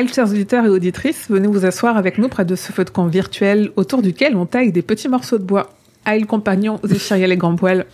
Haïl, 0.00 0.10
chers 0.10 0.30
auditeurs 0.30 0.64
et 0.64 0.70
auditrices, 0.70 1.26
venez 1.28 1.46
vous 1.46 1.66
asseoir 1.66 1.98
avec 1.98 2.16
nous 2.16 2.30
près 2.30 2.46
de 2.46 2.56
ce 2.56 2.72
feu 2.72 2.86
de 2.86 2.88
camp 2.88 3.06
virtuel 3.06 3.70
autour 3.76 4.00
duquel 4.00 4.34
on 4.34 4.46
taille 4.46 4.72
des 4.72 4.80
petits 4.80 5.10
morceaux 5.10 5.36
de 5.36 5.42
bois. 5.42 5.74
Haïl, 6.06 6.24
compagnon, 6.24 6.80
Zéphiriel 6.84 7.32
et 7.32 7.36
Grand 7.36 7.54
Poil. 7.54 7.84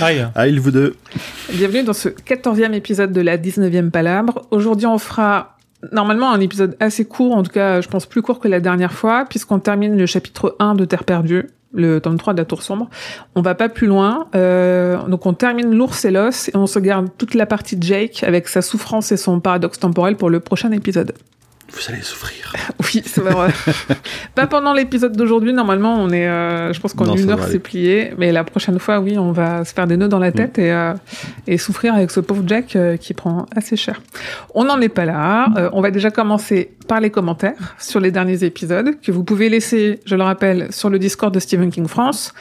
Aïe. 0.00 0.26
Il 0.48 0.58
vous 0.58 0.72
deux. 0.72 0.96
Bienvenue 1.52 1.84
dans 1.84 1.92
ce 1.92 2.08
14e 2.08 2.72
épisode 2.72 3.12
de 3.12 3.20
la 3.20 3.38
19e 3.38 3.90
Palabre. 3.90 4.42
Aujourd'hui, 4.50 4.88
on 4.88 4.98
fera 4.98 5.56
normalement 5.92 6.32
un 6.32 6.40
épisode 6.40 6.76
assez 6.80 7.04
court, 7.04 7.36
en 7.36 7.44
tout 7.44 7.52
cas, 7.52 7.80
je 7.80 7.86
pense 7.86 8.06
plus 8.06 8.22
court 8.22 8.40
que 8.40 8.48
la 8.48 8.58
dernière 8.58 8.92
fois, 8.92 9.24
puisqu'on 9.24 9.60
termine 9.60 9.96
le 9.96 10.06
chapitre 10.06 10.56
1 10.58 10.74
de 10.74 10.84
Terre 10.84 11.04
perdue, 11.04 11.44
le 11.72 12.00
tome 12.00 12.18
3 12.18 12.34
de 12.34 12.38
la 12.38 12.44
Tour 12.44 12.62
Sombre. 12.62 12.88
On 13.34 13.42
va 13.42 13.54
pas 13.54 13.68
plus 13.68 13.86
loin. 13.86 14.26
euh, 14.34 15.02
donc, 15.08 15.26
on 15.26 15.34
termine 15.34 15.74
l'ours 15.74 16.04
et 16.04 16.10
l'os 16.10 16.48
et 16.48 16.56
on 16.56 16.66
se 16.66 16.78
garde 16.78 17.08
toute 17.18 17.34
la 17.34 17.46
partie 17.46 17.76
de 17.76 17.82
Jake 17.82 18.24
avec 18.24 18.48
sa 18.48 18.62
souffrance 18.62 19.12
et 19.12 19.16
son 19.16 19.40
paradoxe 19.40 19.78
temporel 19.78 20.16
pour 20.16 20.30
le 20.30 20.40
prochain 20.40 20.72
épisode. 20.72 21.14
Vous 21.72 21.92
allez 21.92 22.02
souffrir. 22.02 22.52
Oui, 22.82 23.02
c'est 23.04 23.20
vrai. 23.20 23.52
pas 24.34 24.46
pendant 24.46 24.72
l'épisode 24.72 25.16
d'aujourd'hui. 25.16 25.52
Normalement, 25.52 25.94
on 25.94 26.10
est, 26.10 26.26
euh, 26.26 26.72
je 26.72 26.80
pense 26.80 26.94
qu'en 26.94 27.14
une 27.14 27.30
heure, 27.30 27.46
c'est 27.46 27.58
plié. 27.58 28.12
Mais 28.18 28.32
la 28.32 28.42
prochaine 28.42 28.78
fois, 28.78 29.00
oui, 29.00 29.18
on 29.18 29.32
va 29.32 29.64
se 29.64 29.72
faire 29.72 29.86
des 29.86 29.96
nœuds 29.96 30.08
dans 30.08 30.18
la 30.18 30.32
tête 30.32 30.58
et, 30.58 30.72
euh, 30.72 30.94
et 31.46 31.58
souffrir 31.58 31.94
avec 31.94 32.10
ce 32.10 32.20
pauvre 32.20 32.42
Jack 32.46 32.74
euh, 32.74 32.96
qui 32.96 33.14
prend 33.14 33.46
assez 33.54 33.76
cher. 33.76 34.00
On 34.54 34.64
n'en 34.64 34.80
est 34.80 34.88
pas 34.88 35.04
là. 35.04 35.48
Euh, 35.56 35.70
on 35.72 35.80
va 35.80 35.90
déjà 35.90 36.10
commencer 36.10 36.70
par 36.88 37.00
les 37.00 37.10
commentaires 37.10 37.76
sur 37.78 38.00
les 38.00 38.10
derniers 38.10 38.44
épisodes 38.44 38.98
que 39.00 39.12
vous 39.12 39.22
pouvez 39.22 39.48
laisser, 39.48 40.00
je 40.04 40.16
le 40.16 40.22
rappelle, 40.22 40.72
sur 40.72 40.90
le 40.90 40.98
Discord 40.98 41.32
de 41.32 41.38
Stephen 41.38 41.70
King 41.70 41.86
France. 41.86 42.32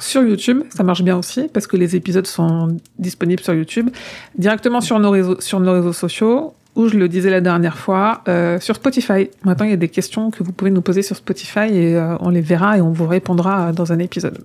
Sur 0.00 0.22
YouTube, 0.24 0.62
ça 0.70 0.82
marche 0.82 1.02
bien 1.02 1.16
aussi 1.16 1.48
parce 1.52 1.68
que 1.68 1.76
les 1.76 1.94
épisodes 1.94 2.26
sont 2.26 2.76
disponibles 2.98 3.42
sur 3.42 3.54
YouTube, 3.54 3.90
directement 4.36 4.80
sur 4.80 4.98
nos 4.98 5.10
réseaux, 5.10 5.40
sur 5.40 5.60
nos 5.60 5.72
réseaux 5.72 5.92
sociaux 5.92 6.54
ou 6.76 6.88
je 6.88 6.96
le 6.96 7.08
disais 7.08 7.30
la 7.30 7.40
dernière 7.40 7.78
fois, 7.78 8.22
euh, 8.28 8.58
sur 8.60 8.74
Spotify. 8.74 9.30
Maintenant, 9.44 9.64
il 9.66 9.70
y 9.70 9.74
a 9.74 9.76
des 9.76 9.88
questions 9.88 10.30
que 10.30 10.42
vous 10.42 10.52
pouvez 10.52 10.70
nous 10.72 10.82
poser 10.82 11.02
sur 11.02 11.16
Spotify 11.16 11.68
et 11.72 11.96
euh, 11.96 12.16
on 12.20 12.30
les 12.30 12.40
verra 12.40 12.78
et 12.78 12.80
on 12.80 12.90
vous 12.90 13.06
répondra 13.06 13.72
dans 13.72 13.92
un 13.92 13.98
épisode. 14.00 14.38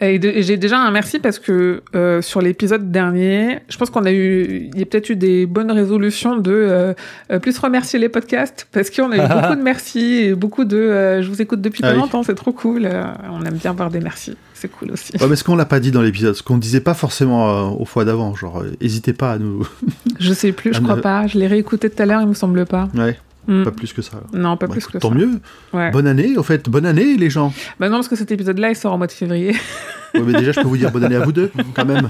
Et, 0.00 0.18
de- 0.18 0.28
et 0.28 0.42
j'ai 0.42 0.56
déjà 0.56 0.78
un 0.78 0.90
merci 0.90 1.20
parce 1.20 1.38
que 1.38 1.82
euh, 1.94 2.20
sur 2.20 2.40
l'épisode 2.42 2.90
dernier, 2.90 3.60
je 3.68 3.76
pense 3.76 3.90
qu'on 3.90 4.04
a 4.04 4.12
eu, 4.12 4.68
il 4.72 4.78
y 4.78 4.82
a 4.82 4.86
peut-être 4.86 5.08
eu 5.10 5.16
des 5.16 5.46
bonnes 5.46 5.70
résolutions 5.70 6.36
de 6.36 6.50
euh, 6.52 6.94
euh, 7.30 7.38
plus 7.38 7.56
remercier 7.58 7.98
les 8.00 8.08
podcasts 8.08 8.66
parce 8.72 8.90
qu'on 8.90 9.12
a 9.12 9.16
eu 9.16 9.20
beaucoup 9.28 9.54
de 9.54 9.62
merci 9.62 10.00
et 10.24 10.34
beaucoup 10.34 10.64
de 10.64 10.76
euh, 10.76 11.22
je 11.22 11.28
vous 11.28 11.40
écoute 11.40 11.60
depuis 11.60 11.80
Ah 11.84 11.88
pas 11.88 11.94
oui. 11.94 12.00
longtemps, 12.00 12.22
c'est 12.24 12.34
trop 12.34 12.52
cool. 12.52 12.86
Euh, 12.86 13.04
on 13.30 13.44
aime 13.44 13.54
bien 13.54 13.72
voir 13.72 13.88
des 13.90 14.00
merci, 14.00 14.36
c'est 14.54 14.68
cool 14.70 14.92
aussi. 14.92 15.12
Ouais, 15.20 15.26
mais 15.28 15.36
ce 15.36 15.44
qu'on 15.44 15.56
l'a 15.56 15.64
pas 15.66 15.80
dit 15.80 15.90
dans 15.90 16.00
l'épisode, 16.02 16.34
ce 16.34 16.42
qu'on 16.42 16.56
disait 16.58 16.80
pas 16.80 16.94
forcément 16.94 17.50
euh, 17.50 17.62
aux 17.76 17.84
fois 17.84 18.04
d'avant, 18.04 18.34
genre, 18.34 18.62
euh, 18.62 18.72
hésitez 18.80 19.12
pas 19.12 19.32
à 19.32 19.38
nous. 19.38 19.66
Je 20.18 20.32
sais 20.32 20.52
plus, 20.52 20.72
je 20.72 20.80
crois 20.80 20.96
pas. 21.00 21.26
Je 21.26 21.38
l'ai 21.38 21.46
réécouté 21.46 21.90
tout 21.90 22.00
à 22.02 22.06
l'heure, 22.06 22.20
il 22.22 22.28
me 22.28 22.34
semble 22.34 22.64
pas. 22.66 22.88
ouais, 22.94 23.18
Hmm. 23.46 23.62
pas 23.62 23.72
plus 23.72 23.92
que 23.92 24.00
ça. 24.00 24.22
Non, 24.32 24.56
pas 24.56 24.66
Bah, 24.66 24.72
plus 24.72 24.80
écoute, 24.80 24.92
que 24.94 24.98
tant 25.00 25.10
ça. 25.10 25.14
mieux. 25.16 25.32
Ouais. 25.74 25.90
Bonne 25.90 26.06
année, 26.06 26.38
au 26.38 26.42
fait, 26.42 26.66
bonne 26.70 26.86
année, 26.86 27.18
les 27.18 27.28
gens. 27.28 27.52
Bah 27.78 27.90
non, 27.90 27.96
parce 27.96 28.08
que 28.08 28.16
cet 28.16 28.32
épisode-là, 28.32 28.70
il 28.70 28.74
sort 28.74 28.94
au 28.94 28.96
mois 28.96 29.06
de 29.06 29.12
février. 29.12 29.54
Mais 30.14 30.32
déjà, 30.32 30.52
je 30.52 30.60
peux 30.62 30.66
vous 30.66 30.78
dire 30.78 30.90
bonne 30.90 31.04
année 31.04 31.16
à 31.16 31.20
vous 31.20 31.32
deux, 31.32 31.50
quand 31.74 31.84
même. 31.84 32.08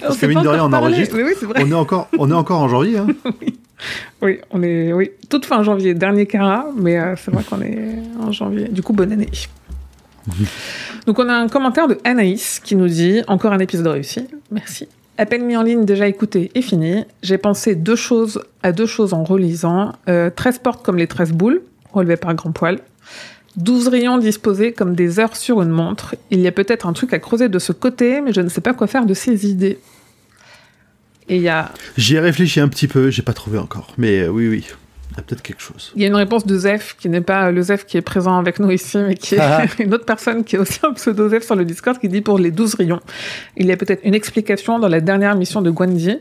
Parce 0.00 0.16
que 0.18 0.26
mine 0.26 0.40
de 0.42 0.46
rien, 0.46 0.64
on 0.64 0.72
enregistre. 0.72 1.16
Oui. 1.16 1.32
On 1.56 1.68
est 1.68 1.74
encore, 1.74 2.08
on 2.16 2.30
est 2.30 2.34
encore 2.34 2.60
en 2.60 2.68
janvier. 2.68 2.98
Hein. 2.98 3.08
Oui, 4.20 4.38
on 4.50 4.62
est, 4.62 4.92
oui, 4.92 5.10
toute 5.30 5.46
fin 5.46 5.62
janvier, 5.62 5.94
dernier 5.94 6.26
cara, 6.26 6.66
mais 6.76 6.98
euh, 6.98 7.14
c'est 7.16 7.30
vrai 7.30 7.42
qu'on 7.42 7.62
est 7.62 7.94
en 8.20 8.30
janvier. 8.30 8.68
Du 8.68 8.82
coup, 8.82 8.92
bonne 8.92 9.10
année. 9.10 9.30
Donc, 11.06 11.18
on 11.18 11.28
a 11.28 11.34
un 11.34 11.48
commentaire 11.48 11.88
de 11.88 11.98
Anaïs 12.04 12.60
qui 12.62 12.76
nous 12.76 12.88
dit 12.88 13.22
encore 13.26 13.52
un 13.52 13.58
épisode 13.58 13.86
réussi. 13.86 14.26
Merci. 14.50 14.88
À 15.18 15.26
peine 15.26 15.44
mis 15.44 15.56
en 15.56 15.62
ligne, 15.62 15.84
déjà 15.84 16.08
écouté 16.08 16.50
et 16.54 16.62
fini. 16.62 17.04
J'ai 17.22 17.36
pensé 17.36 17.74
deux 17.74 17.96
choses 17.96 18.42
à 18.62 18.72
deux 18.72 18.86
choses 18.86 19.12
en 19.12 19.22
relisant. 19.22 19.92
Euh, 20.08 20.30
13 20.30 20.60
portes 20.60 20.82
comme 20.82 20.96
les 20.96 21.06
13 21.06 21.32
boules, 21.32 21.62
relevées 21.92 22.16
par 22.16 22.34
grand 22.34 22.52
poil. 22.52 22.78
12 23.56 23.88
rayons 23.88 24.18
disposés 24.18 24.72
comme 24.72 24.94
des 24.94 25.18
heures 25.18 25.36
sur 25.36 25.60
une 25.60 25.70
montre. 25.70 26.14
Il 26.30 26.40
y 26.40 26.46
a 26.46 26.52
peut-être 26.52 26.86
un 26.86 26.92
truc 26.92 27.12
à 27.12 27.18
creuser 27.18 27.48
de 27.48 27.58
ce 27.58 27.72
côté, 27.72 28.20
mais 28.20 28.32
je 28.32 28.40
ne 28.40 28.48
sais 28.48 28.60
pas 28.60 28.72
quoi 28.72 28.86
faire 28.86 29.06
de 29.06 29.14
ces 29.14 29.46
idées. 29.46 29.78
Il 31.28 31.42
y 31.42 31.48
a 31.48 31.70
J'y 31.96 32.16
ai 32.16 32.20
réfléchi 32.20 32.60
un 32.60 32.68
petit 32.68 32.88
peu, 32.88 33.10
j'ai 33.10 33.22
pas 33.22 33.32
trouvé 33.32 33.58
encore. 33.58 33.92
Mais 33.98 34.20
euh, 34.20 34.28
oui, 34.28 34.48
oui, 34.48 34.66
il 35.12 35.16
y 35.16 35.20
a 35.20 35.22
peut-être 35.22 35.42
quelque 35.42 35.60
chose. 35.62 35.92
Il 35.96 36.02
y 36.02 36.04
a 36.04 36.08
une 36.08 36.14
réponse 36.16 36.46
de 36.46 36.56
Zef, 36.56 36.96
qui 36.98 37.08
n'est 37.08 37.20
pas 37.20 37.50
le 37.50 37.60
Zef 37.62 37.84
qui 37.84 37.96
est 37.96 38.02
présent 38.02 38.38
avec 38.38 38.60
nous 38.60 38.70
ici, 38.70 38.96
mais 38.98 39.14
qui 39.14 39.34
est 39.34 39.40
Ah. 39.40 39.64
une 39.78 39.92
autre 39.94 40.04
personne 40.04 40.44
qui 40.44 40.56
est 40.56 40.58
aussi 40.58 40.78
un 40.84 40.92
pseudo 40.92 41.28
Zef 41.28 41.44
sur 41.44 41.56
le 41.56 41.64
Discord, 41.64 41.98
qui 41.98 42.08
dit 42.08 42.20
pour 42.20 42.38
les 42.38 42.50
12 42.50 42.74
rayons. 42.74 43.00
Il 43.56 43.66
y 43.66 43.72
a 43.72 43.76
peut-être 43.76 44.00
une 44.04 44.14
explication 44.14 44.78
dans 44.78 44.88
la 44.88 45.00
dernière 45.00 45.34
mission 45.36 45.62
de 45.62 45.70
Gwendy. 45.70 46.16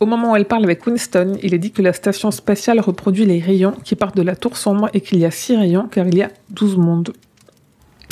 Au 0.00 0.06
moment 0.06 0.32
où 0.32 0.36
elle 0.36 0.44
parle 0.44 0.62
avec 0.62 0.86
Winston, 0.86 1.36
il 1.42 1.54
est 1.54 1.58
dit 1.58 1.72
que 1.72 1.82
la 1.82 1.92
station 1.92 2.30
spatiale 2.30 2.78
reproduit 2.78 3.24
les 3.26 3.40
rayons 3.40 3.74
qui 3.82 3.96
partent 3.96 4.16
de 4.16 4.22
la 4.22 4.36
tour 4.36 4.56
sombre 4.56 4.88
et 4.94 5.00
qu'il 5.00 5.18
y 5.18 5.24
a 5.24 5.30
6 5.32 5.56
rayons 5.56 5.88
car 5.90 6.06
il 6.06 6.16
y 6.16 6.22
a 6.22 6.30
12 6.50 6.76
mondes. 6.76 7.12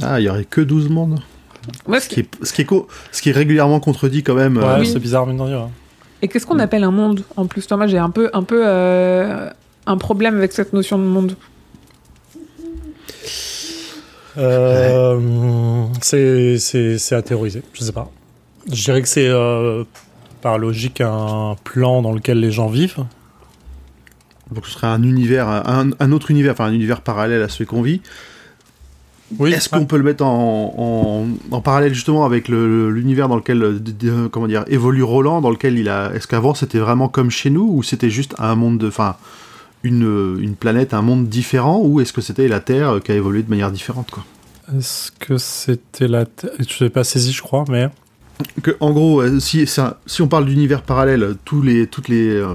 Ah, 0.03 0.19
il 0.21 0.25
y 0.25 0.29
aurait 0.29 0.45
que 0.45 0.61
12 0.61 0.89
mondes. 0.89 1.21
Ce 2.01 2.09
qui 2.09 2.21
est, 2.21 2.29
ce 2.43 2.53
qui 2.53 2.63
est, 2.63 2.65
co- 2.65 2.89
ce 3.13 3.23
qui 3.23 3.31
est 3.31 3.33
régulièrement 3.33 3.79
contredit 3.81 4.23
quand 4.25 4.35
même. 4.35 4.57
Ouais, 4.57 4.65
euh, 4.65 4.79
Oui. 4.81 4.87
c'est 4.87 4.99
bizarre, 4.99 5.27
mine 5.27 5.37
de 5.37 5.43
rien. 5.43 5.71
Et 6.23 6.29
qu'est-ce 6.29 6.47
qu'on 6.47 6.59
appelle 6.59 6.83
un 6.85 6.91
monde 6.91 7.23
en 7.37 7.47
plus? 7.47 7.69
Moi, 7.71 7.87
j'ai 7.87 7.99
un 7.99 8.11
peu, 8.11 8.31
un 8.33 8.43
peu 8.43 8.63
euh, 8.67 9.49
un 9.87 9.97
problème 9.97 10.37
avec 10.37 10.53
cette 10.53 10.73
notion 10.73 10.99
de 10.99 11.05
monde. 11.05 11.37
Euh, 14.39 15.85
c'est- 16.03 16.59
c'est 16.59 16.99
c'est 16.99 17.15
à 17.15 17.23
théoriser, 17.23 17.63
je 17.73 17.85
sais 17.85 17.93
pas. 17.93 18.11
Je 18.71 18.83
dirais 18.85 19.01
que 19.01 19.09
c'est 19.09 19.29
euh, 19.29 19.85
par 20.43 20.59
logique 20.59 21.01
un 21.01 21.57
plan 21.65 22.03
dans 22.03 22.13
lequel 22.13 22.41
les 22.41 22.51
gens 22.51 22.69
vivent. 22.69 23.05
Donc 24.53 24.67
ce 24.67 24.73
serait 24.73 24.87
un 24.89 25.03
univers, 25.03 25.49
un, 25.49 25.91
un 25.99 26.13
autre 26.13 26.31
univers, 26.31 26.53
enfin 26.53 26.67
un 26.67 26.73
univers 26.73 27.01
parallèle 27.01 27.43
à 27.43 27.49
celui 27.49 27.67
qu'on 27.67 27.83
vit. 27.83 28.01
Oui, 29.41 29.53
Est-ce 29.53 29.69
qu'on 29.69 29.87
peut 29.87 29.97
le 29.97 30.05
mettre 30.05 30.25
en, 30.25 31.27
en, 31.51 31.55
en 31.57 31.61
parallèle 31.61 31.93
justement 31.95 32.25
avec 32.25 32.47
le- 32.47 32.91
l'univers 32.91 33.29
dans 33.29 33.35
lequel 33.37 33.61
euh, 33.63 34.29
comment 34.29 34.47
dire 34.47 34.65
évolue 34.69 35.03
Roland, 35.03 35.41
dans 35.41 35.51
lequel 35.51 35.79
il 35.79 35.89
a. 35.89 36.13
Est-ce 36.15 36.29
qu'avant 36.29 36.55
c'était 36.55 36.79
vraiment 36.79 37.09
comme 37.09 37.31
chez 37.31 37.51
nous 37.51 37.69
ou 37.75 37.83
c'était 37.83 38.11
juste 38.11 38.35
un 38.39 38.55
monde 38.55 38.79
de, 38.79 38.87
enfin 38.89 39.17
une, 39.87 40.37
une 40.41 40.55
planète, 40.57 40.93
un 40.95 41.03
monde 41.03 41.29
différent 41.29 41.81
ou 41.83 42.01
est-ce 42.01 42.13
que 42.13 42.21
c'était 42.21 42.49
la 42.49 42.61
Terre 42.61 43.01
qui 43.05 43.13
a 43.13 43.15
évolué 43.15 43.43
de 43.43 43.51
manière 43.51 43.71
différente 43.73 44.11
quoi? 44.11 44.25
Est-ce 44.77 45.13
que 45.13 45.39
c'était 45.39 46.09
la. 46.09 46.27
Terre 46.27 46.51
Je 46.59 46.85
l'ai 46.85 46.91
pas 46.91 47.05
saisi, 47.05 47.33
je 47.33 47.41
crois, 47.43 47.65
mais. 47.69 47.89
que, 48.63 48.73
en 48.81 48.93
gros, 48.93 49.21
euh, 49.23 49.39
si, 49.41 49.67
ça- 49.67 50.01
si 50.07 50.23
on 50.23 50.29
parle 50.29 50.45
d'univers 50.47 50.83
parallèle, 50.83 51.37
tous 51.45 51.63
les, 51.63 51.87
toutes 51.87 52.09
les, 52.09 52.29
euh, 52.29 52.55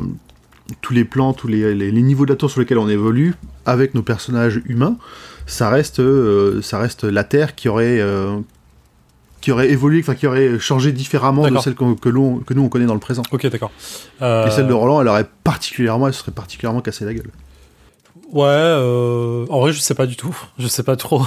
tous 0.81 0.93
les 0.93 1.05
plans, 1.05 1.31
tous 1.33 1.47
les, 1.47 1.73
les- 1.73 1.89
les 1.91 2.01
niveaux 2.01 2.25
de 2.25 2.31
la 2.31 2.35
tour 2.35 2.51
sur 2.51 2.59
lesquels 2.59 2.77
on 2.79 2.89
évolue, 2.89 3.33
avec 3.65 3.95
nos 3.95 4.03
personnages 4.03 4.61
humains, 4.65 4.97
ça 5.47 5.69
reste, 5.69 5.99
euh, 6.01 6.61
ça 6.61 6.79
reste 6.79 7.03
la 7.05 7.23
Terre 7.23 7.55
qui 7.55 7.69
aurait, 7.69 7.99
euh, 8.01 8.35
qui 9.41 9.51
aurait 9.51 9.69
évolué, 9.69 9.99
enfin 9.99 10.15
qui 10.15 10.27
aurait 10.27 10.59
changé 10.59 10.91
différemment 10.91 11.49
de 11.49 11.57
celle 11.59 11.75
que, 11.75 12.09
nous 12.09 12.41
on 12.55 12.69
connaît 12.69 12.85
dans 12.85 12.93
le 12.93 12.99
présent. 12.99 13.23
Ok, 13.31 13.47
d'accord. 13.47 13.71
Euh, 14.21 14.47
Et 14.47 14.51
celle 14.51 14.67
de 14.67 14.73
Roland, 14.73 15.01
elle 15.01 15.07
aurait 15.07 15.27
particulièrement, 15.43 16.07
elle 16.07 16.13
serait 16.13 16.31
particulièrement 16.31 16.81
cassée 16.81 17.05
la 17.05 17.13
gueule. 17.13 17.31
Ouais, 18.31 18.45
euh, 18.47 19.45
en 19.49 19.59
vrai, 19.59 19.73
je 19.73 19.79
sais 19.79 19.95
pas 19.95 20.05
du 20.05 20.15
tout. 20.15 20.35
Je 20.57 20.67
sais 20.67 20.83
pas 20.83 20.95
trop. 20.95 21.23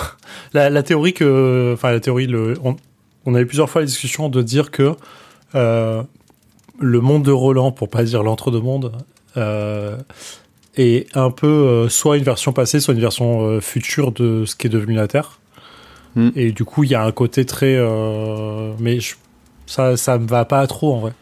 La, 0.54 0.70
la 0.70 0.82
théorie 0.82 1.12
que. 1.12 1.72
Enfin, 1.74 1.90
la 1.90 2.00
théorie, 2.00 2.26
le, 2.26 2.54
on, 2.64 2.76
on 3.26 3.34
a 3.34 3.40
eu 3.40 3.46
plusieurs 3.46 3.68
fois 3.68 3.82
la 3.82 3.86
discussion 3.86 4.30
de 4.30 4.40
dire 4.40 4.70
que 4.70 4.94
euh, 5.54 6.02
le 6.78 7.00
monde 7.00 7.22
de 7.24 7.30
Roland, 7.32 7.72
pour 7.72 7.90
pas 7.90 8.04
dire 8.04 8.22
l'entre-deux-mondes, 8.22 8.92
euh, 9.36 9.98
est 10.76 11.14
un 11.14 11.30
peu 11.30 11.88
soit 11.90 12.16
une 12.16 12.24
version 12.24 12.52
passée, 12.52 12.80
soit 12.80 12.94
une 12.94 13.00
version 13.00 13.60
future 13.60 14.10
de 14.10 14.44
ce 14.46 14.56
qui 14.56 14.66
est 14.68 14.70
devenu 14.70 14.94
la 14.94 15.06
Terre. 15.08 15.40
Hmm. 16.16 16.30
Et 16.36 16.52
du 16.52 16.64
coup, 16.64 16.84
il 16.84 16.90
y 16.90 16.94
a 16.94 17.02
un 17.04 17.12
côté 17.12 17.44
très. 17.44 17.74
euh, 17.76 18.72
mais 18.78 19.00
je- 19.00 19.14
ça, 19.66 19.96
ça 19.96 20.18
me 20.18 20.26
va 20.26 20.44
pas 20.44 20.66
trop 20.66 20.94
en 20.94 20.98
vrai. 20.98 21.12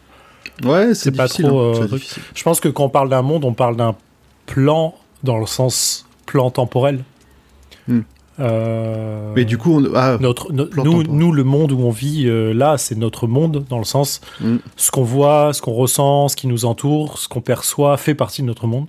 Ouais, 0.63 0.93
C'est 0.93 1.11
pas 1.15 1.27
trop, 1.27 1.59
hein, 1.59 1.73
euh. 1.91 1.97
Je 2.35 2.43
pense 2.43 2.59
que 2.59 2.69
quand 2.69 2.83
on 2.85 2.89
parle 2.89 3.09
d'un 3.09 3.21
monde, 3.23 3.43
on 3.45 3.53
parle 3.53 3.75
d'un 3.75 3.95
plan 4.45 4.93
dans 5.23 5.37
le 5.39 5.45
sens 5.47 6.05
plan 6.25 6.51
temporel. 6.51 7.03
Hmm. 7.87 8.01
Euh, 8.39 9.31
Mais 9.35 9.45
du 9.45 9.57
coup, 9.57 9.79
on, 9.79 9.95
ah, 9.95 10.17
notre, 10.19 10.51
no- 10.51 10.67
nous, 10.83 11.03
nous, 11.03 11.31
le 11.31 11.43
monde 11.43 11.71
où 11.71 11.79
on 11.79 11.91
vit 11.91 12.23
euh, 12.27 12.53
là, 12.53 12.77
c'est 12.77 12.95
notre 12.97 13.27
monde 13.27 13.63
dans 13.69 13.77
le 13.77 13.83
sens 13.83 14.21
Hmm. 14.41 14.57
ce 14.75 14.91
qu'on 14.91 15.03
voit, 15.03 15.53
ce 15.53 15.61
qu'on 15.61 15.73
ressent, 15.73 16.27
ce 16.27 16.35
qui 16.35 16.47
nous 16.47 16.65
entoure, 16.65 17.17
ce 17.19 17.27
qu'on 17.27 17.41
perçoit 17.41 17.95
fait 17.97 18.15
partie 18.15 18.41
de 18.41 18.47
notre 18.47 18.67
monde. 18.67 18.87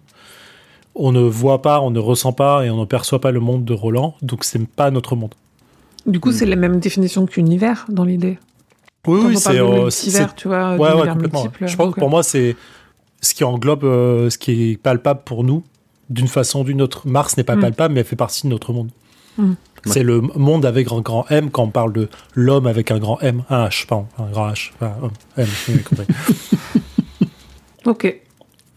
On 0.94 1.12
ne 1.12 1.20
voit 1.20 1.60
pas, 1.62 1.80
on 1.80 1.90
ne 1.90 1.98
ressent 1.98 2.32
pas 2.32 2.64
et 2.64 2.70
on 2.70 2.78
ne 2.80 2.84
perçoit 2.84 3.20
pas 3.20 3.32
le 3.32 3.40
monde 3.40 3.64
de 3.64 3.72
Roland, 3.74 4.14
donc 4.22 4.44
c'est 4.44 4.64
pas 4.66 4.90
notre 4.90 5.16
monde. 5.16 5.34
Du 6.06 6.20
coup, 6.20 6.30
Hmm. 6.30 6.32
c'est 6.32 6.46
la 6.46 6.56
même 6.56 6.80
définition 6.80 7.26
qu'univers 7.26 7.86
dans 7.88 8.04
l'idée. 8.04 8.38
Oui, 9.06 9.20
Quand 9.20 9.28
oui, 9.28 9.36
c'est. 9.36 9.58
euh, 9.58 9.82
multivers, 9.84 10.28
c'est- 10.30 10.34
tu 10.36 10.48
vois, 10.48 10.76
Ouais, 10.76 10.92
ouais, 10.94 11.08
complètement. 11.08 11.46
Je 11.60 11.76
pense 11.76 11.94
que 11.94 12.00
pour 12.00 12.10
moi, 12.10 12.22
c'est 12.22 12.56
ce 13.20 13.34
qui 13.34 13.44
englobe 13.44 13.84
euh, 13.84 14.28
ce 14.30 14.38
qui 14.38 14.70
est 14.72 14.76
palpable 14.76 15.20
pour 15.24 15.44
nous, 15.44 15.62
d'une 16.10 16.28
façon 16.28 16.60
ou 16.60 16.64
d'une 16.64 16.82
autre. 16.82 17.06
Mars 17.06 17.36
n'est 17.36 17.44
pas 17.44 17.56
Mm. 17.56 17.60
palpable, 17.60 17.94
mais 17.94 18.00
elle 18.00 18.06
fait 18.06 18.16
partie 18.16 18.42
de 18.46 18.48
notre 18.48 18.72
monde. 18.72 18.90
Mm. 19.38 19.52
C'est 19.86 20.02
le 20.02 20.20
monde 20.22 20.64
avec 20.64 20.90
un 20.92 21.00
grand 21.00 21.26
M 21.30 21.50
quand 21.50 21.64
on 21.64 21.68
parle 21.70 21.92
de 21.92 22.08
l'homme 22.34 22.66
avec 22.66 22.90
un 22.90 22.98
grand 22.98 23.18
M, 23.20 23.42
un 23.50 23.66
H, 23.66 23.86
pardon, 23.86 24.06
un 24.18 24.30
grand 24.30 24.48
H, 24.50 24.70
enfin, 24.76 24.92
M, 25.36 25.46
vous 25.66 25.72
avez 25.72 25.82
compris. 25.82 26.06
Ok. 27.86 28.20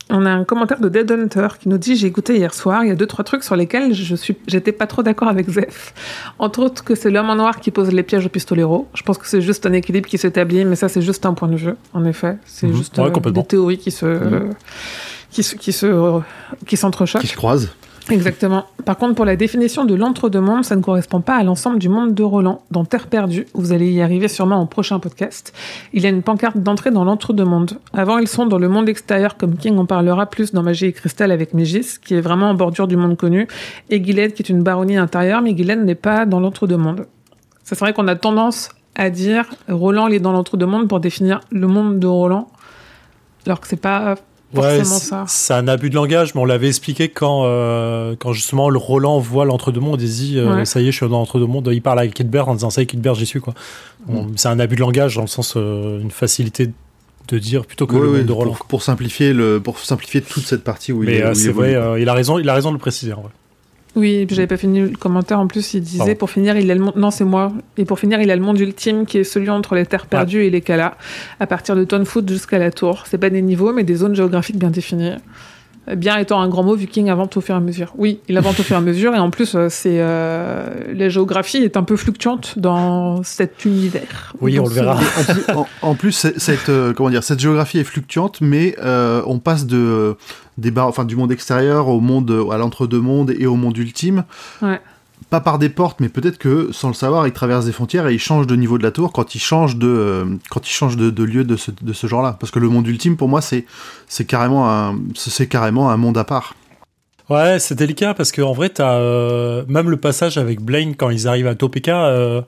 On 0.10 0.26
a 0.26 0.30
un 0.32 0.46
commentaire 0.46 0.80
de 0.80 0.88
Dead 0.88 1.12
Hunter 1.12 1.48
qui 1.60 1.68
nous 1.68 1.78
dit 1.78 1.98
j'ai 1.98 2.08
écouté 2.08 2.38
hier 2.38 2.54
soir, 2.54 2.84
il 2.84 2.88
y 2.88 2.92
a 2.92 2.96
deux 2.96 3.08
trois 3.08 3.26
trucs 3.26 3.44
sur 3.44 3.56
lesquels 3.58 3.94
je 3.94 4.16
suis 4.16 4.38
j'étais 4.48 4.72
pas 4.72 4.88
trop 4.88 5.04
d'accord 5.04 5.28
avec 5.28 5.50
Zef. 5.50 5.94
Entre 6.40 6.60
autres 6.62 6.84
que 6.84 6.96
c'est 6.96 7.10
l'homme 7.10 7.30
en 7.30 7.36
noir 7.36 7.60
qui 7.60 7.72
pose 7.72 7.92
les 7.92 8.04
pièges 8.04 8.26
au 8.26 8.30
pistolero. 8.30 8.88
Je 8.94 9.04
pense 9.04 9.18
que 9.18 9.28
c'est 9.28 9.42
juste 9.42 9.66
un 9.66 9.74
équilibre 9.74 10.08
qui 10.08 10.18
s'établit, 10.18 10.64
mais 10.64 10.78
ça 10.78 10.88
c'est 10.88 11.02
juste 11.02 11.26
un 11.26 11.34
point 11.34 11.50
de 11.50 11.58
vue. 11.58 11.74
En 11.94 12.06
effet, 12.06 12.38
c'est 12.46 12.68
Mhm. 12.68 12.76
juste 12.76 12.98
Ouais, 12.98 13.12
euh, 13.14 13.32
des 13.32 13.44
théories 13.44 13.78
qui 13.78 13.92
se 13.92 14.06
Mhm. 14.06 14.54
qui 15.30 15.44
se 15.44 15.56
qui 15.56 15.74
se 15.74 16.22
qui 16.66 16.78
s'entrechoquent. 16.78 17.22
Qui 17.22 17.28
se 17.28 17.36
croisent. 17.36 17.70
Exactement. 18.10 18.66
Par 18.86 18.98
contre, 18.98 19.16
pour 19.16 19.26
la 19.26 19.36
définition 19.36 19.86
de 19.86 19.94
l'entre-deux-mondes, 19.94 20.64
ça 20.64 20.76
ne 20.76 20.82
correspond 20.82 21.22
pas 21.22 21.36
à 21.36 21.44
l'ensemble 21.44 21.78
du 21.78 21.90
monde 21.90 22.14
de 22.14 22.24
Roland. 22.24 22.62
Dans 22.72 22.86
Terre 22.86 23.08
perdue, 23.08 23.46
vous 23.54 23.74
allez 23.74 23.92
y 23.92 24.02
arriver 24.02 24.28
sûrement 24.28 24.62
au 24.62 24.66
prochain 24.66 25.00
podcast, 25.00 25.54
il 25.94 26.04
y 26.04 26.06
a 26.06 26.10
une 26.10 26.24
pancarte 26.24 26.58
d'entrée 26.58 26.92
dans 26.92 27.04
l'entre-deux-mondes. 27.04 27.80
Avant, 27.94 28.18
ils 28.18 28.28
sont 28.28 28.46
dans 28.46 28.60
le 28.60 28.70
monde 28.70 28.88
extérieur, 28.88 29.36
comme 29.38 29.58
King 29.58 29.78
en 29.78 29.86
parlera 29.86 30.26
plus 30.26 30.54
dans 30.54 30.64
Magie 30.64 30.86
et 30.86 30.94
Cristal 30.94 31.32
avec 31.32 31.54
Mégis, 31.54 31.98
qui 31.98 32.16
est 32.16 32.22
vraiment 32.22 32.50
en 32.50 32.54
bordure 32.54 32.88
du 32.88 32.96
monde 32.96 33.18
connu, 33.18 33.48
et 33.90 34.00
Guylaine, 34.00 34.32
qui 34.32 34.42
est 34.42 34.50
une 34.50 34.64
baronnie 34.64 34.98
intérieure, 34.98 35.42
mais 35.42 35.54
Guylaine 35.54 35.84
n'est 35.84 35.96
pas 35.96 36.26
dans 36.26 36.40
l'entre-deux-mondes. 36.40 37.08
C'est 37.64 37.78
vrai 37.78 37.94
qu'on 37.94 38.08
a 38.08 38.16
tendance 38.16 38.70
à 38.96 39.10
dire 39.10 39.46
Roland, 39.68 40.08
il 40.08 40.16
est 40.16 40.20
dans 40.20 40.32
l'entre-deux-mondes 40.32 40.88
pour 40.88 41.00
définir 41.00 41.42
le 41.52 41.68
monde 41.68 42.00
de 42.00 42.08
Roland, 42.08 42.48
alors 43.46 43.60
que 43.60 43.68
c'est 43.68 43.76
pas 43.76 44.16
Ouais, 44.54 44.78
forcément 44.78 44.84
c'est 45.00 45.06
ça. 45.06 45.26
c'est 45.28 45.54
un 45.54 45.68
abus 45.68 45.90
de 45.90 45.96
langage, 45.96 46.34
mais 46.34 46.42
on 46.42 46.46
l'avait 46.46 46.68
expliqué 46.68 47.10
quand, 47.10 47.42
euh, 47.46 48.16
quand 48.18 48.32
justement 48.32 48.70
le 48.70 48.78
Roland 48.78 49.20
voit 49.20 49.44
l'entre-deux-mondes 49.46 50.02
et 50.02 50.06
dit 50.06 50.36
euh, 50.40 50.56
Ouais. 50.56 50.66
ça 50.66 50.80
y 50.80 50.88
est, 50.88 50.92
je 50.92 50.98
suis 50.98 51.06
dans 51.10 51.20
l'entre-deux-mondes. 51.20 51.70
Il 51.74 51.82
parle 51.82 52.00
avec 52.00 52.14
Kidbert 52.14 52.48
en 52.48 52.54
disant 52.54 52.70
ça 52.70 52.82
y 52.82 52.84
est, 52.84 52.88
Kidbert, 52.88 53.16
j'y 53.16 53.26
suis. 53.26 53.42
quoi. 53.42 53.54
On- 54.08 54.28
C'est 54.38 54.48
un 54.48 54.60
abus 54.60 54.76
de 54.76 54.82
langage 54.82 55.16
dans 55.16 55.22
le 55.24 55.28
sens 55.28 55.56
euh, 55.58 56.00
une 56.02 56.12
facilité 56.12 56.70
de 57.28 57.40
dire 57.40 57.66
plutôt 57.66 57.88
que 57.88 57.96
Oui, 57.96 58.02
le 58.04 58.08
monde 58.20 58.26
de 58.26 58.32
Roland. 58.32 58.54
pour, 58.54 58.66
pour 58.68 58.84
simplifier 58.84 59.34
le, 59.34 59.60
pour 59.60 59.80
simplifier 59.80 60.22
toute 60.22 60.46
cette 60.46 60.64
partie 60.64 60.94
où 60.94 61.04
il 61.04 61.10
Mais 61.10 61.18
est. 61.18 61.24
euh, 61.24 61.34
c'est 61.34 61.52
vrai, 61.52 61.76
euh, 61.76 62.00
il 62.00 62.08
a 62.08 62.14
raison, 62.14 62.40
il 62.40 62.48
a 62.48 62.54
raison 62.54 62.70
de 62.70 62.76
le 62.76 62.80
préciser. 62.80 63.12
en 63.12 63.22
vrai. 63.24 63.32
Oui, 63.98 64.18
et 64.18 64.26
puis 64.28 64.36
j'avais 64.36 64.48
pas 64.48 64.58
fini 64.58 64.82
le 64.82 64.90
commentaire. 64.90 65.40
En 65.40 65.48
plus, 65.48 65.74
il 65.74 65.82
disait 65.82 65.98
Pardon. 65.98 66.16
pour 66.16 66.30
finir, 66.30 66.56
il 66.56 66.70
a 66.70 66.76
le 66.76 66.82
monde. 66.82 66.96
Non, 66.96 67.10
c'est 67.10 67.26
moi. 67.26 67.52
Et 67.78 67.84
pour 67.84 67.98
finir, 67.98 68.22
il 68.22 68.30
a 68.30 68.36
le 68.36 68.44
monde 68.44 68.60
ultime 68.60 69.08
qui 69.08 69.18
est 69.18 69.24
celui 69.24 69.50
entre 69.50 69.74
les 69.74 69.88
terres 69.88 70.06
perdues 70.06 70.46
et 70.46 70.52
les 70.52 70.62
Kalas, 70.62 70.94
à 71.40 71.48
partir 71.48 71.76
de 71.76 71.84
Tonfoot 71.84 72.30
jusqu'à 72.30 72.60
la 72.60 72.70
Tour. 72.70 73.06
C'est 73.08 73.18
pas 73.18 73.32
des 73.32 73.42
niveaux, 73.42 73.74
mais 73.74 73.84
des 73.84 73.96
zones 73.96 74.16
géographiques 74.16 74.60
bien 74.60 74.70
définies. 74.70 75.16
Euh, 75.90 75.96
Bien 75.96 76.18
étant 76.18 76.40
un 76.42 76.50
grand 76.50 76.64
mot, 76.64 76.76
Viking 76.76 77.10
invente 77.10 77.38
au 77.38 77.42
fur 77.42 77.56
et 77.56 77.58
à 77.58 77.62
mesure. 77.62 77.94
Oui, 77.98 78.20
il 78.28 78.38
invente 78.38 78.60
au 78.60 78.64
fur 78.64 78.76
et 78.76 78.80
à 78.80 78.82
mesure, 78.82 79.16
et 79.16 79.20
en 79.20 79.30
plus, 79.30 79.56
euh, 79.56 79.68
c'est 79.70 79.98
euh, 80.00 80.70
la 80.94 81.10
géographie 81.10 81.58
est 81.58 81.78
un 81.78 81.84
peu 81.84 81.96
fluctuante 81.96 82.58
dans 82.60 83.24
cet 83.24 83.66
univers. 83.66 84.34
Oui, 84.42 84.60
on 84.60 84.64
le 84.66 84.70
verra. 84.70 84.96
En 84.96 85.24
plus, 85.34 85.54
en- 85.56 85.68
en 85.82 85.96
plus, 85.96 86.12
c'est- 86.12 86.40
cette, 86.40 86.70
euh, 86.70 86.94
comment 86.94 87.10
dire, 87.10 87.24
cette 87.24 87.40
géographie 87.40 87.80
est 87.80 87.84
fluctuante, 87.84 88.40
mais 88.42 88.76
euh, 88.84 89.22
on 89.28 89.40
passe 89.40 89.66
de, 89.66 90.16
des 90.58 90.72
bar- 90.72 90.88
enfin, 90.88 91.06
du 91.06 91.16
monde 91.16 91.32
extérieur 91.32 91.88
au 91.88 92.00
monde, 92.00 92.32
à 92.52 92.58
l'entre-deux-mondes 92.58 93.32
et 93.38 93.46
au 93.48 93.56
monde 93.56 93.78
ultime. 93.78 94.24
Ouais. 94.62 94.80
Pas 95.30 95.42
par 95.42 95.60
des 95.60 95.68
portes, 95.68 96.00
mais 96.00 96.08
peut-être 96.08 96.38
que, 96.38 96.70
sans 96.72 96.88
le 96.88 96.94
savoir, 96.94 97.28
il 97.28 97.34
traverse 97.34 97.66
des 97.66 97.74
frontières 97.74 98.08
et 98.08 98.14
il 98.14 98.20
change 98.20 98.48
de 98.48 98.56
niveau 98.56 98.78
de 98.78 98.84
la 98.84 98.92
tour 98.92 99.12
quand 99.12 99.36
il 99.36 99.40
change 99.40 99.76
de, 99.76 99.88
euh, 99.88 100.26
de, 100.26 101.24
lieu 101.24 101.44
de 101.44 101.58
ce, 101.58 102.08
genre-là. 102.08 102.38
Parce 102.40 102.52
que 102.52 102.60
le 102.60 102.70
monde 102.70 102.88
ultime, 102.88 103.18
pour 103.18 103.28
moi, 103.28 103.42
c'est, 103.42 103.66
carrément 104.26 104.70
un, 104.70 105.98
monde 105.98 106.18
à 106.18 106.24
part. 106.24 106.56
Ouais, 107.30 107.60
c'est 107.60 107.76
délicat 107.76 108.14
parce 108.14 108.32
qu'en 108.32 108.54
vrai, 108.54 108.72
euh, 108.80 109.66
même 109.68 109.90
le 109.90 109.98
passage 109.98 110.38
avec 110.38 110.62
Blaine 110.62 110.96
quand 110.96 111.10
ils 111.10 111.28
arrivent 111.28 111.48
à 111.48 111.56
Topeka, 111.56 112.06
euh, 112.06 112.42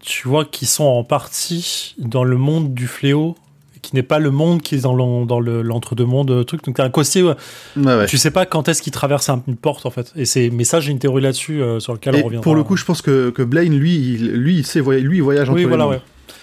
tu 0.00 0.26
vois 0.26 0.46
qu'ils 0.46 0.68
sont 0.68 0.84
en 0.84 1.04
partie 1.04 1.94
dans 1.98 2.24
le 2.24 2.38
monde 2.38 2.72
du 2.72 2.86
fléau, 2.86 3.36
qui 3.84 3.94
n'est 3.94 4.02
pas 4.02 4.18
le 4.18 4.30
monde 4.30 4.62
qui 4.62 4.74
est 4.74 4.78
dans 4.82 4.94
l'en- 4.94 5.24
dans 5.26 5.40
le- 5.40 5.62
l'entre-deux-mondes 5.62 6.30
euh, 6.30 6.44
truc. 6.44 6.64
Donc 6.64 6.76
t'as 6.76 6.84
un 6.84 6.90
costier, 6.90 7.22
ouais. 7.22 7.34
Ouais, 7.76 8.06
tu 8.06 8.18
sais 8.18 8.30
pas 8.30 8.46
quand 8.46 8.68
est-ce 8.68 8.82
qu'il 8.82 8.92
traverse 8.92 9.28
un- 9.28 9.42
une 9.46 9.56
porte 9.56 9.86
en 9.86 9.90
fait. 9.90 10.12
Et 10.16 10.24
c'est, 10.24 10.50
mais 10.50 10.64
ça, 10.64 10.80
j'ai 10.80 10.90
une 10.90 10.98
théorie 10.98 11.22
là-dessus 11.22 11.62
euh, 11.62 11.80
sur 11.80 11.92
lequel 11.92 12.16
Et 12.16 12.22
on 12.22 12.26
revient. 12.26 12.40
pour 12.42 12.54
le 12.54 12.62
coup, 12.64 12.76
je 12.76 12.84
pense 12.84 13.02
que, 13.02 13.30
que 13.30 13.42
Blaine, 13.42 13.76
lui, 13.78 13.94
il, 13.94 14.32
lui, 14.32 14.56
il 14.58 14.66
sait 14.66 14.80
lui, 14.80 15.18
il 15.18 15.22
voyage 15.22 15.48
entre 15.48 15.56
oui, 15.56 15.62
les 15.62 15.68
voilà, 15.68 15.84
mondes. 15.84 15.94
ouais. 15.94 16.00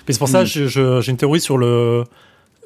Mais 0.07 0.13
c'est 0.13 0.19
pour 0.19 0.27
ça 0.29 0.43
Mm. 0.43 0.45
j'ai 0.45 1.09
une 1.11 1.17
théorie 1.17 1.41
sur 1.41 1.57
le 1.57 2.03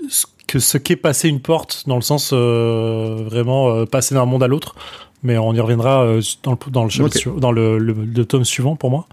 ce 0.10 0.26
que 0.48 0.60
ce 0.60 0.78
qu'est 0.78 0.96
passer 0.96 1.28
une 1.28 1.40
porte 1.40 1.84
dans 1.88 1.96
le 1.96 2.02
sens 2.02 2.30
euh, 2.34 3.24
vraiment 3.26 3.70
euh, 3.70 3.86
passer 3.86 4.14
d'un 4.16 4.26
monde 4.26 4.44
à 4.44 4.48
l'autre. 4.48 4.76
Mais 5.24 5.38
on 5.40 5.54
y 5.54 5.60
reviendra 5.60 6.04
euh, 6.04 6.22
dans 6.44 6.52
le 6.52 6.58
dans 6.72 6.84
le, 6.84 6.90
chapitre 6.90 7.16
Ok. 7.18 7.22
su- 7.36 7.40
dans 7.40 7.52
le, 7.52 7.78
le- 7.80 7.94
le 8.06 8.26
tome 8.26 8.46
suivant 8.46 8.76
pour 8.76 8.92
moi. 8.92 9.08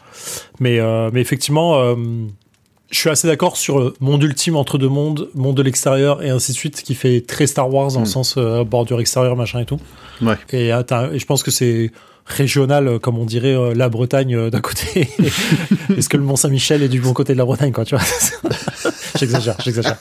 Mais 0.60 0.78
mais 1.12 1.20
effectivement, 1.22 1.94
je 2.92 2.98
suis 2.98 3.10
assez 3.10 3.26
d'accord 3.26 3.56
sur 3.56 3.78
le 3.80 3.94
monde 4.00 4.22
ultime 4.22 4.54
entre 4.56 4.78
deux 4.78 4.88
mondes, 4.88 5.28
monde 5.34 5.56
de 5.56 5.62
l'extérieur 5.62 6.22
et 6.22 6.30
ainsi 6.30 6.52
de 6.52 6.56
suite, 6.56 6.82
qui 6.82 6.94
fait 6.94 7.20
très 7.26 7.46
Star 7.48 7.72
Wars 7.72 7.90
dans 7.92 8.00
le 8.00 8.04
Mm. 8.04 8.08
sens 8.08 8.34
euh, 8.38 8.62
bordure 8.64 9.00
extérieure 9.00 9.34
machin 9.34 9.58
et 9.60 9.64
tout. 9.64 9.80
Ouais. 10.20 10.34
Et, 10.52 10.72
euh, 10.72 10.82
et 11.12 11.18
je 11.18 11.26
pense 11.26 11.42
que 11.42 11.50
c'est 11.50 11.90
régional, 12.24 12.86
euh, 12.86 12.98
comme 13.00 13.18
on 13.18 13.24
dirait 13.24 13.54
euh, 13.56 13.74
la 13.74 13.88
Bretagne 13.88 14.36
euh, 14.36 14.50
d'un 14.50 14.60
côté. 14.60 15.08
Est-ce 15.96 16.08
que 16.08 16.16
le 16.16 16.22
Mont 16.22 16.36
Saint-Michel 16.36 16.82
est 16.82 16.88
du 16.88 17.00
bon 17.00 17.12
côté 17.14 17.32
de 17.32 17.38
la 17.38 17.44
Bretagne, 17.44 17.72
quoi, 17.72 17.84
tu 17.84 17.96
vois? 17.96 18.04
J'exagère, 19.18 19.56
j'exagère. 19.62 19.96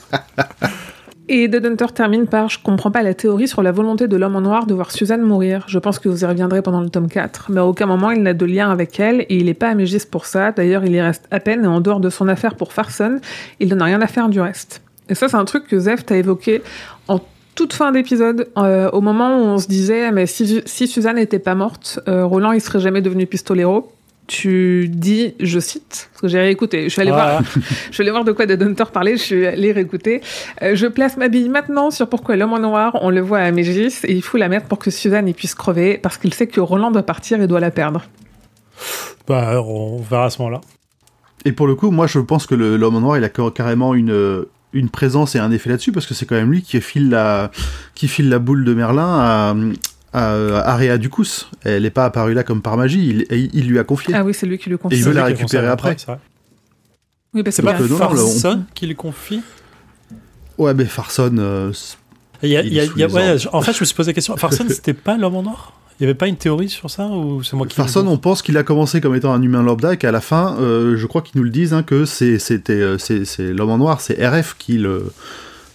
Et 1.28 1.48
Dead 1.48 1.66
Hunter 1.66 1.86
termine 1.94 2.28
par 2.28 2.50
Je 2.50 2.60
comprends 2.62 2.92
pas 2.92 3.04
la 3.04 3.14
théorie 3.14 3.48
sur 3.48 3.62
la 3.62 3.72
volonté 3.72 4.08
de 4.08 4.18
l'homme 4.18 4.36
en 4.36 4.42
noir 4.42 4.66
de 4.66 4.74
voir 4.74 4.92
Suzanne 4.92 5.22
mourir. 5.22 5.66
Je 5.68 5.80
pense 5.80 6.00
que 6.00 6.10
vous 6.10 6.24
y 6.24 6.26
reviendrez 6.26 6.62
pendant 6.62 6.82
le 6.82 6.90
tome 6.90 7.08
4. 7.08 7.52
Mais 7.52 7.60
à 7.60 7.66
aucun 7.66 7.86
moment 7.86 8.12
il 8.12 8.22
n'a 8.24 8.34
de 8.34 8.46
lien 8.46 8.70
avec 8.70 9.00
elle 9.00 9.22
et 9.22 9.38
il 9.38 9.48
est 9.48 9.54
pas 9.54 9.70
amégiste 9.70 10.10
pour 10.10 10.26
ça. 10.26 10.52
D'ailleurs, 10.52 10.84
il 10.84 10.94
y 10.94 11.02
reste 11.02 11.28
à 11.32 11.40
peine 11.40 11.64
et 11.64 11.68
en 11.68 11.80
dehors 11.80 12.00
de 12.00 12.10
son 12.10 12.28
affaire 12.28 12.56
pour 12.56 12.74
Farson, 12.74 13.20
il 13.60 13.70
n'en 13.70 13.80
a 13.82 13.86
rien 13.86 14.02
à 14.02 14.08
faire 14.08 14.30
du 14.30 14.42
reste. 14.42 14.82
Et 15.10 15.16
ça, 15.16 15.28
c'est 15.28 15.38
un 15.38 15.46
truc 15.46 15.68
que 15.68 15.80
Zef 15.80 16.06
t'a 16.06 16.18
évoqué 16.18 16.62
en 17.08 17.20
toute 17.56 17.74
fin 17.74 17.92
d'épisode, 17.92 18.48
euh, 18.58 18.90
au 18.92 19.02
moment 19.02 19.38
où 19.38 19.42
on 19.42 19.58
se 19.58 19.68
disait 19.68 20.12
Mais 20.12 20.26
si, 20.26 20.62
si 20.66 20.88
Suzanne 20.88 21.18
n'était 21.18 21.40
pas 21.40 21.56
morte, 21.56 22.00
euh, 22.08 22.26
Roland 22.26 22.54
il 22.54 22.62
serait 22.62 22.80
jamais 22.80 23.02
devenu 23.02 23.28
pistolero. 23.28 23.92
Tu 24.34 24.88
dis, 24.88 25.34
je 25.42 25.60
cite, 25.60 26.10
parce 26.14 26.22
que 26.22 26.28
j'ai 26.30 26.40
réécouté, 26.40 26.84
je 26.86 26.88
suis 26.90 27.02
allée 27.02 27.12
voir 27.12 27.42
Voilà. 27.42 27.42
je 27.90 27.94
suis 27.94 28.02
allée 28.02 28.12
voir 28.12 28.24
de 28.24 28.32
quoi 28.32 28.46
Dead 28.46 28.64
Hunter 28.64 28.86
parlait, 28.94 29.18
je 29.18 29.22
suis 29.24 29.46
allée 29.46 29.74
réécouter. 29.74 30.22
Euh, 30.62 30.74
je 30.74 30.88
place 30.88 31.18
ma 31.18 31.28
bille 31.28 31.50
maintenant 31.50 31.92
sur 31.92 32.08
pourquoi 32.08 32.38
l'homme 32.38 32.54
en 32.54 32.60
noir, 32.60 32.98
on 33.02 33.10
le 33.10 33.20
voit 33.20 33.40
à 33.40 33.52
Mégis, 33.52 34.06
et 34.06 34.14
il 34.14 34.22
faut 34.22 34.38
la 34.38 34.48
mettre 34.48 34.68
pour 34.68 34.80
que 34.80 34.90
Suzanne 34.90 35.28
y 35.28 35.34
puisse 35.34 35.54
crever, 35.54 35.98
parce 35.98 36.18
qu'il 36.18 36.34
sait 36.34 36.48
que 36.48 36.62
Roland 36.62 36.92
doit 36.92 37.04
partir 37.04 37.42
et 37.42 37.48
doit 37.48 37.60
la 37.60 37.72
perdre. 37.72 38.06
Bah, 39.28 39.62
on 39.62 39.98
verra 39.98 40.26
à 40.26 40.30
ce 40.30 40.42
moment-là. 40.42 40.62
Et 41.44 41.52
pour 41.52 41.68
le 41.68 41.76
coup, 41.76 41.92
moi, 41.92 42.08
je 42.08 42.20
pense 42.20 42.48
que 42.48 42.56
l'homme 42.56 42.96
en 42.96 43.02
noir, 43.02 43.18
il 43.18 43.24
a 43.26 43.30
car- 43.30 43.52
carrément 43.52 43.94
une, 43.96 44.12
euh, 44.12 44.46
une 44.72 44.88
présence 44.90 45.36
et 45.36 45.40
un 45.40 45.52
effet 45.52 45.70
là-dessus, 45.70 45.92
parce 45.92 46.06
que 46.06 46.14
c'est 46.14 46.26
quand 46.26 46.36
même 46.36 46.52
lui 46.52 46.62
qui 46.62 46.80
file 46.80 47.10
la, 47.10 47.52
qui 47.96 48.08
file 48.08 48.30
la 48.30 48.40
boule 48.40 48.64
de 48.64 48.74
Merlin 48.74 49.10
à, 49.20 49.56
à, 50.14 50.34
Aria 50.72 50.98
Ducus. 50.98 51.50
Elle 51.64 51.84
n'est 51.84 51.90
pas 51.90 52.06
apparue 52.06 52.34
là 52.34 52.44
comme 52.44 52.62
par 52.62 52.78
magie, 52.78 53.08
il, 53.08 53.26
il- 53.38 53.50
il 53.54 53.68
lui 53.68 53.80
a 53.80 53.84
confié. 53.84 54.14
Ah 54.16 54.24
oui, 54.24 54.34
c'est 54.34 54.46
lui 54.46 54.58
qui 54.58 54.70
le 54.70 54.78
confie. 54.78 54.96
Et 54.96 55.00
il 55.00 55.04
veut 55.06 55.14
la 55.14 55.28
lui 55.28 55.34
récupérer 55.36 55.68
après. 55.68 55.96
c'est 55.98 56.06
vrai. 56.08 56.20
Oui, 57.34 57.44
parce 57.44 57.56
C'est 57.56 57.62
pas 57.62 57.74
que 57.74 57.84
on- 57.84 57.98
Farson 57.98 58.64
qui 58.74 58.88
le 58.88 58.94
confie 58.96 59.42
Ouais, 60.58 60.74
mais 60.74 60.86
Farson, 60.86 61.36
euh, 61.40 61.72
y 62.44 62.56
a- 62.58 62.62
y 62.62 62.80
a- 62.80 62.84
y 62.86 63.04
a- 63.04 63.08
ouais, 63.08 63.38
En 63.54 63.62
fait, 63.62 63.74
je 63.74 63.80
me 63.80 63.86
suis 63.86 63.96
posé 63.96 64.10
la 64.12 64.14
question. 64.14 64.36
Farson, 64.38 64.66
c'était 64.70 64.94
pas 64.94 65.18
l'homme 65.18 65.36
en 65.38 65.44
noir 65.44 65.74
Il 66.00 66.04
y 66.04 66.06
avait 66.06 66.14
pas 66.16 66.28
une 66.28 66.36
théorie 66.36 66.68
sur 66.70 66.90
ça 66.90 67.08
ou 67.08 67.42
c'est 67.44 67.56
moi 67.56 67.66
qui 67.68 67.76
Farson, 67.76 68.06
on 68.08 68.18
pense 68.18 68.42
qu'il 68.42 68.58
a 68.58 68.64
commencé 68.64 69.00
comme 69.02 69.16
étant 69.16 69.32
un 69.34 69.42
humain 69.42 69.64
lambda 69.64 69.94
et 69.94 69.98
qu'à 69.98 70.12
la 70.12 70.20
fin, 70.22 70.58
euh, 70.60 70.98
je 70.98 71.06
crois 71.08 71.22
qu'ils 71.22 71.38
nous 71.40 71.44
le 71.46 71.52
disent, 71.52 71.74
hein, 71.74 71.84
que 71.84 72.06
c'est, 72.06 72.38
c'était, 72.40 72.74
euh, 72.74 72.98
c'est, 72.98 73.24
c'est 73.24 73.54
l'homme 73.54 73.70
en 73.70 73.78
noir, 73.78 74.02
c'est 74.02 74.16
RF 74.28 74.56
qui, 74.58 74.78
le, 74.78 75.12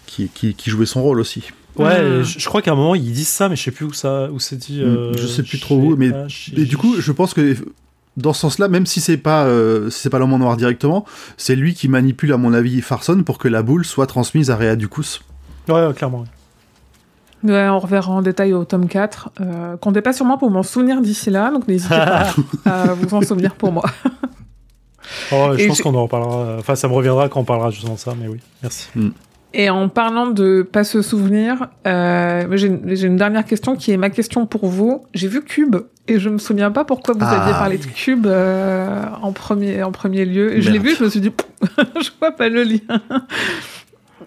qui, 0.06 0.28
qui, 0.28 0.54
qui 0.54 0.68
jouait 0.70 0.84
son 0.86 1.02
rôle 1.02 1.20
aussi. 1.20 1.44
Ouais, 1.78 2.22
je, 2.24 2.38
je 2.38 2.46
crois 2.46 2.62
qu'à 2.62 2.72
un 2.72 2.76
moment 2.76 2.94
ils 2.94 3.12
disent 3.12 3.28
ça, 3.28 3.48
mais 3.48 3.56
je 3.56 3.62
sais 3.62 3.70
plus 3.70 3.84
où 3.84 3.92
ça, 3.92 4.28
où 4.32 4.38
c'est 4.40 4.56
dit. 4.56 4.80
Hmm, 4.82 4.86
euh, 4.86 5.12
je 5.16 5.26
sais 5.26 5.42
plus 5.42 5.58
trop 5.60 5.76
où, 5.76 5.96
mais- 5.96 6.10
H, 6.10 6.52
Et 6.60 6.64
du 6.64 6.76
coup, 6.76 6.96
je 6.98 7.12
pense 7.12 7.34
que 7.34 7.54
dans 8.16 8.32
ce 8.32 8.40
sens-là, 8.40 8.68
même 8.68 8.86
si 8.86 9.00
c'est 9.00 9.18
pas, 9.18 9.44
euh, 9.44 9.90
si 9.90 10.00
c'est 10.00 10.10
pas 10.10 10.18
l'homme 10.18 10.32
en 10.32 10.38
noir 10.38 10.56
directement, 10.56 11.04
c'est 11.36 11.54
lui 11.56 11.74
qui 11.74 11.88
manipule, 11.88 12.32
à 12.32 12.38
mon 12.38 12.52
avis, 12.54 12.80
Farson 12.80 13.22
pour 13.24 13.38
que 13.38 13.48
la 13.48 13.62
boule 13.62 13.84
soit 13.84 14.06
transmise 14.06 14.50
à 14.50 14.56
Rhea 14.56 14.74
Ducus. 14.76 15.20
Ouais, 15.68 15.86
ouais, 15.86 15.92
clairement. 15.94 16.20
ouais. 16.20 17.52
Ouais, 17.52 17.68
on 17.68 17.78
reverra 17.78 18.10
en 18.12 18.22
détail 18.22 18.54
au 18.54 18.64
tome 18.64 18.88
4. 18.88 19.30
Euh, 19.40 19.76
comptez 19.76 20.00
pas 20.00 20.12
sur 20.14 20.24
moi 20.24 20.38
pour 20.38 20.50
m'en 20.50 20.62
souvenir 20.62 21.00
d'ici 21.02 21.28
là, 21.30 21.50
donc 21.50 21.68
n'hésitez 21.68 21.90
pas 21.94 22.26
à 22.64 22.86
vous 22.94 23.14
en 23.14 23.20
souvenir 23.20 23.54
pour 23.54 23.70
moi. 23.72 23.84
Oh, 25.30 25.50
je 25.56 25.62
Et 25.64 25.68
pense 25.68 25.80
qu'on 25.82 25.94
en 25.94 26.02
reparlera. 26.04 26.56
Enfin, 26.58 26.74
ça 26.74 26.88
me 26.88 26.94
reviendra 26.94 27.28
quand 27.28 27.40
on 27.40 27.44
parlera 27.44 27.70
justement 27.70 27.94
de 27.94 27.98
ça, 27.98 28.14
mais 28.18 28.26
oui, 28.26 28.38
merci. 28.62 28.88
Et 29.54 29.70
en 29.70 29.88
parlant 29.88 30.26
de 30.26 30.62
pas 30.62 30.84
se 30.84 31.00
souvenir, 31.00 31.68
euh, 31.86 32.44
j'ai 32.56 32.66
une, 33.06 33.16
dernière 33.16 33.44
question 33.44 33.74
qui 33.76 33.92
est 33.92 33.96
ma 33.96 34.10
question 34.10 34.44
pour 34.44 34.66
vous. 34.66 35.04
J'ai 35.14 35.28
vu 35.28 35.42
Cube 35.42 35.76
et 36.08 36.18
je 36.18 36.28
me 36.28 36.38
souviens 36.38 36.70
pas 36.70 36.84
pourquoi 36.84 37.14
vous 37.14 37.20
Ah, 37.22 37.40
aviez 37.42 37.52
parlé 37.52 37.78
de. 37.78 37.84
Cube 37.86 38.26
euh, 38.26 39.02
en 39.22 39.32
premier 39.32 39.82
en 39.82 39.92
premier 39.92 40.24
lieu. 40.26 40.54
Et 40.56 40.62
je 40.62 40.70
l'ai 40.70 40.78
vu, 40.78 40.94
je 40.94 41.04
me 41.04 41.08
suis 41.08 41.20
dit, 41.20 41.32
je 41.78 42.10
vois 42.20 42.32
pas 42.32 42.48
le 42.50 42.64
lien. 42.64 43.00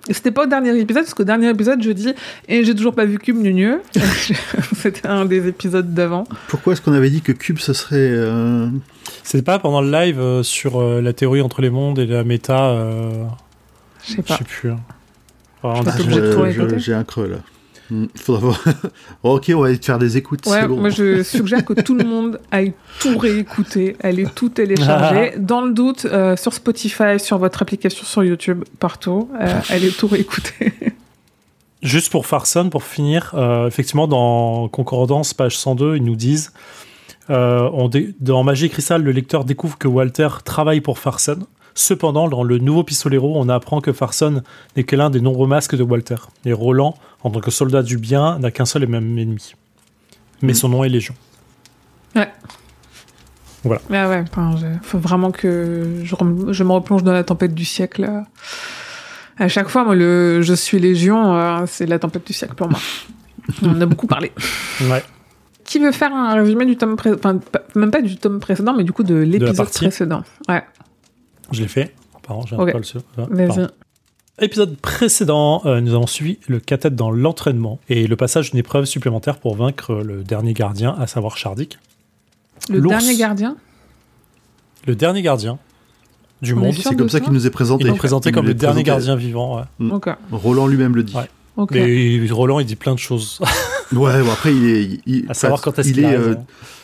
C'était 0.10 0.32
pas 0.32 0.44
au 0.44 0.48
dernier 0.48 0.76
épisode, 0.80 1.04
parce 1.04 1.14
qu'au 1.14 1.24
dernier 1.26 1.50
épisode, 1.50 1.84
je 1.84 1.92
dis, 1.92 2.14
et 2.48 2.64
j'ai 2.64 2.74
toujours 2.74 2.96
pas 2.96 3.06
vu 3.06 3.20
Cube 3.20 3.38
Nugneux. 3.38 3.82
C'était 4.76 5.08
un 5.08 5.26
des 5.26 5.48
épisodes 5.48 5.94
d'avant. 5.94 6.24
Pourquoi 6.48 6.74
est-ce 6.74 6.82
qu'on 6.82 6.94
avait 6.94 7.10
dit 7.12 7.22
que 7.22 7.32
Cube, 7.34 7.60
ce 7.60 7.74
serait... 7.74 7.98
euh, 8.00 8.68
C'était 9.24 9.44
pas 9.44 9.60
pendant 9.60 9.82
le 9.82 9.92
live 9.92 10.20
euh, 10.20 10.42
sur 10.42 10.82
euh, 10.82 11.02
la 11.02 11.14
théorie 11.14 11.42
entre 11.42 11.62
les 11.62 11.70
mondes 11.70 12.00
et 12.00 12.08
la 12.08 12.24
méta. 12.24 12.70
euh, 12.70 13.12
Je 14.04 14.14
sais 14.14 14.16
Je 14.18 14.22
pas. 14.22 14.38
sais 14.38 14.44
plus. 14.46 14.72
hein. 14.72 14.78
J'ai 16.78 16.94
un 16.94 17.04
creux, 17.04 17.28
là. 17.28 17.38
Hmm, 17.92 18.06
Faudra 18.16 18.42
voir. 18.42 18.64
ok, 19.24 19.52
on 19.56 19.62
va 19.62 19.68
aller 19.70 19.80
te 19.80 19.86
faire 19.86 19.98
des 19.98 20.16
écoutes, 20.16 20.46
Ouais, 20.46 20.68
bon. 20.68 20.78
moi 20.80 20.90
je 20.92 21.24
suggère 21.24 21.66
que 21.66 21.74
tout 21.74 21.96
le 21.96 22.04
monde 22.06 22.40
aille 22.52 22.74
tout 23.00 23.18
réécouter, 23.18 23.96
allez 24.04 24.26
tout 24.36 24.50
télécharger. 24.50 25.34
Dans 25.40 25.62
le 25.62 25.74
doute, 25.74 26.06
euh, 26.06 26.36
sur 26.36 26.54
Spotify, 26.54 27.20
sur 27.20 27.40
votre 27.40 27.64
application, 27.64 28.06
sur 28.06 28.24
YouTube, 28.24 28.64
partout, 28.80 29.28
euh, 29.42 29.60
allez 29.70 29.90
tout 29.90 30.06
réécouter. 30.08 30.72
Juste 31.82 32.12
pour 32.12 32.28
Farson, 32.28 32.70
pour 32.70 32.84
finir, 32.84 33.32
euh, 33.34 33.66
effectivement, 33.68 34.08
dans 34.08 34.68
Concordance, 34.68 35.34
page 35.34 35.58
102, 35.58 35.96
ils 35.96 36.04
nous 36.04 36.16
disent 36.18 36.52
euh, 37.32 37.70
on 37.74 37.88
dé- 37.90 38.14
dans 38.20 38.44
Magie 38.44 38.66
et 38.66 38.70
Cristal, 38.70 39.02
le 39.02 39.12
lecteur 39.12 39.46
découvre 39.46 39.78
que 39.80 39.88
Walter 39.88 40.28
travaille 40.46 40.82
pour 40.82 41.00
Farson. 41.00 41.40
Cependant, 41.82 42.28
dans 42.28 42.44
le 42.44 42.58
nouveau 42.58 42.84
Pistolero, 42.84 43.34
on 43.38 43.48
apprend 43.48 43.80
que 43.80 43.94
Farson 43.94 44.44
n'est 44.76 44.84
que 44.84 44.98
l'un 44.98 45.10
des 45.10 45.22
nombreux 45.22 45.48
masques 45.48 45.78
de 45.78 45.84
Walter. 45.84 46.18
Et 46.44 46.52
Roland, 46.52 46.94
en 47.24 47.30
tant 47.30 47.40
que 47.40 47.52
soldat 47.52 47.84
du 47.84 47.98
bien, 47.98 48.38
n'a 48.40 48.52
qu'un 48.52 48.66
seul 48.66 48.84
et 48.84 48.86
même 48.86 49.18
ennemi. 49.18 49.54
Mais 50.42 50.50
Mhm. 50.50 50.56
son 50.56 50.68
nom 50.70 50.84
est 50.84 50.90
Légion. 50.90 51.16
Mais 53.90 54.06
ouais, 54.06 54.24
enfin, 54.30 54.56
faut 54.82 55.00
vraiment 55.00 55.32
que 55.32 56.02
je, 56.04 56.16
rem- 56.16 56.52
je 56.52 56.64
me 56.66 56.72
replonge 56.72 57.04
dans 57.04 57.12
la 57.14 57.24
tempête 57.24 57.54
du 57.54 57.64
siècle. 57.66 58.10
À 59.38 59.48
chaque 59.48 59.70
fois, 59.70 59.84
moi, 59.86 59.96
le 59.96 60.42
je 60.42 60.54
suis 60.54 60.80
Légion, 60.80 61.34
euh, 61.36 61.64
c'est 61.66 61.86
la 61.86 61.98
tempête 62.00 62.26
du 62.28 62.34
siècle 62.34 62.56
pour 62.56 62.70
moi. 62.70 62.80
On 63.64 63.70
en 63.70 63.80
a 63.82 63.86
beaucoup 63.86 64.08
parlé. 64.08 64.32
Ouais. 64.82 65.04
Qui 65.64 65.80
veut 65.80 65.92
faire 65.92 66.14
un 66.14 66.34
résumé 66.36 66.66
du 66.66 66.76
tome 66.78 66.96
précédent 66.96 67.20
Enfin, 67.24 67.40
même 67.76 67.92
pas 67.92 68.02
du 68.02 68.18
tome 68.18 68.40
précédent, 68.40 68.74
mais 68.76 68.84
du 68.84 68.92
coup 68.92 69.04
de 69.04 69.16
l'épisode 69.16 69.70
précédent. 69.70 70.24
Ouais, 70.50 70.64
Je 71.52 71.62
l'ai 71.62 71.68
fait. 71.68 71.94
Pardon, 72.24 72.46
j'ai 72.46 72.56
un 72.56 72.60
Ok. 72.60 72.72
peu 72.72 72.78
le 72.78 72.84
se- 72.84 72.98
ah, 73.18 73.26
vas-y. 73.30 73.48
pardon. 73.48 73.68
Épisode 74.42 74.78
précédent, 74.78 75.62
euh, 75.66 75.82
nous 75.82 75.94
avons 75.94 76.08
suivi 76.08 76.40
le 76.48 76.60
cathète 76.62 76.96
dans 76.96 77.12
l'entraînement 77.12 77.80
et 77.90 78.08
le 78.08 78.16
passage 78.16 78.52
d'une 78.52 78.60
épreuve 78.60 78.86
supplémentaire 78.86 79.38
pour 79.38 79.56
vaincre 79.56 79.96
le 79.96 80.24
dernier 80.24 80.54
gardien, 80.54 80.96
à 80.98 81.08
savoir 81.08 81.36
Shardik. 81.38 81.78
Le 82.70 82.80
dernier 82.82 83.18
gardien? 83.18 83.58
Le 84.88 84.96
dernier 84.96 85.22
gardien 85.22 85.58
du 86.42 86.54
On 86.54 86.58
monde. 86.58 86.74
C'est 86.74 86.96
comme 86.96 87.10
ça 87.10 87.18
ça 87.18 87.24
qu'il 87.24 87.34
nous 87.34 87.46
est 87.48 87.50
présenté. 87.50 87.84
Il 87.86 87.94
est 87.94 87.98
présenté 87.98 88.30
Il 88.30 88.32
comme 88.34 88.46
le 88.46 88.54
dernier 88.54 88.84
présenté. 88.84 89.08
gardien 89.08 89.16
vivant. 89.18 89.58
ouais. 89.80 89.98
Roland 90.32 90.68
lui-même 90.68 90.96
le 90.96 91.04
dit. 91.04 91.16
Ouais. 91.16 91.66
Mais 91.72 92.26
Roland, 92.32 92.60
il 92.62 92.66
dit 92.66 92.78
plein 92.78 92.94
de 92.94 93.00
choses. 93.00 93.42
Ouais, 93.92 94.22
bon, 94.22 94.32
après, 94.32 94.54
il 94.56 94.66
est. 94.70 95.00
il- 95.08 95.26
à 95.30 95.34
savoir 95.34 95.62
quand 95.62 95.78
est-ce 95.80 95.90
il 95.90 95.94
qu'il 95.96 96.06
a 96.06 96.12
est, 96.12 96.16
euh. 96.18 96.36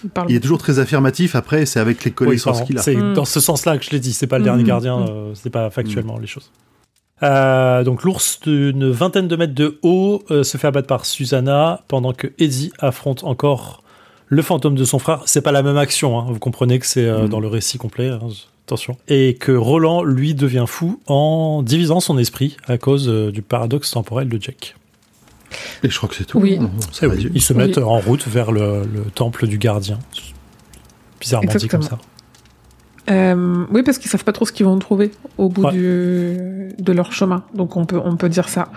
Il 0.04 0.10
il 0.30 0.36
est 0.36 0.40
toujours 0.40 0.58
très 0.58 0.80
affirmatif. 0.80 1.36
Après, 1.36 1.66
c'est 1.66 1.80
avec 1.80 2.04
les 2.04 2.12
connaissances 2.12 2.62
qu'il 2.64 2.78
a. 2.78 2.82
C'est 2.82 2.96
Mm. 2.96 3.14
dans 3.14 3.26
ce 3.26 3.40
sens-là 3.40 3.78
que 3.78 3.86
je 3.86 3.92
l'ai 3.92 4.00
dit. 4.00 4.14
C'est 4.14 4.28
pas 4.28 4.38
le 4.38 4.44
Mm. 4.44 4.46
dernier 4.46 4.64
gardien. 4.64 5.00
Mm. 5.00 5.06
euh, 5.10 5.32
c'est 5.36 5.50
pas 5.50 5.70
factuellement 5.70 6.18
les 6.18 6.28
choses. 6.28 6.52
Euh, 7.24 7.84
donc 7.84 8.04
l'ours 8.04 8.40
d'une 8.42 8.90
vingtaine 8.92 9.28
de 9.30 9.36
mètres 9.36 9.54
de 9.54 9.80
haut 9.84 10.24
euh, 10.32 10.44
se 10.44 10.58
fait 10.58 10.68
abattre 10.68 10.88
par 10.88 11.06
Susanna 11.06 11.82
pendant 11.88 12.12
que 12.12 12.28
Eddie 12.40 12.72
affronte 12.80 13.24
encore 13.24 13.84
le 14.28 14.42
fantôme 14.42 14.76
de 14.76 14.84
son 14.84 15.00
frère. 15.00 15.22
C'est 15.26 15.42
pas 15.42 15.52
la 15.54 15.64
même 15.64 15.78
action. 15.78 16.20
hein. 16.20 16.26
Vous 16.30 16.40
comprenez 16.40 16.78
que 16.80 16.86
c'est 16.86 17.28
dans 17.30 17.40
le 17.40 17.48
récit 17.48 17.78
complet. 17.78 18.10
hein. 18.10 18.20
Attention. 18.68 18.98
Et 19.08 19.36
que 19.36 19.52
Roland, 19.52 20.04
lui, 20.04 20.34
devient 20.34 20.66
fou 20.68 21.00
en 21.06 21.62
divisant 21.64 22.00
son 22.00 22.18
esprit 22.18 22.58
à 22.68 22.80
cause 22.80 23.08
euh, 23.08 23.32
du 23.32 23.44
paradoxe 23.44 23.92
temporel 23.92 24.28
de 24.28 24.42
Jack. 24.42 24.76
Et 25.84 25.90
je 25.90 25.98
crois 25.98 26.10
que 26.10 26.16
c'est 26.16 26.26
tout. 26.26 26.40
Oui. 26.40 26.60
Ça. 26.92 27.08
Ils 27.34 27.42
se 27.42 27.54
Oui. 27.54 27.60
mettent 27.60 27.78
en 27.78 28.00
route 28.00 28.28
vers 28.28 28.52
le, 28.52 28.84
le 28.92 29.02
temple 29.14 29.48
du 29.48 29.58
gardien. 29.58 30.00
Bizarrement 31.20 31.52
dit 31.56 31.68
comme 31.68 31.82
ça. 31.82 31.98
Euh, 33.12 33.66
oui, 33.70 33.84
parce 33.84 34.00
qu'ils 34.00 34.10
savent 34.10 34.24
pas 34.24 34.32
trop 34.32 34.48
ce 34.48 34.52
qu'ils 34.52 34.66
vont 34.66 34.80
trouver 34.80 35.12
au 35.38 35.48
bout 35.48 35.66
Ouais. 35.66 35.72
du, 35.74 36.70
de 36.80 36.92
leur 36.92 37.12
chemin. 37.14 37.44
Donc 37.54 37.78
on 37.78 37.86
peut, 37.86 38.02
on 38.04 38.16
peut 38.18 38.30
dire 38.30 38.50
ça. 38.50 38.70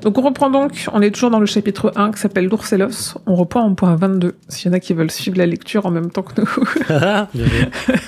Donc 0.00 0.16
on 0.16 0.22
reprend 0.22 0.48
donc, 0.48 0.86
on 0.94 1.02
est 1.02 1.10
toujours 1.10 1.28
dans 1.30 1.40
le 1.40 1.44
chapitre 1.46 1.92
1 1.94 2.12
qui 2.12 2.18
s'appelle 2.20 2.46
l'ours 2.46 2.72
et 2.72 2.78
l'os. 2.78 3.16
On 3.26 3.34
reprend 3.34 3.60
en 3.60 3.74
point 3.74 3.94
22, 3.94 4.34
s'il 4.48 4.68
y 4.70 4.74
en 4.74 4.76
a 4.76 4.80
qui 4.80 4.94
veulent 4.94 5.10
suivre 5.10 5.36
la 5.36 5.44
lecture 5.44 5.84
en 5.84 5.90
même 5.90 6.10
temps 6.10 6.22
que 6.22 6.40
nous. 6.40 6.48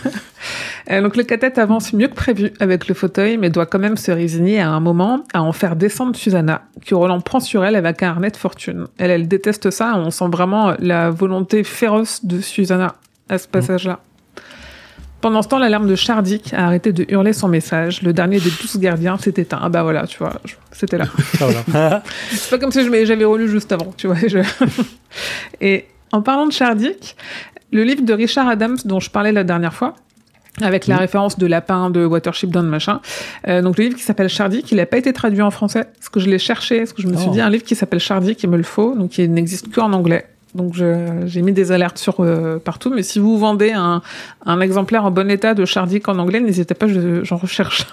Euh, 0.90 1.02
donc 1.02 1.16
le 1.16 1.22
cathète 1.24 1.58
avance 1.58 1.92
mieux 1.92 2.08
que 2.08 2.14
prévu 2.14 2.52
avec 2.60 2.88
le 2.88 2.94
fauteuil, 2.94 3.36
mais 3.38 3.50
doit 3.50 3.66
quand 3.66 3.78
même 3.78 3.96
se 3.96 4.10
résigner 4.10 4.60
à 4.60 4.70
un 4.70 4.80
moment 4.80 5.24
à 5.34 5.42
en 5.42 5.52
faire 5.52 5.76
descendre 5.76 6.16
Susanna, 6.16 6.62
que 6.86 6.94
Roland 6.94 7.20
prend 7.20 7.40
sur 7.40 7.64
elle 7.64 7.76
avec 7.76 8.02
un 8.02 8.08
harnais 8.10 8.30
de 8.30 8.36
fortune. 8.36 8.86
Elle, 8.98 9.10
elle 9.10 9.28
déteste 9.28 9.70
ça, 9.70 9.94
on 9.96 10.10
sent 10.10 10.28
vraiment 10.30 10.74
la 10.78 11.10
volonté 11.10 11.64
féroce 11.64 12.24
de 12.24 12.40
Susanna 12.40 12.94
à 13.28 13.38
ce 13.38 13.48
passage-là. 13.48 13.98
Pendant 15.20 15.42
ce 15.42 15.48
temps, 15.48 15.58
l'alarme 15.58 15.88
de 15.88 15.96
Chardic 15.96 16.54
a 16.54 16.66
arrêté 16.66 16.92
de 16.92 17.04
hurler 17.08 17.32
son 17.32 17.48
message. 17.48 18.02
Le 18.02 18.12
dernier 18.12 18.38
des 18.38 18.50
douze 18.50 18.78
gardiens 18.78 19.18
s'est 19.18 19.34
éteint. 19.36 19.58
Ah 19.60 19.68
bah 19.68 19.82
voilà, 19.82 20.06
tu 20.06 20.18
vois, 20.18 20.34
c'était 20.70 20.96
là. 20.96 21.06
Ah. 21.74 22.02
C'est 22.30 22.50
pas 22.50 22.58
comme 22.58 22.70
si 22.70 22.84
j'avais 23.04 23.24
relu 23.24 23.48
juste 23.48 23.72
avant, 23.72 23.92
tu 23.96 24.06
vois. 24.06 24.16
je- 24.28 24.38
Et 25.60 25.86
en 26.12 26.22
parlant 26.22 26.46
de 26.46 26.52
Chardic, 26.52 27.16
le 27.72 27.82
livre 27.82 28.02
de 28.04 28.12
Richard 28.12 28.48
Adams 28.48 28.76
dont 28.84 29.00
je 29.00 29.10
parlais 29.10 29.32
la 29.32 29.42
dernière 29.42 29.74
fois, 29.74 29.94
avec 30.60 30.86
la 30.86 30.96
référence 30.96 31.38
de 31.38 31.46
lapin, 31.46 31.90
de 31.90 32.04
Watership 32.04 32.50
Down, 32.50 32.66
machin. 32.66 33.00
Euh, 33.46 33.62
donc 33.62 33.78
le 33.78 33.84
livre 33.84 33.96
qui 33.96 34.02
s'appelle 34.02 34.28
Chardic, 34.28 34.70
il 34.72 34.76
n'a 34.76 34.86
pas 34.86 34.98
été 34.98 35.12
traduit 35.12 35.42
en 35.42 35.50
français, 35.50 35.86
parce 35.96 36.08
que 36.08 36.20
je 36.20 36.28
l'ai 36.28 36.38
cherché, 36.38 36.78
parce 36.78 36.92
que 36.92 37.02
je 37.02 37.08
me 37.08 37.16
suis 37.16 37.28
Oh. 37.28 37.32
dit 37.32 37.40
un 37.40 37.50
livre 37.50 37.64
qui 37.64 37.74
s'appelle 37.74 38.00
Chardic, 38.00 38.42
il 38.42 38.50
me 38.50 38.56
le 38.56 38.62
faut, 38.62 38.94
donc 38.96 39.18
il 39.18 39.32
n'existe 39.32 39.72
qu'en 39.74 39.92
anglais. 39.92 40.26
Donc 40.54 40.74
j'ai 40.74 41.42
mis 41.42 41.52
des 41.52 41.72
alertes 41.72 41.98
sur 41.98 42.16
euh, 42.20 42.58
partout, 42.58 42.90
mais 42.94 43.02
si 43.02 43.18
vous 43.18 43.36
vendez 43.38 43.72
un, 43.72 44.00
un 44.46 44.60
exemplaire 44.60 45.04
en 45.04 45.10
bon 45.10 45.30
état 45.30 45.52
de 45.54 45.64
Chardic 45.66 46.08
en 46.08 46.18
anglais, 46.18 46.40
n'hésitez 46.40 46.74
pas, 46.74 46.86
je- 46.88 47.22
j'en 47.22 47.36
recherche. 47.36 47.86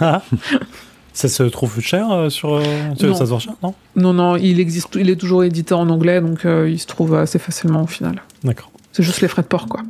ça 1.14 1.28
se 1.28 1.42
trouve 1.44 1.80
cher 1.80 2.10
euh, 2.12 2.28
sur. 2.28 2.54
euh, 2.54 2.62
Non. 3.02 3.14
Ça 3.14 3.24
se 3.24 3.30
vend 3.30 3.38
cher, 3.38 3.54
non? 3.62 3.74
Non, 3.96 4.12
non, 4.12 4.36
il 4.36 4.60
existe, 4.60 4.94
il 5.00 5.08
est 5.10 5.16
toujours 5.16 5.42
édité 5.42 5.72
en 5.74 5.88
anglais, 5.88 6.20
donc 6.20 6.44
euh, 6.44 6.68
il 6.70 6.78
se 6.78 6.86
trouve 6.86 7.14
assez 7.14 7.38
facilement 7.38 7.82
au 7.82 7.86
final. 7.86 8.22
D'accord. 8.44 8.70
C'est 8.92 9.02
juste 9.02 9.22
les 9.22 9.28
frais 9.28 9.42
de 9.42 9.46
port, 9.48 9.66
quoi. 9.66 9.80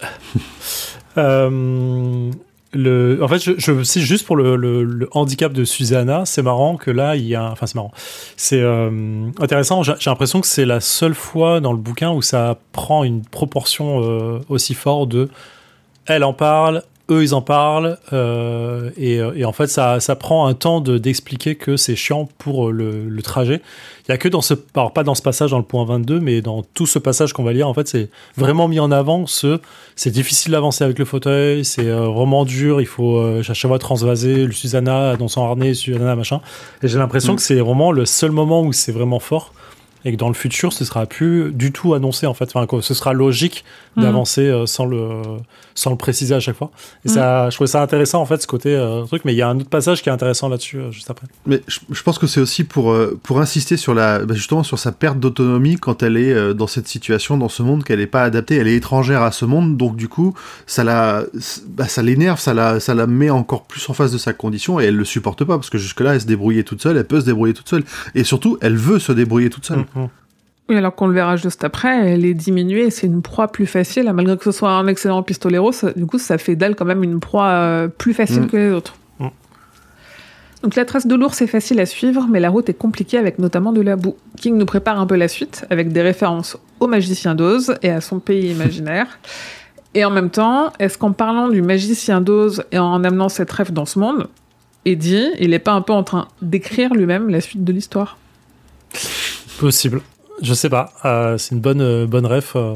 Euh, 1.18 2.30
en 3.22 3.28
fait, 3.28 3.38
je, 3.38 3.52
je 3.56 3.82
c'est 3.82 4.00
juste 4.00 4.26
pour 4.26 4.36
le, 4.36 5.08
handicap 5.12 5.52
de 5.52 5.64
Susanna. 5.64 6.24
C'est 6.26 6.42
marrant 6.42 6.76
que 6.76 6.90
là, 6.90 7.16
il 7.16 7.26
y 7.26 7.34
a. 7.34 7.50
Enfin, 7.50 7.66
c'est 7.66 7.74
marrant. 7.74 7.92
C'est 8.36 8.60
euh, 8.60 9.30
intéressant. 9.40 9.82
J'ai 9.82 9.94
j'ai 9.98 10.10
l'impression 10.10 10.40
que 10.40 10.46
c'est 10.46 10.66
la 10.66 10.80
seule 10.80 11.14
fois 11.14 11.60
dans 11.60 11.72
le 11.72 11.78
bouquin 11.78 12.10
où 12.10 12.22
ça 12.22 12.58
prend 12.72 13.04
une 13.04 13.22
proportion 13.22 14.02
euh, 14.02 14.40
aussi 14.48 14.74
forte 14.74 15.08
de. 15.10 15.28
Elle 16.06 16.24
en 16.24 16.32
parle, 16.32 16.82
eux 17.10 17.22
ils 17.22 17.34
en 17.34 17.42
parlent, 17.42 17.96
euh, 18.12 18.90
et, 18.96 19.18
euh, 19.20 19.32
et 19.34 19.44
en 19.44 19.52
fait 19.52 19.66
ça, 19.68 19.98
ça 20.00 20.14
prend 20.16 20.46
un 20.46 20.54
temps 20.54 20.80
de- 20.80 20.98
d'expliquer 20.98 21.54
que 21.54 21.76
c'est 21.76 21.96
chiant 21.96 22.28
pour 22.38 22.68
euh, 22.68 22.70
le, 22.72 23.08
le 23.08 23.22
trajet. 23.22 23.60
Il 24.08 24.12
y 24.12 24.14
a 24.14 24.18
que 24.18 24.28
dans 24.28 24.40
ce, 24.40 24.54
alors 24.74 24.92
pas 24.92 25.04
dans 25.04 25.14
ce 25.14 25.22
passage 25.22 25.50
dans 25.50 25.58
le 25.58 25.64
point 25.64 25.84
22, 25.84 26.20
mais 26.20 26.40
dans 26.42 26.62
tout 26.62 26.86
ce 26.86 26.98
passage 26.98 27.32
qu'on 27.32 27.44
va 27.44 27.52
lire, 27.52 27.68
en 27.68 27.74
fait 27.74 27.88
c'est 27.88 28.08
vraiment 28.36 28.68
mis 28.68 28.80
en 28.80 28.90
avant 28.90 29.26
ce, 29.26 29.58
c'est 29.96 30.10
difficile 30.10 30.52
d'avancer 30.52 30.84
avec 30.84 30.98
le 30.98 31.04
fauteuil, 31.04 31.64
c'est 31.64 31.86
euh, 31.86 32.08
vraiment 32.08 32.44
dur, 32.44 32.80
il 32.80 32.86
faut 32.86 33.16
euh, 33.18 33.40
à 33.40 33.42
chaque 33.54 33.68
fois 33.68 33.78
transvaser 33.78 34.44
le 34.46 34.52
Susanna 34.52 35.16
dans 35.16 35.28
son 35.28 35.42
harnais, 35.44 35.74
Susanna 35.74 36.14
machin. 36.16 36.40
Et 36.82 36.88
j'ai 36.88 36.98
l'impression 36.98 37.32
Mm. 37.32 37.36
que 37.36 37.42
c'est 37.42 37.56
vraiment 37.60 37.92
le 37.92 38.06
seul 38.06 38.30
moment 38.30 38.62
où 38.62 38.72
c'est 38.72 38.92
vraiment 38.92 39.18
fort. 39.20 39.52
Et 40.04 40.12
que 40.12 40.16
dans 40.16 40.28
le 40.28 40.34
futur, 40.34 40.72
ce 40.72 40.84
sera 40.84 41.06
plus 41.06 41.52
du 41.52 41.72
tout 41.72 41.94
annoncé 41.94 42.26
en 42.26 42.34
fait. 42.34 42.50
Enfin, 42.54 42.66
que 42.66 42.80
ce 42.80 42.94
sera 42.94 43.12
logique 43.12 43.64
Mhm. 43.96 44.04
d'avancer 44.04 44.42
euh, 44.46 44.66
sans 44.66 44.84
le 44.86 45.08
sans 45.74 45.90
le 45.90 45.96
préciser 45.96 46.34
à 46.34 46.40
chaque 46.40 46.56
fois. 46.56 46.70
Et 47.04 47.08
ça, 47.08 47.50
je 47.50 47.54
trouvais 47.56 47.68
ça 47.68 47.80
intéressant 47.82 48.20
en 48.20 48.26
fait 48.26 48.40
ce 48.42 48.46
côté 48.48 48.74
euh, 48.74 49.04
truc. 49.04 49.24
Mais 49.24 49.32
il 49.32 49.36
y 49.36 49.42
a 49.42 49.48
un 49.48 49.58
autre 49.58 49.68
passage 49.68 50.02
qui 50.02 50.08
est 50.08 50.12
intéressant 50.12 50.48
là-dessus 50.48 50.78
euh, 50.78 50.90
juste 50.90 51.08
après. 51.10 51.26
Mais 51.46 51.62
je, 51.68 51.78
je 51.90 52.02
pense 52.02 52.18
que 52.18 52.26
c'est 52.26 52.40
aussi 52.40 52.64
pour, 52.64 52.90
euh, 52.90 53.18
pour 53.22 53.40
insister 53.40 53.76
sur 53.76 53.94
la, 53.94 54.24
bah, 54.24 54.34
justement 54.34 54.62
sur 54.64 54.78
sa 54.78 54.90
perte 54.92 55.18
d'autonomie 55.20 55.76
quand 55.76 56.02
elle 56.02 56.16
est 56.16 56.32
euh, 56.32 56.52
dans 56.52 56.66
cette 56.66 56.88
situation, 56.88 57.36
dans 57.36 57.48
ce 57.48 57.62
monde 57.62 57.84
qu'elle 57.84 58.00
n'est 58.00 58.06
pas 58.08 58.22
adaptée, 58.24 58.56
elle 58.56 58.66
est 58.68 58.74
étrangère 58.76 59.22
à 59.22 59.30
ce 59.32 59.44
monde, 59.44 59.76
donc 59.76 59.96
du 59.96 60.08
coup 60.08 60.34
ça 60.66 60.82
la, 60.84 61.24
bah, 61.68 61.86
ça 61.88 62.02
l'énerve, 62.02 62.40
ça 62.40 62.54
la, 62.54 62.80
ça 62.80 62.94
la 62.94 63.06
met 63.06 63.30
encore 63.30 63.64
plus 63.64 63.88
en 63.88 63.94
face 63.94 64.10
de 64.12 64.18
sa 64.18 64.32
condition 64.32 64.80
et 64.80 64.84
elle 64.86 64.96
le 64.96 65.04
supporte 65.04 65.44
pas 65.44 65.56
parce 65.56 65.70
que 65.70 65.78
jusque 65.78 66.00
là 66.00 66.14
elle 66.14 66.20
se 66.20 66.26
débrouillait 66.26 66.64
toute 66.64 66.82
seule, 66.82 66.96
elle 66.96 67.06
peut 67.06 67.20
se 67.20 67.26
débrouiller 67.26 67.54
toute 67.54 67.68
seule 67.68 67.84
et 68.14 68.24
surtout 68.24 68.58
elle 68.60 68.76
veut 68.76 68.98
se 68.98 69.12
débrouiller 69.12 69.48
toute 69.50 69.64
seule. 69.66 69.84
Oui, 69.96 70.76
alors 70.76 70.94
qu'on 70.94 71.06
le 71.06 71.14
verra 71.14 71.36
juste 71.36 71.64
après, 71.64 72.10
elle 72.10 72.26
est 72.26 72.34
diminuée, 72.34 72.90
c'est 72.90 73.06
une 73.06 73.22
proie 73.22 73.48
plus 73.48 73.64
facile, 73.66 74.12
malgré 74.12 74.36
que 74.36 74.44
ce 74.44 74.52
soit 74.52 74.70
un 74.70 74.86
excellent 74.86 75.22
pistolero, 75.22 75.72
ça- 75.72 75.92
du 75.92 76.04
coup 76.04 76.18
ça 76.18 76.36
fait 76.36 76.56
d'elle 76.56 76.76
quand 76.76 76.84
même 76.84 77.02
une 77.02 77.20
proie 77.20 77.46
euh, 77.48 77.88
plus 77.88 78.12
facile 78.12 78.42
Mm. 78.42 78.46
que 78.48 78.56
les 78.58 78.70
autres. 78.72 78.94
Mm. 79.18 79.28
Donc 80.62 80.74
la 80.76 80.84
trace 80.84 81.06
de 81.06 81.14
l'ours 81.14 81.40
est 81.40 81.46
facile 81.46 81.80
à 81.80 81.86
suivre, 81.86 82.26
mais 82.28 82.38
la 82.38 82.50
route 82.50 82.68
est 82.68 82.74
compliquée 82.74 83.16
avec 83.16 83.38
notamment 83.38 83.72
de 83.72 83.80
la 83.80 83.96
boue. 83.96 84.16
King 84.36 84.58
nous 84.58 84.66
prépare 84.66 85.00
un 85.00 85.06
peu 85.06 85.16
la 85.16 85.28
suite 85.28 85.64
avec 85.70 85.90
des 85.90 86.02
références 86.02 86.58
au 86.80 86.86
magicien 86.86 87.34
d'Oz 87.34 87.74
et 87.82 87.88
à 87.90 88.02
son 88.02 88.18
pays 88.18 88.50
imaginaire. 88.52 89.06
Et 89.94 90.04
en 90.04 90.10
même 90.10 90.28
temps, 90.28 90.70
est-ce 90.78 90.98
qu'en 90.98 91.12
parlant 91.12 91.48
du 91.48 91.62
magicien 91.62 92.20
d'Oz 92.20 92.62
et 92.72 92.78
en 92.78 93.02
amenant 93.04 93.30
cette 93.30 93.50
rêve 93.50 93.72
dans 93.72 93.86
ce 93.86 93.98
monde, 93.98 94.28
Eddie, 94.84 95.30
il 95.40 95.50
n'est 95.50 95.58
pas 95.58 95.72
un 95.72 95.80
peu 95.80 95.94
en 95.94 96.02
train 96.02 96.28
d'écrire 96.42 96.92
lui-même 96.92 97.30
la 97.30 97.40
suite 97.40 97.64
de 97.64 97.72
l'histoire? 97.72 98.18
Possible. 99.58 100.00
Je 100.40 100.54
sais 100.54 100.68
pas. 100.70 100.92
Euh, 101.04 101.36
c'est 101.36 101.52
une 101.56 101.60
bonne, 101.60 101.80
euh, 101.80 102.06
bonne 102.06 102.24
ref. 102.24 102.52
euh, 102.54 102.74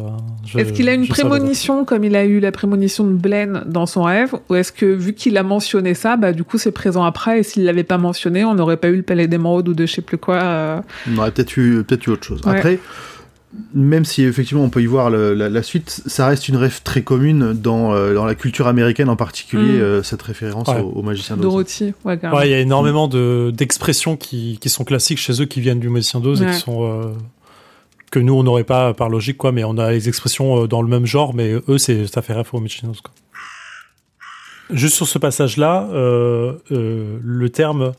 Est-ce 0.57 0.73
qu'il 0.73 0.89
a 0.89 0.95
une 0.95 1.07
prémonition 1.07 1.85
comme 1.85 2.03
il 2.03 2.17
a 2.17 2.25
eu 2.25 2.41
la 2.41 2.51
prémonition 2.51 3.05
de 3.05 3.13
Blaine 3.13 3.63
dans 3.67 3.87
son 3.87 4.03
rêve 4.03 4.35
Ou 4.51 4.57
est-ce 4.57 4.73
que 4.73 4.87
vu 4.87 5.13
qu'il 5.15 5.39
a 5.39 5.45
mentionné 5.45 5.95
ça, 5.95 6.17
bah 6.17 6.33
du 6.33 6.43
coup 6.43 6.59
c'est 6.59 6.73
présent 6.73 7.05
après 7.05 7.39
et 7.39 7.43
s'il 7.45 7.65
l'avait 7.65 7.85
pas 7.85 7.99
mentionné, 7.99 8.45
on 8.45 8.55
n'aurait 8.55 8.79
pas 8.79 8.89
eu 8.89 8.97
le 8.97 9.03
palais 9.05 9.29
d'émeraude 9.29 9.69
ou 9.69 9.75
de 9.75 9.87
je 9.87 9.93
sais 9.95 10.03
plus 10.03 10.19
quoi 10.19 10.37
euh, 10.43 10.81
On 11.15 11.19
aurait 11.19 11.31
peut-être 11.31 11.57
eu, 11.57 11.85
peut-être 11.85 12.05
eu 12.09 12.11
autre 12.11 12.27
chose. 12.27 12.41
Ouais. 12.45 12.57
Après, 12.57 12.81
même 13.75 14.05
si 14.07 14.23
effectivement 14.25 14.63
on 14.65 14.71
peut 14.71 14.83
y 14.83 14.87
voir 14.87 15.11
le- 15.11 15.35
la, 15.35 15.49
la 15.51 15.63
suite, 15.63 16.03
ça 16.07 16.27
reste 16.27 16.49
une 16.49 16.57
rêve 16.57 16.81
très 16.85 17.03
commune 17.03 17.53
dans, 17.53 17.93
euh, 17.95 18.15
dans 18.15 18.25
la 18.25 18.35
culture 18.35 18.67
américaine 18.67 19.09
en 19.11 19.17
particulier, 19.17 19.79
Mm. 19.79 19.83
euh, 19.83 20.03
cette 20.03 20.23
référence 20.23 20.69
Ouais. 20.69 20.81
au, 20.81 20.89
au 20.91 21.03
magicien 21.03 21.37
d'Oz. 21.37 21.43
Dorothy 21.45 21.93
Ouais, 22.05 22.19
il 22.45 22.51
y 22.51 22.55
a 22.55 22.61
énormément 22.61 23.09
de 23.09 23.53
d'expressions 23.55 24.17
qui, 24.17 24.59
qui 24.61 24.69
sont 24.71 24.85
classiques 24.85 25.19
chez 25.19 25.41
eux, 25.43 25.45
qui 25.47 25.61
viennent 25.61 25.81
du 25.81 25.91
magicien 25.91 26.21
d'Oz 26.21 26.43
et 26.43 26.47
qui 26.47 26.55
sont 26.55 26.83
euh, 26.85 27.13
que 28.11 28.19
nous 28.19 28.35
on 28.35 28.43
n'aurait 28.43 28.65
pas 28.65 28.95
par 28.95 29.09
logique 29.11 29.37
quoi, 29.39 29.53
mais 29.53 29.65
on 29.65 29.77
a 29.79 29.91
les 29.91 30.09
expressions 30.09 30.67
dans 30.67 30.81
le 30.83 30.89
même 30.89 31.05
genre, 31.07 31.35
mais 31.35 31.53
eux 31.69 31.79
c'est 31.79 32.07
ça 32.07 32.23
fait 32.23 32.33
référence 32.33 32.59
au 32.61 32.63
magicien 32.63 32.89
d'Oz. 32.89 33.01
Juste 34.71 34.95
sur 34.97 35.07
ce 35.07 35.19
passage-là, 35.19 35.89
euh, 35.93 36.55
euh, 36.71 37.19
le 37.23 37.49
terme 37.51 37.93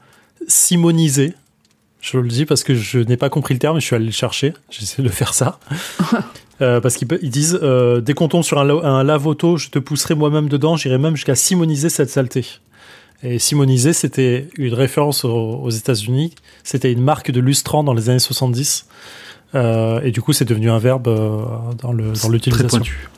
simoniser, 0.47 1.33
je 2.03 2.17
le 2.19 2.27
dis 2.27 2.45
parce 2.45 2.63
que 2.63 2.75
je 2.75 2.99
n'ai 2.99 3.17
pas 3.17 3.29
compris 3.29 3.53
le 3.55 3.59
terme, 3.59 3.77
et 3.77 3.79
je 3.79 3.85
suis 3.85 3.95
allé 3.95 4.05
le 4.05 4.11
chercher, 4.11 4.53
j'essaie 4.69 5.01
de 5.01 5.09
faire 5.09 5.33
ça. 5.33 5.59
Euh, 6.61 6.79
parce 6.79 6.95
qu'ils 6.97 7.07
disent 7.31 7.59
euh, 7.63 7.99
dès 7.99 8.13
qu'on 8.13 8.27
tombe 8.27 8.43
sur 8.43 8.59
un, 8.59 8.69
un 8.69 9.03
lave-auto, 9.03 9.57
je 9.57 9.69
te 9.69 9.79
pousserai 9.79 10.13
moi-même 10.13 10.47
dedans, 10.49 10.77
j'irai 10.77 10.99
même 10.99 11.15
jusqu'à 11.15 11.33
simoniser 11.33 11.89
cette 11.89 12.11
saleté. 12.11 12.45
Et 13.23 13.39
simoniser, 13.39 13.91
c'était 13.91 14.47
une 14.55 14.75
référence 14.75 15.25
aux, 15.25 15.31
aux 15.61 15.69
États-Unis. 15.71 16.35
C'était 16.63 16.91
une 16.91 17.01
marque 17.01 17.31
de 17.31 17.39
lustrant 17.41 17.83
dans 17.83 17.93
les 17.95 18.09
années 18.11 18.19
70. 18.19 18.85
Euh, 19.55 19.99
et 20.03 20.11
du 20.11 20.21
coup, 20.21 20.31
c'est 20.31 20.45
devenu 20.45 20.69
un 20.69 20.77
verbe 20.77 21.07
euh, 21.07 21.43
dans 21.81 21.91
le 21.91 22.09
dans 22.09 22.13
Très 22.13 22.29
l'utilisation. 22.29 22.69
pointu. 22.77 23.09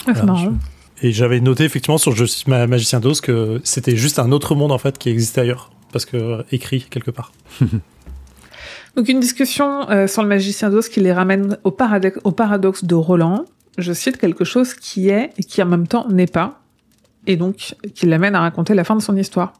Ah, 0.00 0.02
c'est 0.06 0.12
Voilà, 0.12 0.24
marrant. 0.32 0.52
Et 1.00 1.12
j'avais 1.12 1.40
noté 1.40 1.62
effectivement 1.64 1.96
sur 1.98 2.14
Je 2.14 2.24
suis 2.24 2.44
ma- 2.50 2.66
magicien 2.66 2.98
d'Oz 2.98 3.20
que 3.20 3.60
c'était 3.62 3.96
juste 3.96 4.18
un 4.18 4.32
autre 4.32 4.56
monde 4.56 4.72
en 4.72 4.78
fait 4.78 4.98
qui 4.98 5.10
existait 5.10 5.42
ailleurs, 5.42 5.70
parce 5.92 6.04
que 6.06 6.16
euh, 6.16 6.42
écrit 6.50 6.82
quelque 6.90 7.10
part. 7.10 7.32
Donc 8.96 9.08
une 9.08 9.20
discussion 9.20 9.88
euh, 9.90 10.06
sur 10.06 10.22
le 10.22 10.28
magicien 10.28 10.68
d'Oz 10.70 10.88
qui 10.88 11.00
les 11.00 11.12
ramène 11.12 11.56
au, 11.64 11.70
paradoxe- 11.70 12.20
au 12.24 12.32
paradoxe 12.32 12.84
de 12.84 12.94
Roland. 12.94 13.44
Je 13.78 13.92
cite 13.92 14.18
quelque 14.18 14.44
chose 14.44 14.74
qui 14.74 15.08
est 15.08 15.30
et 15.38 15.44
qui 15.44 15.62
en 15.62 15.66
même 15.66 15.86
temps 15.86 16.06
n'est 16.08 16.26
pas, 16.26 16.60
et 17.26 17.36
donc 17.36 17.74
qui 17.94 18.06
l'amène 18.06 18.34
à 18.34 18.40
raconter 18.40 18.74
la 18.74 18.84
fin 18.84 18.94
de 18.96 19.00
son 19.02 19.16
histoire. 19.16 19.54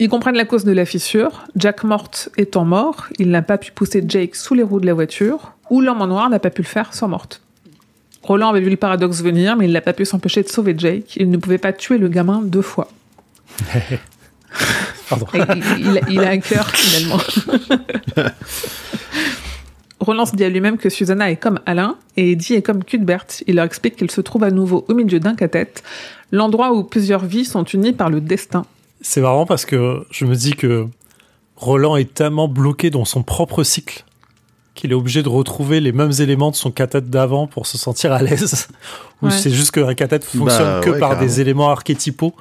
Ils 0.00 0.08
comprennent 0.08 0.34
la 0.36 0.44
cause 0.44 0.64
de 0.64 0.72
la 0.72 0.84
fissure. 0.84 1.44
Jack 1.54 1.84
Mort 1.84 2.10
étant 2.36 2.64
mort, 2.64 3.06
il 3.20 3.30
n'a 3.30 3.42
pas 3.42 3.56
pu 3.58 3.70
pousser 3.70 4.02
Jake 4.06 4.34
sous 4.34 4.54
les 4.54 4.64
roues 4.64 4.80
de 4.80 4.86
la 4.86 4.94
voiture, 4.94 5.52
ou 5.70 5.80
l'homme 5.80 6.02
en 6.02 6.08
noir 6.08 6.28
n'a 6.28 6.40
pas 6.40 6.50
pu 6.50 6.62
le 6.62 6.66
faire 6.66 6.92
sans 6.92 7.06
Mort. 7.06 7.28
Roland 8.24 8.48
avait 8.48 8.60
vu 8.60 8.70
le 8.70 8.76
paradoxe 8.76 9.22
venir, 9.22 9.56
mais 9.56 9.66
il 9.66 9.72
n'a 9.72 9.80
pas 9.80 9.92
pu 9.92 10.04
s'empêcher 10.04 10.42
de 10.42 10.48
sauver 10.48 10.74
Jake. 10.76 11.16
Il 11.16 11.30
ne 11.30 11.36
pouvait 11.36 11.58
pas 11.58 11.72
tuer 11.72 11.98
le 11.98 12.08
gamin 12.08 12.42
deux 12.42 12.62
fois. 12.62 12.88
Pardon. 15.08 15.26
Il, 15.34 15.40
il 15.80 15.98
a- 15.98 16.10
il 16.10 16.20
a 16.20 16.30
un 16.30 16.38
cœur 16.38 16.68
finalement. 16.70 17.18
Roland 20.00 20.26
se 20.26 20.36
dit 20.36 20.44
à 20.44 20.48
lui-même 20.48 20.76
que 20.76 20.90
Susanna 20.90 21.30
est 21.30 21.36
comme 21.36 21.60
Alain 21.66 21.96
et 22.16 22.32
Eddie 22.32 22.54
est 22.54 22.62
comme 22.62 22.84
Cuthbert. 22.84 23.24
Il 23.46 23.56
leur 23.56 23.64
explique 23.64 23.96
qu'il 23.96 24.10
se 24.10 24.20
trouve 24.20 24.44
à 24.44 24.50
nouveau 24.50 24.84
au 24.88 24.94
milieu 24.94 25.18
d'un 25.20 25.34
cathète, 25.34 25.82
l'endroit 26.30 26.72
où 26.72 26.84
plusieurs 26.84 27.24
vies 27.24 27.44
sont 27.44 27.64
unies 27.64 27.92
par 27.92 28.10
le 28.10 28.20
destin. 28.20 28.66
C'est 29.00 29.20
marrant 29.22 29.46
parce 29.46 29.64
que 29.64 30.04
je 30.10 30.24
me 30.26 30.34
dis 30.34 30.52
que 30.52 30.86
Roland 31.56 31.96
est 31.96 32.12
tellement 32.12 32.48
bloqué 32.48 32.90
dans 32.90 33.04
son 33.04 33.22
propre 33.22 33.62
cycle 33.62 34.04
qu'il 34.74 34.90
est 34.90 34.94
obligé 34.94 35.22
de 35.22 35.28
retrouver 35.28 35.80
les 35.80 35.92
mêmes 35.92 36.10
éléments 36.18 36.50
de 36.50 36.56
son 36.56 36.72
cathète 36.72 37.08
d'avant 37.08 37.46
pour 37.46 37.66
se 37.66 37.78
sentir 37.78 38.12
à 38.12 38.20
l'aise. 38.20 38.66
Ou 39.22 39.26
Ouais. 39.26 39.32
c'est 39.32 39.50
juste 39.50 39.70
qu'un 39.70 39.94
cathète 39.94 40.24
fonctionne 40.24 40.64
Bah, 40.64 40.80
que 40.82 40.90
ouais, 40.90 40.98
par 40.98 41.10
carrément. 41.10 41.26
des 41.28 41.40
éléments 41.40 41.70
archétypaux 41.70 42.34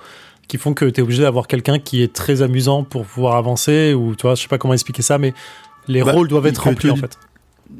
qui 0.53 0.59
font 0.59 0.75
que 0.75 0.85
tu 0.85 0.99
es 0.99 1.03
obligé 1.03 1.23
d'avoir 1.23 1.47
quelqu'un 1.47 1.79
qui 1.79 2.03
est 2.03 2.13
très 2.13 2.43
amusant 2.43 2.83
pour 2.83 3.05
pouvoir 3.05 3.37
avancer 3.37 3.95
ou 3.95 4.13
tu 4.15 4.21
vois, 4.21 4.35
je 4.35 4.43
sais 4.43 4.47
pas 4.47 4.59
comment 4.59 4.75
expliquer 4.75 5.01
ça 5.01 5.17
mais 5.17 5.33
les 5.87 6.03
Bah, 6.03 6.11
rôles 6.11 6.27
doivent 6.27 6.45
être 6.45 6.61
remplis 6.63 6.91
en 6.91 6.95
fait. 6.95 7.17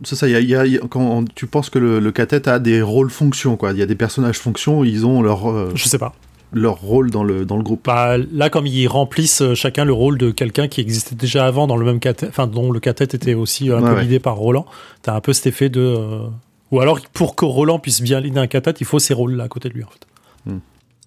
C'est 0.04 0.16
ça, 0.16 0.28
il 0.28 0.32
y 0.32 0.36
a, 0.36 0.40
y 0.40 0.56
a- 0.56 0.66
il 0.66 0.72
y 0.74 0.78
a- 0.78 0.82
quand 0.90 1.24
tu 1.36 1.46
penses 1.46 1.70
que 1.70 1.78
le, 1.78 2.00
le 2.00 2.12
cathète 2.12 2.48
a 2.48 2.58
des 2.58 2.82
rôles 2.82 3.12
fonctions, 3.12 3.58
quoi. 3.58 3.74
Il 3.74 3.78
y 3.78 3.84
a 3.84 3.86
des 3.86 3.94
personnages 3.94 4.40
fonctions, 4.40 4.84
ils 4.84 5.06
ont 5.06 5.22
leur, 5.22 5.52
euh, 5.52 5.70
Je 5.76 5.88
sais 5.88 6.00
pas. 6.00 6.16
leur 6.52 6.78
rôle 6.78 7.12
dans 7.12 7.24
le, 7.24 7.46
dans 7.46 7.58
le 7.58 7.64
groupe. 7.64 7.82
Bah, 7.86 8.16
là, 8.18 8.50
comme 8.50 8.66
ils 8.66 8.88
remplissent 8.88 9.44
euh, 9.44 9.54
chacun 9.54 9.86
le 9.86 9.94
rôle 9.94 10.18
de 10.18 10.32
quelqu'un 10.32 10.68
qui 10.68 10.82
existait 10.82 11.14
déjà 11.16 11.46
avant 11.46 11.68
dans 11.68 11.78
le 11.78 11.86
même 11.86 12.00
cathète, 12.00 12.30
enfin, 12.30 12.48
dont 12.48 12.72
le 12.72 12.80
cathète 12.80 13.14
était 13.14 13.36
aussi 13.36 13.70
un 13.70 13.84
Ouais, 13.84 14.04
peu 14.04 14.10
ouais. 14.10 14.20
par 14.20 14.36
Roland, 14.38 14.66
t'as 15.04 15.14
un 15.16 15.22
peu 15.22 15.32
cet 15.32 15.46
effet 15.46 15.70
de. 15.70 15.80
euh, 15.82 16.26
Ou 16.72 16.80
alors, 16.82 17.00
pour 17.14 17.36
que 17.36 17.46
Roland 17.46 17.78
puisse 17.78 18.02
bien 18.02 18.20
l'idée 18.20 18.40
un 18.40 18.48
cathète, 18.48 18.82
il 18.82 18.86
faut 18.88 18.98
ces 19.00 19.14
rôles-là 19.14 19.44
à 19.44 19.48
côté 19.48 19.70
de 19.70 19.76
lui, 19.76 19.84
en 19.84 19.90
fait. 19.90 20.08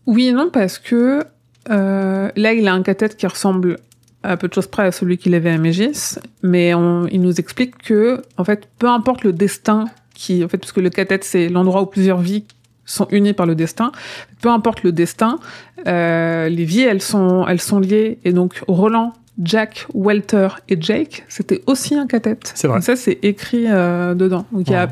Oui 0.07 0.29
et 0.29 0.33
non, 0.33 0.49
parce 0.53 0.79
que 0.79 1.25
euh, 1.71 2.31
là, 2.37 2.53
il 2.53 2.67
a 2.69 2.73
un 2.73 2.83
cathète 2.83 3.17
qui 3.17 3.27
ressemble 3.27 3.79
à 4.23 4.37
peu 4.37 4.49
de 4.49 4.55
choses 4.55 4.67
près 4.67 4.85
à 4.85 4.93
celui 4.93 5.19
qu'il 5.19 5.35
avait 5.35 5.51
à 5.51 5.59
Mégis, 5.59 6.19
mais 6.43 6.75
on, 6.75 7.07
il 7.07 7.21
nous 7.21 7.39
explique 7.39 7.79
que, 7.79 8.23
en 8.37 8.45
fait, 8.45 8.69
peu 8.79 8.89
importe 8.89 9.25
le 9.25 9.33
destin 9.33 9.85
qui, 10.15 10.45
en 10.45 10.49
fait, 10.49 10.59
parce 10.59 10.73
que 10.73 10.81
le 10.81 10.91
cathète, 10.91 11.25
c'est 11.25 11.49
l'endroit 11.49 11.83
où 11.83 11.87
plusieurs 11.87 12.19
vies 12.19 12.45
sont 12.85 13.09
unies 13.11 13.33
par 13.33 13.47
le 13.47 13.55
destin, 13.55 13.93
peu 14.41 14.49
importe 14.49 14.83
le 14.83 14.93
destin, 14.93 15.39
euh, 15.87 16.49
les 16.49 16.65
vies, 16.65 16.83
elles 16.83 17.03
sont, 17.03 17.47
elles 17.47 17.61
sont 17.61 17.81
liées, 17.81 18.19
et 18.25 18.33
donc 18.33 18.63
Roland, 18.69 19.13
Jack, 19.43 19.87
Walter 19.93 20.49
et 20.69 20.81
Jake, 20.81 21.25
c'était 21.29 21.63
aussi 21.67 21.95
un 21.95 22.07
cathète. 22.07 22.53
C'est 22.55 22.69
vrai. 22.69 22.79
Donc 22.79 22.85
ça, 22.85 22.97
c'est 22.97 23.19
écrit 23.23 23.67
euh, 23.67 24.15
dedans. 24.15 24.47
Donc 24.51 24.67
il 24.67 24.73
y 24.73 24.77
a 24.77 24.89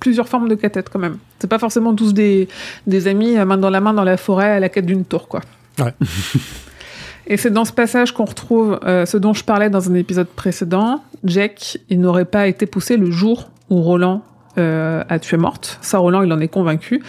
plusieurs 0.00 0.28
formes 0.28 0.48
de 0.48 0.54
cathètes 0.54 0.88
quand 0.88 0.98
même. 0.98 1.18
C'est 1.38 1.48
pas 1.48 1.58
forcément 1.58 1.94
tous 1.94 2.12
des, 2.14 2.48
des 2.86 3.06
amis 3.06 3.36
euh, 3.36 3.44
main 3.44 3.58
dans 3.58 3.70
la 3.70 3.80
main 3.80 3.92
dans 3.92 4.04
la 4.04 4.16
forêt 4.16 4.50
à 4.50 4.60
la 4.60 4.68
quête 4.68 4.86
d'une 4.86 5.04
tour, 5.04 5.28
quoi. 5.28 5.40
Ouais. 5.78 5.94
Et 7.26 7.36
c'est 7.36 7.50
dans 7.50 7.66
ce 7.66 7.72
passage 7.72 8.12
qu'on 8.12 8.24
retrouve 8.24 8.80
euh, 8.84 9.04
ce 9.04 9.18
dont 9.18 9.34
je 9.34 9.44
parlais 9.44 9.68
dans 9.68 9.90
un 9.90 9.94
épisode 9.94 10.28
précédent. 10.28 11.02
Jack, 11.24 11.76
il 11.90 12.00
n'aurait 12.00 12.24
pas 12.24 12.46
été 12.48 12.64
poussé 12.64 12.96
le 12.96 13.10
jour 13.10 13.50
où 13.68 13.82
Roland 13.82 14.22
euh, 14.56 15.04
a 15.08 15.18
tué 15.18 15.36
Morte. 15.36 15.78
Ça, 15.82 15.98
Roland, 15.98 16.22
il 16.22 16.32
en 16.32 16.40
est 16.40 16.48
convaincu. 16.48 17.02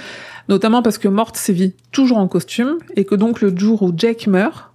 Notamment 0.49 0.81
parce 0.81 0.97
que 0.97 1.07
Morte 1.07 1.37
sévit 1.37 1.73
toujours 1.91 2.17
en 2.17 2.27
costume 2.27 2.79
et 2.97 3.05
que 3.05 3.15
donc 3.15 3.39
le 3.39 3.55
jour 3.55 3.81
où 3.81 3.93
Jack 3.95 4.27
meurt, 4.27 4.71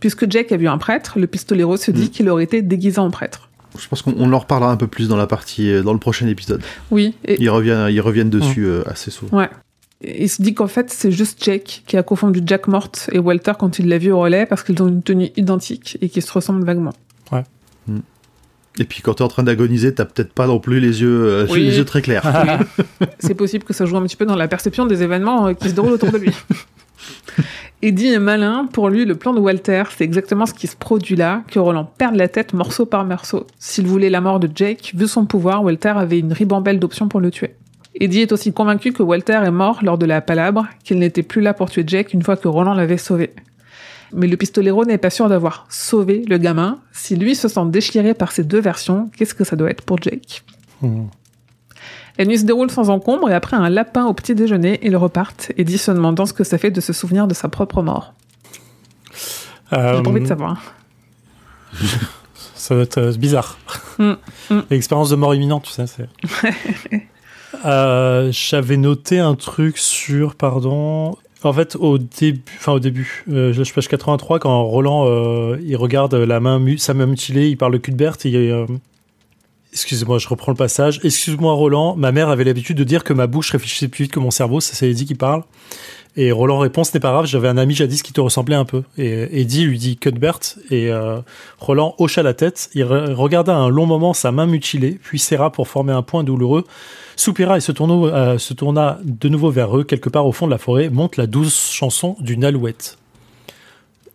puisque 0.00 0.30
Jack 0.30 0.52
a 0.52 0.56
vu 0.56 0.68
un 0.68 0.78
prêtre, 0.78 1.18
le 1.18 1.26
pistolero 1.26 1.76
se 1.76 1.90
dit 1.90 2.04
Mm. 2.06 2.08
qu'il 2.08 2.28
aurait 2.30 2.44
été 2.44 2.62
déguisé 2.62 2.98
en 2.98 3.10
prêtre. 3.10 3.50
Je 3.78 3.86
pense 3.88 4.00
qu'on 4.02 4.14
on 4.16 4.32
en 4.32 4.38
reparlera 4.38 4.70
un 4.70 4.76
peu 4.76 4.86
plus 4.86 5.08
dans 5.08 5.16
la 5.16 5.26
partie, 5.26 5.70
euh, 5.70 5.82
dans 5.82 5.92
le 5.92 5.98
prochain 5.98 6.26
épisode. 6.28 6.62
Oui, 6.90 7.14
et, 7.24 7.36
Ils 7.40 7.50
reviennent, 7.50 7.88
ils 7.90 8.00
reviennent 8.00 8.30
dessus 8.30 8.64
euh, 8.64 8.82
assez 8.86 9.10
souvent. 9.10 9.36
Ouais. 9.38 9.48
Il 10.04 10.28
se 10.28 10.42
dit 10.42 10.52
qu'en 10.54 10.66
fait, 10.66 10.90
c'est 10.90 11.12
juste 11.12 11.42
Jake 11.44 11.82
qui 11.86 11.96
a 11.96 12.02
confondu 12.02 12.40
Jack 12.44 12.66
Morte 12.66 13.08
et 13.12 13.18
Walter 13.18 13.52
quand 13.58 13.78
il 13.78 13.88
l'a 13.88 13.98
vu 13.98 14.10
au 14.10 14.20
relais 14.20 14.46
parce 14.46 14.62
qu'ils 14.64 14.82
ont 14.82 14.88
une 14.88 15.02
tenue 15.02 15.30
identique 15.36 15.96
et 16.00 16.08
qu'ils 16.08 16.22
se 16.22 16.32
ressemblent 16.32 16.64
vaguement. 16.64 16.92
Et 18.78 18.84
puis 18.84 19.02
quand 19.02 19.14
t'es 19.14 19.22
en 19.22 19.28
train 19.28 19.42
d'agoniser, 19.42 19.94
t'as 19.94 20.06
peut-être 20.06 20.32
pas 20.32 20.46
non 20.46 20.58
plus 20.58 20.80
les 20.80 21.02
yeux, 21.02 21.24
euh, 21.26 21.46
Oui. 21.50 21.64
les 21.64 21.76
yeux 21.76 21.84
très 21.84 22.00
clairs. 22.00 22.22
c'est 23.18 23.34
possible 23.34 23.64
que 23.64 23.74
ça 23.74 23.84
joue 23.84 23.98
un 23.98 24.02
petit 24.02 24.16
peu 24.16 24.24
dans 24.24 24.34
la 24.34 24.48
perception 24.48 24.86
des 24.86 25.02
événements 25.02 25.48
euh, 25.48 25.52
qui 25.52 25.68
se 25.68 25.74
déroulent 25.74 25.92
autour 25.92 26.10
de 26.10 26.16
lui. 26.16 26.30
Eddie 27.82 28.08
est 28.14 28.18
malin. 28.18 28.68
Pour 28.72 28.88
lui, 28.88 29.04
le 29.04 29.14
plan 29.14 29.34
de 29.34 29.40
Walter, 29.40 29.82
c'est 29.94 30.04
exactement 30.04 30.46
ce 30.46 30.54
qui 30.54 30.68
se 30.68 30.76
produit 30.76 31.16
là, 31.16 31.42
que 31.48 31.58
Roland 31.58 31.84
perde 31.84 32.16
la 32.16 32.28
tête 32.28 32.54
morceau 32.54 32.86
par 32.86 33.04
morceau. 33.04 33.46
S'il 33.58 33.86
voulait 33.86 34.08
la 34.08 34.20
mort 34.22 34.40
de 34.40 34.48
Jake, 34.54 34.92
vu 34.94 35.06
son 35.06 35.26
pouvoir, 35.26 35.62
Walter 35.64 35.92
avait 35.94 36.20
une 36.20 36.32
ribambelle 36.32 36.78
d'options 36.78 37.08
pour 37.08 37.20
le 37.20 37.30
tuer. 37.30 37.54
Eddie 37.94 38.20
est 38.20 38.32
aussi 38.32 38.52
convaincu 38.52 38.92
que 38.92 39.02
Walter 39.02 39.40
est 39.44 39.50
mort 39.50 39.80
lors 39.82 39.98
de 39.98 40.06
la 40.06 40.20
palabre, 40.20 40.66
qu'il 40.84 40.98
n'était 40.98 41.22
plus 41.22 41.40
là 41.42 41.52
pour 41.54 41.70
tuer 41.70 41.84
Jake 41.86 42.14
une 42.14 42.22
fois 42.22 42.36
que 42.36 42.48
Roland 42.48 42.74
l'avait 42.74 42.96
sauvé. 42.98 43.34
Mais 44.14 44.26
le 44.26 44.36
pistolero 44.36 44.84
n'est 44.84 44.98
pas 44.98 45.10
sûr 45.10 45.28
d'avoir 45.28 45.66
sauvé 45.70 46.24
le 46.28 46.38
gamin. 46.38 46.78
Si 46.92 47.16
lui 47.16 47.34
se 47.34 47.48
sent 47.48 47.66
déchiré 47.66 48.14
par 48.14 48.32
ces 48.32 48.44
deux 48.44 48.60
versions, 48.60 49.10
qu'est-ce 49.16 49.34
que 49.34 49.44
ça 49.44 49.56
doit 49.56 49.70
être 49.70 49.82
pour 49.82 49.98
Jake? 50.02 50.42
Hmm. 50.82 51.04
la 52.18 52.24
nuit 52.24 52.38
se 52.38 52.44
déroule 52.44 52.70
sans 52.70 52.90
encombre 52.90 53.30
et 53.30 53.34
après 53.34 53.56
un 53.56 53.68
lapin 53.68 54.04
au 54.06 54.14
petit 54.14 54.34
déjeuner, 54.34 54.80
ils 54.82 54.96
repartent, 54.96 55.52
Eddie 55.56 55.78
se 55.78 55.92
demandant 55.92 56.26
ce 56.26 56.32
que 56.32 56.42
ça 56.44 56.58
fait 56.58 56.70
de 56.72 56.80
se 56.80 56.92
souvenir 56.92 57.26
de 57.28 57.34
sa 57.34 57.48
propre 57.48 57.82
mort. 57.82 58.14
J'ai 59.70 59.78
Euh, 59.78 60.02
envie 60.02 60.20
de 60.20 60.26
savoir. 60.26 60.60
Ça 62.54 62.74
va 62.74 62.82
être 62.82 62.98
euh, 62.98 63.12
bizarre. 63.12 63.58
Mm, 63.98 64.12
mm. 64.50 64.60
L'expérience 64.70 65.10
de 65.10 65.16
mort 65.16 65.34
imminente, 65.34 65.64
tu 65.64 65.72
sais. 65.72 66.08
Euh, 67.64 68.30
J'avais 68.32 68.76
noté 68.76 69.18
un 69.18 69.34
truc 69.34 69.78
sur, 69.78 70.34
pardon, 70.34 71.16
En 71.44 71.52
fait, 71.52 71.76
au 71.76 71.98
début, 71.98 72.40
enfin 72.56 72.72
au 72.72 72.78
début, 72.78 73.24
euh, 73.30 73.52
je 73.52 73.72
page 73.72 73.88
83, 73.88 74.38
quand 74.38 74.62
Roland 74.64 75.06
euh, 75.06 75.58
il 75.62 75.76
regarde 75.76 76.14
la 76.14 76.40
main, 76.40 76.60
sa 76.78 76.94
main 76.94 77.06
mutilée, 77.06 77.48
il 77.48 77.56
parle 77.56 77.72
de 77.72 77.78
Cuthbert 77.78 78.16
et 78.24 78.34
euh, 78.34 78.66
excusez-moi, 79.72 80.18
je 80.18 80.28
reprends 80.28 80.52
le 80.52 80.56
passage. 80.56 81.00
Excuse-moi 81.02 81.52
Roland, 81.52 81.96
ma 81.96 82.12
mère 82.12 82.28
avait 82.28 82.44
l'habitude 82.44 82.76
de 82.76 82.84
dire 82.84 83.02
que 83.02 83.12
ma 83.12 83.26
bouche 83.26 83.50
réfléchissait 83.50 83.88
plus 83.88 84.04
vite 84.04 84.12
que 84.12 84.20
mon 84.20 84.30
cerveau. 84.30 84.60
Ça 84.60 84.74
c'est 84.74 84.88
Eddie 84.88 85.06
qui 85.06 85.14
parle. 85.14 85.42
Et 86.14 86.30
Roland 86.30 86.58
répond, 86.58 86.84
ce 86.84 86.92
n'est 86.92 87.00
pas 87.00 87.10
grave, 87.10 87.24
j'avais 87.24 87.48
un 87.48 87.56
ami 87.56 87.74
jadis 87.74 88.02
qui 88.02 88.12
te 88.12 88.20
ressemblait 88.20 88.54
un 88.54 88.66
peu. 88.66 88.82
Et 88.98 89.40
Eddie 89.40 89.64
lui 89.64 89.78
dit 89.78 89.96
Cuthbert 89.96 90.40
et 90.70 90.90
euh, 90.90 91.20
Roland 91.58 91.94
hocha 91.96 92.22
la 92.22 92.34
tête. 92.34 92.68
Il 92.74 92.84
re- 92.84 93.14
regarda 93.14 93.56
un 93.56 93.70
long 93.70 93.86
moment 93.86 94.12
sa 94.12 94.30
main 94.30 94.44
mutilée, 94.44 94.98
puis 95.02 95.18
serra 95.18 95.50
pour 95.50 95.68
former 95.68 95.94
un 95.94 96.02
point 96.02 96.22
douloureux 96.22 96.64
soupira 97.16 97.56
et 97.56 97.60
se 97.60 97.72
tourna, 97.72 98.04
euh, 98.12 98.94
de 99.04 99.28
nouveau 99.30 99.50
vers 99.50 99.74
eux. 99.76 99.84
Quelque 99.84 100.10
part 100.10 100.26
au 100.26 100.32
fond 100.32 100.44
de 100.44 100.50
la 100.50 100.58
forêt 100.58 100.90
monte 100.90 101.16
la 101.16 101.26
douce 101.26 101.70
chanson 101.72 102.16
d'une 102.20 102.44
alouette. 102.44 102.98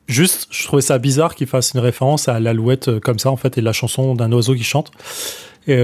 Juste, 0.08 0.48
je 0.52 0.66
trouvais 0.66 0.84
ça 0.84 1.00
bizarre 1.00 1.34
qu'il 1.34 1.48
fasse 1.48 1.74
une 1.74 1.80
référence 1.80 2.28
à 2.28 2.40
l'alouette 2.40 2.90
euh, 2.90 3.00
comme 3.00 3.18
ça, 3.18 3.32
en 3.32 3.38
fait, 3.38 3.58
et 3.58 3.62
la 3.62 3.74
chanson 3.74 4.14
d'un 4.14 4.32
oiseau 4.34 4.54
qui 4.54 4.64
chante. 4.64 4.92
Et 5.68 5.84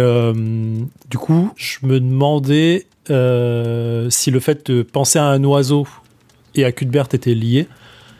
du 1.09 1.17
coup, 1.17 1.51
je 1.57 1.79
me 1.83 1.99
demandais 1.99 2.85
si 3.05 4.31
le 4.31 4.39
fait 4.39 4.71
de 4.71 4.81
penser 4.81 5.19
à 5.19 5.25
un 5.25 5.43
oiseau 5.43 5.85
et 6.55 6.65
à 6.65 6.71
Cuthbert 6.71 7.07
était 7.13 7.33
lié, 7.33 7.67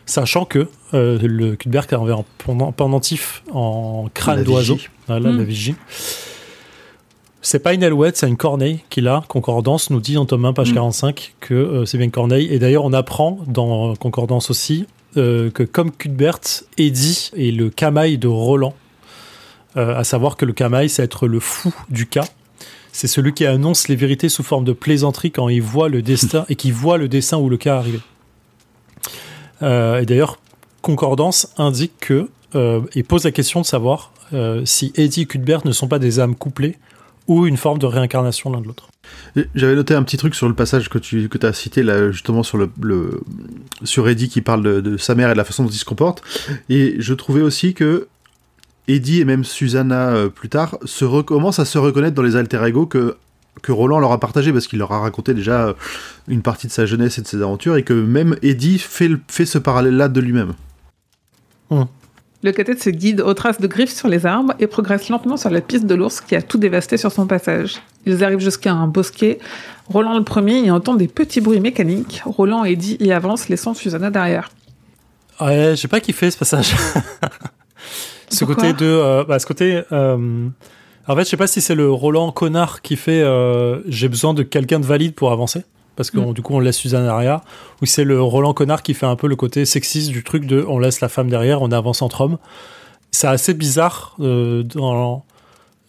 sachant 0.06 0.46
que 0.46 0.68
euh, 0.94 1.18
le 1.22 1.56
Cuthbert 1.56 1.86
avait 1.92 2.14
un 2.14 2.26
pendant- 2.40 2.72
pendentif 2.72 3.44
en 3.52 4.10
crâne 4.14 4.44
d'oiseau. 4.44 4.78
Voilà, 5.08 5.32
la 5.32 5.44
vigie. 5.44 5.76
C'est 7.42 7.60
pas 7.60 7.74
une 7.74 7.84
alouette, 7.84 8.16
c'est 8.16 8.28
une 8.30 8.38
corneille 8.38 8.80
qu'il 8.90 9.08
a. 9.10 9.24
Concordance 9.28 9.90
nous 9.90 10.00
dit 10.00 10.14
dans 10.14 10.26
tome 10.26 10.46
1, 10.46 10.54
page 10.54 10.72
Mm. 10.72 10.76
45, 10.76 11.34
que 11.42 11.54
euh, 11.54 11.86
c'est 11.86 11.98
bien 11.98 12.06
une 12.06 12.12
corneille. 12.12 12.48
Et 12.52 12.58
d'ailleurs, 12.60 12.86
on 12.86 12.94
apprend 12.94 13.40
dans 13.48 13.96
Concordance 13.96 14.50
aussi 14.50 14.86
euh, 15.18 15.52
que 15.52 15.64
comme 15.64 15.92
Cuthbert, 15.92 16.40
Eddie 16.78 17.32
est 17.38 17.52
le 17.52 17.70
camail 17.70 18.18
de 18.18 18.28
Roland. 18.30 18.74
Euh, 19.76 19.96
à 19.98 20.04
savoir 20.04 20.38
que 20.38 20.46
le 20.46 20.54
camail, 20.54 20.88
c'est 20.88 21.04
être 21.04 21.28
le 21.28 21.40
fou 21.42 21.74
du 21.90 22.06
cas. 22.08 22.26
C'est 22.94 23.08
celui 23.08 23.34
qui 23.34 23.46
annonce 23.46 23.88
les 23.88 23.96
vérités 23.96 24.30
sous 24.30 24.44
forme 24.44 24.64
de 24.64 24.72
plaisanterie 24.72 25.32
quand 25.32 25.50
il 25.50 25.62
voit 25.64 25.90
le 25.90 26.02
destin 26.02 26.46
et 26.48 26.56
qui 26.56 26.72
voit 26.72 26.98
le 26.98 27.08
dessin 27.10 27.38
ou 27.38 27.50
le 27.50 27.58
cas 27.58 27.76
arriver. 27.78 28.00
Euh, 29.64 30.02
et 30.02 30.06
d'ailleurs, 30.06 30.40
Concordance 30.82 31.48
indique 31.58 31.94
que 32.02 32.28
euh, 32.56 32.82
et 32.94 33.04
pose 33.04 33.24
la 33.24 33.32
question 33.32 33.62
de 33.62 33.66
savoir 33.66 34.12
euh, 34.34 34.64
si 34.66 34.92
Eddie 34.96 35.22
et 35.22 35.26
Cuthbert 35.26 35.66
ne 35.66 35.72
sont 35.72 35.88
pas 35.88 35.98
des 35.98 36.20
âmes 36.20 36.36
couplées 36.36 36.78
ou 37.28 37.48
une 37.48 37.56
forme 37.56 37.80
de 37.80 37.86
réincarnation 37.86 38.52
l'un 38.52 38.60
de 38.60 38.68
l'autre. 38.68 38.90
J'avais 39.56 39.76
noté 39.76 39.96
un 39.96 40.04
petit 40.04 40.18
truc 40.18 40.36
sur 40.36 40.50
le 40.50 40.54
passage 40.54 40.90
que 40.90 40.98
tu 40.98 41.30
que 41.30 41.46
as 41.46 41.54
cité 41.54 41.84
là 41.84 42.12
justement 42.12 42.44
sur 42.44 42.58
le, 42.58 43.22
sur 43.84 44.10
Eddie 44.10 44.28
qui 44.28 44.42
parle 44.42 44.82
de, 44.82 44.98
sa 44.98 45.16
mère 45.16 45.30
et 45.30 45.34
de 45.34 45.38
la 45.38 45.46
façon 45.46 45.64
dont 45.64 45.70
il 45.70 45.78
se 45.78 45.86
comporte 45.86 46.22
et 46.70 46.96
je 47.00 47.14
trouvais 47.14 47.42
aussi 47.42 47.74
que 47.74 48.08
Eddie 48.90 49.22
et 49.22 49.26
même 49.26 49.46
Susanna 49.46 50.28
plus 50.36 50.50
tard 50.50 50.78
se 50.84 51.06
recommencent 51.06 51.60
à 51.60 51.66
se 51.66 51.78
reconnaître 51.78 52.16
dans 52.16 52.24
les 52.24 52.36
alter 52.36 52.62
ego 52.66 52.86
que 52.86 53.16
que 53.62 53.72
Roland 53.72 54.00
leur 54.00 54.12
a 54.12 54.20
partagé 54.20 54.52
parce 54.52 54.68
qu'il 54.68 54.80
leur 54.80 54.92
a 54.92 55.00
raconté 55.00 55.34
déjà 55.34 55.68
euh, 55.68 55.74
une 56.28 56.42
partie 56.42 56.68
de 56.68 56.72
sa 56.72 56.86
jeunesse 56.86 57.18
et 57.18 57.22
de 57.22 57.28
ses 57.28 57.42
aventures 57.42 57.76
et 57.78 57.84
que 57.84 57.94
même 57.94 58.36
Eddie 58.42 58.80
fait 58.80 59.12
fait 59.28 59.46
ce 59.46 59.58
parallèle 59.58 59.96
là 59.96 60.10
de 60.10 60.20
lui-même. 60.20 60.54
Le 62.44 62.52
cadet 62.52 62.78
se 62.78 62.90
guide 62.90 63.22
aux 63.22 63.34
traces 63.34 63.62
de 63.62 63.68
griffes 63.68 63.94
sur 63.94 64.10
les 64.10 64.26
arbres 64.26 64.54
et 64.60 64.68
progresse 64.68 65.08
lentement 65.08 65.38
sur 65.38 65.50
la 65.50 65.62
piste 65.62 65.86
de 65.86 65.96
l'ours 65.96 66.20
qui 66.20 66.36
a 66.36 66.42
tout 66.42 66.58
dévasté 66.58 66.98
sur 66.98 67.12
son 67.12 67.26
passage. 67.26 67.82
Ils 68.06 68.22
arrivent 68.22 68.40
jusqu'à 68.40 68.74
un 68.74 68.86
bosquet. 68.86 69.40
Roland 69.88 70.18
le 70.18 70.26
premier 70.26 70.60
y 70.60 70.70
entend 70.70 70.96
des 70.96 71.08
petits 71.08 71.40
bruits 71.40 71.62
mécaniques. 71.62 72.22
Roland 72.26 72.66
et 72.66 72.74
Eddie 72.74 72.98
y 73.00 73.14
avancent, 73.14 73.48
laissant 73.48 73.74
Susanna 73.74 74.10
derrière. 74.10 74.50
Ouais, 75.40 75.74
j'ai 75.78 75.88
pas 75.88 76.02
kiffé 76.02 76.30
ce 76.32 76.38
passage. 76.38 76.76
ce 78.30 78.44
Pourquoi 78.44 78.56
côté 78.56 78.74
de, 78.74 78.86
euh, 78.86 79.24
bah, 79.24 79.40
ce 79.40 79.46
côté. 79.46 79.82
euh, 79.94 80.50
en 81.08 81.16
fait, 81.16 81.24
je 81.26 81.30
sais 81.30 81.38
pas 81.38 81.48
si 81.48 81.62
c'est 81.62 81.76
le 81.76 81.92
Roland 81.92 82.32
connard 82.32 82.82
qui 82.82 82.96
fait 82.96 83.22
euh, 83.22 83.82
j'ai 83.88 84.08
besoin 84.10 84.34
de 84.34 84.44
quelqu'un 84.44 84.80
de 84.80 84.86
valide 84.86 85.14
pour 85.16 85.32
avancer. 85.32 85.64
Parce 85.96 86.10
que 86.10 86.18
Mm. 86.18 86.26
on- 86.26 86.32
du 86.34 86.42
coup, 86.42 86.56
on 86.56 86.60
laisse 86.60 86.78
Suzanne 86.78 87.06
derrière. 87.06 87.42
Ou 87.82 87.86
c'est 87.86 88.04
le 88.04 88.20
Roland 88.22 88.54
connard 88.54 88.82
qui 88.82 88.94
fait 88.96 89.06
un 89.06 89.16
peu 89.16 89.28
le 89.28 89.36
côté 89.36 89.64
sexiste 89.66 90.10
du 90.10 90.24
truc 90.24 90.46
de 90.48 90.66
on 90.68 90.80
laisse 90.80 91.02
la 91.02 91.10
femme 91.10 91.30
derrière, 91.30 91.62
on 91.62 91.72
avance 91.72 92.02
entre 92.02 92.22
hommes. 92.22 92.38
C'est 93.12 93.28
assez 93.28 93.54
bizarre 93.54 94.16
euh, 94.20 94.64
dans, 94.64 95.24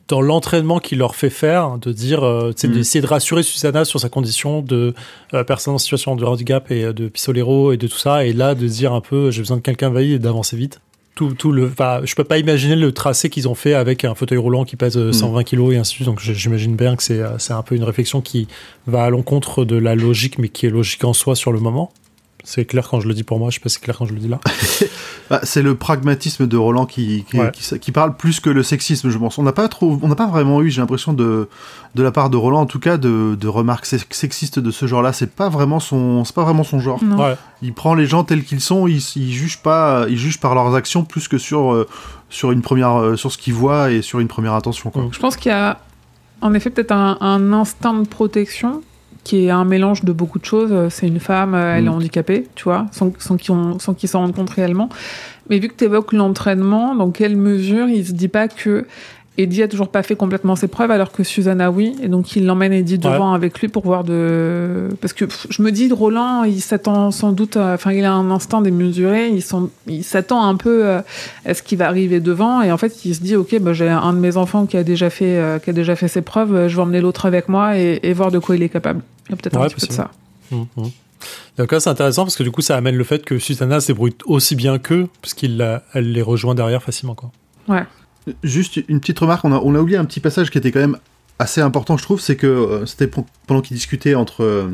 dans 0.09 0.21
l'entraînement 0.21 0.79
qu'il 0.79 0.99
leur 0.99 1.15
fait 1.17 1.31
faire, 1.31 1.79
de 1.79 1.91
dire, 1.91 2.23
euh, 2.23 2.53
tu 2.53 2.61
sais, 2.61 2.69
Mm. 2.69 2.73
d'essayer 2.73 3.01
de 3.01 3.07
rassurer 3.07 3.43
Susanna 3.43 3.87
sur 3.87 3.99
sa 3.99 4.11
condition 4.11 4.61
de 4.61 4.93
euh, 5.33 5.43
personne 5.43 5.73
en 5.73 5.79
situation 5.79 6.17
de 6.17 6.25
handicap 6.27 6.71
et 6.71 6.93
de 6.93 7.09
pistolero 7.09 7.73
et 7.73 7.79
de 7.79 7.87
tout 7.87 7.97
ça, 7.97 8.27
et 8.27 8.35
là 8.35 8.55
de 8.55 8.67
dire 8.67 8.93
un 8.93 9.01
peu, 9.01 9.31
j'ai 9.31 9.41
besoin 9.41 9.57
de 9.57 9.63
quelqu'un 9.63 9.89
de 9.89 9.95
valide 9.95 10.13
et 10.13 10.19
d'avancer 10.19 10.57
vite. 10.59 10.81
Tout, 11.15 11.33
tout 11.35 11.53
le, 11.53 11.67
enfin, 11.67 12.01
je 12.05 12.15
peux 12.17 12.25
pas 12.25 12.39
imaginer 12.39 12.75
le 12.75 12.91
tracé 12.91 13.31
qu'ils 13.31 13.49
ont 13.49 13.55
fait 13.55 13.75
avec 13.75 14.05
un 14.05 14.17
fauteuil 14.17 14.39
roulant 14.39 14.65
qui 14.65 14.75
pèse 14.75 14.97
euh, 14.97 15.13
120 15.13 15.45
kilos 15.45 15.73
et 15.73 15.77
ainsi 15.77 15.93
de 15.93 15.95
suite. 15.95 16.07
Donc 16.07 16.21
j'imagine 16.21 16.75
bien 16.75 16.97
que 16.97 17.05
c'est 17.05 17.21
euh, 17.21 17.39
c'est 17.39 17.53
un 17.53 17.63
peu 17.63 17.77
une 17.77 17.85
réflexion 17.85 18.21
qui 18.21 18.49
va 18.89 19.05
à 19.05 19.11
l'encontre 19.11 19.65
de 19.65 19.77
la 19.77 19.95
logique, 19.95 20.39
mais 20.39 20.49
qui 20.49 20.67
est 20.67 20.71
logique 20.71 21.05
en 21.05 21.13
soi 21.13 21.37
sur 21.37 21.53
le 21.53 21.61
moment. 21.61 21.93
C'est 22.47 22.67
clair 22.67 22.87
quand 22.89 23.01
je 23.01 23.09
le 23.09 23.15
dis 23.15 23.23
pour 23.25 23.39
moi, 23.39 23.49
je 23.51 23.55
sais 23.55 23.61
pas 23.61 23.69
si 23.71 23.77
c'est 23.77 23.81
clair 23.83 23.97
quand 23.97 24.05
je 24.05 24.13
le 24.13 24.21
dis 24.21 24.29
là. 24.29 24.39
Ah, 25.31 25.41
c'est 25.43 25.63
le 25.63 25.75
pragmatisme 25.75 26.47
de 26.47 26.57
Roland 26.59 26.85
qui, 26.85 27.25
qui, 27.31 27.39
Ouais. 27.41 27.51
qui- 27.51 27.79
qui 27.79 27.93
parle 27.93 28.15
plus 28.15 28.41
que 28.41 28.51
le 28.51 28.63
sexisme, 28.63 29.09
je 29.09 29.17
pense. 29.17 29.39
On 29.39 29.43
n'a 29.43 29.53
pas 29.53 29.69
trop, 29.69 29.99
on 30.03 30.09
n'a 30.09 30.15
pas 30.15 30.27
vraiment 30.27 30.61
eu, 30.61 30.69
j'ai 30.71 30.83
l'impression 30.83 31.15
de, 31.15 31.49
de 31.95 32.03
la 32.03 32.13
part 32.13 32.29
de 32.29 32.37
Roland, 32.37 32.61
en 32.61 32.67
tout 32.67 32.79
cas, 32.79 32.99
de, 32.99 33.35
de 33.41 33.49
remarques 33.49 33.87
sex- 33.87 34.05
sexistes 34.11 34.59
de 34.59 34.71
ce 34.71 34.87
genre-là. 34.87 35.15
C'est 35.15 35.35
pas 35.35 35.49
vraiment 35.49 35.81
son, 35.81 36.25
c'est 36.27 36.35
pas 36.35 36.45
vraiment 36.45 36.63
son 36.63 36.79
genre. 36.79 37.01
Ouais. 37.03 37.37
Il 37.63 37.73
prend 37.73 37.95
les 37.95 38.05
gens 38.05 38.23
tels 38.25 38.45
qu'ils 38.45 38.61
sont, 38.61 38.87
il, 38.87 39.03
il 39.17 39.33
juge 39.33 39.63
pas, 39.63 40.05
il 40.11 40.19
juge 40.19 40.39
par 40.41 40.55
leurs 40.55 40.75
actions 40.75 41.05
plus 41.05 41.27
que 41.27 41.39
sur, 41.39 41.73
euh, 41.73 41.89
sur 42.29 42.51
une 42.53 42.61
première, 42.61 43.01
euh, 43.01 43.17
sur 43.17 43.33
ce 43.33 43.39
qu'il 43.39 43.55
voit 43.55 43.91
et 43.91 44.03
sur 44.03 44.21
une 44.21 44.29
première 44.29 44.53
intention. 44.53 44.91
Quoi. 44.91 45.05
Mm. 45.05 45.09
Je 45.13 45.19
pense 45.21 45.37
qu'il 45.39 45.51
y 45.53 45.55
a 45.55 45.81
en 46.43 46.53
effet 46.53 46.69
peut-être 46.69 46.93
un, 46.93 47.17
un 47.23 47.53
instinct 47.55 47.95
de 47.95 48.07
protection 48.07 48.83
qui 49.25 49.47
est 49.47 49.51
un 49.51 49.65
mélange 49.65 50.05
de 50.05 50.13
beaucoup 50.13 50.39
de 50.39 50.45
choses. 50.45 50.71
Euh, 50.73 50.89
C'est 50.91 51.09
une 51.09 51.19
femme, 51.21 51.55
euh, 51.55 51.77
elle 51.77 51.85
Mm. 51.85 51.87
est 51.87 51.91
handicapée, 51.91 52.47
tu 52.55 52.65
vois, 52.65 52.87
sans, 52.93 53.13
sans 53.19 53.37
qu'ils 53.37 53.55
qu'ils 53.97 54.09
s'en 54.09 54.21
rendent 54.21 54.35
compte 54.35 54.51
réellement. 54.51 54.89
Mais 55.51 55.59
vu 55.59 55.69
que 55.69 55.75
tu 55.77 55.85
évoques 55.85 56.13
l'entraînement, 56.13 56.95
dans 56.95 57.11
quelle 57.11 57.37
mesure 57.37 57.89
il 57.89 58.07
se 58.07 58.13
dit 58.13 58.29
pas 58.29 58.49
que 58.49 58.87
Eddie 59.37 59.63
a 59.65 59.69
toujours 59.69 59.89
pas 59.89 60.03
fait 60.05 60.15
complètement 60.15 60.55
ses 60.55 60.69
preuves 60.69 60.91
alors 60.93 61.11
que 61.11 61.25
Susanna 61.25 61.71
oui, 61.71 61.97
et 62.03 62.09
donc 62.09 62.37
il 62.37 62.47
l'emmène 62.47 62.73
Eddie 62.73 62.99
devant 62.99 63.33
avec 63.35 63.59
lui 63.61 63.67
pour 63.69 63.83
voir 63.85 64.05
de 64.05 64.89
parce 65.01 65.13
que 65.13 65.25
pff, 65.25 65.47
je 65.51 65.61
me 65.63 65.73
dis 65.73 65.91
Roland 65.93 66.45
il 66.45 66.61
s'attend 66.61 67.11
sans 67.11 67.33
doute 67.33 67.57
à- 67.57 67.75
enfin 67.75 67.93
il 67.93 68.05
a 68.05 68.13
un 68.13 68.31
instinct 68.31 68.61
démesuré. 68.63 69.33
Il 69.89 70.05
s'attend 70.05 70.45
un 70.47 70.55
peu 70.55 70.87
euh, 70.87 71.01
à 71.45 71.55
ce 71.55 71.63
qui 71.63 71.75
va 71.77 71.89
arriver 71.89 72.21
devant. 72.21 72.63
Et 72.63 72.71
en 72.71 72.79
fait 72.79 73.05
il 73.05 73.15
se 73.15 73.21
dit 73.23 73.35
ok 73.35 73.59
bah, 73.61 73.73
j'ai 73.73 73.89
un 73.89 74.13
de 74.13 74.19
mes 74.19 74.37
enfants 74.37 74.67
qui 74.67 74.77
a 74.77 74.85
déjà 74.85 75.11
fait 75.11 75.37
euh, 75.37 75.59
qui 75.59 75.71
a 75.71 75.73
déjà 75.73 75.97
fait 75.97 76.09
ses 76.09 76.23
preuves. 76.23 76.55
Euh, 76.55 76.69
je 76.69 76.77
vais 76.77 76.83
emmener 76.83 77.01
l'autre 77.01 77.27
avec 77.27 77.49
moi 77.49 77.77
et, 77.77 77.99
et 78.05 78.13
voir 78.13 78.31
de 78.31 78.39
quoi 78.39 78.55
il 78.57 78.63
est 78.63 78.69
capable. 78.69 79.01
Il 79.29 79.31
y 79.31 79.35
a 79.35 79.37
peut-être 79.37 79.57
Ouais, 79.59 79.65
un 79.67 79.69
petit 79.69 79.81
peu 79.81 79.87
de 79.89 79.93
ça. 79.93 80.11
Mhm. 80.53 80.67
Donc 81.59 81.73
là, 81.73 81.81
c'est 81.81 81.91
intéressant 81.91 82.25
parce 82.25 82.37
que 82.37 82.43
du 82.43 82.51
coup, 82.51 82.61
ça 82.61 82.77
amène 82.77 82.97
le 82.97 83.05
fait 83.05 83.25
que 83.25 83.39
Susanna 83.39 83.81
se 83.81 83.87
débrouille 83.89 84.15
aussi 84.27 84.55
bien 84.57 84.79
qu'eux, 84.79 85.09
parce 85.23 85.33
qu'il 85.35 85.57
la- 85.57 85.83
elle 85.95 86.13
les 86.13 86.21
rejoint 86.23 86.55
derrière 86.55 86.83
facilement. 86.83 87.15
Quoi. 87.15 87.31
Juste 88.43 88.81
une 88.89 89.01
petite 89.01 89.19
remarque, 89.19 89.45
on 89.45 89.53
a, 89.53 89.57
on 89.59 89.75
a 89.75 89.81
oublié 89.81 89.99
un 89.99 90.05
petit 90.05 90.21
passage 90.21 90.51
qui 90.51 90.57
était 90.59 90.71
quand 90.73 90.81
même 90.81 90.97
assez 91.39 91.61
important, 91.61 91.97
je 91.97 92.03
trouve, 92.05 92.21
c'est 92.21 92.37
que 92.37 92.47
euh, 92.47 92.87
c'était 92.87 93.11
pendant 93.47 93.61
qu'ils 93.61 93.77
discutaient 93.77 94.15
entre 94.15 94.43
euh, 94.45 94.69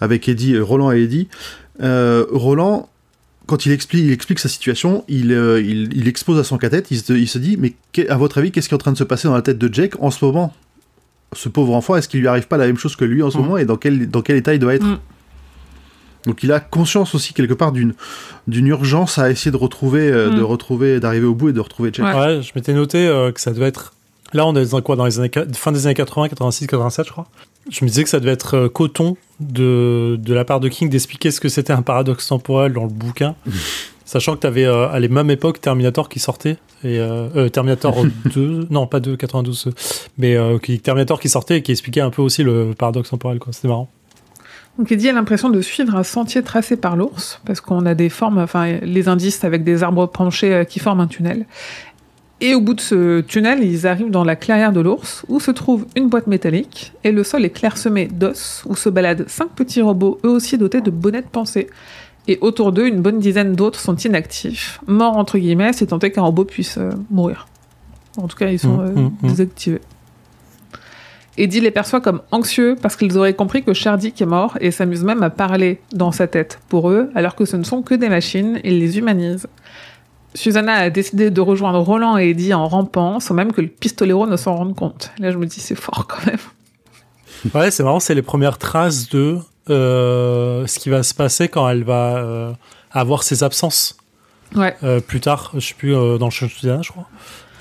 avec 0.00 0.28
Eddie, 0.28 0.54
euh, 0.54 0.62
Roland 0.64 0.90
et 0.92 1.02
Eddie, 1.02 1.28
euh, 1.82 2.24
Roland, 2.32 2.88
quand 3.46 3.66
il 3.66 3.72
explique, 3.72 4.04
il 4.04 4.10
explique 4.12 4.38
sa 4.38 4.48
situation, 4.48 5.04
il, 5.08 5.32
euh, 5.32 5.60
il, 5.60 5.92
il 5.96 6.08
expose 6.08 6.38
à 6.38 6.44
son 6.44 6.56
cadet, 6.58 6.82
il 6.90 6.98
se, 6.98 7.12
il 7.12 7.28
se 7.28 7.38
dit, 7.38 7.56
mais 7.58 7.74
à 8.08 8.16
votre 8.16 8.38
avis, 8.38 8.50
qu'est-ce 8.50 8.68
qui 8.68 8.74
est 8.74 8.76
en 8.76 8.78
train 8.78 8.92
de 8.92 8.98
se 8.98 9.04
passer 9.04 9.28
dans 9.28 9.34
la 9.34 9.42
tête 9.42 9.58
de 9.58 9.72
Jake 9.72 9.94
en 10.00 10.10
ce 10.10 10.24
moment? 10.24 10.52
Ce 11.32 11.48
pauvre 11.48 11.74
enfant, 11.74 11.94
est-ce 11.96 12.08
qu'il 12.08 12.20
lui 12.20 12.28
arrive 12.28 12.48
pas 12.48 12.56
la 12.56 12.66
même 12.66 12.78
chose 12.78 12.96
que 12.96 13.04
lui 13.04 13.22
en 13.22 13.30
ce 13.30 13.36
Mhm. 13.38 13.42
moment 13.44 13.56
et 13.58 13.64
dans 13.64 13.76
quel, 13.76 14.08
dans 14.10 14.22
quel 14.22 14.36
état 14.36 14.52
il 14.54 14.58
doit 14.58 14.74
être? 14.74 14.84
Mhm. 14.86 14.98
Donc 16.26 16.42
il 16.42 16.52
a 16.52 16.60
conscience 16.60 17.14
aussi 17.14 17.32
quelque 17.34 17.54
part 17.54 17.72
d'une 17.72 17.94
d'une 18.46 18.66
urgence 18.66 19.18
à 19.18 19.30
essayer 19.30 19.50
de 19.50 19.56
retrouver, 19.56 20.10
euh, 20.10 20.30
de 20.30 20.36
Mhm. 20.36 20.44
retrouver, 20.44 21.00
d'arriver 21.00 21.26
au 21.26 21.34
bout 21.34 21.48
et 21.50 21.52
de 21.52 21.60
retrouver 21.60 21.90
Jake. 21.92 22.06
Ouais. 22.06 22.20
Ouais, 22.20 22.42
je 22.42 22.52
m'étais 22.54 22.72
noté 22.74 23.06
euh, 23.06 23.32
que 23.32 23.40
ça 23.40 23.52
devait 23.52 23.66
être. 23.66 23.92
Là, 24.32 24.46
on 24.46 24.54
est 24.54 24.70
dans 24.72 24.80
quoi 24.82 24.96
Dans 24.96 25.04
les 25.06 25.18
années, 25.18 25.30
fin 25.54 25.72
des 25.72 25.86
années 25.86 25.94
80, 25.94 26.28
86, 26.28 26.66
87, 26.66 27.06
je 27.06 27.12
crois. 27.12 27.26
Je 27.70 27.84
me 27.84 27.88
disais 27.88 28.04
que 28.04 28.08
ça 28.10 28.20
devait 28.20 28.32
être 28.32 28.56
euh, 28.56 28.68
coton 28.68 29.16
de, 29.40 30.16
de 30.20 30.34
la 30.34 30.44
part 30.44 30.60
de 30.60 30.68
King 30.68 30.88
d'expliquer 30.88 31.30
ce 31.30 31.40
que 31.40 31.48
c'était 31.48 31.72
un 31.72 31.82
paradoxe 31.82 32.26
temporel 32.28 32.72
dans 32.72 32.84
le 32.84 32.90
bouquin. 32.90 33.34
Sachant 34.04 34.34
que 34.34 34.40
tu 34.40 34.46
avais 34.48 34.64
à 34.64 34.98
la 34.98 35.08
même 35.08 35.30
époque 35.30 35.60
Terminator 35.60 36.08
qui 36.08 36.18
sortait. 36.18 36.56
Et, 36.82 36.98
euh, 36.98 37.28
euh, 37.36 37.48
Terminator 37.48 38.04
2, 38.34 38.66
non 38.70 38.86
pas 38.86 38.98
2, 39.00 39.16
92, 39.16 39.66
euh, 39.68 39.70
mais 40.18 40.34
euh, 40.36 40.58
qui, 40.58 40.80
Terminator 40.80 41.20
qui 41.20 41.28
sortait 41.28 41.58
et 41.58 41.62
qui 41.62 41.70
expliquait 41.72 42.00
un 42.00 42.10
peu 42.10 42.22
aussi 42.22 42.42
le 42.42 42.72
paradoxe 42.76 43.10
temporel. 43.10 43.38
quoi. 43.38 43.52
C'était 43.52 43.68
marrant. 43.68 43.88
Donc 44.80 44.90
Eddie 44.90 45.10
a 45.10 45.12
l'impression 45.12 45.50
de 45.50 45.60
suivre 45.60 45.94
un 45.94 46.02
sentier 46.02 46.42
tracé 46.42 46.74
par 46.74 46.96
l'ours, 46.96 47.42
parce 47.44 47.60
qu'on 47.60 47.84
a 47.84 47.94
des 47.94 48.08
formes, 48.08 48.38
enfin 48.38 48.78
les 48.80 49.08
indices 49.08 49.44
avec 49.44 49.62
des 49.62 49.82
arbres 49.82 50.06
penchés 50.06 50.54
euh, 50.54 50.64
qui 50.64 50.78
forment 50.78 51.00
un 51.00 51.06
tunnel. 51.06 51.44
Et 52.40 52.54
au 52.54 52.62
bout 52.62 52.72
de 52.72 52.80
ce 52.80 53.20
tunnel, 53.20 53.62
ils 53.62 53.86
arrivent 53.86 54.10
dans 54.10 54.24
la 54.24 54.36
clairière 54.36 54.72
de 54.72 54.80
l'ours, 54.80 55.22
où 55.28 55.38
se 55.38 55.50
trouve 55.50 55.84
une 55.96 56.08
boîte 56.08 56.28
métallique, 56.28 56.94
et 57.04 57.12
le 57.12 57.24
sol 57.24 57.44
est 57.44 57.50
clairsemé 57.50 58.06
d'os, 58.06 58.62
où 58.64 58.74
se 58.74 58.88
baladent 58.88 59.28
cinq 59.28 59.50
petits 59.50 59.82
robots, 59.82 60.18
eux 60.24 60.30
aussi 60.30 60.56
dotés 60.56 60.80
de 60.80 60.90
bonnets 60.90 61.20
de 61.20 61.28
pensée. 61.30 61.66
Et 62.26 62.38
autour 62.40 62.72
d'eux, 62.72 62.86
une 62.86 63.02
bonne 63.02 63.18
dizaine 63.18 63.52
d'autres 63.52 63.80
sont 63.80 63.96
inactifs, 63.96 64.80
morts 64.86 65.18
entre 65.18 65.36
guillemets, 65.36 65.74
c'est 65.74 65.88
tenté 65.88 66.10
qu'un 66.10 66.22
robot 66.22 66.46
puisse 66.46 66.78
euh, 66.78 66.88
mourir. 67.10 67.48
En 68.16 68.28
tout 68.28 68.36
cas, 68.38 68.48
ils 68.48 68.58
sont 68.58 68.78
Mmh, 68.78 68.80
euh, 68.80 68.92
mmh, 68.92 69.12
mmh. 69.20 69.28
désactivés. 69.28 69.80
Eddie 71.42 71.60
les 71.60 71.70
perçoit 71.70 72.00
comme 72.00 72.20
anxieux 72.30 72.76
parce 72.80 72.96
qu'ils 72.96 73.16
auraient 73.18 73.34
compris 73.34 73.62
que 73.62 73.72
Shardik 73.72 74.20
est 74.20 74.26
mort 74.26 74.56
et 74.60 74.70
s'amuse 74.70 75.04
même 75.04 75.22
à 75.22 75.30
parler 75.30 75.80
dans 75.92 76.12
sa 76.12 76.26
tête 76.26 76.58
pour 76.68 76.90
eux, 76.90 77.10
alors 77.14 77.34
que 77.34 77.44
ce 77.44 77.56
ne 77.56 77.62
sont 77.64 77.82
que 77.82 77.94
des 77.94 78.08
machines, 78.08 78.60
ils 78.64 78.78
les 78.78 78.98
humanisent. 78.98 79.46
Susanna 80.34 80.74
a 80.74 80.90
décidé 80.90 81.30
de 81.30 81.40
rejoindre 81.40 81.80
Roland 81.80 82.16
et 82.18 82.30
Eddie 82.30 82.54
en 82.54 82.68
rampant, 82.68 83.18
sans 83.20 83.34
même 83.34 83.52
que 83.52 83.60
le 83.60 83.68
pistolero 83.68 84.26
ne 84.26 84.36
s'en 84.36 84.54
rende 84.54 84.76
compte. 84.76 85.10
Là, 85.18 85.32
je 85.32 85.38
me 85.38 85.46
dis, 85.46 85.60
c'est 85.60 85.74
fort 85.74 86.06
quand 86.08 86.24
même. 86.26 86.38
Ouais, 87.54 87.70
c'est 87.70 87.82
marrant, 87.82 88.00
c'est 88.00 88.14
les 88.14 88.20
premières 88.20 88.58
traces 88.58 89.08
de 89.08 89.38
euh, 89.70 90.66
ce 90.66 90.78
qui 90.78 90.90
va 90.90 91.02
se 91.02 91.14
passer 91.14 91.48
quand 91.48 91.66
elle 91.70 91.84
va 91.84 92.18
euh, 92.18 92.52
avoir 92.92 93.22
ses 93.22 93.42
absences 93.42 93.96
Ouais. 94.54 94.76
euh, 94.82 95.00
plus 95.00 95.20
tard, 95.20 95.52
je 95.54 95.60
sais 95.60 95.74
plus, 95.74 95.92
dans 95.92 96.26
le 96.26 96.30
Shoshana, 96.30 96.82
je 96.82 96.90
crois. 96.90 97.08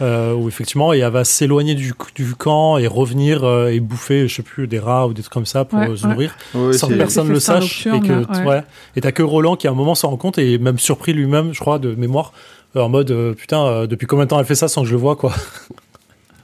Euh, 0.01 0.33
où 0.33 0.47
effectivement, 0.47 0.93
et 0.93 0.99
elle 0.99 1.11
va 1.11 1.25
s'éloigner 1.25 1.75
du, 1.75 1.91
du 2.15 2.33
camp 2.35 2.77
et 2.77 2.87
revenir 2.87 3.43
euh, 3.43 3.67
et 3.67 3.81
bouffer, 3.81 4.29
je 4.29 4.35
sais 4.35 4.43
plus, 4.43 4.65
des 4.65 4.79
rats 4.79 5.07
ou 5.07 5.13
des 5.13 5.21
trucs 5.21 5.33
comme 5.33 5.45
ça 5.45 5.65
pour 5.65 5.77
Ouais, 5.79 5.89
euh, 5.89 5.95
se 5.97 6.05
ouais. 6.07 6.13
nourrir, 6.13 6.35
Ouais, 6.55 6.71
sans 6.71 6.87
que 6.87 6.93
personne 6.93 7.27
C'est 7.27 7.33
le 7.33 7.39
sache. 7.39 7.85
Et 7.87 7.99
que, 7.99 8.39
ouais. 8.39 8.45
ouais. 8.47 8.63
Et 8.95 9.01
t'as 9.01 9.11
que 9.11 9.23
Roland 9.23 9.57
qui 9.57 9.67
à 9.67 9.71
un 9.71 9.73
moment 9.73 9.95
s'en 9.95 10.09
rend 10.11 10.15
compte 10.17 10.37
et 10.37 10.53
est 10.53 10.57
même 10.57 10.79
surpris 10.79 11.11
lui-même, 11.11 11.53
je 11.53 11.59
crois, 11.59 11.79
de 11.79 11.95
mémoire, 11.95 12.31
euh, 12.77 12.81
en 12.81 12.87
mode 12.89 13.11
euh, 13.11 13.33
putain, 13.33 13.65
euh, 13.65 13.87
depuis 13.87 14.07
combien 14.07 14.23
de 14.23 14.29
temps 14.29 14.39
elle 14.39 14.45
fait 14.45 14.55
ça 14.55 14.69
sans 14.69 14.83
que 14.83 14.87
je 14.87 14.93
le 14.93 14.99
vois, 14.99 15.15
quoi. 15.17 15.33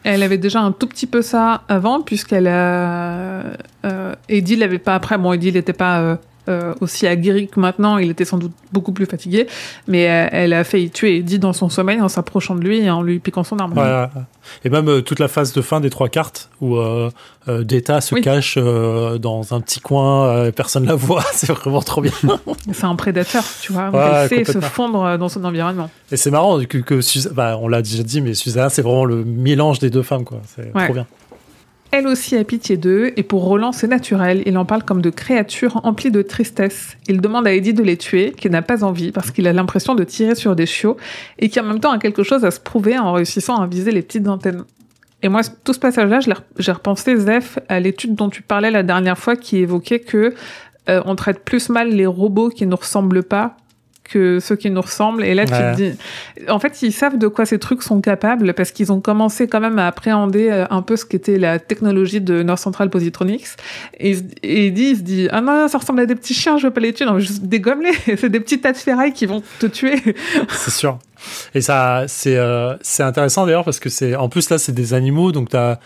Elle 0.03 0.21
avait 0.21 0.37
déjà 0.37 0.59
un 0.61 0.71
tout 0.71 0.85
petit 0.85 1.07
peu 1.07 1.23
ça 1.23 1.63
avant, 1.67 2.01
puisqu'elle 2.01 2.47
a. 2.47 3.43
Euh, 3.85 4.13
Eddie 4.29 4.55
l'avait 4.55 4.77
pas 4.77 4.93
après. 4.93 5.17
Bon, 5.17 5.33
Eddie 5.33 5.51
n'était 5.51 5.73
pas 5.73 5.99
euh, 6.01 6.11
euh, 6.13 6.15
aussi 6.81 7.07
aguerri 7.07 7.47
que 7.47 7.59
maintenant, 7.59 7.97
il 7.97 8.09
était 8.11 8.25
sans 8.25 8.37
doute 8.37 8.51
beaucoup 8.71 8.91
plus 8.91 9.05
fatigué, 9.05 9.47
mais 9.87 10.09
euh, 10.09 10.27
elle 10.31 10.53
a 10.53 10.63
failli 10.63 10.89
tuer 10.89 11.17
Eddie 11.17 11.39
dans 11.39 11.53
son 11.53 11.69
sommeil 11.69 12.01
en 12.01 12.07
s'approchant 12.09 12.55
de 12.55 12.61
lui 12.61 12.79
et 12.79 12.89
en 12.89 13.01
lui 13.01 13.19
piquant 13.19 13.43
son 13.43 13.57
arme. 13.59 13.73
Et 14.63 14.69
même 14.69 14.87
euh, 14.87 15.01
toute 15.01 15.19
la 15.19 15.27
phase 15.27 15.53
de 15.53 15.61
fin 15.61 15.79
des 15.79 15.89
trois 15.89 16.07
cartes 16.09 16.49
où 16.61 16.75
euh, 16.77 17.09
euh, 17.47 17.63
Data 17.63 17.99
se 18.01 18.13
Oui. 18.13 18.21
cache 18.21 18.55
euh, 18.57 19.17
dans 19.17 19.53
un 19.55 19.61
petit 19.61 19.79
coin, 19.79 20.27
euh, 20.27 20.51
personne 20.51 20.85
la 20.85 20.93
voit, 20.95 21.23
c'est 21.33 21.51
vraiment 21.51 21.81
trop 21.81 22.01
bien. 22.01 22.11
C'est 22.71 22.85
un 22.85 22.95
prédateur, 22.95 23.43
tu 23.61 23.73
vois. 23.73 23.89
Ouais, 23.89 24.27
elle 24.31 24.45
sait 24.45 24.53
se 24.53 24.59
fondre 24.61 25.03
euh, 25.03 25.17
dans 25.17 25.29
son 25.29 25.43
environnement. 25.45 25.89
Et 26.11 26.17
c'est 26.17 26.29
marrant 26.31 26.59
que, 26.63 26.77
que 26.77 27.01
Sus- 27.01 27.29
bah, 27.33 27.57
on 27.59 27.67
l'a 27.67 27.81
déjà 27.81 28.03
dit, 28.03 28.21
mais 28.21 28.33
Susanna, 28.35 28.69
c'est 28.69 28.81
vraiment 28.83 29.05
le 29.05 29.23
mélange 29.25 29.79
des 29.79 29.89
deux 29.89 30.03
femmes, 30.03 30.25
quoi. 30.25 30.41
C'est 30.55 30.71
Ouais. 30.75 30.85
trop 30.85 30.93
bien. 30.93 31.07
Elle 31.91 32.07
aussi 32.07 32.35
a 32.35 32.43
pitié 32.43 32.75
d'eux, 32.77 33.13
et 33.15 33.23
pour 33.23 33.43
Roland, 33.43 33.71
c'est 33.71 33.87
naturel. 33.87 34.43
Il 34.45 34.57
en 34.57 34.65
parle 34.65 34.83
comme 34.83 35.01
de 35.01 35.09
créatures 35.09 35.79
emplies 35.85 36.11
de 36.11 36.21
tristesse. 36.21 36.97
Il 37.07 37.21
demande 37.21 37.47
à 37.47 37.53
Eddie 37.53 37.73
de 37.73 37.83
les 37.83 37.95
tuer, 37.95 38.33
qui 38.35 38.49
n'a 38.49 38.61
pas 38.61 38.83
envie, 38.83 39.11
parce 39.11 39.31
qu'il 39.31 39.47
a 39.47 39.53
l'impression 39.53 39.95
de 39.95 40.03
tirer 40.03 40.35
sur 40.35 40.55
des 40.55 40.65
chiots, 40.65 40.97
et 41.39 41.47
qui 41.47 41.59
en 41.59 41.63
même 41.63 41.79
temps 41.79 41.91
a 41.91 41.99
quelque 41.99 42.23
chose 42.23 42.43
à 42.43 42.51
se 42.51 42.59
prouver 42.59 42.97
en 42.97 43.13
réussissant 43.13 43.61
à 43.61 43.67
viser 43.67 43.91
les 43.91 44.01
petites 44.01 44.27
antennes. 44.27 44.65
Et 45.21 45.29
moi, 45.29 45.41
tout 45.63 45.73
ce 45.73 45.79
passage-là, 45.79 46.19
j'ai 46.59 46.71
repensé, 46.71 47.15
Zef, 47.15 47.59
à 47.69 47.79
l'étude 47.79 48.15
dont 48.15 48.29
tu 48.29 48.41
parlais 48.41 48.71
la 48.71 48.83
dernière 48.83 49.17
fois, 49.17 49.35
qui 49.35 49.57
évoquait 49.57 49.99
que 49.99 50.33
euh, 50.89 51.01
on 51.05 51.15
traite 51.15 51.39
plus 51.39 51.69
mal 51.69 51.89
les 51.89 52.05
robots 52.05 52.49
qui 52.49 52.67
nous 52.67 52.75
ressemblent 52.75 53.23
pas 53.23 53.57
que 54.09 54.39
ceux 54.39 54.55
qui 54.55 54.69
nous 54.69 54.81
ressemblent. 54.81 55.23
Et 55.23 55.33
là, 55.33 55.45
tu 55.45 55.53
Ouais. 55.53 55.71
te 55.71 55.75
dis, 55.77 55.91
en 56.49 56.59
fait, 56.59 56.81
ils 56.81 56.93
savent 56.93 57.17
de 57.17 57.27
quoi 57.27 57.45
ces 57.45 57.59
trucs 57.59 57.81
sont 57.83 58.01
capables 58.01 58.53
parce 58.53 58.71
qu'ils 58.71 58.91
ont 58.91 59.01
commencé 59.01 59.47
quand 59.47 59.59
même 59.59 59.79
à 59.79 59.87
appréhender 59.87 60.49
euh, 60.51 60.65
un 60.69 60.81
peu 60.81 60.95
ce 60.95 61.05
qu'était 61.05 61.37
la 61.39 61.59
technologie 61.59 62.21
de 62.21 62.43
North 62.43 62.59
Central 62.59 62.89
Positronics. 62.89 63.47
Et, 63.99 64.17
et 64.43 64.67
il 64.67 64.73
dit, 64.73 64.89
il 64.91 64.97
se 64.97 65.01
dit, 65.01 65.27
ah 65.31 65.41
non, 65.41 65.67
ça 65.67 65.77
ressemble 65.79 65.99
à 66.01 66.05
des 66.05 66.15
petits 66.15 66.33
chiens, 66.33 66.57
je 66.57 66.67
veux 66.67 66.73
pas 66.73 66.81
les 66.81 66.93
tuer. 66.93 67.05
Non, 67.05 67.19
juste 67.19 67.43
dégomme-les. 67.43 68.15
C'est 68.17 68.29
des 68.29 68.39
petits 68.39 68.59
tas 68.61 68.71
de 68.71 68.77
ferrailles 68.77 69.13
qui 69.13 69.25
vont 69.25 69.41
te 69.59 69.65
tuer. 69.65 69.95
C'est 70.49 70.71
sûr. 70.71 70.99
Et 71.55 71.61
ça, 71.61 72.03
c'est 72.07 72.35
euh, 72.37 72.75
c'est 72.81 73.01
intéressant 73.01 73.45
d'ailleurs 73.45 73.63
parce 73.65 73.79
que 73.79 73.89
c'est 73.89 74.15
en 74.15 74.29
plus 74.29 74.49
là, 74.51 74.59
c'est 74.59 74.73
des 74.73 74.93
animaux, 74.93 75.31
donc 75.31 75.49
t'as. 75.49 75.77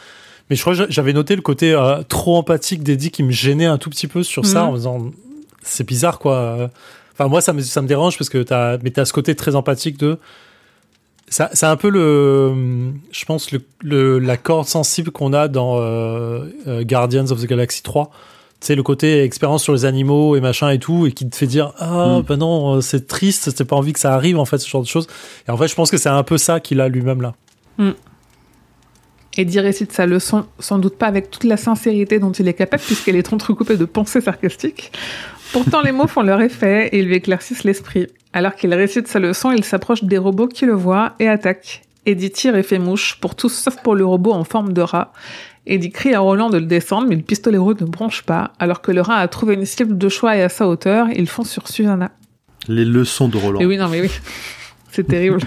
Mais 0.49 0.57
je 0.57 0.61
crois 0.61 0.75
que 0.75 0.91
j'avais 0.91 1.13
noté 1.13 1.35
le 1.37 1.41
côté 1.41 1.71
euh, 1.73 2.01
trop 2.09 2.35
empathique 2.35 2.83
d'Eddie 2.83 3.09
qui 3.11 3.23
me 3.23 3.31
gênait 3.31 3.65
un 3.67 3.77
tout 3.77 3.89
petit 3.89 4.07
peu 4.07 4.21
sur 4.23 4.45
ça 4.45 4.63
Mhm. 4.63 4.67
en 4.67 4.71
me 4.71 4.77
disant 4.77 5.11
c'est 5.63 5.87
bizarre 5.87 6.19
quoi. 6.19 6.69
Enfin 7.19 7.27
moi 7.27 7.41
ça 7.41 7.51
me 7.51 7.59
ça 7.59 7.81
me 7.81 7.87
dérange 7.87 8.17
parce 8.17 8.29
que 8.29 8.41
t'as 8.41 8.77
mais 8.81 8.91
t'as 8.91 9.03
ce 9.03 9.11
côté 9.11 9.35
très 9.35 9.53
empathique 9.55 9.97
de 9.97 10.17
ça 11.27 11.49
c'est 11.51 11.65
un 11.65 11.75
peu 11.75 11.89
le 11.89 12.93
je 13.11 13.25
pense 13.25 13.51
le, 13.51 13.61
le 13.81 14.19
la 14.19 14.37
corde 14.37 14.67
sensible 14.67 15.11
qu'on 15.11 15.33
a 15.33 15.49
dans 15.49 15.79
euh, 15.79 16.45
euh, 16.67 16.83
Guardians 16.85 17.29
of 17.29 17.41
the 17.41 17.45
Galaxy 17.45 17.83
3 17.83 18.09
tu 18.61 18.67
sais 18.67 18.75
le 18.75 18.83
côté 18.83 19.21
expérience 19.23 19.63
sur 19.63 19.73
les 19.73 19.83
animaux 19.83 20.37
et 20.37 20.39
machin 20.39 20.69
et 20.69 20.79
tout 20.79 21.07
et 21.07 21.11
qui 21.11 21.29
te 21.29 21.35
fait 21.35 21.45
dire 21.45 21.73
ah 21.77 22.19
Mm. 22.19 22.21
ben 22.21 22.37
non 22.37 22.75
euh, 22.75 22.81
c'est 22.81 23.05
triste 23.05 23.51
c'est 23.53 23.65
pas 23.65 23.75
envie 23.75 23.91
que 23.91 23.99
ça 23.99 24.13
arrive 24.13 24.39
en 24.39 24.45
fait 24.45 24.59
ce 24.59 24.69
genre 24.69 24.81
de 24.81 24.87
choses 24.87 25.07
et 25.45 25.51
en 25.51 25.57
fait 25.57 25.67
je 25.67 25.75
pense 25.75 25.91
que 25.91 25.97
c'est 25.97 26.07
un 26.07 26.23
peu 26.23 26.37
ça 26.37 26.61
qu'il 26.61 26.79
a 26.79 26.87
lui-même 26.87 27.21
là 27.21 27.33
Eddie 29.37 29.59
récite 29.59 29.93
sa 29.93 30.05
leçon, 30.05 30.45
sans 30.59 30.79
doute 30.79 30.97
pas 30.97 31.07
avec 31.07 31.31
toute 31.31 31.45
la 31.45 31.55
sincérité 31.55 32.19
dont 32.19 32.31
il 32.31 32.47
est 32.47 32.53
capable, 32.53 32.83
puisqu'elle 32.83 33.15
est 33.15 33.31
entrecoupée 33.31 33.77
de 33.77 33.85
pensées 33.85 34.19
sarcastiques. 34.19 34.91
Pourtant, 35.51 35.81
les 35.81 35.91
mots 35.91 36.07
font 36.07 36.21
leur 36.21 36.41
effet 36.41 36.89
et 36.91 37.01
lui 37.01 37.15
éclaircissent 37.15 37.63
l'esprit. 37.63 38.07
Alors 38.33 38.55
qu'il 38.55 38.73
récite 38.73 39.07
sa 39.07 39.19
leçon, 39.19 39.51
il 39.51 39.63
s'approche 39.63 40.03
des 40.03 40.17
robots 40.17 40.47
qui 40.47 40.65
le 40.65 40.73
voient 40.73 41.13
et 41.19 41.27
attaque. 41.27 41.81
Eddie 42.05 42.31
tire 42.31 42.55
et 42.55 42.63
fait 42.63 42.79
mouche, 42.79 43.19
pour 43.19 43.35
tous 43.35 43.49
sauf 43.49 43.77
pour 43.81 43.95
le 43.95 44.05
robot 44.05 44.31
en 44.31 44.43
forme 44.43 44.73
de 44.73 44.81
rat. 44.81 45.11
Eddie 45.65 45.91
crie 45.91 46.13
à 46.13 46.19
Roland 46.19 46.49
de 46.49 46.57
le 46.57 46.65
descendre, 46.65 47.07
mais 47.07 47.15
le 47.15 47.21
pistolero 47.21 47.73
ne 47.73 47.85
bronche 47.85 48.23
pas. 48.23 48.53
Alors 48.59 48.81
que 48.81 48.91
le 48.91 49.01
rat 49.01 49.17
a 49.17 49.27
trouvé 49.27 49.55
une 49.55 49.65
cible 49.65 49.97
de 49.97 50.09
choix 50.09 50.35
et 50.35 50.41
à 50.41 50.49
sa 50.49 50.67
hauteur, 50.67 51.07
il 51.15 51.27
fonce 51.27 51.49
sur 51.49 51.67
Susanna. 51.67 52.11
Les 52.67 52.85
leçons 52.85 53.27
de 53.27 53.37
Roland. 53.37 53.59
Mais 53.59 53.65
oui, 53.65 53.77
non, 53.77 53.89
mais 53.89 54.01
oui. 54.01 54.11
C'est 54.91 55.07
terrible. 55.07 55.39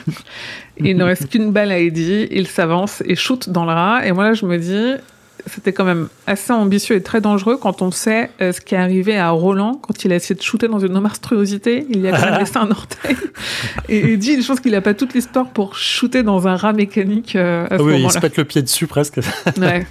il 0.79 0.97
ne 0.97 1.05
reste 1.05 1.29
qu'une 1.29 1.51
balle 1.51 1.73
à 1.73 1.79
Eddie, 1.79 2.29
il 2.31 2.47
s'avance 2.47 3.03
et 3.07 3.17
shoot 3.17 3.49
dans 3.49 3.65
le 3.65 3.73
rat. 3.73 4.07
Et 4.07 4.13
moi, 4.13 4.25
là, 4.25 4.35
je 4.35 4.47
me 4.47 4.59
dis, 4.59 5.01
c'était 5.47 5.73
quand 5.73 5.85
même 5.85 6.09
assez 6.27 6.53
ambitieux 6.53 6.97
et 6.97 7.03
très 7.03 7.21
dangereux 7.21 7.57
quand 7.57 7.83
on 7.83 7.91
sait 7.91 8.31
euh, 8.41 8.53
ce 8.53 8.61
qui 8.61 8.75
est 8.75 8.79
arrivé 8.79 9.17
à 9.19 9.31
Roland 9.31 9.81
quand 9.83 10.05
il 10.05 10.13
a 10.13 10.17
essayé 10.17 10.35
de 10.35 10.43
shooter 10.43 10.69
dans 10.69 10.79
une 10.79 10.93
monstruosité. 10.99 11.87
Il 11.91 12.01
y 12.01 12.09
a 12.09 12.13
quand 12.13 12.25
même 12.31 12.39
laissé 12.39 12.57
un 12.57 12.71
orteil. 12.71 13.17
Et 13.89 14.13
Eddie, 14.13 14.41
je 14.41 14.47
pense 14.47 14.61
qu'il 14.61 14.73
n'a 14.73 14.81
pas 14.81 14.95
toute 14.95 15.15
l'histoire 15.15 15.51
pour 15.51 15.77
shooter 15.77 16.23
dans 16.23 16.47
un 16.47 16.57
rat 16.57 16.73
mécanique 16.73 17.37
euh, 17.37 17.67
à 17.67 17.79
ce 17.79 17.83
Ah 17.83 17.85
oui 17.85 18.03
il 18.03 18.11
se 18.11 18.19
pète 18.19 18.37
le 18.37 18.45
pied 18.45 18.63
dessus 18.63 18.87
presque 18.87 19.21
Ouais. 19.61 19.87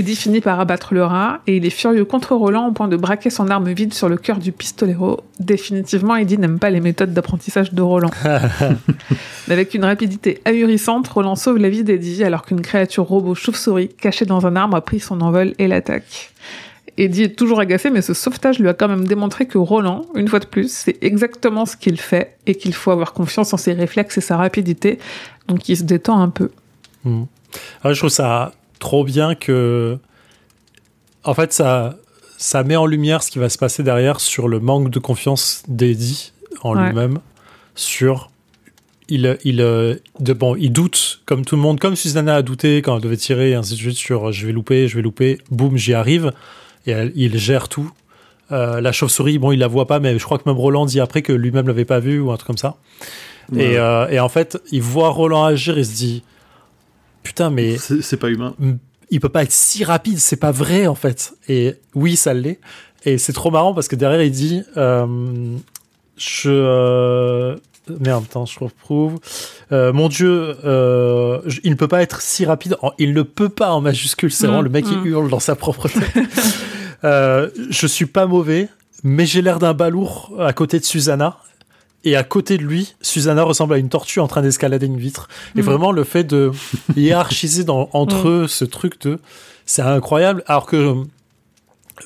Eddie 0.00 0.16
finit 0.16 0.40
par 0.40 0.58
abattre 0.58 0.94
le 0.94 1.04
rat 1.04 1.40
et 1.46 1.58
il 1.58 1.66
est 1.66 1.70
furieux 1.70 2.06
contre 2.06 2.34
Roland 2.34 2.68
au 2.68 2.72
point 2.72 2.88
de 2.88 2.96
braquer 2.96 3.28
son 3.28 3.48
arme 3.48 3.70
vide 3.70 3.92
sur 3.92 4.08
le 4.08 4.16
cœur 4.16 4.38
du 4.38 4.50
pistolero. 4.50 5.20
Définitivement, 5.40 6.16
Eddie 6.16 6.38
n'aime 6.38 6.58
pas 6.58 6.70
les 6.70 6.80
méthodes 6.80 7.12
d'apprentissage 7.12 7.74
de 7.74 7.82
Roland. 7.82 8.10
Mais 9.48 9.52
avec 9.52 9.74
une 9.74 9.84
rapidité 9.84 10.40
ahurissante, 10.46 11.06
Roland 11.06 11.36
sauve 11.36 11.58
la 11.58 11.68
vie 11.68 11.84
d'Eddie 11.84 12.24
alors 12.24 12.46
qu'une 12.46 12.62
créature 12.62 13.04
robot 13.04 13.34
chauve-souris 13.34 13.88
cachée 13.88 14.24
dans 14.24 14.46
un 14.46 14.56
arbre 14.56 14.74
a 14.74 14.80
pris 14.80 15.00
son 15.00 15.20
envol 15.20 15.52
et 15.58 15.68
l'attaque. 15.68 16.32
Eddie 16.96 17.24
est 17.24 17.36
toujours 17.36 17.60
agacé, 17.60 17.90
mais 17.90 18.00
ce 18.00 18.14
sauvetage 18.14 18.58
lui 18.58 18.70
a 18.70 18.72
quand 18.72 18.88
même 18.88 19.06
démontré 19.06 19.46
que 19.46 19.58
Roland, 19.58 20.06
une 20.14 20.28
fois 20.28 20.38
de 20.38 20.46
plus, 20.46 20.72
c'est 20.72 20.96
exactement 21.02 21.66
ce 21.66 21.76
qu'il 21.76 22.00
fait 22.00 22.38
et 22.46 22.54
qu'il 22.54 22.72
faut 22.72 22.90
avoir 22.90 23.12
confiance 23.12 23.52
en 23.52 23.58
ses 23.58 23.74
réflexes 23.74 24.16
et 24.16 24.22
sa 24.22 24.38
rapidité. 24.38 24.98
Donc 25.46 25.68
il 25.68 25.76
se 25.76 25.82
détend 25.82 26.22
un 26.22 26.30
peu. 26.30 26.50
Mhm. 27.04 27.26
Ah, 27.84 27.92
je 27.92 27.98
trouve 27.98 28.10
ça 28.10 28.52
trop 28.80 29.04
bien 29.04 29.36
que. 29.36 29.96
En 31.22 31.34
fait, 31.34 31.52
ça, 31.52 31.96
ça 32.38 32.64
met 32.64 32.76
en 32.76 32.86
lumière 32.86 33.22
ce 33.22 33.30
qui 33.30 33.38
va 33.38 33.48
se 33.48 33.58
passer 33.58 33.82
derrière 33.84 34.18
sur 34.20 34.48
le 34.48 34.58
manque 34.58 34.90
de 34.90 34.98
confiance 34.98 35.62
d'Eddie 35.68 36.32
en 36.62 36.74
Ouais. 36.76 36.86
lui-même. 36.88 37.18
Sur. 37.76 38.30
Il, 39.12 39.36
il, 39.44 39.60
euh, 39.60 39.96
de, 40.20 40.32
bon, 40.32 40.54
il 40.54 40.70
doute, 40.72 41.22
comme 41.26 41.44
tout 41.44 41.56
le 41.56 41.60
monde, 41.62 41.80
comme 41.80 41.96
Susanna 41.96 42.36
a 42.36 42.42
douté 42.42 42.80
quand 42.80 42.94
elle 42.94 43.02
devait 43.02 43.16
tirer, 43.16 43.50
et 43.50 43.54
ainsi 43.56 43.72
de 43.72 43.78
suite, 43.78 43.96
sur 43.96 44.28
euh, 44.28 44.32
je 44.32 44.46
vais 44.46 44.52
louper, 44.52 44.86
je 44.86 44.94
vais 44.96 45.02
louper, 45.02 45.38
boum, 45.50 45.76
j'y 45.76 45.94
arrive. 45.94 46.32
Et 46.86 46.92
elle- 46.92 47.12
il 47.16 47.36
gère 47.36 47.68
tout. 47.68 47.90
Euh, 48.52 48.80
la 48.80 48.92
chauve-souris, 48.92 49.38
bon, 49.38 49.50
il 49.50 49.58
la 49.58 49.66
voit 49.66 49.86
pas, 49.88 49.98
mais 49.98 50.16
je 50.16 50.24
crois 50.24 50.38
que 50.38 50.44
même 50.48 50.56
Roland 50.56 50.86
dit 50.86 51.00
après 51.00 51.22
que 51.22 51.32
lui-même 51.32 51.66
l'avait 51.66 51.84
pas 51.84 51.98
vu 51.98 52.20
ou 52.20 52.30
un 52.30 52.36
truc 52.36 52.46
comme 52.46 52.56
ça. 52.56 52.76
Ouais. 53.52 53.72
Et, 53.72 53.78
euh, 53.78 54.08
et 54.08 54.20
en 54.20 54.28
fait, 54.28 54.58
il 54.70 54.80
voit 54.82 55.08
Roland 55.10 55.44
agir, 55.44 55.76
il 55.76 55.84
se 55.84 55.94
dit 55.94 56.22
Putain, 57.22 57.50
mais 57.50 57.76
C'est 57.78 58.16
pas 58.16 58.28
humain. 58.30 58.54
il 59.10 59.20
peut 59.20 59.28
pas 59.28 59.42
être 59.42 59.52
si 59.52 59.84
rapide, 59.84 60.18
c'est 60.18 60.36
pas 60.36 60.52
vrai 60.52 60.86
en 60.86 60.94
fait. 60.94 61.34
Et 61.48 61.74
oui, 61.94 62.16
ça 62.16 62.34
l'est. 62.34 62.60
Et 63.04 63.18
c'est 63.18 63.32
trop 63.32 63.50
marrant 63.50 63.72
parce 63.74 63.88
que 63.88 63.96
derrière, 63.96 64.22
il 64.22 64.30
dit 64.30 64.62
euh, 64.76 65.56
Je. 66.16 66.50
euh, 66.50 67.56
Merde, 67.98 68.24
attends, 68.28 68.46
je 68.46 68.58
retrouve. 68.60 69.18
Euh, 69.72 69.92
mon 69.92 70.08
Dieu, 70.08 70.54
euh, 70.64 71.40
je- 71.46 71.58
il 71.64 71.70
ne 71.70 71.76
peut 71.76 71.88
pas 71.88 72.02
être 72.02 72.20
si 72.20 72.44
rapide. 72.44 72.76
En- 72.82 72.92
il 72.98 73.14
ne 73.14 73.22
peut 73.22 73.48
pas 73.48 73.70
en 73.72 73.80
majuscule. 73.80 74.30
C'est 74.30 74.44
Mm, 74.46 74.46
vraiment 74.48 74.62
le 74.62 74.70
mec 74.70 74.84
mm. 74.86 75.02
qui 75.02 75.08
hurle 75.08 75.28
dans 75.28 75.40
sa 75.40 75.56
propre 75.56 75.88
tête. 75.88 76.28
euh, 77.04 77.50
je 77.70 77.86
suis 77.86 78.06
pas 78.06 78.26
mauvais, 78.26 78.68
mais 79.02 79.26
j'ai 79.26 79.42
l'air 79.42 79.58
d'un 79.58 79.74
balourd 79.74 80.30
à 80.38 80.52
côté 80.52 80.78
de 80.78 80.84
Susanna. 80.84 81.38
Et 82.04 82.16
à 82.16 82.22
côté 82.22 82.56
de 82.56 82.62
lui, 82.62 82.94
Susanna 83.02 83.42
ressemble 83.42 83.74
à 83.74 83.78
une 83.78 83.88
tortue 83.88 84.20
en 84.20 84.26
train 84.26 84.42
d'escalader 84.42 84.86
une 84.86 84.96
vitre. 84.96 85.28
Et 85.56 85.60
vraiment, 85.60 85.92
le 85.92 86.04
fait 86.04 86.24
de 86.24 86.50
hiérarchiser 86.96 87.64
dans, 87.64 87.90
entre 87.92 88.28
eux 88.28 88.48
ce 88.48 88.64
truc 88.64 89.00
de. 89.02 89.18
C'est 89.66 89.82
incroyable. 89.82 90.42
Alors 90.46 90.64
que. 90.64 90.94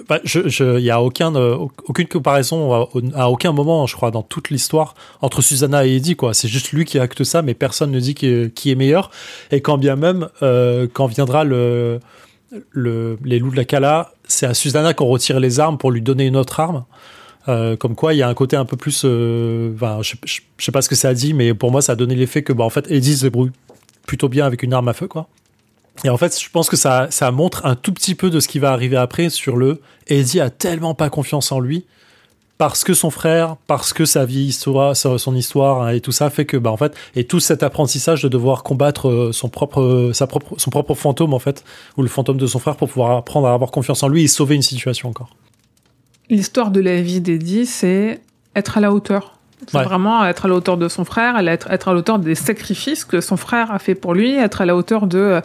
bah, 0.09 0.19
je, 0.25 0.49
je, 0.49 0.81
y 0.81 0.91
a 0.91 1.01
aucun, 1.01 1.37
euh, 1.37 1.57
aucune 1.87 2.09
comparaison 2.09 2.75
à, 2.75 2.89
à 3.15 3.29
aucun 3.29 3.53
moment, 3.53 3.87
je 3.87 3.95
crois, 3.95 4.11
dans 4.11 4.23
toute 4.23 4.51
l'histoire 4.51 4.97
entre 5.23 5.43
Susanna 5.43 5.87
et 5.87 5.95
Eddie, 5.95 6.17
quoi. 6.17 6.35
C'est 6.35 6.49
juste 6.49 6.73
lui 6.73 6.85
qui 6.85 6.99
acte 6.99 7.23
ça, 7.23 7.43
mais 7.43 7.55
personne 7.55 7.93
ne 7.93 8.01
dit 8.01 8.15
qui 8.15 8.27
est, 8.27 8.53
qui 8.53 8.73
est 8.73 8.75
meilleur. 8.77 9.13
Et 9.53 9.61
quand 9.61 9.79
bien 9.79 9.95
même, 9.95 10.29
euh, 10.43 10.89
quand 10.93 11.07
viendra 11.07 11.45
le, 11.45 12.01
le, 12.71 13.17
les 13.25 13.39
loups 13.39 13.53
de 13.53 13.57
la 13.57 13.65
Cala, 13.65 14.13
c'est 14.27 14.47
à 14.47 14.55
Susanna 14.55 14.93
qu'on 14.93 15.07
retire 15.07 15.39
les 15.39 15.61
armes 15.61 15.79
pour 15.79 15.93
lui 15.93 16.03
donner 16.03 16.27
une 16.27 16.37
autre 16.37 16.59
arme. 16.59 16.85
Euh, 17.49 17.77
comme 17.77 17.95
quoi, 17.95 18.15
il 18.15 18.19
y 18.19 18.23
a 18.23 18.29
un 18.29 18.35
côté 18.35 18.57
un 18.57 18.65
peu 18.65 18.77
plus. 18.77 19.03
euh, 19.05 19.73
je, 20.03 20.15
sais 20.59 20.73
pas 20.73 20.83
ce 20.83 20.89
que 20.89 20.95
ça 20.95 21.09
a 21.09 21.15
dit, 21.15 21.35
mais 21.35 21.55
pour 21.55 21.71
moi, 21.71 21.83
ça 21.83 21.93
a 21.93 21.97
donné 21.97 22.15
l'effet 22.15 22.43
que, 22.43 22.53
bah, 22.53 22.65
en 22.65 22.71
fait, 22.71 22.91
Eddie 22.91 23.17
se 23.17 23.23
débrouille 23.23 23.53
plutôt 24.07 24.29
bien 24.29 24.47
avec 24.47 24.63
une 24.63 24.73
arme 24.73 24.89
à 24.89 24.93
feu, 24.93 25.09
quoi. 25.09 25.29
Et 26.03 26.09
en 26.09 26.17
fait, 26.17 26.41
je 26.41 26.51
pense 26.51 26.69
que 26.69 26.77
ça, 26.77 27.07
ça 27.11 27.31
montre 27.31 27.65
un 27.65 27.77
tout 27.77 27.93
petit 27.93 28.15
peu 28.15 28.29
de 28.31 28.41
ce 28.41 28.49
qui 28.49 28.59
va 28.59 28.73
arriver 28.73 28.97
après 28.97 29.31
sur 29.31 29.57
le 29.57 29.81
Eddie 30.09 30.41
a 30.41 30.51
tellement 30.51 30.95
pas 30.95 31.09
confiance 31.09 31.53
en 31.53 31.61
lui 31.61 31.85
parce 32.59 32.85
que 32.85 32.95
son 32.95 33.11
frère, 33.11 33.57
parce 33.67 33.93
que 33.93 34.05
sa 34.05 34.25
vie, 34.25 34.45
histoire, 34.45 34.97
son 34.97 35.35
histoire 35.35 35.83
hein, 35.83 35.91
et 35.91 36.01
tout 36.01 36.13
ça 36.13 36.31
fait 36.31 36.47
que, 36.47 36.57
bah, 36.57 36.71
en 36.71 36.77
fait, 36.77 36.95
et 37.15 37.25
tout 37.25 37.41
cet 37.41 37.63
apprentissage 37.63 38.23
de 38.23 38.29
devoir 38.29 38.63
combattre 38.63 39.09
euh, 39.09 39.33
son 39.33 39.49
propre, 39.49 40.11
sa 40.13 40.27
propre, 40.27 40.55
son 40.59 40.71
propre 40.71 40.95
fantôme, 40.95 41.35
en 41.35 41.39
fait, 41.39 41.65
ou 41.97 42.03
le 42.03 42.09
fantôme 42.09 42.37
de 42.37 42.47
son 42.47 42.59
frère 42.59 42.77
pour 42.77 42.89
pouvoir 42.89 43.17
apprendre 43.17 43.49
à 43.49 43.55
avoir 43.55 43.71
confiance 43.71 44.03
en 44.03 44.09
lui 44.09 44.25
et 44.25 44.29
sauver 44.29 44.55
une 44.55 44.63
situation 44.63 45.09
encore. 45.09 45.31
L'histoire 46.31 46.71
de 46.71 46.81
la 46.81 47.01
vie 47.03 47.21
d'Eddie, 47.21 47.67
c'est 47.67 48.21
être 48.57 48.79
à 48.79 48.81
la 48.81 48.93
hauteur. 48.93 49.33
C'est 49.67 49.79
Ouais. 49.79 49.85
vraiment 49.85 50.27
être 50.27 50.45
à 50.45 50.49
la 50.49 50.55
hauteur 50.57 50.77
de 50.77 50.89
son 50.89 51.05
frère, 51.07 51.39
être, 51.49 51.71
être 51.71 51.89
à 51.89 51.93
la 51.93 51.99
hauteur 52.01 52.19
des 52.19 52.35
sacrifices 52.35 53.07
que 53.07 53.23
son 53.23 53.39
frère 53.39 53.71
a 53.73 53.79
fait 53.79 53.95
pour 53.95 54.13
lui, 54.13 54.35
être 54.35 54.61
à 54.61 54.67
la 54.67 54.77
hauteur 54.77 55.07
de 55.07 55.41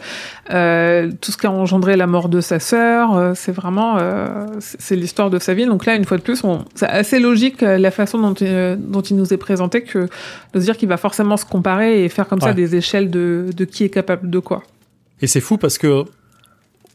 euh, 0.50 1.10
tout 1.22 1.32
ce 1.32 1.38
qui 1.38 1.46
a 1.46 1.50
engendré 1.50 1.96
la 1.96 2.06
mort 2.06 2.28
de 2.28 2.42
sa 2.42 2.60
sœur. 2.60 3.16
Euh, 3.16 3.32
C'est 3.34 3.52
vraiment, 3.52 3.96
euh, 3.98 4.46
c'est 4.58 4.96
l'histoire 4.96 5.30
de 5.30 5.38
sa 5.38 5.54
vie. 5.54 5.64
Donc 5.64 5.86
là, 5.86 5.94
une 5.94 6.04
fois 6.04 6.18
de 6.18 6.22
plus, 6.22 6.44
on- 6.44 6.64
c'est 6.74 6.86
assez 6.88 7.18
logique 7.18 7.62
euh, 7.62 7.78
la 7.78 7.90
façon 7.90 8.18
dont, 8.18 8.34
euh, 8.42 8.76
dont 8.78 9.00
il 9.00 9.16
nous 9.16 9.32
est 9.32 9.38
présenté 9.38 9.82
que 9.82 10.00
de 10.52 10.60
se 10.60 10.64
dire 10.64 10.76
qu'il 10.76 10.88
va 10.88 10.98
forcément 10.98 11.38
se 11.38 11.46
comparer 11.46 12.04
et 12.04 12.08
faire 12.10 12.28
comme 12.28 12.40
ça 12.42 12.52
des 12.52 12.76
échelles 12.76 13.10
de, 13.10 13.46
de 13.56 13.64
qui 13.64 13.84
est 13.84 13.90
capable 13.90 14.28
de 14.28 14.38
quoi. 14.38 14.62
Et 15.22 15.26
c'est 15.28 15.40
fou 15.40 15.56
parce 15.56 15.78
que 15.78 16.04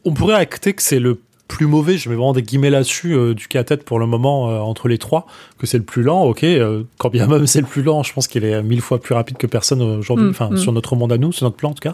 on 0.04 0.12
pourrait 0.14 0.34
acter 0.36 0.74
que 0.74 0.82
c'est 0.82 1.00
le 1.00 1.18
plus 1.48 1.66
mauvais, 1.66 1.96
je 1.96 2.08
mets 2.08 2.14
vraiment 2.14 2.32
des 2.32 2.42
guillemets 2.42 2.70
là-dessus, 2.70 3.14
euh, 3.14 3.34
du 3.34 3.48
cas 3.48 3.60
à 3.60 3.64
tête 3.64 3.84
pour 3.84 3.98
le 3.98 4.06
moment 4.06 4.50
euh, 4.50 4.58
entre 4.58 4.88
les 4.88 4.98
trois, 4.98 5.26
que 5.58 5.66
c'est 5.66 5.78
le 5.78 5.84
plus 5.84 6.02
lent, 6.02 6.22
ok, 6.24 6.44
euh, 6.44 6.82
quand 6.98 7.10
bien 7.10 7.26
même 7.26 7.46
c'est 7.46 7.60
le 7.60 7.66
plus 7.66 7.82
lent, 7.82 8.02
je 8.02 8.12
pense 8.12 8.28
qu'il 8.28 8.44
est 8.44 8.62
mille 8.62 8.80
fois 8.80 9.00
plus 9.00 9.14
rapide 9.14 9.36
que 9.36 9.46
personne 9.46 9.80
aujourd'hui, 9.82 10.26
Mm, 10.26 10.30
enfin 10.30 10.50
mm. 10.50 10.56
sur 10.56 10.72
notre 10.72 10.96
monde 10.96 11.12
à 11.12 11.18
nous, 11.18 11.32
sur 11.32 11.44
notre 11.44 11.56
plan 11.56 11.70
en 11.70 11.74
tout 11.74 11.88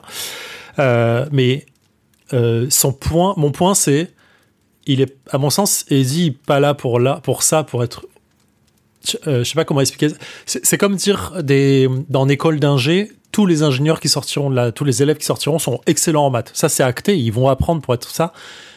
cas. 0.78 1.26
Mais 1.32 1.66
son 2.70 2.92
point, 2.92 3.34
mon 3.36 3.50
point 3.50 3.74
c'est, 3.74 4.10
il 4.86 5.00
est, 5.00 5.16
à 5.30 5.38
mon 5.38 5.50
sens, 5.50 5.84
Eddie 5.90 6.30
pas 6.30 6.60
là 6.60 6.74
pour 6.74 6.98
là, 6.98 7.20
pour 7.22 7.42
ça, 7.42 7.62
pour 7.62 7.84
être 7.84 8.06
je 9.26 9.42
sais 9.42 9.54
pas 9.54 9.64
comment 9.64 9.80
expliquer. 9.80 10.14
C'est 10.46 10.78
comme 10.78 10.94
dire 10.94 11.32
des, 11.42 11.88
dans 12.08 12.24
l'école 12.24 12.60
d'ingé, 12.60 13.10
tous 13.32 13.46
les 13.46 13.62
ingénieurs 13.62 13.98
qui 13.98 14.08
sortiront 14.08 14.50
de 14.50 14.54
là, 14.54 14.70
tous 14.70 14.84
les 14.84 15.02
élèves 15.02 15.16
qui 15.16 15.24
sortiront 15.24 15.58
sont 15.58 15.80
excellents 15.86 16.26
en 16.26 16.30
maths. 16.30 16.52
Ça, 16.54 16.68
c'est 16.68 16.84
acté. 16.84 17.18
Ils 17.18 17.32
vont 17.32 17.48
apprendre 17.48 17.80
pour 17.82 17.94
être 17.94 18.10
ça. 18.10 18.32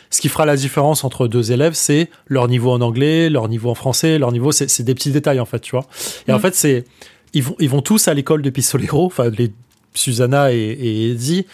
Ce 0.10 0.22
qui 0.22 0.30
fera 0.30 0.46
la 0.46 0.56
différence 0.56 1.04
entre 1.04 1.28
deux 1.28 1.52
élèves, 1.52 1.74
c'est 1.74 2.10
leur 2.28 2.48
niveau 2.48 2.72
en 2.72 2.82
anglais, 2.82 3.30
leur 3.30 3.48
niveau 3.50 3.70
en 3.70 3.76
français, 3.76 4.18
leur 4.20 4.32
niveau, 4.32 4.52
c'est 4.52 4.84
des 4.84 4.94
petits 4.96 5.12
détails 5.12 5.40
en 5.40 5.46
fait, 5.46 5.60
tu 5.60 5.72
vois. 5.72 5.86
Et 6.28 6.32
en 6.34 6.38
Mm. 6.38 6.42
fait, 6.42 6.56
c'est 6.56 6.84
ils 7.34 7.44
vont 7.44 7.56
ils 7.60 7.70
vont 7.70 7.82
tous 7.82 8.08
à 8.08 8.14
l'école 8.14 8.42
de 8.42 8.50
Pistolero, 8.50 9.06
enfin 9.06 9.30
les 9.30 9.52
Susanna 9.94 10.52
et, 10.54 10.58
et 10.58 11.12
Eddie. 11.12 11.46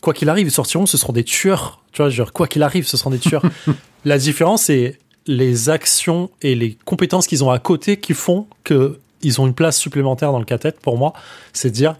Quoi 0.00 0.12
qu'il 0.12 0.28
arrive, 0.28 0.46
ils 0.46 0.50
sortiront, 0.50 0.86
ce 0.86 0.96
seront 0.98 1.12
des 1.14 1.24
tueurs. 1.24 1.82
Tu 1.92 2.02
vois, 2.02 2.10
genre, 2.10 2.32
quoi 2.32 2.46
qu'il 2.46 2.62
arrive, 2.62 2.86
ce 2.86 2.96
seront 2.96 3.10
des 3.10 3.18
tueurs. 3.18 3.42
la 4.04 4.18
différence, 4.18 4.64
c'est 4.64 4.98
les 5.26 5.70
actions 5.70 6.28
et 6.42 6.54
les 6.54 6.76
compétences 6.84 7.26
qu'ils 7.26 7.42
ont 7.42 7.50
à 7.50 7.58
côté 7.58 7.96
qui 7.98 8.12
font 8.12 8.46
que 8.64 8.98
ils 9.22 9.40
ont 9.40 9.46
une 9.46 9.54
place 9.54 9.78
supplémentaire 9.78 10.30
dans 10.32 10.38
le 10.38 10.44
cathète 10.44 10.78
pour 10.80 10.98
moi. 10.98 11.14
C'est 11.54 11.70
de 11.70 11.74
dire, 11.74 11.96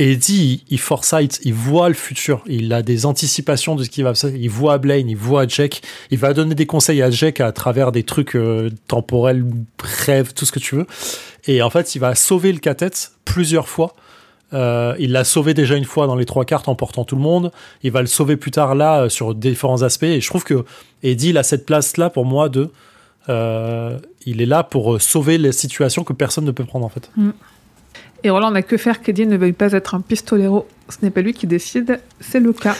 Eddie, 0.00 0.64
il, 0.70 0.80
foresight, 0.80 1.40
il 1.44 1.52
voit 1.52 1.88
le 1.88 1.94
futur, 1.94 2.42
il 2.46 2.72
a 2.72 2.80
des 2.80 3.04
anticipations 3.04 3.74
de 3.74 3.84
ce 3.84 3.90
qui 3.90 4.02
va 4.02 4.14
se 4.14 4.28
il 4.28 4.48
voit 4.48 4.78
Blaine, 4.78 5.10
il 5.10 5.16
voit 5.16 5.46
Jack, 5.46 5.82
il 6.10 6.16
va 6.16 6.32
donner 6.32 6.54
des 6.54 6.64
conseils 6.64 7.02
à 7.02 7.10
Jack 7.10 7.40
à 7.40 7.52
travers 7.52 7.92
des 7.92 8.02
trucs 8.02 8.34
euh, 8.34 8.70
temporels, 8.88 9.44
rêves, 9.78 10.32
tout 10.32 10.46
ce 10.46 10.52
que 10.52 10.58
tu 10.58 10.74
veux. 10.74 10.86
Et 11.46 11.60
en 11.60 11.68
fait, 11.68 11.94
il 11.94 11.98
va 11.98 12.14
sauver 12.14 12.50
le 12.50 12.60
cathète 12.60 13.12
plusieurs 13.26 13.68
fois. 13.68 13.94
Euh, 14.54 14.94
il 14.98 15.12
l'a 15.12 15.22
sauvé 15.22 15.52
déjà 15.52 15.76
une 15.76 15.84
fois 15.84 16.06
dans 16.06 16.16
les 16.16 16.24
trois 16.24 16.46
cartes 16.46 16.68
en 16.68 16.74
portant 16.74 17.04
tout 17.04 17.16
le 17.16 17.22
monde. 17.22 17.52
Il 17.82 17.92
va 17.92 18.00
le 18.00 18.06
sauver 18.06 18.38
plus 18.38 18.50
tard 18.50 18.74
là 18.74 19.02
euh, 19.02 19.08
sur 19.10 19.34
différents 19.34 19.82
aspects. 19.82 20.04
Et 20.04 20.22
je 20.22 20.28
trouve 20.30 20.44
que 20.44 20.64
Eddie 21.02 21.28
il 21.28 21.38
a 21.38 21.42
cette 21.42 21.66
place 21.66 21.98
là 21.98 22.08
pour 22.08 22.24
moi 22.24 22.48
de. 22.48 22.70
il 23.28 24.40
est 24.40 24.46
là 24.46 24.62
pour 24.62 24.98
sauver 24.98 25.36
les 25.36 25.52
situations 25.52 26.04
que 26.04 26.14
personne 26.14 26.46
ne 26.46 26.52
peut 26.52 26.64
prendre 26.64 26.86
en 26.86 26.88
fait. 26.88 27.10
Et 28.22 28.30
Roland 28.30 28.50
n'a 28.50 28.62
que 28.62 28.76
faire 28.76 29.00
qu'Eddie 29.00 29.26
ne 29.26 29.36
veuille 29.36 29.52
pas 29.52 29.72
être 29.72 29.94
un 29.94 30.00
pistolero. 30.00 30.66
Ce 30.88 30.96
n'est 31.02 31.10
pas 31.10 31.20
lui 31.22 31.32
qui 31.32 31.46
décide, 31.46 32.00
c'est 32.20 32.40
le 32.40 32.52
cas. 32.52 32.76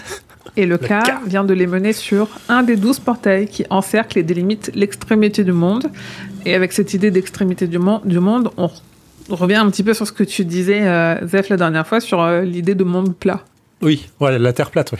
Et 0.56 0.66
le, 0.66 0.78
cas, 0.78 1.02
cas. 1.02 1.20
vient 1.26 1.44
de 1.44 1.54
les 1.54 1.66
mener 1.66 1.92
sur 1.92 2.28
un 2.48 2.62
des 2.62 2.76
douze 2.76 2.98
portails 2.98 3.46
qui 3.46 3.64
encerclent 3.70 4.18
et 4.18 4.22
délimitent 4.22 4.70
l'extrémité 4.74 5.44
du 5.44 5.52
monde. 5.52 5.86
Et 6.44 6.54
avec 6.54 6.72
cette 6.72 6.92
idée 6.94 7.10
d'extrémité 7.10 7.66
du, 7.66 7.78
mon- 7.78 8.00
du 8.04 8.18
monde, 8.18 8.50
on, 8.56 8.66
re- 8.66 8.82
on 9.28 9.36
revient 9.36 9.56
un 9.56 9.70
petit 9.70 9.82
peu 9.84 9.94
sur 9.94 10.06
ce 10.06 10.12
que 10.12 10.24
tu 10.24 10.44
disais, 10.44 10.80
euh, 10.82 11.24
Zef, 11.26 11.48
la 11.50 11.56
dernière 11.56 11.86
fois, 11.86 12.00
sur 12.00 12.20
euh, 12.20 12.42
l'idée 12.42 12.74
de 12.74 12.84
monde 12.84 13.14
plat. 13.14 13.44
Oui, 13.82 14.08
voilà, 14.18 14.38
la 14.38 14.52
terre 14.52 14.70
plate. 14.70 14.92
ouais. 14.92 14.98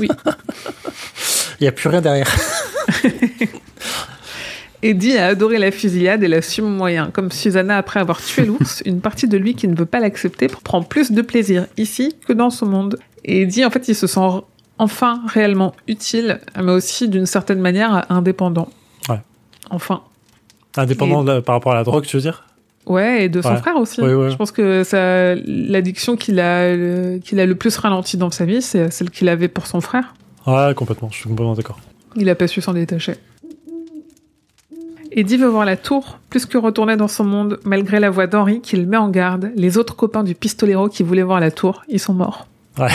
Oui. 0.00 0.08
il 1.60 1.64
n'y 1.64 1.68
a 1.68 1.72
plus 1.72 1.88
rien 1.88 2.00
derrière. 2.00 2.28
Eddie 4.82 5.16
a 5.16 5.26
adoré 5.26 5.58
la 5.58 5.70
fusillade 5.70 6.22
et 6.22 6.28
l'assume 6.28 6.66
moyen. 6.68 7.10
Comme 7.12 7.30
Susanna, 7.32 7.76
après 7.78 8.00
avoir 8.00 8.22
tué 8.22 8.44
l'ours, 8.44 8.82
une 8.86 9.00
partie 9.00 9.26
de 9.28 9.36
lui 9.36 9.54
qui 9.54 9.66
ne 9.68 9.74
veut 9.76 9.86
pas 9.86 10.00
l'accepter 10.00 10.46
prend 10.46 10.82
plus 10.82 11.10
de 11.12 11.22
plaisir 11.22 11.66
ici 11.76 12.14
que 12.26 12.32
dans 12.32 12.50
ce 12.50 12.64
monde. 12.64 12.98
Et 13.24 13.42
Eddie, 13.42 13.64
en 13.64 13.70
fait, 13.70 13.88
il 13.88 13.94
se 13.94 14.06
sent 14.06 14.20
enfin 14.78 15.20
réellement 15.26 15.74
utile, 15.88 16.38
mais 16.56 16.70
aussi 16.72 17.08
d'une 17.08 17.26
certaine 17.26 17.58
manière 17.60 18.06
indépendant. 18.10 18.68
Ouais. 19.08 19.20
Enfin. 19.70 20.02
Indépendant 20.76 21.24
de 21.24 21.32
la- 21.32 21.42
par 21.42 21.56
rapport 21.56 21.72
à 21.72 21.74
la 21.74 21.82
drogue, 21.84 22.04
tu 22.06 22.16
veux 22.16 22.22
dire? 22.22 22.44
Ouais, 22.86 23.24
et 23.24 23.28
de 23.28 23.42
son 23.42 23.50
Ouais. 23.50 23.56
frère 23.58 23.76
aussi. 23.76 24.00
Ouais, 24.00 24.14
ouais. 24.14 24.30
Je 24.30 24.36
pense 24.36 24.52
que 24.52 24.82
ça, 24.84 25.34
l'addiction 25.34 26.16
qu'il 26.16 26.38
a, 26.40 27.18
qu'il 27.18 27.38
a 27.40 27.44
le 27.46 27.54
plus 27.54 27.76
ralenti 27.76 28.16
dans 28.16 28.30
sa 28.30 28.44
vie, 28.46 28.62
c'est 28.62 28.90
celle 28.90 29.10
qu'il 29.10 29.28
avait 29.28 29.48
pour 29.48 29.66
son 29.66 29.80
frère. 29.80 30.14
Ouais, 30.46 30.72
complètement. 30.74 31.08
Je 31.10 31.16
suis 31.16 31.28
complètement 31.28 31.54
d'accord. 31.54 31.78
Il 32.16 32.28
a 32.30 32.34
pas 32.34 32.46
su 32.46 32.62
s'en 32.62 32.72
détacher. 32.72 33.14
Eddie 35.18 35.36
veut 35.36 35.48
voir 35.48 35.64
la 35.64 35.76
tour, 35.76 36.18
plus 36.30 36.46
que 36.46 36.56
retourner 36.58 36.96
dans 36.96 37.08
son 37.08 37.24
monde, 37.24 37.58
malgré 37.64 37.98
la 37.98 38.08
voix 38.10 38.26
d'Henri 38.28 38.60
qui 38.60 38.76
le 38.76 38.86
met 38.86 38.96
en 38.96 39.08
garde. 39.08 39.50
Les 39.56 39.76
autres 39.76 39.96
copains 39.96 40.22
du 40.22 40.34
pistolero 40.34 40.88
qui 40.88 41.02
voulaient 41.02 41.22
voir 41.24 41.40
la 41.40 41.50
tour, 41.50 41.82
ils 41.88 41.98
sont 41.98 42.14
morts. 42.14 42.46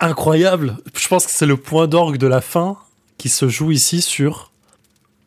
Incroyable. 0.00 0.76
Je 0.96 1.08
pense 1.08 1.26
que 1.26 1.32
c'est 1.32 1.46
le 1.46 1.56
point 1.56 1.86
d'orgue 1.86 2.18
de 2.18 2.26
la 2.26 2.40
fin 2.40 2.76
qui 3.18 3.28
se 3.28 3.48
joue 3.48 3.70
ici 3.70 4.00
sur 4.00 4.50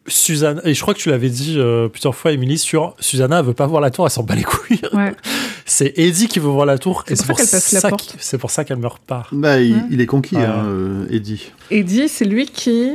Susanna. 0.07 0.61
Et 0.65 0.73
je 0.73 0.81
crois 0.81 0.93
que 0.93 0.99
tu 0.99 1.09
l'avais 1.09 1.29
dit 1.29 1.55
euh, 1.57 1.87
plusieurs 1.87 2.15
fois, 2.15 2.31
Émilie, 2.31 2.57
sur 2.57 2.95
Susanna 2.99 3.39
elle 3.39 3.45
veut 3.45 3.53
pas 3.53 3.65
voir 3.67 3.81
la 3.81 3.91
tour, 3.91 4.05
elle 4.05 4.11
s'en 4.11 4.23
bat 4.23 4.35
les 4.35 4.43
couilles. 4.43 4.81
Ouais. 4.93 5.13
C'est 5.65 5.97
Eddie 5.97 6.27
qui 6.29 6.39
veut 6.39 6.47
voir 6.47 6.65
la 6.65 6.77
tour. 6.77 7.03
C'est 7.07 7.21
et 7.21 7.25
pour 7.25 7.37
c'est 7.39 7.45
ça 7.45 7.59
pour 7.59 7.59
qu'elle 7.59 7.59
passe 7.59 7.71
la 7.73 7.79
ça 7.81 7.89
porte. 7.89 8.11
qu'- 8.13 8.17
c'est 8.19 8.37
pour 8.37 8.51
ça 8.51 8.63
qu'elle 8.63 8.77
meurt 8.77 8.99
pas. 9.01 9.27
Bah, 9.33 9.59
il, 9.59 9.73
Ouais. 9.75 9.81
il 9.91 9.99
est 9.99 10.05
conquis, 10.05 10.37
Ouais. 10.37 10.43
hein, 10.45 10.63
euh, 10.65 11.05
Eddie. 11.09 11.51
Eddie, 11.71 12.07
c'est 12.07 12.23
lui 12.23 12.45
qui, 12.45 12.91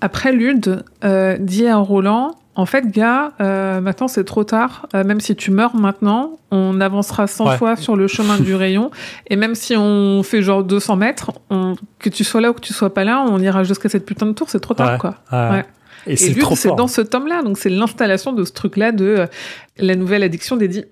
après 0.00 0.32
Lude, 0.32 0.84
euh, 1.04 1.36
dit 1.38 1.66
à 1.66 1.76
Roland 1.76 2.32
En 2.58 2.64
fait, 2.64 2.90
gars, 2.90 3.32
euh, 3.42 3.82
maintenant 3.82 4.08
c'est 4.08 4.24
trop 4.24 4.42
tard. 4.42 4.86
Euh, 4.94 5.04
même 5.04 5.20
si 5.20 5.36
tu 5.36 5.50
meurs 5.50 5.76
maintenant, 5.76 6.38
on 6.50 6.80
avancera 6.80 7.26
100 7.26 7.48
Ouais. 7.50 7.56
fois 7.58 7.76
sur 7.76 7.96
le 7.96 8.06
chemin 8.08 8.38
du 8.38 8.54
rayon. 8.54 8.90
Et 9.28 9.36
même 9.36 9.54
si 9.54 9.74
on 9.76 10.22
fait 10.22 10.40
genre 10.40 10.64
200 10.64 10.96
mètres, 10.96 11.32
on- 11.50 11.74
que 11.98 12.08
tu 12.08 12.24
sois 12.24 12.40
là 12.40 12.48
ou 12.50 12.52
que 12.54 12.60
tu 12.60 12.72
sois 12.72 12.94
pas 12.94 13.04
là, 13.04 13.22
on 13.28 13.38
ira 13.40 13.62
jusqu'à 13.62 13.90
cette 13.90 14.06
putain 14.06 14.24
de 14.24 14.32
tour. 14.32 14.48
C'est 14.48 14.60
trop 14.60 14.72
tard, 14.72 14.92
Ouais. 14.92 14.98
quoi. 14.98 15.16
Ouais. 15.32 15.64
Et, 16.06 16.12
Et 16.12 16.16
c'est 16.16 16.28
Lude, 16.30 16.38
trop 16.40 16.56
c'est 16.56 16.74
dans 16.74 16.86
ce 16.88 17.02
tome-là. 17.02 17.42
Donc 17.42 17.58
c'est 17.58 17.68
l'installation 17.68 18.32
de 18.32 18.42
ce 18.44 18.52
truc-là 18.52 18.90
de 18.92 19.26
la 19.76 19.94
nouvelle 19.94 20.22
addiction 20.22 20.56
d'Eddie. 20.56 20.84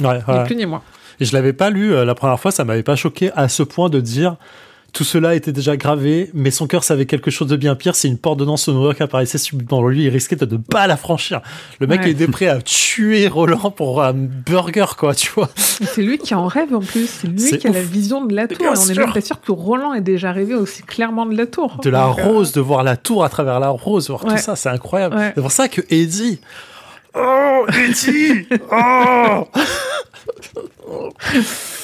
Ni 0.00 0.08
plus 0.46 0.56
ni 0.56 0.66
moins. 0.66 0.82
Et 1.20 1.24
je 1.24 1.32
l'avais 1.34 1.52
pas 1.52 1.70
lu 1.70 1.90
la 2.04 2.14
première 2.16 2.40
fois, 2.40 2.50
ça 2.50 2.64
m'avait 2.64 2.82
pas 2.82 2.96
choqué 2.96 3.30
à 3.36 3.48
ce 3.48 3.62
point 3.62 3.88
de 3.90 4.00
dire 4.00 4.36
tout 4.92 5.04
cela 5.04 5.34
était 5.34 5.52
déjà 5.52 5.76
gravé, 5.76 6.30
mais 6.34 6.50
son 6.50 6.66
cœur 6.66 6.84
savait 6.84 7.06
quelque 7.06 7.30
chose 7.30 7.48
de 7.48 7.56
bien 7.56 7.74
pire. 7.74 7.94
C'est 7.94 8.08
une 8.08 8.18
porte 8.18 8.38
de 8.38 8.44
danse 8.44 8.64
sonore 8.64 8.94
qui 8.94 9.02
apparaissait 9.02 9.38
subitement 9.38 9.80
dans 9.80 9.88
lui. 9.88 10.04
Il 10.04 10.08
risquait 10.10 10.36
de 10.36 10.44
ne 10.44 10.58
pas 10.58 10.86
la 10.86 10.96
franchir. 10.98 11.40
Le 11.80 11.86
mec 11.86 12.02
Ouais. 12.02 12.10
était 12.10 12.26
prêt 12.26 12.46
à 12.48 12.60
tuer 12.60 13.26
Roland 13.28 13.70
pour 13.70 14.02
un 14.02 14.12
burger, 14.12 14.84
quoi, 14.98 15.14
tu 15.14 15.30
vois. 15.32 15.48
C'est 15.56 16.02
lui 16.02 16.18
qui 16.18 16.34
en 16.34 16.46
rêve 16.46 16.74
en 16.74 16.80
plus. 16.80 17.06
C'est 17.06 17.26
lui 17.28 17.58
qui 17.58 17.66
a 17.66 17.70
la 17.70 17.80
vision 17.82 18.24
de 18.24 18.34
la 18.34 18.46
tour. 18.48 18.66
Et 18.66 18.68
on 18.68 18.74
est 18.74 18.94
même 18.98 19.12
pas 19.12 19.20
sûr 19.22 19.40
que 19.40 19.50
Roland 19.52 19.94
ait 19.94 20.00
déjà 20.02 20.30
rêvé 20.32 20.54
aussi 20.54 20.82
clairement 20.82 21.24
de 21.26 21.36
la 21.36 21.46
tour. 21.46 21.78
De 21.82 21.88
la 21.90 22.06
Donc, 22.08 22.18
euh, 22.18 22.24
rose, 22.24 22.52
de 22.52 22.60
voir 22.60 22.82
la 22.82 22.96
tour 22.96 23.24
à 23.24 23.28
travers 23.30 23.60
la 23.60 23.70
rose, 23.70 24.08
voir 24.10 24.24
Ouais. 24.26 24.32
tout 24.36 24.42
ça, 24.42 24.56
c'est 24.56 24.68
incroyable. 24.68 25.16
Ouais. 25.16 25.32
C'est 25.34 25.40
pour 25.40 25.52
ça 25.52 25.68
que 25.68 25.80
Eddie, 25.90 26.38
Oh, 27.14 27.66
Letty 27.68 28.46
Oh 28.70 29.48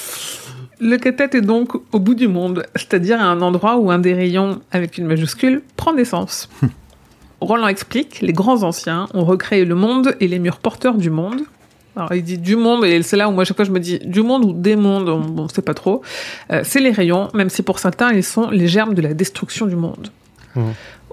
Le 0.79 0.97
cathète 0.97 1.35
est 1.35 1.41
donc 1.41 1.75
au 1.91 1.99
bout 1.99 2.15
du 2.15 2.27
monde, 2.27 2.65
c'est-à-dire 2.75 3.19
à 3.19 3.25
un 3.25 3.41
endroit 3.41 3.77
où 3.77 3.91
un 3.91 3.99
des 3.99 4.13
rayons, 4.13 4.61
avec 4.71 4.97
une 4.97 5.07
majuscule, 5.07 5.61
prend 5.75 5.93
naissance. 5.93 6.49
Roland 7.41 7.67
explique, 7.67 8.21
les 8.21 8.33
grands 8.33 8.63
anciens 8.63 9.07
ont 9.13 9.25
recréé 9.25 9.65
le 9.65 9.75
monde 9.75 10.15
et 10.19 10.27
les 10.27 10.39
murs 10.39 10.59
porteurs 10.59 10.95
du 10.95 11.09
monde. 11.09 11.41
Alors 11.95 12.13
il 12.13 12.23
dit 12.23 12.37
du 12.37 12.55
monde, 12.55 12.85
et 12.85 13.01
c'est 13.01 13.17
là 13.17 13.27
où 13.27 13.31
moi 13.31 13.41
à 13.41 13.45
chaque 13.45 13.57
fois 13.57 13.65
je 13.65 13.71
me 13.71 13.79
dis 13.79 13.99
du 13.99 14.21
monde 14.21 14.45
ou 14.45 14.53
des 14.53 14.77
mondes, 14.77 15.09
on 15.09 15.43
ne 15.43 15.47
sait 15.49 15.61
pas 15.61 15.73
trop. 15.73 16.01
Euh, 16.51 16.61
c'est 16.63 16.79
les 16.79 16.91
rayons, 16.91 17.27
même 17.33 17.49
si 17.49 17.61
pour 17.61 17.79
certains 17.79 18.11
ils 18.13 18.23
sont 18.23 18.49
les 18.49 18.67
germes 18.67 18.93
de 18.93 19.01
la 19.01 19.13
destruction 19.13 19.65
du 19.65 19.75
monde. 19.75 20.09
Mmh. 20.55 20.61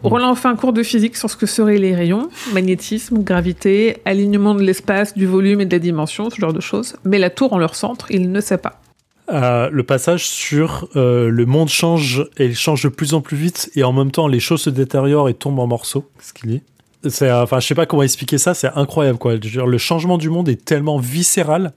Roland 0.03 0.35
fait 0.35 0.49
un 0.49 0.57
cours 0.57 0.73
de 0.73 0.83
physique 0.83 1.17
sur 1.17 1.31
ce 1.31 1.37
que 1.37 1.47
seraient 1.47 1.79
les 1.79 1.95
rayons, 1.95 2.29
magnétisme, 2.53 3.23
gravité, 3.23 3.97
alignement 4.05 4.55
de 4.55 4.63
l'espace, 4.63 5.15
du 5.15 5.27
volume 5.27 5.61
et 5.63 5.67
de 5.67 5.73
la 5.73 5.79
dimension, 5.79 6.31
ce 6.31 6.37
genre 6.37 6.53
de 6.53 6.61
choses. 6.61 6.97
Mais 7.05 7.19
la 7.19 7.31
tour 7.31 7.53
en 7.53 7.59
leur 7.59 7.75
centre, 7.75 8.11
il 8.11 8.31
ne 8.31 8.41
sait 8.41 8.59
pas. 8.59 8.81
Euh, 9.29 9.69
le 9.73 9.83
passage 9.83 10.29
sur 10.29 10.89
euh, 10.95 11.29
le 11.31 11.47
monde 11.47 11.69
change 11.69 12.25
et 12.39 12.47
il 12.47 12.55
change 12.55 12.85
de 12.85 12.89
plus 12.89 13.13
en 13.13 13.21
plus 13.21 13.37
vite 13.37 13.71
et 13.75 13.83
en 13.83 13.93
même 13.93 14.13
temps 14.13 14.29
les 14.29 14.39
choses 14.39 14.63
se 14.63 14.71
détériorent 14.71 15.29
et 15.29 15.35
tombent 15.35 15.59
en 15.59 15.67
morceaux. 15.67 16.09
Ce 16.21 16.33
qu'il 16.33 16.51
dit. 16.51 16.63
C'est, 17.09 17.31
enfin, 17.33 17.59
je 17.61 17.67
sais 17.67 17.75
pas 17.75 17.87
comment 17.87 18.03
expliquer 18.03 18.39
ça. 18.39 18.55
C'est 18.55 18.71
incroyable 18.77 19.19
quoi. 19.19 19.37
Dire, 19.37 19.67
le 19.67 19.79
changement 19.79 20.17
du 20.17 20.31
monde 20.31 20.49
est 20.49 20.65
tellement 20.65 20.99
viscéral. 20.99 21.73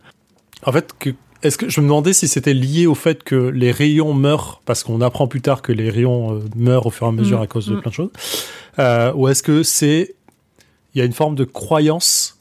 En 0.63 0.71
fait, 0.71 0.93
que, 0.99 1.09
est-ce 1.41 1.57
que 1.57 1.69
je 1.69 1.81
me 1.81 1.87
demandais 1.87 2.13
si 2.13 2.27
c'était 2.27 2.53
lié 2.53 2.85
au 2.85 2.95
fait 2.95 3.23
que 3.23 3.35
les 3.35 3.71
rayons 3.71 4.13
meurent 4.13 4.61
parce 4.65 4.83
qu'on 4.83 5.01
apprend 5.01 5.27
plus 5.27 5.41
tard 5.41 5.63
que 5.63 5.71
les 5.71 5.89
rayons 5.89 6.35
euh, 6.35 6.39
meurent 6.55 6.85
au 6.85 6.91
fur 6.91 7.07
et 7.07 7.09
à 7.09 7.13
mesure 7.13 7.39
Mm, 7.39 7.43
à 7.43 7.47
cause 7.47 7.67
de 7.67 7.75
mm. 7.75 7.81
plein 7.81 7.89
de 7.89 7.95
choses, 7.95 8.11
Euh, 8.77 9.11
ou 9.13 9.27
est-ce 9.27 9.41
que 9.41 9.63
c'est 9.63 10.15
il 10.93 10.99
y 10.99 11.01
a 11.01 11.05
une 11.05 11.13
forme 11.13 11.35
de 11.35 11.45
croyance 11.45 12.37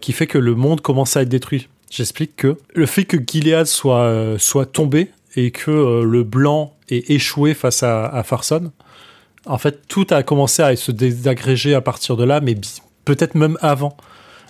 qui 0.00 0.12
fait 0.12 0.26
que 0.26 0.38
le 0.38 0.54
monde 0.54 0.80
commence 0.80 1.16
à 1.16 1.22
être 1.22 1.28
détruit? 1.28 1.68
J'explique 1.90 2.36
que 2.36 2.56
le 2.74 2.86
fait 2.86 3.04
que 3.04 3.16
Gilead 3.16 3.66
soit, 3.66 4.00
euh, 4.00 4.38
soit 4.38 4.66
tombé 4.66 5.10
et 5.36 5.50
que 5.50 5.70
euh, 5.70 6.04
le 6.04 6.24
blanc 6.24 6.74
ait 6.88 7.04
échoué 7.12 7.54
face 7.54 7.82
à, 7.82 8.06
à 8.06 8.22
Farson, 8.22 8.72
en 9.46 9.58
fait, 9.58 9.86
tout 9.88 10.06
a 10.10 10.22
commencé 10.22 10.62
à 10.62 10.74
se 10.74 10.90
désagréger 10.90 11.74
à 11.74 11.80
partir 11.80 12.16
de 12.16 12.24
là, 12.24 12.40
mais 12.40 12.56
peut-être 13.04 13.34
même 13.36 13.56
avant. 13.60 13.96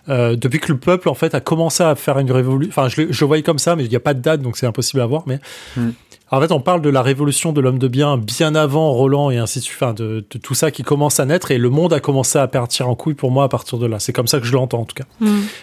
Euh, 0.09 0.37
depuis 0.37 0.61
que 0.61 0.72
le 0.72 0.78
peuple, 0.78 1.09
en 1.09 1.14
fait, 1.14 1.34
a 1.34 1.41
commencé 1.41 1.82
à 1.82 1.95
faire 1.97 2.18
une 2.18 2.30
révolution. 2.30 2.70
Enfin, 2.70 2.89
je, 2.89 3.03
le- 3.03 3.12
je 3.12 3.20
le 3.20 3.26
voyais 3.26 3.43
comme 3.43 3.59
ça, 3.59 3.74
mais 3.76 3.84
il 3.84 3.91
n'y 3.91 3.97
a 3.97 4.01
pas 4.01 4.14
de 4.14 4.20
date, 4.20 4.41
donc 4.41 4.57
c'est 4.57 4.66
impossible 4.66 5.03
à 5.03 5.07
voir. 5.07 5.24
Mais 5.26 5.41
Mm. 5.76 5.89
en 6.30 6.41
fait, 6.41 6.53
on 6.53 6.61
parle 6.61 6.80
de 6.80 6.89
la 6.89 7.03
révolution 7.03 7.53
de 7.53 7.61
l'homme 7.61 7.78
de 7.80 7.89
bien 7.89 8.16
bien 8.16 8.55
avant 8.55 8.93
Roland 8.93 9.30
et 9.30 9.37
ainsi 9.39 9.59
de 9.59 9.64
suite, 9.64 9.76
enfin, 9.82 9.93
de, 9.95 10.24
de 10.30 10.39
tout 10.39 10.55
ça 10.55 10.70
qui 10.70 10.84
commence 10.84 11.18
à 11.20 11.26
naître, 11.26 11.51
et 11.51 11.59
le 11.59 11.68
monde 11.70 11.93
a 11.93 11.99
commencé 12.01 12.39
à 12.39 12.47
partir 12.47 12.89
en 12.89 12.95
couille 12.95 13.14
pour 13.14 13.32
moi 13.32 13.45
à 13.45 13.49
partir 13.49 13.78
de 13.78 13.87
là. 13.87 13.99
C'est 13.99 14.12
comme 14.12 14.28
ça 14.28 14.39
que 14.39 14.47
je 14.47 14.53
l'entends, 14.53 14.80
en 14.82 14.84
tout 14.84 14.95
cas. 14.95 15.05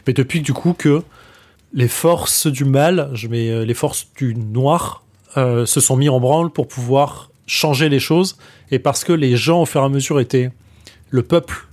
Mais 0.05 0.11
depuis 0.13 0.41
du 0.41 0.51
coup 0.53 0.75
que 0.77 1.01
les 1.73 1.87
forces 1.87 2.47
du 2.47 2.65
mal, 2.65 3.09
je 3.13 3.27
mets 3.27 3.49
euh, 3.49 3.65
les 3.65 3.73
forces 3.73 4.07
du 4.15 4.35
noir, 4.35 5.03
euh, 5.37 5.65
se 5.65 5.79
sont 5.79 5.97
mis 5.97 6.09
en 6.09 6.19
branle 6.19 6.51
pour 6.51 6.67
pouvoir 6.67 7.31
changer 7.47 7.89
les 7.89 7.99
choses, 7.99 8.37
et 8.71 8.79
parce 8.79 9.03
que 9.03 9.11
les 9.11 9.35
gens 9.35 9.63
au 9.63 9.65
fur 9.65 9.81
et 9.81 9.85
à 9.85 9.89
mesure 9.89 10.19
étaient 10.19 10.51
le 11.09 11.23
peuple 11.23 11.67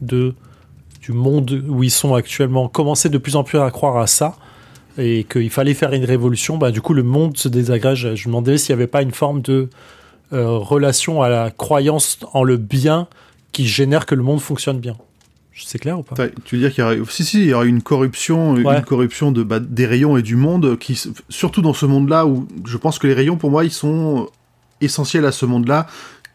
de 0.00 0.34
du 1.00 1.12
monde 1.12 1.64
où 1.68 1.82
ils 1.82 1.90
sont 1.90 2.14
actuellement 2.14 2.68
commençaient 2.68 3.08
de 3.08 3.18
plus 3.18 3.36
en 3.36 3.44
plus 3.44 3.58
à 3.58 3.70
croire 3.70 3.96
à 3.96 4.06
ça 4.06 4.36
et 4.98 5.24
qu'il 5.24 5.48
fallait 5.48 5.72
faire 5.72 5.92
une 5.92 6.04
révolution, 6.04 6.58
bah, 6.58 6.70
du 6.70 6.82
coup 6.82 6.92
le 6.92 7.02
monde 7.02 7.36
se 7.36 7.48
désagrège. 7.48 8.14
Je 8.14 8.28
me 8.28 8.32
demandais 8.32 8.58
s'il 8.58 8.74
n'y 8.74 8.82
avait 8.82 8.88
pas 8.88 9.00
une 9.00 9.12
forme 9.12 9.40
de 9.40 9.70
euh, 10.32 10.58
relation 10.58 11.22
à 11.22 11.28
la 11.28 11.50
croyance 11.50 12.18
en 12.34 12.42
le 12.42 12.56
bien 12.56 13.06
qui 13.52 13.66
génère 13.66 14.06
que 14.06 14.14
le 14.14 14.22
monde 14.22 14.40
fonctionne 14.40 14.80
bien. 14.80 14.96
C'est 15.64 15.78
clair 15.78 15.98
ou 15.98 16.02
pas? 16.02 16.14
Tu 16.44 16.56
veux 16.56 16.60
dire 16.62 16.72
qu'il 16.72 16.82
y 16.82 16.86
aurait, 16.86 16.98
si, 17.08 17.24
si, 17.24 17.40
il 17.42 17.48
y 17.48 17.54
aurait 17.54 17.68
une 17.68 17.82
corruption, 17.82 18.52
Ouais. 18.54 18.78
une 18.78 18.84
corruption 18.84 19.32
de, 19.32 19.42
bah, 19.42 19.60
des 19.60 19.86
rayons 19.86 20.16
et 20.16 20.22
du 20.22 20.36
monde, 20.36 20.78
qui, 20.78 21.00
surtout 21.28 21.62
dans 21.62 21.74
ce 21.74 21.86
monde-là 21.86 22.26
où 22.26 22.46
je 22.66 22.76
pense 22.76 22.98
que 22.98 23.06
les 23.06 23.14
rayons, 23.14 23.36
pour 23.36 23.50
moi, 23.50 23.64
ils 23.64 23.72
sont 23.72 24.28
essentiels 24.80 25.24
à 25.26 25.32
ce 25.32 25.46
monde-là, 25.46 25.86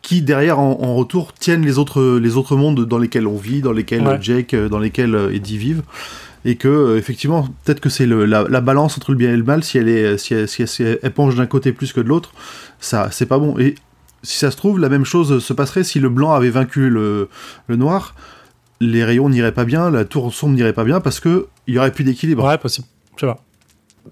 qui 0.01 0.21
derrière, 0.21 0.59
en, 0.59 0.79
en 0.81 0.95
retour, 0.95 1.33
tiennent 1.33 1.63
les 1.65 1.77
autres, 1.77 2.17
les 2.17 2.35
autres 2.35 2.57
mondes 2.57 2.85
dans 2.85 2.97
lesquels 2.97 3.25
on 3.27 3.37
vit, 3.37 3.61
dans 3.61 3.71
lesquels 3.71 4.05
Ouais. 4.05 4.17
Jake, 4.21 4.53
euh, 4.53 4.67
dans 4.67 4.79
lesquels 4.79 5.15
euh, 5.15 5.33
Eddie 5.33 5.57
vivent. 5.57 5.83
Et 6.45 6.57
que, 6.57 6.67
euh, 6.67 6.97
effectivement, 6.97 7.47
peut-être 7.63 7.79
que 7.79 7.87
c'est 7.87 8.05
la, 8.05 8.43
la 8.49 8.59
balance 8.61 8.97
entre 8.97 9.11
le 9.11 9.17
bien 9.17 9.31
et 9.31 9.37
le 9.37 9.43
mal, 9.43 9.63
si 9.63 9.77
elle, 9.77 9.87
est, 9.87 10.17
si 10.17 10.33
elle, 10.33 10.49
si 10.49 10.63
elle- 10.63 10.67
si 10.67 10.83
elle 10.83 11.11
penche 11.13 11.35
d'un 11.35 11.45
côté 11.45 11.71
plus 11.71 11.93
que 11.93 12.01
de 12.01 12.09
l'autre, 12.09 12.33
ça, 12.81 13.07
c'est 13.11 13.25
pas 13.27 13.39
bon. 13.39 13.57
Et 13.59 13.75
si 14.23 14.37
ça 14.39 14.51
se 14.51 14.57
trouve, 14.57 14.77
la 14.77 14.89
même 14.89 15.05
chose 15.05 15.39
se 15.41 15.53
passerait 15.53 15.85
si 15.85 16.01
le 16.01 16.09
blanc 16.09 16.33
avait 16.33 16.49
vaincu 16.49 16.89
le, 16.89 17.29
le 17.67 17.75
noir 17.77 18.13
les 18.91 19.03
rayons 19.03 19.29
n'iraient 19.29 19.51
pas 19.53 19.65
bien, 19.65 19.89
la 19.89 20.05
tour 20.05 20.33
sombre 20.33 20.55
n'irait 20.55 20.73
pas 20.73 20.83
bien 20.83 20.99
parce 21.01 21.19
que 21.19 21.47
il 21.67 21.75
y 21.75 21.79
aurait 21.79 21.91
plus 21.91 22.03
d'équilibre. 22.03 22.43
Ouais, 22.45 22.57
possible. 22.57 22.87
Je 23.15 23.21
sais 23.21 23.27
pas. 23.27 23.39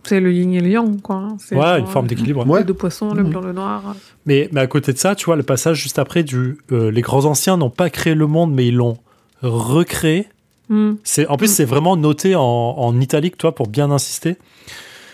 C'est 0.06 0.20
le 0.22 0.32
yin 0.32 0.54
et 0.54 0.62
le 0.62 0.70
yang, 0.70 1.02
quoi. 1.02 1.16
hein. 1.18 1.38
C'est 1.38 1.56
Ouais, 1.56 1.62
genre, 1.64 1.76
une 1.78 1.86
forme 1.88 2.06
euh, 2.06 2.10
d'équilibre. 2.10 2.48
Ouais. 2.48 2.60
Les 2.60 2.66
deux 2.66 2.74
poissons, 2.74 3.14
le 3.14 3.24
Mhm. 3.24 3.30
blanc, 3.30 3.42
le 3.42 3.52
noir. 3.54 3.96
Mais, 4.26 4.48
mais 4.54 4.62
à 4.62 4.68
côté 4.68 4.94
de 4.94 4.98
ça, 4.98 5.16
tu 5.16 5.26
vois, 5.26 5.36
le 5.36 5.44
passage 5.44 5.82
juste 5.82 6.00
après 6.00 6.24
du. 6.24 6.58
euh, 6.72 6.90
les 6.92 7.02
grands 7.02 7.26
anciens 7.26 7.58
n'ont 7.58 7.70
pas 7.70 7.90
créé 7.90 8.16
le 8.16 8.26
monde, 8.28 8.54
mais 8.54 8.68
ils 8.68 8.76
l'ont 8.76 8.98
recréé. 9.42 10.28
Hmm. 10.70 10.94
C'est, 11.04 11.28
en 11.28 11.36
plus, 11.38 11.48
c'est 11.54 11.66
vraiment 11.66 11.98
noté 11.98 12.36
en, 12.36 12.42
en 12.42 13.00
italique, 13.02 13.38
toi, 13.38 13.54
pour 13.54 13.68
bien 13.68 13.92
insister. 13.92 14.38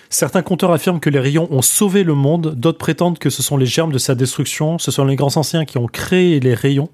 Certains 0.10 0.42
conteurs 0.44 0.72
affirment 0.72 1.00
que 1.00 1.10
les 1.10 1.20
rayons 1.20 1.48
ont 1.52 1.62
sauvé 1.64 2.04
le 2.04 2.14
monde, 2.14 2.54
d'autres 2.56 2.78
prétendent 2.78 3.18
que 3.20 3.30
ce 3.30 3.42
sont 3.44 3.58
les 3.58 3.66
germes 3.66 3.92
de 3.92 3.98
sa 3.98 4.16
destruction, 4.16 4.78
ce 4.78 4.92
sont 4.92 5.04
les 5.04 5.16
grands 5.18 5.36
anciens 5.36 5.66
qui 5.66 5.78
ont 5.80 5.88
créé 5.88 6.40
les 6.40 6.54
rayons. 6.54 6.90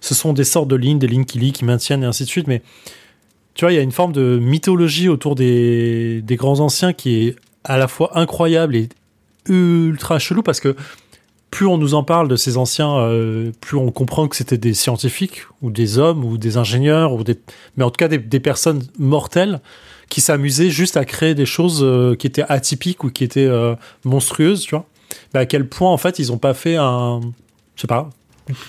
Ce 0.00 0.14
sont 0.14 0.32
des 0.32 0.44
sortes 0.44 0.68
de 0.68 0.76
lignes, 0.76 0.98
des 0.98 1.06
lignes 1.06 1.24
qui 1.24 1.38
lient, 1.38 1.52
qui 1.52 1.64
maintiennent, 1.64 2.02
et 2.02 2.06
ainsi 2.06 2.24
de 2.24 2.28
suite. 2.28 2.46
Mais 2.46 2.62
tu 3.58 3.64
vois, 3.64 3.72
il 3.72 3.74
y 3.74 3.78
a 3.80 3.82
une 3.82 3.92
forme 3.92 4.12
de 4.12 4.38
mythologie 4.40 5.08
autour 5.08 5.34
des, 5.34 6.22
grands 6.30 6.60
anciens 6.60 6.92
qui 6.92 7.26
est 7.26 7.36
à 7.64 7.76
la 7.76 7.88
fois 7.88 8.16
incroyable 8.16 8.76
et 8.76 8.88
ultra 9.48 10.20
chelou 10.20 10.42
parce 10.42 10.60
que 10.60 10.76
plus 11.50 11.66
on 11.66 11.76
nous 11.76 11.94
en 11.94 12.04
parle 12.04 12.28
de 12.28 12.36
ces 12.36 12.56
anciens, 12.56 12.98
euh, 12.98 13.50
plus 13.60 13.76
on 13.76 13.90
comprend 13.90 14.28
que 14.28 14.36
c'était 14.36 14.58
des 14.58 14.74
scientifiques 14.74 15.42
ou 15.60 15.72
des 15.72 15.98
hommes 15.98 16.24
ou 16.24 16.38
des 16.38 16.56
ingénieurs 16.56 17.12
ou 17.12 17.24
des, 17.24 17.36
mais 17.76 17.82
en 17.82 17.90
tout 17.90 17.96
cas 17.96 18.06
des, 18.06 18.40
personnes 18.40 18.82
mortelles 18.96 19.60
qui 20.08 20.20
s'amusaient 20.20 20.70
juste 20.70 20.96
à 20.96 21.04
créer 21.04 21.34
des 21.34 21.46
choses 21.46 21.80
euh, 21.82 22.14
qui 22.14 22.28
étaient 22.28 22.44
atypiques 22.48 23.02
ou 23.02 23.10
qui 23.10 23.24
étaient 23.24 23.46
euh, 23.46 23.74
monstrueuses, 24.04 24.60
tu 24.60 24.76
vois. 24.76 24.86
Mais 25.34 25.40
à 25.40 25.46
quel 25.46 25.68
point 25.68 25.90
en 25.90 25.96
fait 25.96 26.20
ils 26.20 26.30
ont 26.30 26.38
pas 26.38 26.54
fait 26.54 26.76
un, 26.76 27.20
je 27.74 27.80
sais 27.80 27.88
pas, 27.88 28.10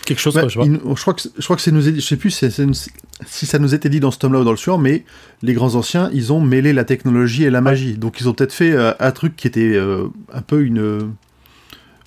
quelque 0.06 0.20
chose 0.20 0.36
Ouais, 0.36 0.42
quoi, 0.42 0.50
je 0.50 0.60
vois. 0.60 0.66
il- 0.68 0.80
je 0.96 1.02
crois 1.02 1.14
que 1.14 1.22
je 1.38 1.44
crois 1.44 1.56
que 1.56 1.62
c'est 1.62 1.72
nous 1.72 1.82
je 1.82 2.00
sais 2.00 2.16
plus 2.18 2.32
si, 2.32 3.46
ça 3.46 3.60
nous 3.60 3.74
était 3.76 3.90
dit 3.90 4.00
dans 4.00 4.12
ce 4.12 4.18
tome-là 4.20 4.40
ou 4.40 4.44
dans 4.44 4.52
le 4.52 4.58
suivant, 4.58 4.78
mais 4.78 5.04
les 5.42 5.54
grands 5.54 5.76
anciens, 5.76 6.10
ils 6.14 6.32
ont 6.34 6.42
mêlé 6.42 6.74
la 6.74 6.84
technologie 6.86 7.44
et 7.44 7.50
la 7.50 7.62
magie. 7.62 7.98
Donc 7.98 8.20
ils 8.22 8.30
ont 8.30 8.34
peut-être 8.34 8.54
fait 8.54 8.72
euh, 8.72 8.92
un 9.00 9.12
truc 9.12 9.36
qui 9.36 9.48
était 9.48 9.74
euh, 9.76 10.08
un 10.34 10.42
peu 10.42 10.62
une 10.64 10.80
euh, 10.80 11.00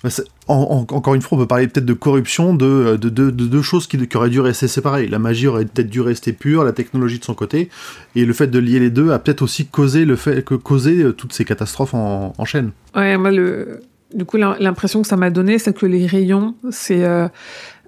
bah, 0.03 0.09
c'est- 0.09 0.25
en- 0.47 0.85
en- 0.91 0.95
encore 0.95 1.15
une 1.15 1.21
fois, 1.21 1.37
on 1.37 1.41
peut 1.41 1.47
parler 1.47 1.67
peut-être 1.67 1.85
de 1.85 1.93
corruption 1.93 2.53
de, 2.53 2.97
de, 2.99 3.07
de- 3.09 3.29
de 3.31 3.45
deux 3.45 3.61
choses 3.61 3.87
qui, 3.87 3.97
qui 4.07 4.17
auraient 4.17 4.29
dû 4.29 4.41
rester 4.41 4.67
séparées. 4.67 5.07
La 5.07 5.17
magie 5.19 5.47
aurait 5.47 5.63
peut-être 5.63 5.89
dû 5.89 6.01
rester 6.01 6.33
pure, 6.33 6.65
la 6.65 6.73
technologie 6.73 7.19
de 7.19 7.23
son 7.23 7.33
côté, 7.33 7.69
et 8.15 8.25
le 8.25 8.33
fait 8.33 8.47
de 8.47 8.59
lier 8.59 8.79
les 8.79 8.89
deux 8.89 9.11
a 9.11 9.19
peut-être 9.19 9.41
aussi 9.41 9.65
causé, 9.67 10.03
le 10.03 10.17
fait, 10.17 10.43
que, 10.43 10.55
causé 10.55 11.05
toutes 11.17 11.31
ces 11.31 11.45
catastrophes 11.45 11.93
en, 11.93 12.33
en 12.37 12.45
chaîne. 12.45 12.71
Ouais, 12.95 13.15
moi, 13.17 13.31
le... 13.31 13.79
du 14.13 14.25
coup, 14.25 14.37
l'im- 14.37 14.55
l'impression 14.59 15.01
que 15.01 15.07
ça 15.07 15.17
m'a 15.17 15.29
donné, 15.29 15.59
c'est 15.59 15.73
que 15.73 15.85
les 15.85 16.05
rayons, 16.05 16.55
c'est 16.71 17.03
euh, 17.03 17.27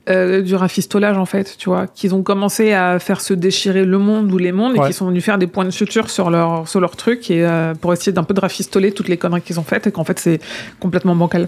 euh, 0.10 0.42
du 0.42 0.56
rafistolage, 0.56 1.18
en 1.18 1.26
fait, 1.26 1.56
tu 1.58 1.70
vois, 1.70 1.88
qu'ils 1.88 2.14
ont 2.14 2.22
commencé 2.24 2.74
à 2.74 3.00
faire 3.00 3.22
se 3.22 3.34
déchirer 3.34 3.86
le 3.86 3.98
monde 3.98 4.32
ou 4.32 4.38
les 4.38 4.52
mondes 4.52 4.74
et 4.76 4.80
qu'ils 4.88 4.94
sont 4.96 5.08
venus 5.08 5.24
faire 5.24 5.38
des 5.38 5.48
points 5.48 5.66
de 5.66 5.72
suture 5.72 6.10
sur 6.10 6.30
leur, 6.30 6.68
sur 6.68 6.80
leur 6.80 6.96
truc 6.96 7.32
et 7.32 7.46
euh, 7.46 7.74
pour 7.74 7.92
essayer 7.94 8.12
d'un 8.12 8.24
peu 8.24 8.34
de 8.34 8.40
rafistoler 8.42 8.92
toutes 8.92 9.08
les 9.08 9.18
conneries 9.18 9.42
qu'ils 9.42 9.60
ont 9.60 9.64
faites 9.64 9.88
et 9.88 9.92
qu'en 9.92 10.04
fait, 10.04 10.20
c'est 10.20 10.40
complètement 10.80 11.16
bancal. 11.16 11.48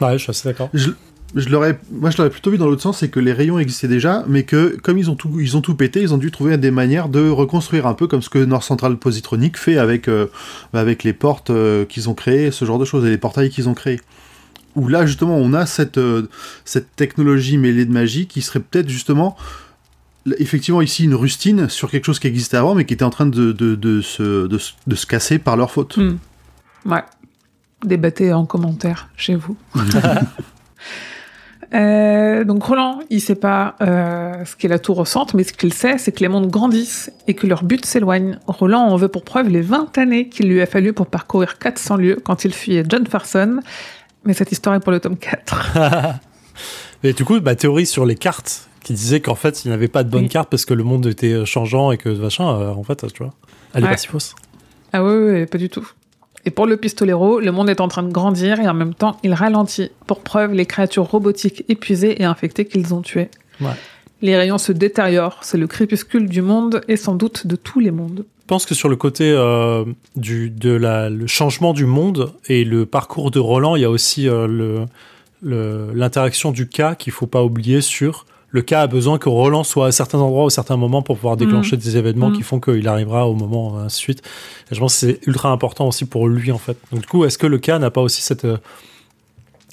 Ouais, 0.00 0.14
je 0.14 0.18
suis 0.18 0.30
assez 0.30 0.48
d'accord. 0.48 0.68
Je, 0.74 0.90
je 1.34 1.48
l'aurais, 1.48 1.78
moi 1.90 2.10
je 2.10 2.18
l'aurais 2.18 2.30
plutôt 2.30 2.50
vu 2.50 2.58
dans 2.58 2.66
l'autre 2.66 2.82
sens, 2.82 2.98
c'est 2.98 3.08
que 3.08 3.20
les 3.20 3.32
rayons 3.32 3.58
existaient 3.58 3.88
déjà, 3.88 4.24
mais 4.28 4.42
que 4.42 4.76
comme 4.82 4.98
ils 4.98 5.10
ont 5.10 5.14
tout, 5.16 5.40
ils 5.40 5.56
ont 5.56 5.60
tout 5.62 5.74
pété, 5.74 6.00
ils 6.02 6.12
ont 6.12 6.18
dû 6.18 6.30
trouver 6.30 6.56
des 6.58 6.70
manières 6.70 7.08
de 7.08 7.28
reconstruire 7.28 7.86
un 7.86 7.94
peu 7.94 8.06
comme 8.06 8.20
ce 8.22 8.28
que 8.28 8.38
Nord 8.44 8.62
Central 8.64 8.96
Positronic 8.96 9.56
fait 9.56 9.78
avec, 9.78 10.08
euh, 10.08 10.26
avec 10.72 11.04
les 11.04 11.12
portes 11.12 11.50
euh, 11.50 11.84
qu'ils 11.86 12.08
ont 12.10 12.14
créées, 12.14 12.50
ce 12.50 12.64
genre 12.64 12.78
de 12.78 12.84
choses, 12.84 13.04
et 13.06 13.10
les 13.10 13.18
portails 13.18 13.48
qu'ils 13.50 13.68
ont 13.68 13.74
créés. 13.74 14.00
Où 14.76 14.88
là 14.88 15.04
justement 15.06 15.36
on 15.36 15.52
a 15.54 15.66
cette, 15.66 15.98
euh, 15.98 16.28
cette 16.64 16.94
technologie 16.96 17.56
mêlée 17.58 17.84
de 17.84 17.92
magie 17.92 18.26
qui 18.26 18.40
serait 18.42 18.60
peut-être 18.60 18.88
justement 18.88 19.36
effectivement 20.38 20.80
ici 20.82 21.04
une 21.04 21.14
rustine 21.14 21.68
sur 21.68 21.90
quelque 21.90 22.04
chose 22.04 22.18
qui 22.18 22.26
existait 22.28 22.56
avant 22.56 22.74
mais 22.74 22.84
qui 22.84 22.94
était 22.94 23.04
en 23.04 23.10
train 23.10 23.26
de, 23.26 23.52
de, 23.52 23.74
de, 23.74 24.00
se, 24.00 24.46
de, 24.46 24.58
se- 24.58 24.72
de 24.86 24.94
se 24.94 25.04
casser 25.06 25.38
par 25.38 25.56
leur 25.56 25.70
faute. 25.70 25.96
Hmm. 25.96 26.16
Ouais. 26.86 27.02
Débattez 27.84 28.32
en 28.32 28.46
commentaire 28.46 29.08
chez 29.16 29.34
vous. 29.34 29.56
Euh, 31.74 32.44
donc 32.44 32.62
Roland, 32.64 33.00
il 33.08 33.20
sait 33.20 33.34
pas 33.34 33.76
euh, 33.80 34.44
ce 34.44 34.56
qu'est 34.56 34.68
la 34.68 34.78
tour 34.78 34.98
au 34.98 35.04
centre, 35.04 35.36
mais 35.36 35.44
ce 35.44 35.52
qu'il 35.52 35.72
sait, 35.72 35.96
c'est 35.98 36.12
que 36.12 36.20
les 36.20 36.28
mondes 36.28 36.48
grandissent 36.50 37.10
et 37.26 37.34
que 37.34 37.46
leur 37.46 37.64
but 37.64 37.84
s'éloigne. 37.86 38.38
Roland 38.46 38.82
en 38.82 38.96
veut 38.96 39.08
pour 39.08 39.24
preuve 39.24 39.48
les 39.48 39.62
20 39.62 39.96
années 39.98 40.28
qu'il 40.28 40.48
lui 40.48 40.60
a 40.60 40.66
fallu 40.66 40.92
pour 40.92 41.06
parcourir 41.06 41.58
400 41.58 41.96
lieues 41.96 42.18
quand 42.22 42.44
il 42.44 42.52
fuyait 42.52 42.84
John 42.88 43.06
Farson. 43.06 43.60
Mais 44.24 44.34
cette 44.34 44.52
histoire 44.52 44.74
est 44.76 44.80
pour 44.80 44.92
le 44.92 45.00
tome 45.00 45.16
4. 45.16 45.78
Mais 47.02 47.12
du 47.12 47.24
coup, 47.24 47.40
bah, 47.40 47.56
théorie 47.56 47.86
sur 47.86 48.04
les 48.06 48.14
cartes 48.16 48.68
qui 48.84 48.92
disait 48.92 49.20
qu'en 49.20 49.34
fait, 49.34 49.64
il 49.64 49.70
n'avait 49.70 49.88
pas 49.88 50.04
de 50.04 50.10
bonne 50.10 50.24
Oui. 50.24 50.28
carte 50.28 50.50
parce 50.50 50.64
que 50.64 50.74
le 50.74 50.84
monde 50.84 51.06
était 51.06 51.44
changeant 51.46 51.90
et 51.92 51.98
que 51.98 52.08
machin, 52.08 52.48
euh, 52.48 52.70
en 52.72 52.82
fait, 52.82 53.06
tu 53.12 53.22
vois, 53.22 53.32
elle 53.74 53.82
est 53.82 53.86
Ouais. 53.86 53.92
pas 53.92 53.96
si 53.96 54.08
fausse. 54.08 54.34
Ah 54.92 55.02
oui, 55.04 55.14
oui, 55.14 55.46
pas 55.46 55.58
du 55.58 55.68
tout. 55.68 55.88
Et 56.44 56.50
pour 56.50 56.66
le 56.66 56.76
pistolero, 56.76 57.40
le 57.40 57.52
monde 57.52 57.70
est 57.70 57.80
en 57.80 57.88
train 57.88 58.02
de 58.02 58.10
grandir 58.10 58.60
et 58.60 58.68
en 58.68 58.74
même 58.74 58.94
temps, 58.94 59.16
il 59.22 59.32
ralentit. 59.32 59.90
Pour 60.06 60.20
preuve, 60.20 60.52
les 60.52 60.66
créatures 60.66 61.04
robotiques 61.04 61.64
épuisées 61.68 62.20
et 62.20 62.24
infectées 62.24 62.64
qu'ils 62.64 62.94
ont 62.94 63.02
tuées. 63.02 63.30
Ouais. 63.60 63.70
Les 64.22 64.36
rayons 64.36 64.58
se 64.58 64.72
détériorent, 64.72 65.38
c'est 65.42 65.58
le 65.58 65.66
crépuscule 65.66 66.28
du 66.28 66.42
monde 66.42 66.80
et 66.88 66.96
sans 66.96 67.14
doute 67.14 67.46
de 67.46 67.56
tous 67.56 67.80
les 67.80 67.90
mondes. 67.90 68.24
Je 68.42 68.46
pense 68.46 68.66
que 68.66 68.74
sur 68.74 68.88
le 68.88 68.96
côté 68.96 69.30
euh, 69.30 69.84
du 70.14 70.50
de 70.50 70.70
la, 70.70 71.10
le 71.10 71.26
changement 71.26 71.72
du 71.72 71.86
monde 71.86 72.32
et 72.46 72.64
le 72.64 72.86
parcours 72.86 73.30
de 73.30 73.38
Roland, 73.38 73.76
il 73.76 73.82
y 73.82 73.84
a 73.84 73.90
aussi 73.90 74.28
euh, 74.28 74.46
le 74.46 74.86
l'interaction 75.44 76.52
du 76.52 76.68
cas 76.68 76.94
qu'il 76.94 77.12
faut 77.12 77.26
pas 77.26 77.42
oublier 77.42 77.80
sur 77.80 78.26
le 78.52 78.62
cas 78.62 78.82
a 78.82 78.86
besoin 78.86 79.18
que 79.18 79.28
Roland 79.28 79.64
soit 79.64 79.86
à 79.88 79.92
certains 79.92 80.18
endroits 80.20 80.44
au 80.44 80.50
certains 80.50 80.76
moments 80.76 81.02
pour 81.02 81.16
pouvoir 81.16 81.36
déclencher 81.36 81.76
des 81.76 81.96
événements 81.96 82.28
Mhm. 82.30 82.36
qui 82.36 82.42
font 82.42 82.60
qu'il 82.60 82.86
arrivera 82.86 83.26
au 83.28 83.34
moment 83.34 83.78
euh, 83.78 83.84
ainsi 83.86 83.96
de 83.96 84.00
suite. 84.02 84.22
Et 84.70 84.74
je 84.74 84.80
pense 84.80 84.92
que 84.94 85.00
c'est 85.00 85.20
ultra 85.26 85.48
important 85.50 85.88
aussi 85.88 86.04
pour 86.04 86.28
lui 86.28 86.52
en 86.52 86.58
fait. 86.58 86.76
Donc 86.92 87.00
du 87.00 87.06
coup, 87.06 87.24
est-ce 87.24 87.38
que 87.38 87.46
le 87.48 87.58
cas 87.58 87.78
n'a 87.78 87.90
pas 87.90 88.02
aussi 88.02 88.22
cette 88.22 88.44
euh, 88.44 88.58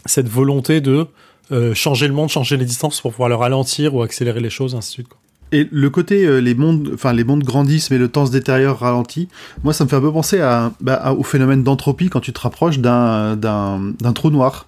cette 0.06 0.28
volonté 0.30 0.82
de 0.82 1.08
euh, 1.52 1.74
changer 1.74 2.08
le 2.08 2.14
monde, 2.14 2.30
changer 2.30 2.58
les 2.58 2.66
distances 2.66 3.02
pour 3.02 3.12
pouvoir 3.12 3.30
le 3.30 3.36
ralentir 3.36 3.94
ou 3.96 4.02
accélérer 4.02 4.40
les 4.40 4.50
choses, 4.50 4.76
ainsi 4.76 4.90
de 4.90 4.94
suite. 4.94 5.08
quoi? 5.10 5.18
Et 5.52 5.68
le 5.72 5.90
côté 5.90 6.26
euh, 6.26 6.38
les 6.40 6.54
mondes, 6.54 6.92
enfin 6.94 7.12
les 7.12 7.24
mondes 7.24 7.44
grandissent 7.44 7.90
mais 7.90 7.98
le 7.98 8.08
temps 8.08 8.28
se 8.28 8.32
détériore 8.32 8.78
ralentit. 8.78 9.28
Moi, 9.64 9.74
ça 9.74 9.84
me 9.84 9.90
fait 9.90 9.96
un 9.96 10.02
peu 10.02 10.12
penser 10.14 10.40
à, 10.40 10.72
bah, 10.80 10.94
à- 10.94 11.14
au 11.14 11.24
phénomène 11.24 11.64
d'entropie 11.64 12.08
quand 12.10 12.20
tu 12.20 12.32
te 12.34 12.40
rapproches 12.40 12.78
d'un 12.80 13.36
d'un 13.36 13.80
d'un 14.00 14.14
trou 14.14 14.30
noir. 14.30 14.68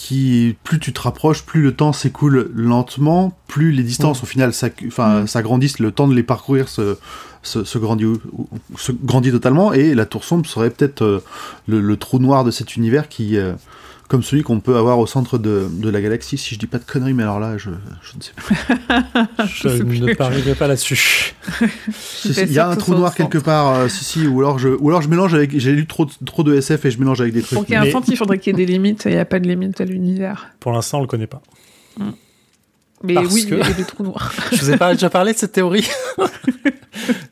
Qui 0.00 0.56
plus 0.62 0.78
tu 0.78 0.92
te 0.92 1.00
rapproches, 1.00 1.42
plus 1.42 1.60
le 1.60 1.72
temps 1.74 1.92
s'écoule 1.92 2.52
lentement, 2.54 3.36
plus 3.48 3.72
les 3.72 3.82
distances 3.82 4.22
au 4.22 4.26
final 4.26 4.52
s'agrandissent, 4.54 5.80
le 5.80 5.90
temps 5.90 6.06
de 6.06 6.14
les 6.14 6.22
parcourir 6.22 6.68
se 6.68 6.96
se, 7.42 7.64
se 7.64 7.78
grandit 7.78 8.06
se 8.76 8.92
totalement 9.30 9.72
et 9.72 9.94
la 9.94 10.06
tour 10.06 10.24
sombre 10.24 10.46
serait 10.46 10.70
peut-être 10.70 11.02
euh, 11.02 11.24
le, 11.66 11.80
le 11.80 11.96
trou 11.96 12.18
noir 12.18 12.44
de 12.44 12.50
cet 12.50 12.76
univers 12.76 13.08
qui 13.08 13.36
euh, 13.36 13.54
comme 14.08 14.22
celui 14.22 14.42
qu'on 14.42 14.58
peut 14.60 14.76
avoir 14.76 14.98
au 14.98 15.06
centre 15.06 15.36
de, 15.38 15.68
de 15.70 15.88
la 15.90 16.00
galaxie, 16.00 16.38
si 16.38 16.54
je 16.54 16.58
dis 16.58 16.66
pas 16.66 16.78
de 16.78 16.84
conneries, 16.84 17.12
mais 17.12 17.22
alors 17.22 17.38
là, 17.40 17.58
je, 17.58 17.68
je 18.02 18.16
ne 18.16 18.22
sais 18.22 18.32
plus. 18.34 18.56
Je 19.54 19.68
sais 19.68 19.84
ne 19.84 20.14
parierai 20.14 20.54
pas 20.54 20.66
là-dessus. 20.66 21.34
Si, 21.92 22.34
si, 22.34 22.40
Il 22.42 22.52
y 22.52 22.58
a 22.58 22.68
un 22.68 22.76
trou 22.76 22.94
noir 22.94 23.14
quelque 23.14 23.38
part, 23.38 23.74
euh, 23.74 23.88
si, 23.88 24.04
si, 24.04 24.26
ou 24.26 24.40
alors 24.40 24.58
je, 24.58 24.68
ou 24.68 24.88
alors 24.88 25.02
je 25.02 25.08
mélange 25.08 25.34
avec. 25.34 25.56
J'ai 25.58 25.72
lu 25.72 25.86
trop, 25.86 26.04
de- 26.04 26.10
trop 26.26 26.42
de 26.42 26.54
SF 26.54 26.84
et 26.86 26.90
je 26.90 26.98
mélange 26.98 27.20
avec 27.20 27.32
des 27.32 27.40
trucs. 27.42 27.54
Pour 27.54 27.64
qu'il 27.64 27.74
y 27.74 27.78
ait 27.78 27.80
Mais- 27.82 27.88
un 27.88 27.92
centre, 27.92 28.08
il 28.10 28.16
faudrait 28.16 28.38
qu'il 28.38 28.52
y 28.58 28.60
ait 28.62 28.66
des 28.66 28.70
limites 28.70 29.06
et 29.06 29.10
il 29.10 29.14
n'y 29.14 29.18
a 29.20 29.24
pas 29.24 29.38
de 29.38 29.48
limite 29.48 29.80
à 29.80 29.84
l'univers. 29.84 30.48
Pour 30.60 30.72
l'instant, 30.72 30.98
on 30.98 31.02
le 31.02 31.06
connaît 31.06 31.26
pas. 31.28 31.40
Mais 33.04 33.14
Parce 33.14 33.32
oui, 33.32 33.46
que- 33.46 33.54
il 33.54 33.60
y 33.60 33.70
a 33.70 33.72
des 33.72 33.84
trous 33.84 34.02
noirs. 34.02 34.32
Je 34.52 34.56
vous 34.58 34.70
ai 34.72 34.76
pas 34.76 34.92
déjà 34.92 35.08
parlé 35.08 35.32
de 35.32 35.38
cette 35.38 35.52
théorie 35.52 35.86
Non, 36.18 36.26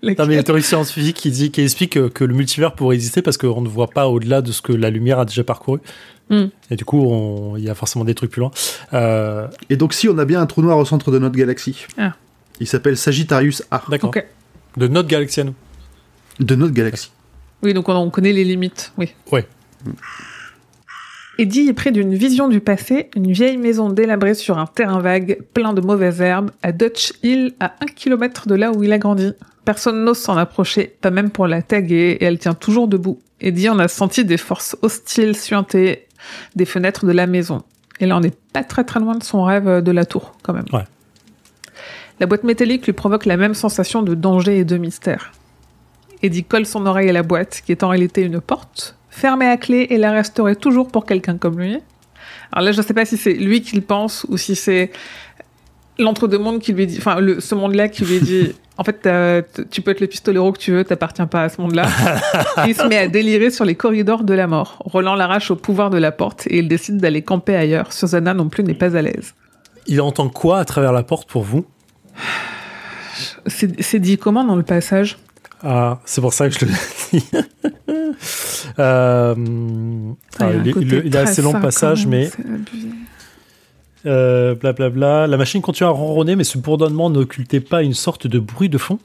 mais 0.02 0.14
il 0.14 0.32
y 0.32 0.34
a 0.34 0.38
une 0.38 0.42
théorie 0.44 0.62
scientifique 0.62 1.16
qui 1.16 1.30
dit, 1.30 1.50
qui 1.50 1.60
explique 1.62 1.94
que, 1.94 2.08
que 2.08 2.22
le 2.24 2.34
multivers 2.34 2.74
pourrait 2.74 2.94
exister 2.94 3.20
parce 3.20 3.36
qu'on 3.36 3.60
ne 3.60 3.68
voit 3.68 3.88
pas 3.88 4.06
au-delà 4.08 4.42
de 4.42 4.52
ce 4.52 4.62
que 4.62 4.72
la 4.72 4.90
lumière 4.90 5.18
a 5.18 5.24
déjà 5.24 5.42
parcouru. 5.42 5.80
Hmm. 6.28 6.46
Et 6.70 6.76
du 6.76 6.84
coup, 6.84 7.54
il 7.56 7.62
y 7.64 7.70
a 7.70 7.74
forcément 7.74 8.04
des 8.04 8.14
trucs 8.14 8.30
plus 8.30 8.40
loin. 8.40 8.50
Euh, 8.94 9.46
Et 9.70 9.76
donc, 9.76 9.94
si 9.94 10.08
on 10.08 10.18
a 10.18 10.24
bien 10.24 10.40
un 10.40 10.46
trou 10.46 10.62
noir 10.62 10.76
au 10.78 10.84
centre 10.84 11.10
de 11.10 11.18
notre 11.18 11.36
galaxie, 11.36 11.86
Ah. 11.98 12.14
il 12.60 12.66
s'appelle 12.66 12.96
Sagittarius 12.96 13.62
A, 13.70 13.82
D'accord. 13.88 14.12
De 14.76 14.88
notre 14.88 15.08
galaxie 15.08 15.40
à 15.40 15.44
nous. 15.44 15.54
de 16.40 16.54
notre 16.54 16.74
galaxie. 16.74 17.10
Oui, 17.62 17.72
donc 17.74 17.88
on, 17.88 17.94
on 17.94 18.10
connaît 18.10 18.32
les 18.32 18.44
limites, 18.44 18.92
oui. 18.98 19.14
Ouais. 19.32 19.46
Eddie 21.38 21.68
est 21.68 21.74
près 21.74 21.92
d'une 21.92 22.14
vision 22.14 22.48
du 22.48 22.60
passé, 22.60 23.10
une 23.14 23.30
vieille 23.32 23.58
maison 23.58 23.90
délabrée 23.90 24.34
sur 24.34 24.58
un 24.58 24.66
terrain 24.66 25.00
vague, 25.00 25.38
plein 25.52 25.74
de 25.74 25.82
mauvaises 25.82 26.20
herbes, 26.22 26.50
à 26.62 26.72
Dutch 26.72 27.12
Hill, 27.22 27.54
à 27.60 27.74
un 27.82 27.86
kilomètre 27.86 28.48
de 28.48 28.54
là 28.54 28.72
où 28.72 28.82
il 28.82 28.92
a 28.92 28.98
grandi. 28.98 29.32
Personne 29.66 30.02
n'ose 30.04 30.16
s'en 30.18 30.36
approcher, 30.38 30.94
pas 31.00 31.10
même 31.10 31.30
pour 31.30 31.46
la 31.46 31.60
taguer, 31.60 32.16
et 32.20 32.24
elle 32.24 32.38
tient 32.38 32.54
toujours 32.54 32.88
debout. 32.88 33.18
Eddie 33.40 33.68
en 33.68 33.78
a 33.78 33.88
senti 33.88 34.24
des 34.24 34.38
forces 34.38 34.76
hostiles 34.80 35.36
suinter 35.36 36.05
des 36.54 36.64
fenêtres 36.64 37.06
de 37.06 37.12
la 37.12 37.26
maison. 37.26 37.62
Et 38.00 38.06
là, 38.06 38.16
on 38.16 38.20
n'est 38.20 38.34
pas 38.52 38.64
très 38.64 38.84
très 38.84 39.00
loin 39.00 39.16
de 39.16 39.22
son 39.22 39.42
rêve 39.42 39.82
de 39.82 39.90
la 39.90 40.04
tour, 40.04 40.34
quand 40.42 40.52
même. 40.52 40.66
Ouais. 40.72 40.84
La 42.20 42.26
boîte 42.26 42.44
métallique 42.44 42.86
lui 42.86 42.92
provoque 42.92 43.26
la 43.26 43.36
même 43.36 43.54
sensation 43.54 44.02
de 44.02 44.14
danger 44.14 44.58
et 44.58 44.64
de 44.64 44.76
mystère. 44.76 45.32
Eddie 46.22 46.44
colle 46.44 46.64
son 46.64 46.86
oreille 46.86 47.10
à 47.10 47.12
la 47.12 47.22
boîte, 47.22 47.62
qui 47.64 47.72
est 47.72 47.82
en 47.82 47.88
réalité 47.88 48.22
une 48.22 48.40
porte, 48.40 48.96
fermée 49.10 49.48
à 49.48 49.56
clé 49.56 49.86
et 49.90 49.98
la 49.98 50.12
resterait 50.12 50.56
toujours 50.56 50.88
pour 50.88 51.04
quelqu'un 51.04 51.36
comme 51.36 51.60
lui. 51.60 51.78
Alors 52.52 52.64
là, 52.64 52.72
je 52.72 52.78
ne 52.78 52.82
sais 52.82 52.94
pas 52.94 53.04
si 53.04 53.16
c'est 53.16 53.34
lui 53.34 53.60
qui 53.60 53.76
le 53.76 53.82
pense 53.82 54.24
ou 54.28 54.36
si 54.36 54.56
c'est 54.56 54.90
l'entre-deux-mondes 55.98 56.60
qui 56.60 56.72
lui 56.72 56.86
dit, 56.86 56.96
enfin, 56.98 57.18
ce 57.38 57.54
monde-là 57.54 57.88
qui 57.88 58.04
lui 58.04 58.20
dit, 58.20 58.54
en 58.78 58.84
fait, 58.84 59.08
tu 59.70 59.80
peux 59.82 59.90
être 59.92 60.00
le 60.00 60.06
pistolero 60.06 60.52
que 60.52 60.58
tu 60.58 60.72
veux, 60.72 60.84
t'appartiens 60.84 61.26
pas 61.26 61.44
à 61.44 61.48
ce 61.48 61.60
monde-là. 61.60 61.86
il 62.66 62.74
se 62.74 62.86
met 62.86 62.98
à 62.98 63.08
délirer 63.08 63.50
sur 63.50 63.64
les 63.64 63.74
corridors 63.74 64.24
de 64.24 64.34
la 64.34 64.46
mort. 64.46 64.76
Roland 64.84 65.14
l'arrache 65.14 65.50
au 65.50 65.56
pouvoir 65.56 65.90
de 65.90 65.98
la 65.98 66.12
porte 66.12 66.46
et 66.48 66.58
il 66.58 66.68
décide 66.68 66.98
d'aller 66.98 67.22
camper 67.22 67.56
ailleurs. 67.56 67.92
Susanna 67.92 68.34
non 68.34 68.48
plus 68.48 68.62
n'est 68.64 68.74
pas 68.74 68.96
à 68.96 69.02
l'aise. 69.02 69.34
Il 69.86 70.00
entend 70.00 70.28
quoi 70.28 70.58
à 70.58 70.64
travers 70.64 70.92
la 70.92 71.02
porte 71.02 71.28
pour 71.28 71.42
vous? 71.42 71.64
C'est 73.46 73.98
dit 74.00 74.18
comment 74.18 74.44
dans 74.44 74.56
le 74.56 74.62
passage? 74.64 75.16
Ah, 75.62 76.00
c'est 76.04 76.20
pour 76.20 76.34
ça 76.34 76.48
que 76.50 76.54
je 76.58 76.64
le 76.66 76.72
dis. 77.12 77.24
Euh, 78.78 79.34
Ah, 80.38 80.44
alors, 80.44 80.54
il 80.64 80.68
a 80.68 80.70
est- 80.70 80.74
il 80.82 81.02
il 81.06 81.14
est 81.14 81.18
assez 81.18 81.42
long 81.42 81.52
passage, 81.52 82.06
mais 82.06 82.30
abusé. 84.06 84.10
euh, 84.10 84.54
blablabla. 84.54 85.26
La 85.26 85.36
machine 85.36 85.60
continue 85.62 85.88
à 85.88 85.90
ronronner, 85.90 86.36
mais 86.36 86.44
ce 86.44 86.58
bourdonnement 86.58 87.10
n'occultait 87.10 87.60
pas 87.60 87.82
une 87.82 87.94
sorte 87.94 88.26
de 88.26 88.38
bruit 88.38 88.68
de 88.68 88.78
fond, 88.78 88.98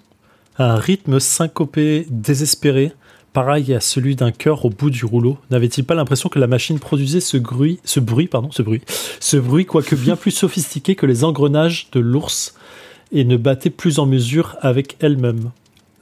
un 0.58 0.76
rythme 0.76 1.20
syncopé, 1.20 2.06
désespéré, 2.10 2.94
pareil 3.34 3.74
à 3.74 3.80
celui 3.80 4.16
d'un 4.16 4.32
cœur 4.32 4.66
au 4.66 4.70
bout 4.70 4.90
du 4.90 5.06
rouleau. 5.06 5.38
N'avait-il 5.50 5.86
pas 5.86 5.96
l'impression 5.96 6.30
que 6.30 6.40
la 6.40 6.48
machine 6.48 6.80
produisait 6.80 7.22
ce 7.22 7.38
bruit, 7.38 7.80
ce 7.84 8.00
bruit, 8.00 8.28
pardon, 8.28 8.50
ce 8.52 8.62
bruit, 8.62 8.82
ce 9.20 9.38
bruit, 9.38 9.66
quoique 9.66 9.96
bien 9.96 10.16
plus 10.16 10.32
sophistiqué 10.32 10.96
que 10.96 11.06
les 11.06 11.24
engrenages 11.24 11.90
de 11.92 12.00
l'ours, 12.00 12.56
et 13.14 13.26
ne 13.26 13.38
battait 13.38 13.70
plus 13.70 14.00
en 14.00 14.06
mesure 14.06 14.56
avec 14.62 14.96
elle-même? 15.00 15.52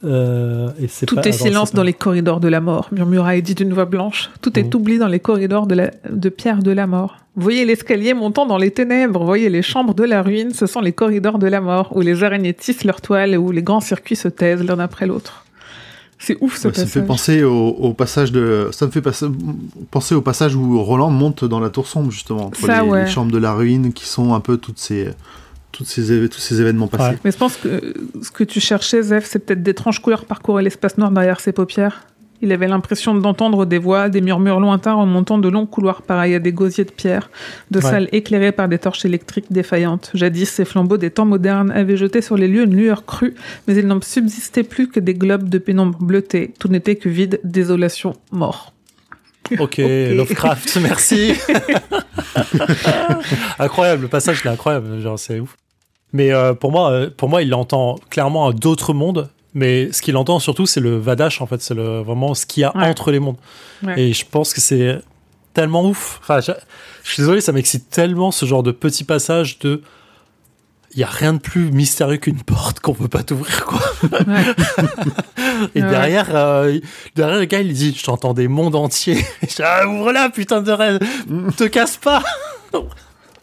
Euh, 0.06 0.70
et 0.82 0.88
Tout 1.06 1.16
pas- 1.16 1.24
est 1.24 1.32
silence 1.34 1.74
dans 1.74 1.84
les 1.84 1.92
corridors 1.94 2.40
de 2.40 2.48
la 2.48 2.62
mort, 2.62 2.88
murmura 2.94 3.36
Eddie 3.36 3.54
d'une 3.56 3.74
voix 3.74 3.84
blanche. 3.86 4.30
Tout 4.42 4.58
est 4.58 4.74
oublié 4.74 4.98
dans 4.98 5.08
les 5.10 5.20
corridors 5.20 5.68
de, 5.68 5.76
la, 5.76 5.92
de 6.10 6.30
pierre 6.30 6.64
de 6.64 6.72
la 6.72 6.88
mort. 6.88 7.18
Voyez 7.36 7.66
l'escalier 7.66 8.14
montant 8.14 8.46
dans 8.46 8.58
les 8.58 8.72
ténèbres, 8.72 9.26
voyez 9.26 9.50
les 9.50 9.62
chambres 9.62 9.94
de 9.94 10.04
la 10.04 10.22
ruine, 10.22 10.54
ce 10.54 10.68
sont 10.68 10.80
les 10.80 10.94
corridors 10.94 11.38
de 11.38 11.48
la 11.48 11.60
mort, 11.60 11.92
où 11.96 12.02
les 12.02 12.24
araignées 12.24 12.54
tissent 12.54 12.86
leurs 12.86 13.02
toiles 13.02 13.34
et 13.34 13.38
où 13.38 13.52
les 13.52 13.62
grands 13.64 13.82
circuits 13.82 14.16
se 14.16 14.30
taisent 14.30 14.64
l'un 14.64 14.80
après 14.80 15.06
l'autre. 15.06 15.46
C'est 16.18 16.38
ouf 16.42 16.58
ce 16.58 16.68
Ouais, 16.68 16.74
ça 16.74 16.82
me 16.82 16.86
passage. 16.86 16.90
fait 16.90 17.02
penser 17.06 17.44
au, 17.44 17.68
au 17.70 17.94
passage 17.94 18.32
de. 18.34 18.70
Ça 18.72 18.86
me 18.86 18.92
fait 18.92 19.02
penser 19.92 20.16
au 20.16 20.22
passage 20.22 20.54
où 20.56 20.82
Roland 20.84 21.10
monte 21.10 21.46
dans 21.46 21.60
la 21.62 21.70
tour 21.70 21.88
sombre, 21.88 22.12
justement. 22.12 22.48
Entre 22.48 22.60
Ça, 22.60 22.84
les, 22.84 22.90
ouais. 22.90 23.04
les 23.06 23.10
chambres 23.10 23.32
de 23.32 23.38
la 23.38 23.54
ruine 23.54 23.94
qui 23.94 24.06
sont 24.06 24.34
un 24.34 24.42
peu 24.42 24.58
toutes 24.58 24.80
ces, 24.80 25.10
toutes 25.72 25.88
ces, 25.88 26.12
éve- 26.12 26.30
tous 26.30 26.40
ces 26.40 26.60
événements 26.62 26.88
passés. 26.88 27.12
Ouais. 27.14 27.20
Mais 27.24 27.32
je 27.32 27.38
pense 27.38 27.56
que 27.58 27.94
ce 28.22 28.32
que 28.32 28.44
tu 28.44 28.60
cherchais, 28.60 29.02
Zef, 29.02 29.26
c'est 29.26 29.40
peut-être 29.40 29.64
d'étranges 29.64 30.02
couleurs 30.02 30.26
parcouraient 30.26 30.64
l'espace 30.64 30.98
noir 30.98 31.12
derrière 31.12 31.40
ses 31.40 31.52
paupières. 31.52 32.06
Il 32.42 32.54
avait 32.54 32.70
l'impression 32.70 33.14
d'entendre 33.14 33.66
des 33.66 33.78
voix, 33.80 34.08
des 34.08 34.22
murmures 34.22 34.62
lointains 34.62 34.94
remontant 34.94 35.38
de 35.40 35.50
longs 35.50 35.66
couloirs 35.66 36.02
pareils 36.04 36.36
à 36.36 36.40
des 36.40 36.54
gosiers 36.54 36.86
de 36.86 36.92
pierre, 36.92 37.30
de 37.70 37.80
Ouais. 37.80 37.84
salles 37.84 38.08
éclairées 38.14 38.54
par 38.54 38.70
des 38.70 38.80
torches 38.80 39.04
électriques 39.04 39.52
défaillantes. 39.52 40.10
Jadis, 40.14 40.46
ces 40.46 40.64
flambeaux 40.64 40.96
des 40.98 41.12
temps 41.12 41.26
modernes 41.26 41.70
avaient 41.70 41.98
jeté 41.98 42.22
sur 42.22 42.38
les 42.38 42.48
lieux 42.48 42.64
une 42.64 42.76
lueur 42.78 43.06
crue, 43.06 43.36
mais 43.68 43.76
il 43.76 43.86
n'en 43.88 44.00
subsistait 44.02 44.64
plus 44.64 44.88
que 44.88 45.02
des 45.02 45.16
globes 45.16 45.50
de 45.50 45.58
pénombre 45.58 46.00
bleutée. 46.00 46.54
Tout 46.60 46.70
n'était 46.70 46.96
que 46.96 47.10
vide, 47.10 47.42
désolation, 47.44 48.14
mort. 48.32 48.74
Ok, 49.60 49.78
Lovecraft, 49.78 50.78
merci. 50.82 51.34
incroyable, 53.60 54.04
le 54.04 54.08
passage, 54.08 54.46
est 54.46 54.50
incroyable, 54.50 55.00
genre 55.02 55.18
c'est 55.18 55.40
ouf. 55.40 55.56
Mais 56.14 56.32
euh, 56.32 56.54
pour 56.54 56.72
moi, 56.72 56.92
euh, 56.92 57.10
pour 57.16 57.30
moi, 57.30 57.42
il 57.42 57.54
entend 57.54 57.96
clairement 58.10 58.52
d'autres 58.52 58.94
mondes. 58.94 59.30
Mais 59.56 59.92
ce 59.92 60.02
qu'il 60.04 60.16
entend 60.18 60.38
surtout, 60.40 60.68
c'est 60.68 60.80
le 60.80 60.98
Vadash, 60.98 61.42
en 61.42 61.48
fait, 61.48 61.62
c'est 61.62 61.74
le, 61.74 62.02
vraiment 62.02 62.36
ce 62.36 62.46
qu'il 62.46 62.62
y 62.62 62.64
a 62.64 62.76
Ouais. 62.78 62.86
entre 62.86 63.12
les 63.12 63.20
mondes. 63.20 63.38
Ouais. 63.84 64.00
Et 64.00 64.14
je 64.14 64.24
pense 64.30 64.54
que 64.54 64.62
c'est 64.62 65.00
tellement 65.54 65.84
ouf. 65.86 66.20
Enfin, 66.22 66.40
je, 66.40 66.52
je 67.04 67.12
suis 67.14 67.22
désolé, 67.22 67.42
ça 67.42 67.52
m'excite 67.52 67.90
tellement 67.90 68.32
ce 68.32 68.46
genre 68.46 68.62
de 68.64 68.72
petit 68.72 69.04
passage 69.04 69.58
de. 69.60 69.82
Il 70.94 71.00
y 71.00 71.04
a 71.04 71.08
rien 71.08 71.34
de 71.34 71.40
plus 71.40 71.72
mystérieux 71.72 72.18
qu'une 72.18 72.42
porte 72.42 72.80
qu'on 72.80 72.94
peut 72.96 73.08
pas 73.08 73.22
t'ouvrir, 73.24 73.66
quoi. 73.66 73.80
Ouais. 74.04 74.20
Et 75.76 75.82
Ouais. 75.84 75.90
derrière, 75.90 76.36
euh, 76.36 76.80
derrière 77.16 77.40
le 77.40 77.46
gars, 77.46 77.62
il 77.62 77.74
dit 77.74 77.96
Je 77.98 78.04
t'entends 78.04 78.34
des 78.34 78.48
mondes 78.48 78.76
entiers. 78.76 79.24
Ah, 79.64 79.88
ouvre-la, 79.88 80.30
putain 80.30 80.62
de 80.62 80.72
rêve. 80.72 81.00
Te 81.58 81.66
casse 81.66 81.98
pas. 81.98 82.24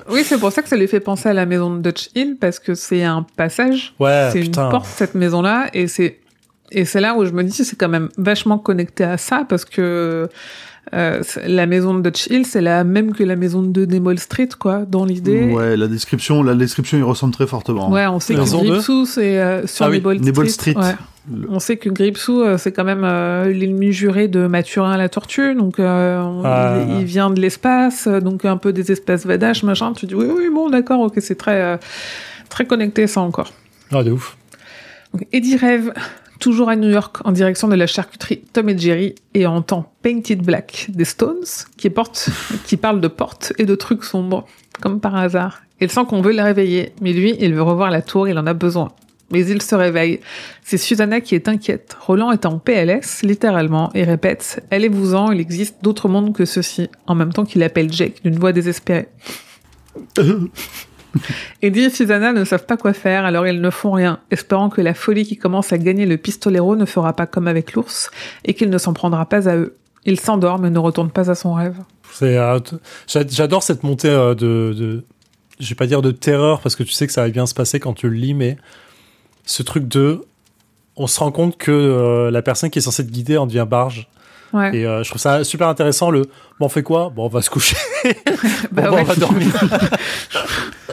Oui, 0.08 0.22
c'est 0.24 0.38
pour 0.38 0.52
ça 0.52 0.62
que 0.62 0.68
ça 0.68 0.76
lui 0.76 0.86
fait 0.86 1.00
penser 1.00 1.28
à 1.28 1.32
la 1.32 1.46
maison 1.46 1.74
de 1.74 1.80
Dutch 1.82 2.10
Hill, 2.14 2.36
parce 2.40 2.60
que 2.60 2.74
c'est 2.76 3.02
un 3.02 3.26
passage 3.36 3.92
Ouais, 3.98 4.28
c'est 4.30 4.40
une 4.40 4.52
porte 4.52 4.86
cette 4.86 5.16
maison 5.16 5.42
là 5.42 5.68
et 5.74 5.88
c'est 5.88 6.20
et 6.70 6.84
c'est 6.84 7.00
là 7.00 7.14
où 7.16 7.24
je 7.24 7.32
me 7.32 7.42
dis 7.42 7.64
c'est 7.64 7.74
quand 7.74 7.88
même 7.88 8.08
vachement 8.16 8.56
connecté 8.58 9.02
à 9.02 9.18
ça 9.18 9.44
parce 9.48 9.64
que 9.64 10.28
Euh, 10.94 11.22
la 11.44 11.66
maison 11.66 11.94
de 11.94 12.00
Dutch 12.00 12.28
Hill, 12.28 12.46
c'est 12.46 12.60
la 12.60 12.84
même 12.84 13.12
que 13.12 13.24
la 13.24 13.34
maison 13.36 13.60
de 13.62 13.84
Demol 13.84 14.18
Street, 14.20 14.48
quoi, 14.58 14.84
dans 14.88 15.04
l'idée. 15.04 15.44
Ouais, 15.52 15.76
la 15.76 15.88
description, 15.88 16.42
la 16.44 16.54
description, 16.54 16.96
il 16.96 17.02
ressemble 17.02 17.32
très 17.32 17.46
fortement. 17.48 17.90
Ouais, 17.90 18.06
on 18.06 18.20
sait 18.20 18.34
La 18.34 18.44
que 18.44 18.50
Gripsou, 18.50 19.04
c'est 19.04 19.38
euh, 19.40 19.66
sur 19.66 19.86
Ah 19.86 19.90
oui, 19.90 19.96
Nebol 19.96 20.20
Nebol 20.20 20.48
Street. 20.48 20.76
Ouais. 20.76 20.94
Le- 21.34 21.48
On 21.50 21.58
sait 21.58 21.76
que 21.76 21.88
Gripsou, 21.88 22.40
euh, 22.42 22.56
c'est 22.56 22.70
quand 22.70 22.84
même 22.84 23.02
euh, 23.02 23.52
l'ennemi 23.52 23.90
juré 23.90 24.28
de 24.28 24.46
Mathurin 24.46 24.96
la 24.96 25.08
tortue, 25.08 25.56
donc 25.56 25.80
euh, 25.80 26.20
on- 26.22 26.42
Ah. 26.44 26.78
il, 26.88 27.00
il 27.00 27.04
vient 27.04 27.30
de 27.30 27.40
l'espace, 27.40 28.06
donc 28.06 28.44
un 28.44 28.56
peu 28.56 28.72
des 28.72 28.92
espèces 28.92 29.26
vadaches, 29.26 29.64
machin. 29.64 29.92
Tu 29.92 30.06
dis 30.06 30.14
oui, 30.14 30.26
oui, 30.32 30.44
bon, 30.54 30.70
d'accord, 30.70 31.00
ok, 31.00 31.14
c'est 31.18 31.34
très, 31.34 31.60
euh, 31.62 31.76
très 32.48 32.64
connecté 32.64 33.08
ça 33.08 33.22
encore. 33.22 33.50
Ah, 33.92 34.04
de 34.04 34.12
ouf. 34.12 34.36
Donc, 35.12 35.26
Eddie 35.32 35.56
rêve 35.56 35.92
toujours 36.38 36.68
à 36.68 36.76
New 36.76 36.90
York 36.90 37.18
en 37.24 37.32
direction 37.32 37.68
de 37.68 37.74
la 37.74 37.86
charcuterie 37.86 38.42
Tom 38.52 38.68
et 38.68 38.78
Jerry 38.78 39.14
et 39.34 39.46
entend 39.46 39.92
Painted 40.02 40.42
Black 40.42 40.86
des 40.88 41.04
Stones 41.04 41.44
qui, 41.76 41.90
qui 42.64 42.76
parle 42.76 43.00
de 43.00 43.08
portes 43.08 43.52
et 43.58 43.64
de 43.64 43.74
trucs 43.74 44.04
sombres, 44.04 44.46
comme 44.80 45.00
par 45.00 45.16
hasard. 45.16 45.62
Il 45.80 45.90
sent 45.90 46.04
qu'on 46.08 46.22
veut 46.22 46.32
le 46.32 46.42
réveiller, 46.42 46.92
mais 47.00 47.12
lui, 47.12 47.36
il 47.38 47.54
veut 47.54 47.62
revoir 47.62 47.90
la 47.90 48.02
tour, 48.02 48.28
il 48.28 48.38
en 48.38 48.46
a 48.46 48.54
besoin. 48.54 48.92
Mais 49.30 49.44
il 49.44 49.60
se 49.60 49.74
réveille. 49.74 50.20
C'est 50.62 50.78
Susanna 50.78 51.20
qui 51.20 51.34
est 51.34 51.48
inquiète. 51.48 51.96
Roland 52.00 52.30
est 52.30 52.46
en 52.46 52.58
PLS, 52.58 53.22
littéralement, 53.22 53.90
et 53.94 54.04
répète 54.04 54.64
«Allez-vous-en, 54.70 55.32
il 55.32 55.40
existe 55.40 55.82
d'autres 55.82 56.08
mondes 56.08 56.32
que 56.32 56.44
ceux-ci», 56.44 56.88
en 57.06 57.14
même 57.14 57.32
temps 57.32 57.44
qu'il 57.44 57.62
appelle 57.62 57.92
Jake 57.92 58.22
d'une 58.22 58.38
voix 58.38 58.52
désespérée. 58.52 59.08
Eddie 61.62 61.80
et 61.84 61.90
Susanna 61.90 62.32
ne 62.32 62.44
savent 62.44 62.66
pas 62.66 62.76
quoi 62.76 62.92
faire, 62.92 63.24
alors 63.24 63.46
ils 63.46 63.60
ne 63.60 63.70
font 63.70 63.92
rien, 63.92 64.20
espérant 64.30 64.68
que 64.68 64.80
la 64.80 64.94
folie 64.94 65.24
qui 65.24 65.36
commence 65.36 65.72
à 65.72 65.78
gagner 65.78 66.06
le 66.06 66.16
pistolero 66.16 66.76
ne 66.76 66.84
fera 66.84 67.12
pas 67.12 67.26
comme 67.26 67.48
avec 67.48 67.74
l'ours, 67.74 68.10
et 68.44 68.54
qu'il 68.54 68.70
ne 68.70 68.78
s'en 68.78 68.92
prendra 68.92 69.26
pas 69.26 69.48
à 69.48 69.56
eux. 69.56 69.76
Il 70.04 70.20
s'endort 70.20 70.58
mais 70.58 70.70
ne 70.70 70.78
retourne 70.78 71.10
pas 71.10 71.30
à 71.30 71.34
son 71.34 71.54
rêve. 71.54 71.76
Euh, 72.22 72.60
j'adore 73.06 73.62
cette 73.62 73.82
montée 73.82 74.08
euh, 74.08 74.34
de, 74.34 74.72
de, 74.76 75.04
je 75.58 75.68
vais 75.68 75.74
pas 75.74 75.86
dire 75.86 76.02
de 76.02 76.10
terreur 76.10 76.60
parce 76.60 76.76
que 76.76 76.82
tu 76.82 76.92
sais 76.92 77.06
que 77.06 77.12
ça 77.12 77.22
va 77.22 77.28
bien 77.28 77.46
se 77.46 77.54
passer 77.54 77.80
quand 77.80 77.94
tu 77.94 78.08
le 78.08 78.14
lis, 78.14 78.34
mais 78.34 78.56
ce 79.44 79.62
truc 79.62 79.86
de, 79.88 80.22
on 80.96 81.06
se 81.06 81.20
rend 81.20 81.32
compte 81.32 81.56
que 81.56 81.70
euh, 81.70 82.30
la 82.30 82.42
personne 82.42 82.70
qui 82.70 82.78
est 82.78 82.82
censée 82.82 83.06
te 83.06 83.10
guider 83.10 83.36
en 83.36 83.46
devient 83.46 83.66
barge. 83.68 84.08
Ouais. 84.52 84.76
Et 84.76 84.86
euh, 84.86 85.02
je 85.02 85.08
trouve 85.10 85.20
ça 85.20 85.42
super 85.44 85.68
intéressant. 85.68 86.10
Le, 86.10 86.22
bon, 86.58 86.66
on 86.66 86.68
fait 86.68 86.82
quoi? 86.82 87.10
Bon, 87.14 87.24
on 87.26 87.28
va 87.28 87.42
se 87.42 87.50
coucher. 87.50 87.76
Bah 88.72 88.88
Bon, 88.90 88.96
ouais. 88.96 89.00
on 89.02 89.04
va 89.04 89.14
dormir. 89.16 89.48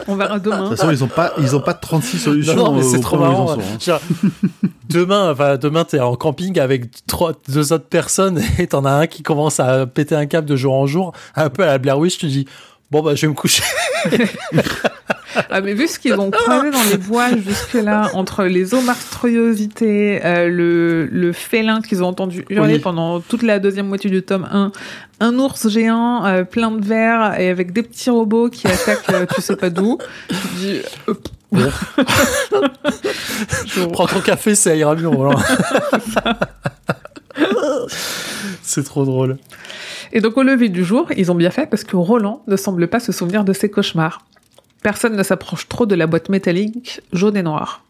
On 0.06 0.16
verra 0.16 0.38
De 0.38 0.44
demain. 0.44 0.68
toute 0.68 0.76
façon, 0.76 0.90
ils 0.90 1.02
ont 1.02 1.08
pas, 1.08 1.32
ils 1.38 1.56
ont 1.56 1.60
pas 1.60 1.72
36 1.72 2.18
solutions 2.18 2.56
Non, 2.56 2.64
non, 2.64 2.72
mais 2.74 2.84
au 2.84 2.90
c'est 2.90 3.00
trop 3.00 3.16
marrant. 3.16 3.46
sont, 3.54 3.60
hein. 3.60 3.78
Genre, 3.80 4.00
demain, 4.90 5.30
enfin, 5.32 5.56
demain, 5.56 5.84
t'es 5.84 5.98
en 6.00 6.14
camping 6.16 6.58
avec 6.58 7.06
trois, 7.06 7.32
deux 7.48 7.72
autres 7.72 7.86
personnes 7.88 8.42
et 8.58 8.66
t'en 8.66 8.84
as 8.84 8.90
un 8.92 9.06
qui 9.06 9.22
commence 9.22 9.60
à 9.60 9.86
péter 9.86 10.14
un 10.14 10.26
câble 10.26 10.46
de 10.48 10.56
jour 10.56 10.74
en 10.74 10.86
jour, 10.86 11.12
un 11.36 11.48
peu 11.48 11.62
à 11.62 11.66
la 11.66 11.78
Blair 11.78 11.98
Witch. 11.98 12.18
Tu 12.18 12.26
dis, 12.26 12.46
bon, 12.94 13.02
bah, 13.02 13.14
je 13.14 13.22
vais 13.22 13.28
me 13.28 13.34
coucher. 13.34 13.62
Ah, 15.50 15.60
mais 15.60 15.74
vu 15.74 15.88
ce 15.88 15.98
qu'ils 15.98 16.14
ont 16.14 16.30
croisé 16.30 16.70
dans 16.70 16.82
les 16.84 16.96
voiles 16.96 17.42
jusque-là, 17.44 18.08
entre 18.14 18.44
les 18.44 18.66
monstruosités, 18.72 20.24
euh, 20.24 20.48
le, 20.48 21.06
le 21.06 21.32
félin 21.32 21.80
qu'ils 21.82 22.04
ont 22.04 22.06
entendu 22.06 22.44
hurler 22.50 22.74
Oui. 22.74 22.78
pendant 22.78 23.18
toute 23.18 23.42
la 23.42 23.58
deuxième 23.58 23.88
moitié 23.88 24.10
du 24.10 24.22
tome 24.22 24.48
1, 24.48 24.70
un 25.18 25.38
ours 25.40 25.68
géant 25.68 26.24
euh, 26.24 26.44
plein 26.44 26.70
de 26.70 26.84
verre 26.84 27.34
et 27.40 27.48
avec 27.48 27.72
des 27.72 27.82
petits 27.82 28.10
robots 28.10 28.48
qui 28.48 28.68
attaquent 28.68 29.10
euh, 29.12 29.26
tu 29.34 29.42
sais 29.42 29.56
pas 29.56 29.70
d'où, 29.70 29.98
tu 30.28 30.36
dis... 30.56 30.80
euh, 31.08 31.14
je- 33.66 33.84
Prends 33.92 34.06
ton 34.06 34.20
café, 34.20 34.54
ça 34.54 34.72
ira 34.76 34.94
mieux. 34.94 35.10
C'est 38.62 38.84
trop 38.84 39.04
drôle. 39.04 39.38
Et 40.14 40.20
donc 40.20 40.36
au 40.38 40.42
lever 40.42 40.68
du 40.68 40.84
jour, 40.84 41.08
ils 41.16 41.30
ont 41.30 41.34
bien 41.34 41.50
fait 41.50 41.66
parce 41.66 41.84
que 41.84 41.96
Roland 41.96 42.42
ne 42.46 42.56
semble 42.56 42.86
pas 42.86 43.00
se 43.00 43.12
souvenir 43.12 43.44
de 43.44 43.52
ses 43.52 43.68
cauchemars. 43.68 44.24
Personne 44.82 45.16
ne 45.16 45.22
s'approche 45.22 45.68
trop 45.68 45.86
de 45.86 45.94
la 45.94 46.06
boîte 46.06 46.28
métallique 46.28 47.00
jaune 47.12 47.36
et 47.36 47.42
noire. 47.42 47.84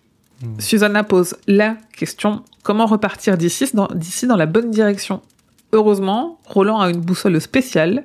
Susanna 0.58 1.04
pose 1.04 1.36
la 1.46 1.76
question 1.96 2.42
comment 2.62 2.86
repartir 2.86 3.38
d'ici 3.38 3.66
dans, 3.74 4.36
la 4.36 4.46
bonne 4.46 4.70
direction? 4.70 5.20
Heureusement, 5.72 6.38
Roland 6.46 6.80
a 6.80 6.90
une 6.90 7.00
boussole 7.00 7.40
spéciale, 7.40 8.04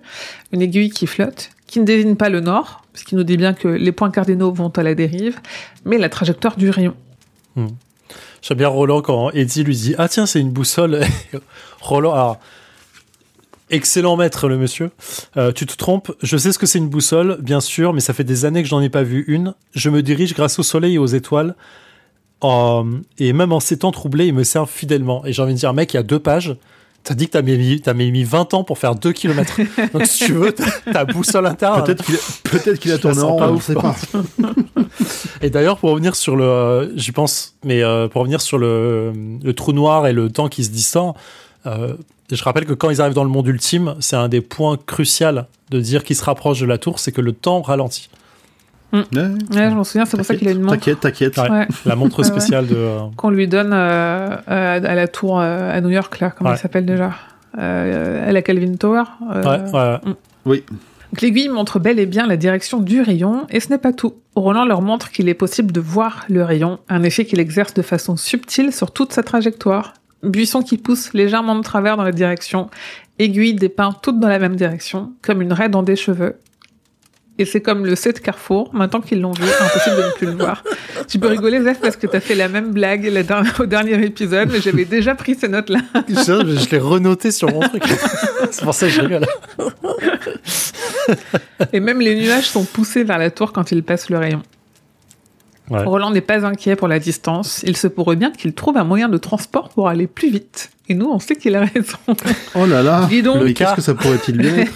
une 0.52 0.62
aiguille 0.62 0.90
qui 0.90 1.08
flotte, 1.08 1.50
qui 1.68 1.80
ne 1.80 1.86
désigne 1.86 2.16
pas 2.16 2.30
le 2.30 2.40
nord, 2.40 2.84
ce 2.94 3.04
qui 3.04 3.16
nous 3.16 3.24
dit 3.24 3.38
bien 3.38 3.54
que 3.54 3.68
les 3.68 3.92
points 3.92 4.12
cardinaux 4.12 4.52
vont 4.52 4.70
à 4.70 4.84
la 4.84 4.96
dérive, 4.96 5.40
mais 5.86 5.98
la 5.98 6.10
trajectoire 6.10 6.56
du 6.56 6.70
rayon. 6.70 6.96
J'aime 8.42 8.58
bien 8.58 8.68
Roland 8.68 9.02
quand 9.02 9.32
Eddie 9.32 9.64
lui 9.64 9.76
dit 9.76 9.96
Ah, 9.98 10.08
tiens, 10.08 10.26
c'est 10.26 10.40
une 10.40 10.52
boussole. 10.52 11.02
Roland, 11.82 12.14
alors, 12.14 12.40
excellent 13.70 14.16
maître, 14.16 14.48
le 14.48 14.58
monsieur. 14.58 14.92
Euh, 15.38 15.52
tu 15.52 15.66
te 15.66 15.76
trompes, 15.76 16.12
je 16.22 16.38
sais 16.38 16.52
ce 16.52 16.60
que 16.60 16.66
c'est 16.66 16.80
une 16.80 16.90
boussole, 16.90 17.38
bien 17.42 17.60
sûr, 17.60 17.94
mais 17.94 18.02
ça 18.02 18.14
fait 18.14 18.24
des 18.24 18.46
années 18.46 18.64
que 18.64 18.70
j'en 18.70 18.82
ai 18.82 18.90
pas 18.90 19.04
vu 19.04 19.26
une. 19.28 19.54
Je 19.74 19.90
me 19.90 20.02
dirige 20.02 20.34
grâce 20.34 20.60
au 20.60 20.64
soleil 20.64 20.96
et 20.96 20.98
aux 20.98 21.06
étoiles. 21.06 21.56
Euh, 22.44 22.84
et 23.18 23.34
même 23.34 23.52
en 23.52 23.60
ces 23.60 23.80
temps 23.80 23.92
troublés, 23.92 24.28
ils 24.28 24.34
me 24.34 24.44
servent 24.44 24.70
fidèlement. 24.70 25.26
Et 25.26 25.34
j'ai 25.34 25.42
envie 25.42 25.54
de 25.54 25.60
dire, 25.60 25.74
mec, 25.74 25.94
il 25.94 25.98
y 25.98 26.00
a 26.00 26.04
deux 26.04 26.20
pages. 26.20 26.56
T'as 27.04 27.14
dit 27.14 27.28
que 27.28 27.32
t'as 27.32 27.42
mis, 27.42 27.80
t'as 27.82 27.94
mis 27.94 28.24
20 28.24 28.54
ans 28.54 28.64
pour 28.64 28.78
faire 28.78 28.94
2 28.94 29.14
km. 29.14 29.62
Donc, 29.94 30.06
si 30.06 30.26
tu 30.26 30.34
veux, 30.34 30.54
ta, 30.54 31.06
boussole 31.06 31.46
interne. 31.46 31.84
Peut-être 31.84 32.04
qu'il 32.04 32.16
a, 32.16 32.20
peut-être 32.44 32.80
qu'il 32.80 32.92
a 32.92 32.98
tourné 32.98 33.22
en 33.22 33.38
pas 33.38 33.48
rond, 33.48 33.54
on 33.54 33.56
ouf, 33.56 33.64
sait 33.64 33.74
pas. 33.74 33.96
Et 35.42 35.50
d'ailleurs, 35.50 35.78
pour 35.78 35.92
revenir 35.92 36.16
sur 36.16 36.36
le, 36.36 36.44
euh, 36.44 36.98
j'y 36.98 37.14
pense, 37.14 37.56
mais 37.64 37.82
euh, 37.84 38.10
pour 38.10 38.22
revenir 38.22 38.42
sur 38.42 38.58
le, 38.58 39.14
le 39.42 39.54
trou 39.54 39.72
noir 39.72 40.08
et 40.08 40.14
le 40.14 40.30
temps 40.30 40.50
qui 40.50 40.66
se 40.66 40.72
distend, 40.72 41.16
euh, 41.66 41.94
je 42.32 42.44
rappelle 42.44 42.66
que 42.66 42.74
quand 42.74 42.90
ils 42.90 43.02
arrivent 43.02 43.14
dans 43.16 43.24
le 43.24 43.30
monde 43.30 43.48
ultime, 43.48 43.96
c'est 44.00 44.16
un 44.16 44.28
des 44.30 44.42
points 44.42 44.78
cruciaux 44.86 45.28
de 45.72 45.80
dire 45.80 46.04
qu'ils 46.04 46.16
se 46.16 46.24
rapprochent 46.24 46.60
de 46.62 46.66
la 46.66 46.78
tour, 46.78 47.00
c'est 47.00 47.12
que 47.12 47.22
le 47.22 47.32
temps 47.34 47.62
ralentit. 47.62 48.10
Ouais, 48.92 49.02
Ouais, 49.14 49.70
je 49.70 49.76
m'en 49.76 49.84
souviens, 49.84 50.06
c'est 50.06 50.18
pour 50.18 50.26
ça 50.26 50.36
qu'il 50.36 50.48
a 50.48 50.52
une 50.52 50.62
montre 50.62 50.74
T'inquiète, 50.78 51.00
t'inquiète. 51.02 51.38
Ouais. 51.38 51.68
La 51.86 51.96
montre 51.96 52.24
spéciale 52.32 52.66
de. 52.68 52.76
euh, 52.76 53.00
qu'on 53.18 53.30
lui 53.30 53.48
donne 53.48 53.72
euh, 53.72 54.36
à, 54.48 54.72
à 54.74 54.96
la 54.96 55.08
tour 55.08 55.40
euh, 55.40 55.72
à 55.72 55.80
New 55.82 55.90
York, 55.90 56.20
là, 56.20 56.32
comment 56.32 56.50
Ouais. 56.50 56.56
elle 56.56 56.62
s'appelle 56.62 56.86
déjà? 56.88 57.12
Euh, 57.58 58.28
À 58.28 58.32
la 58.32 58.42
Calvin 58.42 58.74
Tower. 58.76 59.04
euh, 59.32 59.44
Ouais, 59.44 59.72
ouais. 59.72 60.14
Oui. 60.46 60.64
Donc, 60.70 61.22
L'aiguille 61.22 61.50
montre 61.50 61.80
bel 61.80 62.00
et 62.00 62.06
bien 62.06 62.26
la 62.28 62.38
direction 62.38 62.80
du 62.80 63.02
rayon, 63.02 63.46
et 63.50 63.60
ce 63.60 63.70
n'est 63.70 63.78
pas 63.80 63.94
tout. 63.94 64.16
Roland 64.36 64.66
leur 64.66 64.82
montre 64.82 65.12
qu'il 65.12 65.28
est 65.30 65.34
possible 65.36 65.72
de 65.72 65.80
voir 65.80 66.26
le 66.30 66.44
rayon, 66.44 66.80
un 66.90 67.02
effet 67.04 67.26
qu'il 67.26 67.40
exerce 67.40 67.74
de 67.74 67.82
façon 67.82 68.16
subtile 68.18 68.72
sur 68.72 68.92
toute 68.92 69.12
sa 69.14 69.22
trajectoire. 69.24 69.94
Buisson 70.24 70.62
qui 70.62 70.78
pousse 70.78 71.14
légèrement 71.14 71.56
de 71.56 71.64
travers 71.64 71.98
dans 71.98 72.04
la 72.04 72.12
direction, 72.12 72.70
aiguille 73.20 73.54
dépeint 73.54 73.94
toutes 74.02 74.20
dans 74.20 74.28
la 74.28 74.40
même 74.40 74.56
direction, 74.56 75.14
comme 75.22 75.42
une 75.42 75.54
raie 75.54 75.70
dans 75.70 75.84
des 75.84 75.96
cheveux. 75.96 76.36
Et 77.38 77.46
c'est 77.46 77.62
comme 77.62 77.86
le 77.86 77.96
C 77.96 78.12
de 78.12 78.20
Carrefour, 78.20 78.70
maintenant 78.74 79.00
qu'ils 79.00 79.22
l'ont 79.22 79.32
vu, 79.32 79.44
impossible 79.46 79.96
de 79.96 80.02
ne 80.08 80.12
plus 80.12 80.28
le 80.28 80.34
voir. 80.34 80.62
Tu 81.08 81.20
peux 81.20 81.28
rigoler, 81.28 81.62
Zef, 81.62 81.80
parce 81.80 81.96
que 81.96 82.06
t'as 82.06 82.20
fait 82.20 82.36
la 82.36 82.50
même 82.50 82.74
blague 82.74 83.06
la 83.06 83.24
dernière- 83.24 83.58
au 83.62 83.66
dernier 83.66 83.94
épisode, 84.04 84.50
mais 84.52 84.60
j'avais 84.60 84.84
déjà 84.84 85.16
pris 85.16 85.36
ces 85.36 85.48
notes-là. 85.48 85.80
Je, 86.10 86.14
je 86.16 86.70
l'ai 86.70 86.80
renoté 86.80 87.32
sur 87.32 87.50
mon 87.50 87.62
truc. 87.62 87.84
c'est 88.52 88.62
pour 88.64 88.74
ça 88.74 88.88
que 88.88 88.92
je 88.92 89.00
rigole. 89.02 89.26
Et 91.72 91.80
même 91.80 92.02
les 92.02 92.16
nuages 92.16 92.50
sont 92.50 92.66
poussés 92.66 93.06
vers 93.06 93.18
la 93.18 93.32
tour 93.32 93.54
quand 93.54 93.72
il 93.72 93.84
passe 93.84 94.10
le 94.10 94.18
rayon. 94.18 94.42
Ouais. 95.70 95.84
Roland 95.84 96.12
n'est 96.12 96.22
pas 96.22 96.46
inquiet 96.46 96.76
pour 96.76 96.88
la 96.88 97.00
distance. 97.00 97.64
Il 97.66 97.78
se 97.78 97.88
pourrait 97.88 98.16
bien 98.16 98.32
qu'il 98.32 98.54
trouve 98.54 98.78
un 98.78 98.84
moyen 98.84 99.10
de 99.10 99.18
transport 99.18 99.70
pour 99.70 99.88
aller 99.88 100.08
plus 100.08 100.30
vite. 100.30 100.72
Et 100.88 100.96
nous, 100.96 101.08
on 101.08 101.20
sait 101.20 101.36
qu'il 101.36 101.56
a 101.56 101.66
raison. 101.66 101.98
Oh 102.56 102.66
là 102.66 102.82
là. 102.82 103.06
Dis 103.10 103.22
donc. 103.22 103.44
Mais 103.44 103.54
qu'est-ce 103.54 103.76
que 103.76 103.82
ça 103.82 103.94
pourrait-il 103.94 104.38
bien 104.38 104.56
être 104.58 104.74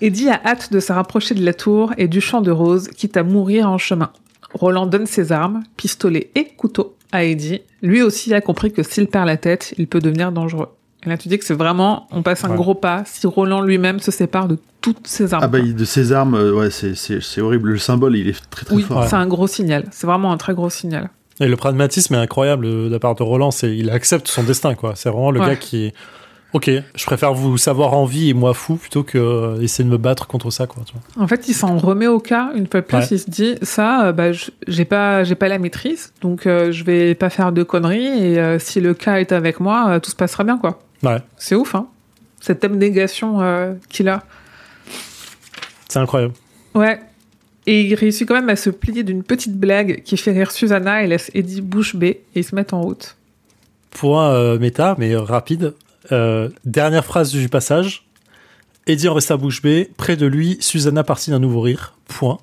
Eddie 0.00 0.28
a 0.28 0.40
hâte 0.44 0.72
de 0.72 0.80
se 0.80 0.92
rapprocher 0.92 1.34
de 1.34 1.44
la 1.44 1.54
tour 1.54 1.92
et 1.96 2.08
du 2.08 2.20
champ 2.20 2.42
de 2.42 2.50
roses, 2.50 2.88
quitte 2.88 3.16
à 3.16 3.22
mourir 3.22 3.68
en 3.68 3.78
chemin. 3.78 4.10
Roland 4.52 4.86
donne 4.86 5.06
ses 5.06 5.32
armes, 5.32 5.62
pistolet 5.76 6.30
et 6.34 6.48
couteau, 6.56 6.96
à 7.12 7.24
Eddie. 7.24 7.62
Lui 7.82 8.02
aussi 8.02 8.32
a 8.34 8.40
compris 8.40 8.72
que 8.72 8.82
s'il 8.82 9.06
perd 9.06 9.26
la 9.26 9.36
tête, 9.36 9.74
il 9.78 9.86
peut 9.86 10.00
devenir 10.00 10.32
dangereux. 10.32 10.68
Et 11.04 11.08
là, 11.08 11.16
tu 11.16 11.28
dis 11.28 11.38
que 11.38 11.44
c'est 11.44 11.54
vraiment, 11.54 12.06
on 12.10 12.22
passe 12.22 12.44
un 12.44 12.50
Ouais. 12.50 12.56
gros 12.56 12.74
pas 12.74 13.02
si 13.06 13.26
Roland 13.26 13.60
lui-même 13.60 14.00
se 14.00 14.10
sépare 14.10 14.48
de 14.48 14.58
toutes 14.80 15.06
ses 15.06 15.34
armes. 15.34 15.42
Ah 15.44 15.48
bah, 15.48 15.58
il- 15.58 15.74
de 15.76 15.84
ses 15.84 16.12
armes, 16.12 16.34
euh, 16.34 16.52
ouais, 16.52 16.70
c'est- 16.70 17.40
horrible. 17.40 17.70
Le 17.70 17.78
symbole, 17.78 18.16
il 18.16 18.28
est 18.28 18.50
très 18.50 18.64
très 18.64 18.74
oui, 18.74 18.82
fort. 18.82 19.06
c'est 19.06 19.14
un 19.16 19.26
gros 19.26 19.46
signal. 19.46 19.84
C'est 19.90 20.06
vraiment 20.06 20.32
un 20.32 20.36
très 20.36 20.54
gros 20.54 20.70
signal. 20.70 21.10
Et 21.38 21.48
le 21.48 21.56
pragmatisme 21.56 22.14
est 22.14 22.18
incroyable 22.18 22.64
de 22.66 22.88
la 22.90 22.98
part 22.98 23.14
de 23.14 23.22
Roland. 23.22 23.50
C'est, 23.50 23.76
il 23.76 23.90
accepte 23.90 24.26
son 24.26 24.42
destin, 24.42 24.74
quoi. 24.74 24.92
C'est 24.96 25.10
vraiment 25.10 25.30
le 25.30 25.40
Ouais. 25.40 25.48
gars 25.48 25.56
qui. 25.56 25.92
Ok, 26.52 26.70
je 26.94 27.04
préfère 27.04 27.34
vous 27.34 27.58
savoir 27.58 27.92
en 27.92 28.06
vie 28.06 28.30
et 28.30 28.32
moi 28.32 28.54
fou 28.54 28.76
plutôt 28.76 29.02
que 29.02 29.18
euh, 29.18 29.60
essayer 29.60 29.84
de 29.84 29.90
me 29.90 29.98
battre 29.98 30.26
contre 30.26 30.50
ça, 30.50 30.66
quoi. 30.66 30.82
tu 30.86 30.94
vois. 30.94 31.22
En 31.22 31.28
fait, 31.28 31.48
il 31.48 31.52
s'en 31.54 31.76
remet 31.76 32.06
au 32.06 32.20
cas 32.20 32.52
une 32.54 32.66
fois 32.66 32.80
de 32.80 32.86
plus. 32.86 32.96
Ouais. 32.96 33.06
Il 33.10 33.18
se 33.18 33.28
dit 33.28 33.56
ça, 33.60 34.06
euh, 34.06 34.12
bah, 34.12 34.28
j'ai 34.66 34.84
pas, 34.86 35.24
j'ai 35.24 35.34
pas 35.34 35.48
la 35.48 35.58
maîtrise, 35.58 36.14
donc 36.22 36.46
euh, 36.46 36.72
je 36.72 36.84
vais 36.84 37.14
pas 37.14 37.28
faire 37.28 37.52
de 37.52 37.62
conneries. 37.62 38.06
Et 38.06 38.38
euh, 38.38 38.58
si 38.58 38.80
le 38.80 38.94
cas 38.94 39.16
est 39.20 39.32
avec 39.32 39.60
moi, 39.60 39.86
euh, 39.88 40.00
tout 40.00 40.10
se 40.10 40.16
passera 40.16 40.44
bien, 40.44 40.56
quoi. 40.56 40.78
Ouais, 41.02 41.18
C'est 41.36 41.54
ouf, 41.54 41.74
hein 41.74 41.88
Cette 42.40 42.64
abnégation 42.64 43.40
euh, 43.42 43.74
qu'il 43.88 44.08
a. 44.08 44.24
c'est 45.88 45.98
incroyable. 45.98 46.34
Ouais. 46.74 47.00
Et 47.66 47.82
il 47.82 47.94
réussit 47.94 48.26
quand 48.28 48.34
même 48.34 48.48
à 48.48 48.56
se 48.56 48.70
plier 48.70 49.02
d'une 49.02 49.22
petite 49.24 49.56
blague 49.58 50.02
qui 50.04 50.16
fait 50.16 50.32
rire 50.32 50.52
Susanna 50.52 51.02
et 51.02 51.08
laisse 51.08 51.30
Eddie 51.34 51.60
bouche 51.60 51.96
bée 51.96 52.22
et 52.34 52.40
ils 52.40 52.44
se 52.44 52.54
mettent 52.54 52.72
en 52.72 52.80
route. 52.80 53.16
Point 53.90 54.30
euh, 54.30 54.58
méta, 54.58 54.94
mais 54.98 55.16
rapide. 55.16 55.74
Euh, 56.12 56.48
dernière 56.64 57.04
phrase 57.04 57.32
du 57.32 57.48
passage. 57.48 58.06
Eddie 58.86 59.08
en 59.08 59.14
resta 59.14 59.36
bouche 59.36 59.62
bée. 59.62 59.90
Près 59.96 60.16
de 60.16 60.26
lui, 60.26 60.58
Susanna 60.60 61.02
partit 61.02 61.30
d'un 61.30 61.40
nouveau 61.40 61.60
rire. 61.60 61.96
Point. 62.06 62.38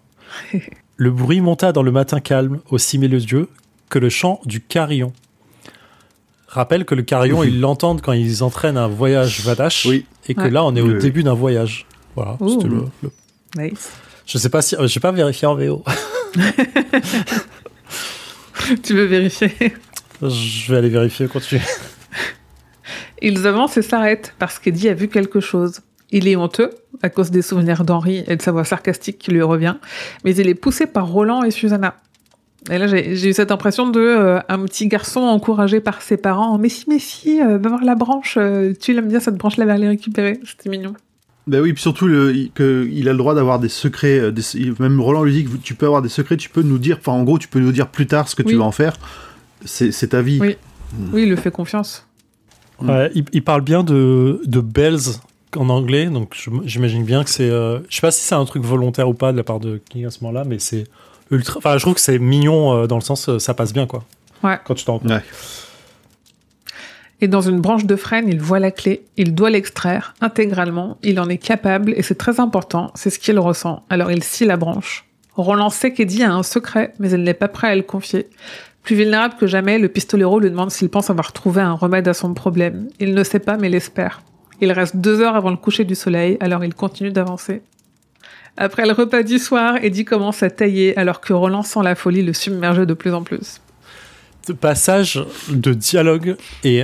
Le 0.97 1.10
bruit 1.10 1.41
monta 1.41 1.72
dans 1.72 1.84
le 1.84 1.91
matin 1.91 2.20
calme, 2.20 2.60
aussi 2.70 2.97
mélodieux 2.99 3.49
que 3.89 3.99
le 3.99 4.10
chant 4.10 4.41
du 4.45 4.62
carillon. 4.62 5.12
Rappelle 6.54 6.86
que 6.86 6.93
le 6.95 7.01
carillon, 7.01 7.43
ils 7.43 7.60
l'entendent 7.60 8.01
quand 8.01 8.12
ils 8.14 8.43
entraînent 8.43 8.78
un 8.78 8.88
voyage 8.88 9.41
Vadash. 9.41 9.86
Oui. 9.88 10.06
Et 10.28 10.36
que 10.36 10.41
Ouais. 10.41 10.49
là, 10.51 10.64
on 10.64 10.76
est 10.76 10.82
au 10.82 10.88
Le- 10.88 10.99
début 10.99 11.24
d'un 11.24 11.34
voyage. 11.34 11.88
Voilà. 12.16 12.38
Ouh. 12.39 12.49
c'était 12.49 12.68
le- 12.68 12.86
le- 13.01 13.12
Nice. 13.58 13.89
Je 14.28 14.38
sais 14.38 14.49
pas 14.49 14.62
si. 14.62 14.76
euh, 14.76 14.88
J'ai 14.88 14.99
pas 14.99 15.12
vérifié 15.12 15.47
en 15.47 15.56
VO. 15.56 15.84
tu 18.84 18.93
veux 18.93 19.06
vérifier? 19.06 19.51
Je 20.22 20.72
vais 20.72 20.78
aller 20.78 20.89
vérifier, 20.89 21.28
continuer. 21.28 21.62
Ils 23.22 23.45
avancent 23.47 23.78
et 23.78 23.82
s'arrêtent 23.82 24.34
parce 24.39 24.60
qu'Eddie 24.60 24.89
a 24.89 24.93
vu 24.93 25.08
quelque 25.08 25.39
chose. 25.39 25.82
Il 26.12 26.28
est 26.28 26.36
honteux 26.36 26.70
à 27.01 27.10
cause 27.10 27.32
des 27.32 27.41
souvenirs 27.41 27.84
d'Henri 27.84 28.24
et 28.28 28.36
de 28.36 28.41
sa 28.41 28.51
voix 28.51 28.64
sarcastique 28.66 29.18
qui 29.18 29.32
lui 29.32 29.41
revient, 29.41 29.76
mais 30.24 30.36
il 30.36 30.47
est 30.47 30.54
poussé 30.56 30.86
par 30.86 31.08
Roland 31.08 31.43
et 31.43 31.51
Susanna. 31.51 31.95
Et 32.72 32.78
là, 32.78 32.88
j'ai 32.88 33.28
eu 33.30 33.34
cette 33.34 33.51
impression 33.51 33.89
de 33.89 33.99
euh, 33.99 34.39
un 34.47 34.59
petit 34.66 34.88
garçon 34.88 35.20
encouragé 35.22 35.80
par 35.82 36.01
ses 36.01 36.18
parents. 36.18 36.57
Mais 36.57 36.70
si, 36.70 36.86
mais 36.88 36.99
si, 36.99 37.41
euh, 37.41 37.57
va 37.57 37.70
voir 37.70 37.84
la 37.84 37.95
branche. 37.95 38.36
euh, 38.39 38.74
tu 38.80 38.93
l'aimes 38.93 39.09
bien 39.09 39.20
cette 39.20 39.36
branche-là, 39.36 39.66
va 39.66 39.74
aller 39.74 39.88
récupérer. 39.88 40.39
C'était 40.45 40.70
mignon. 40.70 40.93
Ben 41.45 41.59
oui, 41.61 41.74
puis 41.74 41.82
surtout 41.82 42.07
le, 42.07 42.34
il- 42.34 42.51
que 42.53 42.88
il 42.89 43.09
a 43.09 43.11
le 43.11 43.18
droit 43.18 43.36
d'avoir 43.36 43.59
des 43.59 43.68
secrets. 43.68 44.18
euh, 44.18 44.32
des- 44.32 44.43
même 44.80 45.01
Roland 45.01 45.24
lui 45.24 45.34
dit 45.34 45.43
que 45.43 45.57
tu 45.57 45.76
peux 45.76 45.86
avoir 45.88 46.01
des 46.01 46.07
secrets, 46.09 46.38
tu 46.38 46.49
peux 46.49 46.61
nous 46.61 46.78
dire, 46.78 46.97
enfin 47.01 47.11
en 47.11 47.24
gros, 47.24 47.38
tu 47.38 47.49
peux 47.49 47.59
nous 47.59 47.74
dire 47.74 47.89
plus 47.89 48.07
tard 48.07 48.30
ce 48.30 48.36
que 48.36 48.43
Oui. 48.43 48.53
tu 48.53 48.57
vas 48.57 48.64
en 48.64 48.72
faire. 48.72 48.95
C'est 49.66 50.07
ta 50.09 50.22
vie. 50.22 50.39
Oui. 50.41 50.55
Oui, 51.11 51.24
il 51.24 51.30
le 51.30 51.36
fait 51.36 51.51
confiance. 51.51 52.07
Mm. 52.82 52.89
Ouais, 52.89 53.11
il, 53.16 53.26
il 53.34 53.43
parle 53.43 53.61
bien 53.61 53.84
de, 53.84 54.39
de 54.45 54.61
bells 54.61 55.18
en 55.57 55.70
anglais, 55.70 56.05
donc 56.07 56.36
j'imagine 56.66 57.03
bien 57.03 57.24
que 57.24 57.30
c'est. 57.30 57.49
euh, 57.49 57.80
je 57.89 57.95
sais 57.95 58.01
pas 58.01 58.11
si 58.11 58.24
c'est 58.24 58.36
un 58.36 58.45
truc 58.45 58.64
volontaire 58.64 59.09
ou 59.09 59.14
pas 59.14 59.32
de 59.32 59.38
la 59.38 59.43
part 59.43 59.59
de 59.59 59.82
King 59.89 60.05
à 60.05 60.11
ce 60.11 60.24
moment-là, 60.24 60.45
mais 60.47 60.59
c'est 60.59 60.86
ultra. 61.32 61.58
Enfin, 61.58 61.78
je 61.78 61.82
trouve 61.82 61.96
que 61.96 62.02
c'est 62.02 62.20
mignon 62.20 62.74
euh, 62.74 62.88
dans 62.88 62.98
le 62.98 63.02
sens 63.02 63.30
euh, 63.30 63.40
ça 63.40 63.54
passe 63.54 63.74
bien 63.74 63.88
quoi. 63.88 64.04
Ouais. 64.44 64.60
Quand 64.66 64.76
tu 64.76 64.86
t'en. 64.86 65.00
Ouais. 65.00 65.24
Et 67.22 67.28
dans 67.28 67.42
une 67.42 67.62
branche 67.62 67.86
de 67.86 67.96
frêne, 67.96 68.28
il 68.28 68.42
voit 68.42 68.60
la 68.60 68.72
clé, 68.72 69.06
il 69.16 69.34
doit 69.34 69.50
l'extraire 69.50 70.14
intégralement, 70.20 70.98
il 71.04 71.20
en 71.22 71.30
est 71.30 71.38
capable 71.38 71.94
et 71.96 72.02
c'est 72.02 72.18
très 72.18 72.42
important, 72.42 72.92
c'est 72.96 73.10
ce 73.10 73.18
qu'il 73.18 73.40
ressent. 73.40 73.84
Alors 73.90 74.12
il 74.12 74.24
scie 74.24 74.46
la 74.46 74.58
branche. 74.58 75.06
Roland 75.36 75.70
sait 75.70 75.94
qu'Eddie 75.94 76.24
a 76.24 76.34
un 76.34 76.44
secret, 76.44 76.94
mais 77.00 77.12
elle 77.12 77.24
n'est 77.24 77.34
pas 77.34 77.48
prêt 77.48 77.70
à 77.70 77.76
le 77.76 77.82
confier. 77.82 78.28
Plus 78.84 78.96
vulnérable 78.96 79.36
que 79.40 79.48
jamais, 79.48 79.80
le 79.80 79.88
pistolero 79.88 80.40
lui 80.40 80.50
demande 80.50 80.70
s'il 80.70 80.90
pense 80.90 81.10
avoir 81.10 81.32
trouvé 81.32 81.62
un 81.62 81.74
remède 81.74 82.08
à 82.08 82.14
son 82.14 82.34
problème. 82.34 82.90
Il 83.00 83.14
ne 83.16 83.24
sait 83.24 83.40
pas, 83.40 83.58
mais 83.58 83.70
l'espère. 83.70 84.22
Il 84.60 84.72
reste 84.72 84.98
deux 84.98 85.22
heures 85.22 85.36
avant 85.36 85.50
le 85.50 85.58
coucher 85.58 85.86
du 85.86 85.96
soleil, 85.96 86.38
alors 86.40 86.64
il 86.64 86.74
continue 86.76 87.12
d'avancer. 87.12 87.62
Après 88.58 88.86
le 88.86 88.93
repas 88.93 89.24
du 89.24 89.39
soir, 89.39 89.78
Eddie 89.82 90.06
commence 90.06 90.43
à 90.43 90.49
tailler, 90.49 90.95
alors 90.97 91.22
que 91.22 91.34
Roland 91.34 91.64
sent 91.64 91.80
la 91.84 91.95
folie 91.95 92.22
le 92.22 92.34
submerger 92.34 92.86
de 92.86 92.93
plus 92.93 93.14
en 93.14 93.24
plus. 93.24 93.62
Ce 94.47 94.54
passage 94.54 95.24
de 95.49 95.74
dialogue 95.74 96.36
et. 96.64 96.84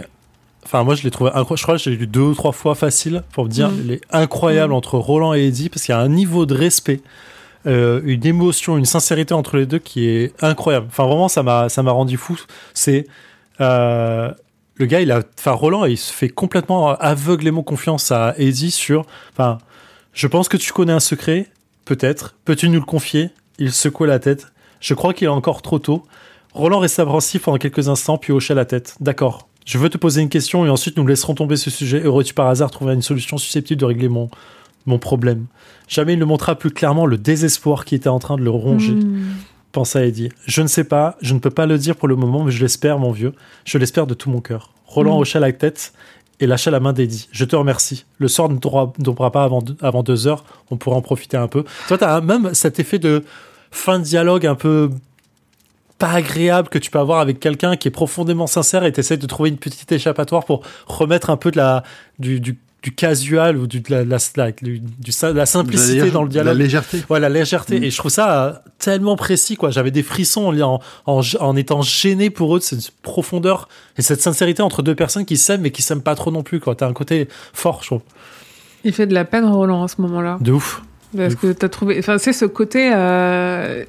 Enfin, 0.65 0.83
moi, 0.83 0.93
je 0.93 1.03
l'ai 1.03 1.09
trouvé 1.11 1.29
incroyable. 1.29 1.57
Je 1.57 1.63
crois 1.63 1.75
que 1.77 1.81
j'ai 1.83 1.91
lu 1.95 2.05
deux 2.05 2.19
ou 2.21 2.33
trois 2.35 2.51
fois 2.51 2.75
facile 2.75 3.23
pour 3.33 3.45
me 3.45 3.49
dire, 3.49 3.69
Mm. 3.69 3.81
il 3.85 3.91
est 3.93 4.01
incroyable 4.11 4.73
Mm. 4.73 4.75
entre 4.75 4.97
Roland 4.97 5.33
et 5.33 5.47
Eddie 5.47 5.69
parce 5.69 5.83
qu'il 5.83 5.93
y 5.95 5.97
a 5.97 6.01
un 6.01 6.09
niveau 6.09 6.45
de 6.45 6.53
respect, 6.53 7.01
euh, 7.65 8.01
une 8.03 8.25
émotion, 8.25 8.77
une 8.77 8.85
sincérité 8.85 9.33
entre 9.33 9.57
les 9.57 9.65
deux 9.65 9.79
qui 9.79 10.07
est 10.07 10.33
incroyable. 10.43 10.87
Enfin, 10.89 11.05
vraiment, 11.05 11.27
ça 11.27 11.43
m'a, 11.43 11.69
ça 11.69 11.81
m'a 11.81 11.91
rendu 11.91 12.17
fou. 12.17 12.37
C'est 12.73 13.07
euh, 13.61 14.31
le 14.75 14.85
gars, 14.85 15.01
il 15.01 15.11
a, 15.11 15.21
enfin, 15.39 15.51
Roland, 15.51 15.85
il 15.85 15.97
se 15.97 16.11
fait 16.13 16.29
complètement 16.29 16.89
aveuglément 16.89 17.63
confiance 17.63 18.11
à 18.11 18.33
Eddie 18.37 18.71
sur, 18.71 19.05
enfin, 19.33 19.57
je 20.13 20.27
pense 20.27 20.49
que 20.49 20.57
tu 20.57 20.71
connais 20.71 20.93
un 20.93 20.99
secret, 20.99 21.47
peut-être. 21.89 22.35
Peux-tu 22.45 22.69
nous 22.69 22.79
le 22.79 22.85
confier? 22.85 23.31
Il 23.57 23.71
secoue 23.71 24.05
la 24.05 24.19
tête. 24.19 24.47
Je 24.79 24.93
crois 24.93 25.13
qu'il 25.13 25.25
est 25.25 25.29
encore 25.29 25.61
trop 25.63 25.79
tôt. 25.79 26.03
Roland 26.53 26.79
resta 26.79 27.03
pensif 27.05 27.41
pendant 27.43 27.57
quelques 27.57 27.89
instants, 27.89 28.17
puis 28.19 28.31
hocha 28.31 28.53
la 28.53 28.65
tête. 28.65 28.95
D'accord. 28.99 29.47
Je 29.65 29.77
veux 29.79 29.89
te 29.89 29.97
poser 29.97 30.21
une 30.21 30.29
question 30.29 30.65
et 30.65 30.69
ensuite 30.69 30.97
nous 30.97 31.05
laisserons 31.05 31.33
tomber 31.35 31.57
ce 31.57 31.69
sujet. 31.69 31.99
Heureux-tu 32.01 32.33
par 32.33 32.47
hasard 32.47 32.69
trouver 32.71 32.93
une 32.93 33.01
solution 33.01 33.37
susceptible 33.37 33.79
de 33.79 33.85
régler 33.85 34.07
mon, 34.07 34.29
mon 34.85 34.99
problème 34.99 35.45
Jamais 35.87 36.13
il 36.13 36.19
ne 36.19 36.25
montra 36.25 36.55
plus 36.55 36.71
clairement 36.71 37.05
le 37.07 37.17
désespoir 37.17 37.85
qui 37.85 37.95
était 37.95 38.09
en 38.09 38.19
train 38.19 38.37
de 38.37 38.43
le 38.43 38.49
ronger, 38.51 38.93
Hmm. 38.93 39.25
pensa 39.71 40.05
Eddie. 40.05 40.29
Je 40.45 40.61
ne 40.61 40.67
sais 40.67 40.83
pas, 40.83 41.17
je 41.21 41.33
ne 41.33 41.39
peux 41.39 41.49
pas 41.51 41.65
le 41.65 41.77
dire 41.77 41.95
pour 41.95 42.07
le 42.07 42.15
moment, 42.15 42.43
mais 42.43 42.51
je 42.51 42.61
l'espère, 42.61 42.97
mon 42.99 43.11
vieux. 43.11 43.33
Je 43.65 43.77
l'espère 43.79 44.05
de 44.07 44.13
tout 44.13 44.29
mon 44.29 44.41
cœur. 44.41 44.71
Roland 44.85 45.17
Mm. 45.17 45.21
hocha 45.21 45.39
la 45.39 45.51
tête 45.53 45.93
et 46.39 46.47
lâcha 46.47 46.71
la 46.71 46.79
main 46.79 46.93
d'Eddie. 46.93 47.27
Je 47.31 47.45
te 47.45 47.55
remercie. 47.55 48.05
Le 48.17 48.27
sort 48.27 48.49
ne 48.49 48.57
tombera 48.57 49.31
pas 49.31 49.43
avant 49.43 50.03
deux, 50.03 50.27
heures. 50.27 50.43
On 50.71 50.77
pourra 50.77 50.95
en 50.95 51.01
profiter 51.01 51.37
un 51.37 51.47
peu. 51.47 51.63
Toi, 51.87 51.97
tu 51.97 52.03
as 52.03 52.21
même 52.21 52.53
cet 52.53 52.79
effet 52.79 52.99
de 52.99 53.23
fin 53.71 53.99
de 53.99 54.03
dialogue 54.03 54.45
un 54.45 54.55
peu 54.55 54.89
pas 55.97 56.11
agréable 56.11 56.69
que 56.69 56.79
tu 56.79 56.89
peux 56.89 56.99
avoir 56.99 57.19
avec 57.19 57.41
quelqu'un 57.41 57.75
qui 57.75 57.89
est 57.89 57.91
profondément 57.91 58.47
sincère 58.47 58.85
et 58.85 58.91
tu 58.93 59.01
de 59.01 59.27
trouver 59.27 59.49
une 59.49 59.57
petite 59.57 59.91
échappatoire 59.91 60.45
pour 60.45 60.61
remettre 60.87 61.29
un 61.29 61.35
peu 61.35 61.51
de 61.51 61.57
la, 61.57 61.83
du, 62.19 62.57
du 62.81 62.91
casual 62.93 63.57
ou 63.57 63.67
du, 63.67 63.81
de 63.81 63.91
la, 63.91 64.03
de 64.05 64.09
la, 64.37 64.51
du- 64.51 64.79
du- 64.79 65.11
de 65.11 65.27
la 65.31 65.45
simplicité 65.45 65.99
La- 66.05 66.09
dans 66.11 66.23
le 66.23 66.29
dialogue. 66.29 66.53
La 66.57 66.63
légèreté. 66.63 67.03
Ouais, 67.09 67.19
la 67.19 67.27
légèreté. 67.29 67.79
Mm. 67.79 67.83
Et 67.83 67.89
je 67.91 67.97
trouve 67.97 68.11
ça 68.11 68.45
euh, 68.45 68.53
tellement 68.77 69.15
précis, 69.17 69.55
quoi. 69.57 69.69
J'avais 69.69 69.91
des 69.91 70.03
frissons 70.03 70.45
en, 70.47 70.59
en, 70.61 70.79
en, 71.05 71.21
en 71.39 71.55
étant 71.57 71.81
gêné 71.81 72.29
pour 72.29 72.55
eux 72.55 72.59
de 72.59 72.63
cette 72.63 72.91
profondeur 73.01 73.67
et 73.97 74.01
cette 74.01 74.21
sincérité 74.21 74.61
entre 74.61 74.81
deux 74.81 74.95
personnes 74.95 75.25
qui 75.25 75.35
s'aiment 75.37 75.61
mais 75.61 75.71
qui 75.71 75.81
s'aiment 75.81 76.01
pas 76.01 76.15
trop 76.15 76.31
non 76.31 76.41
plus, 76.43 76.59
quoi. 76.59 76.75
T'as 76.75 76.87
un 76.87 76.93
côté 76.93 77.27
fort, 77.53 77.79
je 77.81 77.87
trouve. 77.87 78.01
Il 78.85 78.93
fait 78.93 79.07
de 79.07 79.13
la 79.13 79.25
peine, 79.25 79.45
Roland, 79.45 79.83
à 79.83 79.87
ce 79.89 80.01
moment-là. 80.01 80.37
De 80.39 80.51
ouf. 80.53 80.81
Parce 81.17 81.35
que 81.35 81.51
t'as 81.51 81.69
trouvé. 81.69 81.97
Enfin, 81.99 82.17
c'est 82.17 82.33
ce 82.33 82.45
côté. 82.45 82.91
euh, 82.93 83.83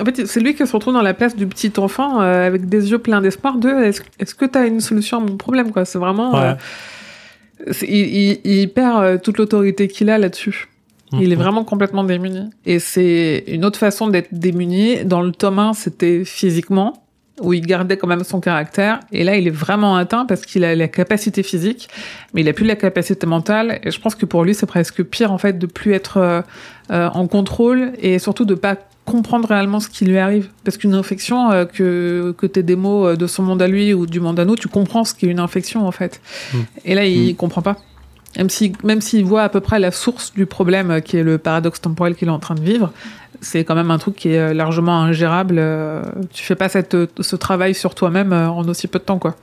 En 0.00 0.04
fait, 0.04 0.24
c'est 0.26 0.40
lui 0.40 0.54
qui 0.54 0.64
se 0.66 0.72
retrouve 0.72 0.92
dans 0.94 1.02
la 1.02 1.14
place 1.14 1.34
du 1.34 1.46
petit 1.46 1.72
enfant 1.78 2.20
euh, 2.20 2.46
avec 2.46 2.68
des 2.68 2.90
yeux 2.90 2.98
pleins 2.98 3.20
d'espoir 3.22 3.56
de 3.56 3.68
est-ce 4.20 4.34
que 4.34 4.44
t'as 4.44 4.66
une 4.66 4.80
solution 4.80 5.16
à 5.18 5.20
mon 5.20 5.36
problème, 5.36 5.72
quoi? 5.72 5.84
C'est 5.84 5.98
vraiment. 5.98 6.32
Ouais. 6.34 6.40
euh, 6.50 6.54
il, 7.82 7.88
il- 7.88 8.40
il 8.44 8.68
perd 8.72 9.02
euh, 9.02 9.18
toute 9.18 9.38
l'autorité 9.38 9.88
qu'il 9.88 10.10
a 10.10 10.18
là-dessus. 10.18 10.68
Il 11.12 11.32
est 11.32 11.36
vraiment 11.36 11.62
complètement 11.64 12.02
démuni. 12.02 12.50
Et 12.66 12.80
c'est 12.80 13.44
une 13.46 13.64
autre 13.64 13.78
façon 13.78 14.08
d'être 14.08 14.28
démuni. 14.32 15.04
Dans 15.04 15.22
le 15.22 15.30
tome 15.30 15.58
1, 15.60 15.72
c'était 15.72 16.24
physiquement, 16.24 17.05
où 17.40 17.52
il 17.52 17.60
gardait 17.60 17.96
quand 17.96 18.06
même 18.06 18.24
son 18.24 18.40
caractère. 18.40 19.00
Et 19.12 19.24
là, 19.24 19.36
il 19.36 19.46
est 19.46 19.50
vraiment 19.50 19.96
atteint 19.96 20.24
parce 20.24 20.42
qu'il 20.42 20.64
a 20.64 20.74
la 20.74 20.88
capacité 20.88 21.42
physique, 21.42 21.88
mais 22.32 22.40
il 22.40 22.48
a 22.48 22.52
plus 22.52 22.66
la 22.66 22.76
capacité 22.76 23.26
mentale. 23.26 23.80
Et 23.84 23.90
je 23.90 24.00
pense 24.00 24.14
que 24.14 24.26
pour 24.26 24.44
lui, 24.44 24.54
c'est 24.54 24.66
presque 24.66 25.02
pire, 25.02 25.32
en 25.32 25.38
fait, 25.38 25.58
de 25.58 25.66
plus 25.66 25.92
être 25.92 26.16
euh, 26.16 26.40
euh, 26.90 27.08
en 27.12 27.26
contrôle 27.26 27.92
et 28.00 28.18
surtout 28.18 28.44
de 28.44 28.54
pas 28.54 28.76
comprendre 29.06 29.48
réellement 29.48 29.80
ce 29.80 29.88
qui 29.88 30.04
lui 30.04 30.18
arrive. 30.18 30.48
Parce 30.64 30.76
qu'une 30.76 30.94
infection, 30.94 31.50
euh, 31.50 31.64
que, 31.64 32.34
que 32.36 32.46
t'aies 32.46 32.62
des 32.62 32.76
mots 32.76 33.06
euh, 33.06 33.16
de 33.16 33.26
son 33.26 33.42
monde 33.42 33.62
à 33.62 33.68
lui 33.68 33.94
ou 33.94 34.04
du 34.04 34.20
monde 34.20 34.38
à 34.38 34.44
nous, 34.44 34.56
tu 34.56 34.68
comprends 34.68 35.04
ce 35.04 35.14
qu'est 35.14 35.28
une 35.28 35.38
infection, 35.38 35.86
en 35.86 35.92
fait. 35.92 36.20
Mm. 36.52 36.58
Et 36.84 36.94
là, 36.94 37.06
il 37.06 37.34
comprend 37.36 37.62
pas. 37.62 37.76
Même 38.36 38.50
s'il 38.50 38.72
même 38.84 39.00
s'il 39.00 39.24
voit 39.24 39.44
à 39.44 39.48
peu 39.48 39.60
près 39.60 39.78
la 39.78 39.90
source 39.90 40.34
du 40.34 40.44
problème, 40.44 41.00
qui 41.00 41.16
est 41.16 41.22
le 41.22 41.38
paradoxe 41.38 41.80
temporel 41.80 42.14
qu'il 42.14 42.28
est 42.28 42.32
en 42.32 42.38
train 42.38 42.54
de 42.54 42.60
vivre, 42.60 42.92
c'est 43.40 43.64
quand 43.64 43.74
même 43.74 43.90
un 43.90 43.98
truc 43.98 44.16
qui 44.16 44.30
est 44.30 44.38
euh, 44.38 44.54
largement 44.54 45.02
ingérable. 45.02 45.56
euh, 45.58 46.02
Tu 46.32 46.44
fais 46.44 46.54
pas 46.56 46.68
cette, 46.68 46.96
ce 47.20 47.36
travail 47.36 47.74
sur 47.74 47.94
toi-même 47.94 48.32
euh, 48.32 48.48
en 48.48 48.66
aussi 48.68 48.88
peu 48.88 48.98
de 48.98 49.04
temps, 49.04 49.18
quoi. 49.18 49.34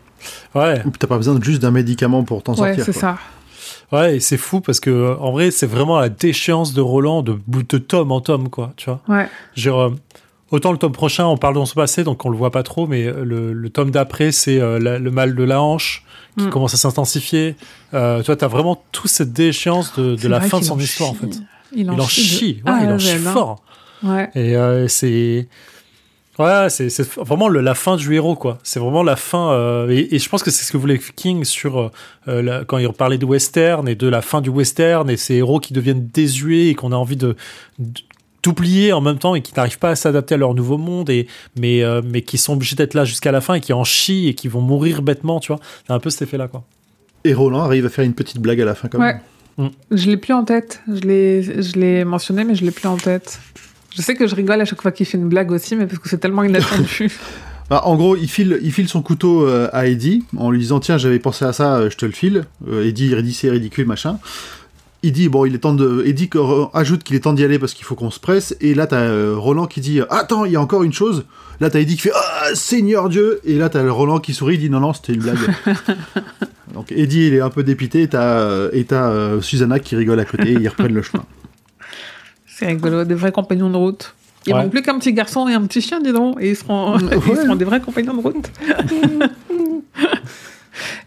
Ouais. 0.55 0.81
Ou 0.85 0.91
T'as 0.97 1.07
pas 1.07 1.17
besoin 1.17 1.37
juste 1.41 1.61
d'un 1.61 1.71
médicament 1.71 2.23
pour 2.23 2.43
t'en 2.43 2.53
Ouais, 2.53 2.75
sortir. 2.75 2.85
c'est 2.85 2.91
quoi. 2.99 3.01
ça. 3.01 3.17
Ouais, 3.97 4.15
et 4.15 4.19
c'est 4.19 4.37
fou 4.37 4.59
parce 4.61 4.79
que, 4.79 5.15
en 5.19 5.31
vrai, 5.31 5.51
c'est 5.51 5.67
vraiment 5.67 5.99
la 5.99 6.09
déchéance 6.09 6.73
de 6.73 6.81
Roland 6.81 7.21
de, 7.21 7.37
de 7.47 7.77
tome 7.77 8.11
en 8.11 8.21
tome, 8.21 8.49
quoi, 8.49 8.73
tu 8.75 8.89
vois. 8.89 9.01
Ouais. 9.07 9.27
Genre, 9.55 9.91
autant 10.49 10.71
le 10.71 10.77
tome 10.79 10.93
prochain, 10.93 11.25
on 11.25 11.37
parle 11.37 11.53
dans 11.55 11.65
son 11.65 11.75
passé, 11.75 12.03
donc 12.03 12.25
on 12.25 12.29
le 12.29 12.37
voit 12.37 12.49
pas 12.51 12.63
trop, 12.63 12.87
mais 12.87 13.03
le, 13.11 13.53
le 13.53 13.69
tome 13.69 13.91
d'après, 13.91 14.31
c'est 14.31 14.59
euh, 14.59 14.79
le 14.99 15.11
mal 15.11 15.35
de 15.35 15.43
la 15.43 15.61
hanche 15.61 16.03
qui 16.37 16.45
Mm. 16.45 16.49
commence 16.49 16.73
à 16.73 16.77
s'intensifier. 16.77 17.55
Euh, 17.93 18.23
toi, 18.23 18.35
t'as 18.35 18.47
vraiment 18.47 18.81
toute 18.91 19.11
cette 19.11 19.33
déchéance 19.33 19.93
de, 19.95 20.15
de 20.15 20.17
C'est 20.17 20.29
la 20.29 20.41
fin 20.41 20.59
de 20.59 20.63
son 20.63 20.79
histoire, 20.79 21.11
en 21.11 21.13
fait. 21.13 21.29
Il 21.75 21.91
en, 21.91 21.93
Il 21.93 22.01
en 22.01 22.07
chie. 22.07 22.61
de 22.65 22.71
ouais, 22.71 22.77
A 22.79 22.83
il 22.85 22.89
en 22.91 22.97
chie 22.97 23.11
hein. 23.11 23.31
fort. 23.31 23.61
Ouais. 24.03 24.29
Et 24.35 24.55
euh, 24.55 24.87
c'est. 24.87 25.47
Ouais, 26.39 26.67
c'est 26.69 26.89
vraiment 27.19 27.47
le- 27.47 27.61
la 27.61 27.75
fin 27.75 27.95
du 27.95 28.15
héros, 28.15 28.35
quoi. 28.35 28.57
C'est 28.63 28.79
vraiment 28.79 29.03
la 29.03 29.15
fin. 29.15 29.51
euh, 29.51 29.89
et, 29.89 30.15
et 30.15 30.19
je 30.19 30.27
pense 30.29 30.41
que 30.41 30.49
c'est 30.49 30.63
ce 30.65 30.71
que 30.71 30.77
voulait 30.77 30.99
King 31.15 31.43
sur. 31.43 31.91
euh, 32.27 32.41
la- 32.41 32.65
quand 32.65 32.79
il 32.79 32.89
parlait 32.91 33.19
de 33.19 33.25
western 33.25 33.87
et 33.87 33.95
de 33.95 34.07
la 34.07 34.21
fin 34.23 34.41
du 34.41 34.49
western 34.49 35.09
et 35.09 35.17
ces 35.17 35.35
héros 35.35 35.59
qui 35.59 35.73
deviennent 35.73 36.07
désuets 36.11 36.67
et 36.69 36.75
qu'on 36.75 36.91
a 36.91 36.95
envie 36.95 37.17
de. 37.17 37.35
de- 37.79 38.01
d'oublier 38.41 38.91
en 38.91 38.99
même 38.99 39.19
temps 39.19 39.35
et 39.35 39.41
qui 39.41 39.53
n'arrivent 39.55 39.79
pas 39.79 39.91
à 39.91 39.95
s'adapter 39.95 40.35
à 40.35 40.37
leur 40.37 40.53
nouveau 40.53 40.77
monde 40.77 41.09
et 41.09 41.27
mais 41.57 41.81
euh, 41.81 42.01
mais 42.03 42.23
qui 42.23 42.37
sont 42.37 42.51
obligés 42.51 42.75
d'être 42.75 42.93
là 42.93 43.05
jusqu'à 43.05 43.31
la 43.31 43.39
fin 43.39 43.53
et 43.53 43.61
qui 43.61 43.71
en 43.71 43.85
chient 43.85 44.27
et 44.27 44.33
qui 44.33 44.49
vont 44.49 44.59
mourir 44.59 45.01
bêtement 45.01 45.39
tu 45.39 45.53
vois 45.53 45.61
c'est 45.87 45.93
un 45.93 45.99
peu 46.01 46.09
cet 46.09 46.23
effet 46.23 46.35
là 46.37 46.49
quoi 46.49 46.65
Et 47.23 47.33
Roland 47.33 47.61
arrive 47.61 47.85
à 47.85 47.89
faire 47.89 48.03
une 48.03 48.13
petite 48.13 48.39
blague 48.39 48.59
à 48.59 48.65
la 48.65 48.75
fin, 48.75 48.89
quand 48.89 48.99
Ouais. 48.99 49.17
même. 49.57 49.69
Je 49.91 50.09
l'ai 50.09 50.17
plus 50.17 50.33
en 50.33 50.43
tête. 50.43 50.81
Je 50.89 50.99
l'ai, 51.07 51.41
je 51.63 51.79
l'ai 51.79 52.03
mentionné, 52.03 52.43
mais 52.43 52.53
je 52.55 52.65
l'ai 52.65 52.71
plus 52.71 52.87
en 52.89 52.97
tête. 52.97 53.39
Je 53.95 54.01
sais 54.01 54.15
que 54.15 54.27
je 54.27 54.35
rigole 54.35 54.59
à 54.59 54.65
chaque 54.65 54.81
fois 54.81 54.91
qu'il 54.91 55.05
fait 55.05 55.17
une 55.17 55.29
blague 55.29 55.51
aussi, 55.51 55.75
mais 55.75 55.85
parce 55.85 55.99
que 55.99 56.09
c'est 56.09 56.17
tellement 56.17 56.43
inattendu. 56.43 57.11
Ah, 57.69 57.87
en 57.87 57.95
gros, 57.95 58.15
il 58.15 58.27
file, 58.27 58.59
il 58.61 58.71
file 58.71 58.89
son 58.89 59.01
couteau 59.01 59.47
euh, 59.47 59.69
à 59.71 59.87
Eddie 59.87 60.23
en 60.37 60.51
lui 60.51 60.59
disant 60.59 60.79
Tiens, 60.79 60.97
j'avais 60.97 61.17
pensé 61.17 61.45
à 61.45 61.53
ça, 61.53 61.77
euh, 61.77 61.89
je 61.89 61.97
te 61.97 62.05
le 62.05 62.11
file. 62.11 62.43
Euh, 62.67 62.85
Eddie, 62.85 63.11
il 63.11 63.23
dit 63.23 63.33
C'est 63.33 63.49
ridicule, 63.49 63.87
machin. 63.87 64.19
Il 65.01 65.13
dit 65.13 65.29
Bon, 65.29 65.45
il 65.45 65.55
est 65.55 65.59
temps 65.59 65.73
de. 65.73 66.03
Eddie 66.05 66.29
ajoute 66.73 67.03
qu'il 67.03 67.15
est 67.15 67.21
temps 67.21 67.33
d'y 67.33 67.43
aller 67.43 67.59
parce 67.59 67.73
qu'il 67.73 67.85
faut 67.85 67.95
qu'on 67.95 68.11
se 68.11 68.19
presse. 68.19 68.55
Et 68.59 68.75
là, 68.75 68.85
t'as 68.85 68.97
euh, 68.97 69.35
Roland 69.37 69.65
qui 69.65 69.79
dit 69.79 70.01
Attends, 70.09 70.45
il 70.45 70.51
y 70.51 70.55
a 70.55 70.61
encore 70.61 70.83
une 70.83 70.93
chose. 70.93 71.25
Là, 71.61 71.69
t'as 71.69 71.79
Eddie 71.79 71.95
qui 71.95 72.01
fait 72.01 72.11
Ah, 72.13 72.49
Seigneur 72.53 73.07
Dieu 73.07 73.39
Et 73.45 73.55
là, 73.55 73.69
t'as 73.69 73.89
Roland 73.89 74.19
qui 74.19 74.33
sourit, 74.33 74.55
il 74.55 74.59
dit 74.59 74.69
Non, 74.69 74.81
non, 74.81 74.93
c'était 74.93 75.13
une 75.13 75.21
blague. 75.21 75.37
Donc, 76.73 76.91
Eddie, 76.91 77.27
il 77.27 77.33
est 77.33 77.41
un 77.41 77.49
peu 77.49 77.63
dépité. 77.63 78.03
Et 78.03 78.07
t'as 78.83 79.41
Susanna 79.41 79.79
qui 79.79 79.95
rigole 79.95 80.19
à 80.19 80.25
côté. 80.25 80.49
et 80.49 80.59
ils 80.59 80.67
reprennent 80.67 80.93
le 80.93 81.01
chemin. 81.01 81.23
C'est 82.55 82.67
rigolo, 82.67 83.03
des 83.03 83.15
vrais 83.15 83.31
compagnons 83.31 83.69
de 83.69 83.77
route. 83.77 84.13
Ils 84.45 84.53
Ouais. 84.53 84.59
manquent 84.61 84.71
plus 84.71 84.81
qu'un 84.81 84.99
petit 84.99 85.13
garçon 85.13 85.47
et 85.47 85.53
un 85.53 85.61
petit 85.65 85.81
chien, 85.81 85.99
dis 86.01 86.11
donc, 86.11 86.37
et 86.41 86.49
ils 86.49 86.55
seront, 86.55 86.97
ils 86.99 87.05
Ouais. 87.17 87.35
seront 87.35 87.55
des 87.55 87.65
vrais 87.65 87.79
compagnons 87.79 88.13
de 88.13 88.21
route. 88.21 88.49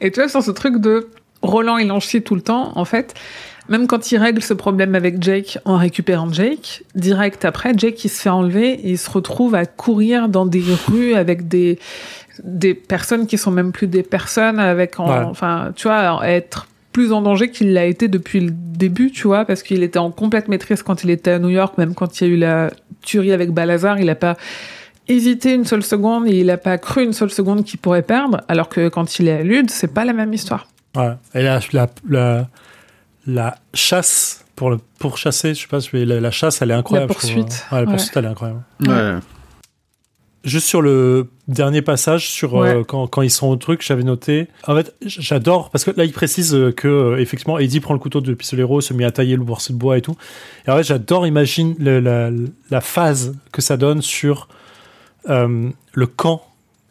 et 0.00 0.10
tu 0.10 0.20
vois, 0.20 0.28
sur 0.28 0.42
ce 0.42 0.50
truc 0.50 0.76
de 0.78 1.08
Roland, 1.42 1.76
il 1.78 1.90
en 1.92 2.00
chie 2.00 2.22
tout 2.22 2.34
le 2.34 2.40
temps, 2.40 2.72
en 2.76 2.84
fait, 2.84 3.14
même 3.68 3.86
quand 3.86 4.10
il 4.12 4.16
règle 4.18 4.42
ce 4.42 4.54
problème 4.54 4.94
avec 4.94 5.22
Jake 5.22 5.58
en 5.64 5.76
récupérant 5.76 6.32
Jake, 6.32 6.84
direct 6.94 7.44
après, 7.44 7.72
Jake, 7.76 8.04
il 8.04 8.08
se 8.08 8.22
fait 8.22 8.30
enlever 8.30 8.70
et 8.72 8.90
il 8.92 8.98
se 8.98 9.10
retrouve 9.10 9.54
à 9.54 9.66
courir 9.66 10.28
dans 10.28 10.46
des 10.46 10.62
rues 10.88 11.14
avec 11.14 11.48
des, 11.48 11.78
des 12.44 12.74
personnes 12.74 13.26
qui 13.26 13.38
sont 13.38 13.50
même 13.50 13.72
plus 13.72 13.86
des 13.86 14.02
personnes, 14.02 14.58
avec, 14.58 14.98
en- 15.00 15.08
Ouais. 15.08 15.24
enfin, 15.24 15.72
tu 15.76 15.88
vois, 15.88 16.20
être 16.28 16.68
plus 16.96 17.12
en 17.12 17.20
danger 17.20 17.50
qu'il 17.50 17.74
l'a 17.74 17.84
été 17.84 18.08
depuis 18.08 18.40
le 18.40 18.50
début, 18.50 19.10
tu 19.10 19.26
vois, 19.26 19.44
parce 19.44 19.62
qu'il 19.62 19.82
était 19.82 19.98
en 19.98 20.10
complète 20.10 20.48
maîtrise 20.48 20.82
quand 20.82 21.04
il 21.04 21.10
était 21.10 21.32
à 21.32 21.38
New 21.38 21.50
York, 21.50 21.76
même 21.76 21.94
quand 21.94 22.18
il 22.18 22.26
y 22.26 22.30
a 22.30 22.32
eu 22.32 22.38
la 22.38 22.70
tuerie 23.02 23.32
avec 23.32 23.50
Balazar, 23.50 23.98
il 23.98 24.06
n'a 24.06 24.14
pas 24.14 24.34
hésité 25.06 25.52
une 25.52 25.66
seule 25.66 25.82
seconde 25.82 26.26
et 26.26 26.38
il 26.40 26.46
n'a 26.46 26.56
pas 26.56 26.78
cru 26.78 27.04
une 27.04 27.12
seule 27.12 27.28
seconde 27.30 27.64
qu'il 27.64 27.78
pourrait 27.80 28.00
perdre, 28.00 28.40
alors 28.48 28.70
que 28.70 28.88
quand 28.88 29.18
il 29.18 29.28
est 29.28 29.40
à 29.40 29.42
Lude, 29.42 29.68
c'est 29.70 29.92
pas 29.92 30.06
la 30.06 30.14
même 30.14 30.32
histoire. 30.32 30.68
Ouais. 30.96 31.12
Et 31.34 31.42
la, 31.42 31.60
la, 31.74 31.86
la, 32.08 32.48
la 33.26 33.58
chasse 33.74 34.46
pour 34.54 34.70
le 34.70 34.78
pour 34.98 35.18
chasser, 35.18 35.52
je 35.52 35.60
sais 35.60 35.66
pas, 35.68 35.80
la, 35.92 36.18
la 36.18 36.30
chasse, 36.30 36.62
elle 36.62 36.70
est 36.70 36.74
incroyable. 36.74 37.12
La 37.12 37.14
trouve. 37.14 37.30
poursuite. 37.30 37.66
Ouais, 37.70 37.78
la 37.78 37.84
Ouais. 37.84 37.90
poursuite, 37.90 38.16
elle 38.16 38.24
est 38.24 38.28
incroyable. 38.28 38.62
Ouais. 38.80 38.88
Ouais. 38.88 39.18
Juste 40.44 40.66
sur 40.66 40.80
le 40.80 41.28
dernier 41.48 41.80
passage, 41.82 42.28
sur 42.28 42.60
euh, 42.78 42.82
quand, 42.84 43.06
quand 43.06 43.22
ils 43.22 43.30
sont 43.30 43.46
au 43.48 43.56
truc, 43.56 43.82
j'avais 43.82 44.02
noté. 44.02 44.48
En 44.66 44.74
fait, 44.74 44.94
j'adore 45.04 45.70
parce 45.70 45.84
que 45.84 45.92
là, 45.96 46.04
il 46.04 46.12
précise 46.12 46.54
euh, 46.54 46.72
que 46.72 46.88
euh, 46.88 47.20
effectivement, 47.20 47.58
Eddie 47.58 47.80
prend 47.80 47.94
le 47.94 48.00
couteau 48.00 48.20
de 48.20 48.34
pistolero, 48.34 48.80
se 48.80 48.92
met 48.94 49.04
à 49.04 49.10
tailler 49.12 49.36
le 49.36 49.44
morceau 49.44 49.72
de 49.72 49.78
bois 49.78 49.96
et 49.96 50.02
tout. 50.02 50.16
Et 50.66 50.70
en 50.70 50.76
fait, 50.76 50.82
j'adore 50.82 51.26
imaginer 51.26 51.74
le- 51.78 52.00
la, 52.00 52.30
la 52.70 52.80
phase 52.80 53.36
que 53.52 53.62
ça 53.62 53.76
donne 53.76 54.02
sur 54.02 54.48
euh, 55.28 55.70
le 55.92 56.06
camp. 56.06 56.42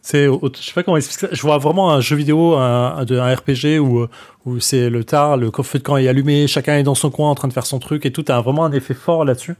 C'est, 0.01 0.27
je 0.27 0.61
sais 0.61 0.73
pas 0.73 0.83
comment 0.83 0.97
expliquer 0.97 1.27
ça. 1.27 1.33
Je 1.33 1.41
vois 1.41 1.57
vraiment 1.57 1.91
un 1.91 1.99
jeu 1.99 2.15
vidéo, 2.15 2.53
un, 2.55 2.95
un, 2.97 3.05
de- 3.05 3.17
un 3.17 3.33
RPG 3.35 3.79
où, 3.79 4.05
où 4.45 4.59
c'est 4.59 4.89
le 4.89 5.03
tard, 5.03 5.35
le 5.35 5.49
feu 5.63 5.79
de 5.79 5.83
camp 5.83 5.97
est 5.97 6.07
allumé, 6.07 6.45
chacun 6.47 6.77
est 6.77 6.83
dans 6.83 6.93
son 6.95 7.09
coin 7.09 7.29
en 7.29 7.35
train 7.35 7.47
de 7.47 7.53
faire 7.53 7.65
son 7.65 7.79
truc 7.79 8.05
et 8.05 8.11
tout. 8.11 8.21
T'as 8.23 8.39
vraiment 8.39 8.65
un 8.65 8.71
effet 8.71 8.93
fort 8.93 9.25
là-dessus. 9.25 9.55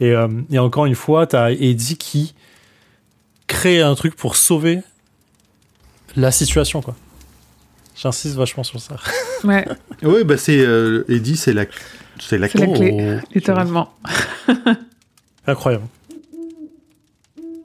Et, 0.00 0.14
et 0.52 0.58
encore 0.60 0.86
une 0.86 0.94
fois, 0.94 1.26
t'as 1.26 1.50
Eddie 1.50 1.96
qui 1.98 2.34
créer 3.50 3.82
un 3.82 3.94
truc 3.94 4.14
pour 4.14 4.36
sauver 4.36 4.80
la 6.16 6.30
situation, 6.30 6.80
quoi. 6.80 6.96
J'insiste 7.96 8.36
vachement 8.36 8.64
sur 8.64 8.80
ça. 8.80 8.96
Ouais, 9.42 9.66
Ouais, 10.02 10.22
bah 10.22 10.36
c'est 10.36 10.58
euh, 10.58 11.02
Eddie, 11.08 11.38
c'est 11.38 11.54
la, 11.54 11.64
c'est 12.18 12.36
la 12.36 12.46
C'est 12.48 12.58
la 12.58 12.66
clé. 12.66 13.18
Oh, 13.22 13.26
littéralement. 13.34 13.94
Incroyable. 15.46 15.84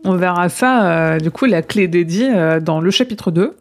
On 0.05 0.15
verra 0.15 0.47
ça, 0.47 0.89
euh, 0.89 1.19
du 1.19 1.31
coup, 1.31 1.43
la 1.45 1.61
clé 1.61 1.89
d'Eddie 1.89 2.29
euh, 2.33 2.61
dans 2.61 2.79
le 2.79 2.91
chapitre 2.91 3.29
2, 3.29 3.57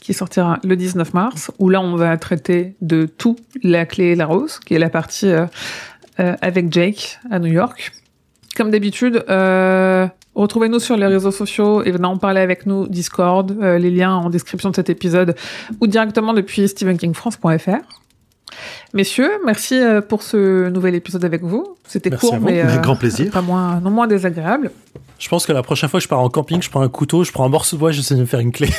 qui 0.00 0.14
sortira 0.14 0.58
le 0.64 0.76
19 0.76 1.12
mars, 1.12 1.50
où 1.58 1.68
là, 1.68 1.82
on 1.82 1.94
va 1.96 2.16
traiter 2.16 2.74
de 2.80 3.04
tout 3.04 3.36
la 3.62 3.84
clé 3.84 4.04
et 4.06 4.14
la 4.14 4.24
rose, 4.24 4.60
qui 4.60 4.72
est 4.74 4.78
la 4.78 4.88
partie 4.88 5.28
euh, 5.28 5.44
euh, 6.20 6.34
avec 6.40 6.72
Jake 6.72 7.18
à 7.30 7.38
New 7.38 7.52
York. 7.52 7.92
Comme 8.56 8.70
d'habitude, 8.70 9.24
euh, 9.28 10.08
retrouvez-nous 10.42 10.78
sur 10.78 10.96
les 10.96 11.06
réseaux 11.06 11.30
sociaux 11.30 11.82
et 11.82 11.90
venez 11.90 12.06
en 12.06 12.16
parler 12.16 12.40
avec 12.40 12.64
nous, 12.66 12.86
Discord, 12.88 13.54
euh, 13.60 13.78
les 13.78 13.90
liens 13.90 14.14
en 14.14 14.30
description 14.30 14.70
de 14.70 14.76
cet 14.76 14.88
épisode, 14.90 15.34
ou 15.80 15.86
directement 15.86 16.32
depuis 16.32 16.68
stephenkingfrance.fr. 16.68 17.82
Messieurs, 18.94 19.30
merci 19.44 19.74
euh, 19.78 20.00
pour 20.00 20.22
ce 20.22 20.68
nouvel 20.70 20.94
épisode 20.94 21.24
avec 21.24 21.42
vous. 21.42 21.76
C'était 21.86 22.08
Merci 22.10 22.26
à 22.26 22.30
court, 22.30 22.38
vous. 22.38 22.46
mais 22.46 22.60
Avec 22.62 22.80
grand 22.80 22.96
plaisir. 22.96 23.30
pas 23.30 23.42
moins, 23.42 23.80
non 23.80 23.90
moins 23.90 24.06
désagréable. 24.06 24.70
Je 25.18 25.28
pense 25.28 25.46
que 25.46 25.52
la 25.52 25.62
prochaine 25.62 25.88
fois 25.90 25.98
que 26.00 26.04
je 26.04 26.08
pars 26.08 26.20
en 26.20 26.30
camping, 26.30 26.62
je 26.62 26.70
prends 26.70 26.80
un 26.80 26.88
couteau, 26.88 27.24
je 27.24 27.32
prends 27.32 27.44
un 27.44 27.48
morceau 27.48 27.76
de 27.76 27.80
bois, 27.80 27.90
j'essaie 27.90 28.14
de 28.14 28.20
me 28.20 28.26
faire 28.26 28.40
une 28.40 28.52
clé. 28.52 28.68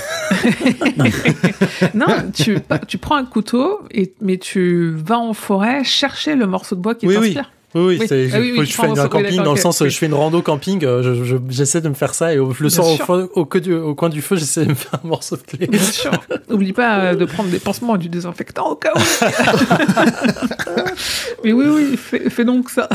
Non, 1.93 2.07
tu, 2.33 2.57
tu 2.87 2.97
prends 2.97 3.15
un 3.15 3.25
couteau, 3.25 3.79
et, 3.91 4.13
mais 4.21 4.37
tu 4.37 4.91
vas 4.95 5.17
en 5.19 5.33
forêt 5.33 5.83
chercher 5.83 6.35
le 6.35 6.47
morceau 6.47 6.75
de 6.75 6.81
bois 6.81 6.95
qui 6.95 7.07
Oui, 7.07 7.15
oui. 7.17 7.33
t'inspire. 7.33 7.51
Oui, 7.51 7.58
oui, 7.75 7.97
Oui. 7.99 8.07
c'est- 8.07 8.29
Ah 8.33 8.39
oui, 8.39 8.53
oui, 8.57 8.65
je 8.65 8.73
fais 8.73 8.81
un 8.81 8.85
un 8.85 8.87
morceau- 8.89 9.03
oui, 9.03 9.09
camping 9.23 9.43
dans 9.43 9.53
le 9.53 9.59
sens, 9.59 9.79
oui. 9.81 9.89
je 9.89 9.97
fais 9.97 10.05
une 10.07 10.13
rando 10.13 10.41
camping, 10.41 10.83
euh, 10.85 11.03
je- 11.03 11.23
je- 11.23 11.35
j'essaie 11.49 11.81
de 11.81 11.89
me 11.89 11.93
faire 11.93 12.13
ça 12.15 12.33
et 12.33 12.39
au- 12.39 12.53
le 12.59 12.69
soir 12.69 12.87
au, 13.35 13.45
coin 13.45 14.09
du 14.09 14.21
feu, 14.21 14.35
j'essaie 14.37 14.65
de 14.65 14.69
me 14.69 14.75
faire 14.75 14.99
un 15.03 15.07
morceau 15.07 15.35
de 15.37 15.41
clé. 15.43 15.67
Bien 15.67 15.79
sûr. 15.79 16.11
N'oublie 16.49 16.73
pas 16.73 16.99
euh, 16.99 17.15
de 17.15 17.25
prendre 17.25 17.49
des 17.49 17.59
pansements 17.59 17.95
et 17.95 17.99
du 17.99 18.09
désinfectant 18.09 18.71
au 18.71 18.75
cas 18.75 18.93
où. 18.95 18.99
mais 21.43 21.53
oui, 21.53 21.65
oui, 21.67 21.97
fais, 21.97 22.29
fais 22.29 22.45
donc 22.45 22.69
ça. 22.69 22.89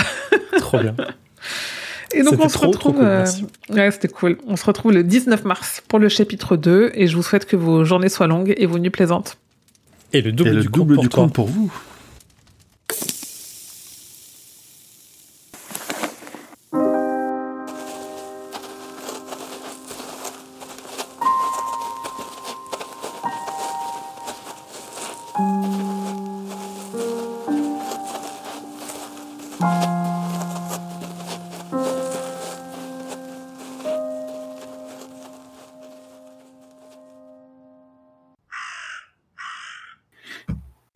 Trop 0.59 0.79
bien. 0.81 0.95
Et 2.14 2.22
donc 2.22 2.35
C'était 2.35 2.45
on 2.45 2.49
se 2.49 2.55
trop, 2.55 2.66
trop 2.68 2.91
retrouve. 2.91 2.95
cool, 2.97 3.05
euh, 3.05 3.25
ouais, 3.70 3.91
c'était 3.91 4.09
cool. 4.09 4.39
On 4.47 4.57
se 4.57 4.64
retrouve 4.64 4.93
le 4.93 5.03
19 5.03 5.45
mars 5.45 5.83
pour 5.89 5.99
le 5.99 6.09
chapitre 6.09 6.57
2 6.57 6.93
et 6.95 7.09
je 7.09 7.16
vous 7.16 7.22
souhaite 7.25 7.45
que 7.45 7.57
vos 7.57 7.85
journées 7.85 8.09
soient 8.09 8.29
longues 8.29 8.55
et 8.57 8.66
vos 8.66 8.79
nuits 8.79 8.91
plaisantes. 8.91 9.37
Et 10.12 10.20
le 10.20 10.31
double 10.31 10.51
Et 10.51 10.53
le 10.53 10.61
du 10.62 10.68
double 10.68 10.95
compte 10.97 11.03
du 11.03 11.09
compte 11.09 11.33
pour 11.33 11.47
vous. 11.49 11.72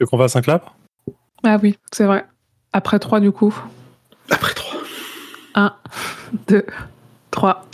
Veux 0.01 0.07
qu'on 0.07 0.19
fasse 0.19 0.37
un 0.37 0.43
clap 0.43 0.71
Ah 1.43 1.59
oui, 1.63 1.79
c'est 1.93 2.05
vrai. 2.05 2.27
Après 2.73 2.99
3 2.99 3.21
du 3.21 3.33
coup. 3.33 3.55
Après 4.31 4.55
trois. 4.55 4.81
1, 5.55 5.75
2, 6.49 6.67
3. 7.31 7.67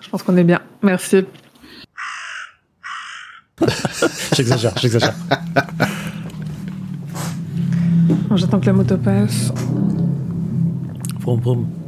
Je 0.00 0.08
pense 0.08 0.22
qu'on 0.22 0.36
est 0.36 0.44
bien. 0.44 0.60
Merci. 0.82 1.24
J'exagère, 4.34 4.76
j'exagère. 4.78 5.14
J'attends 8.34 8.60
que 8.60 8.66
la 8.66 8.72
moto 8.72 8.96
passe. 8.96 9.52
Vroom, 11.20 11.40
vroom. 11.40 11.81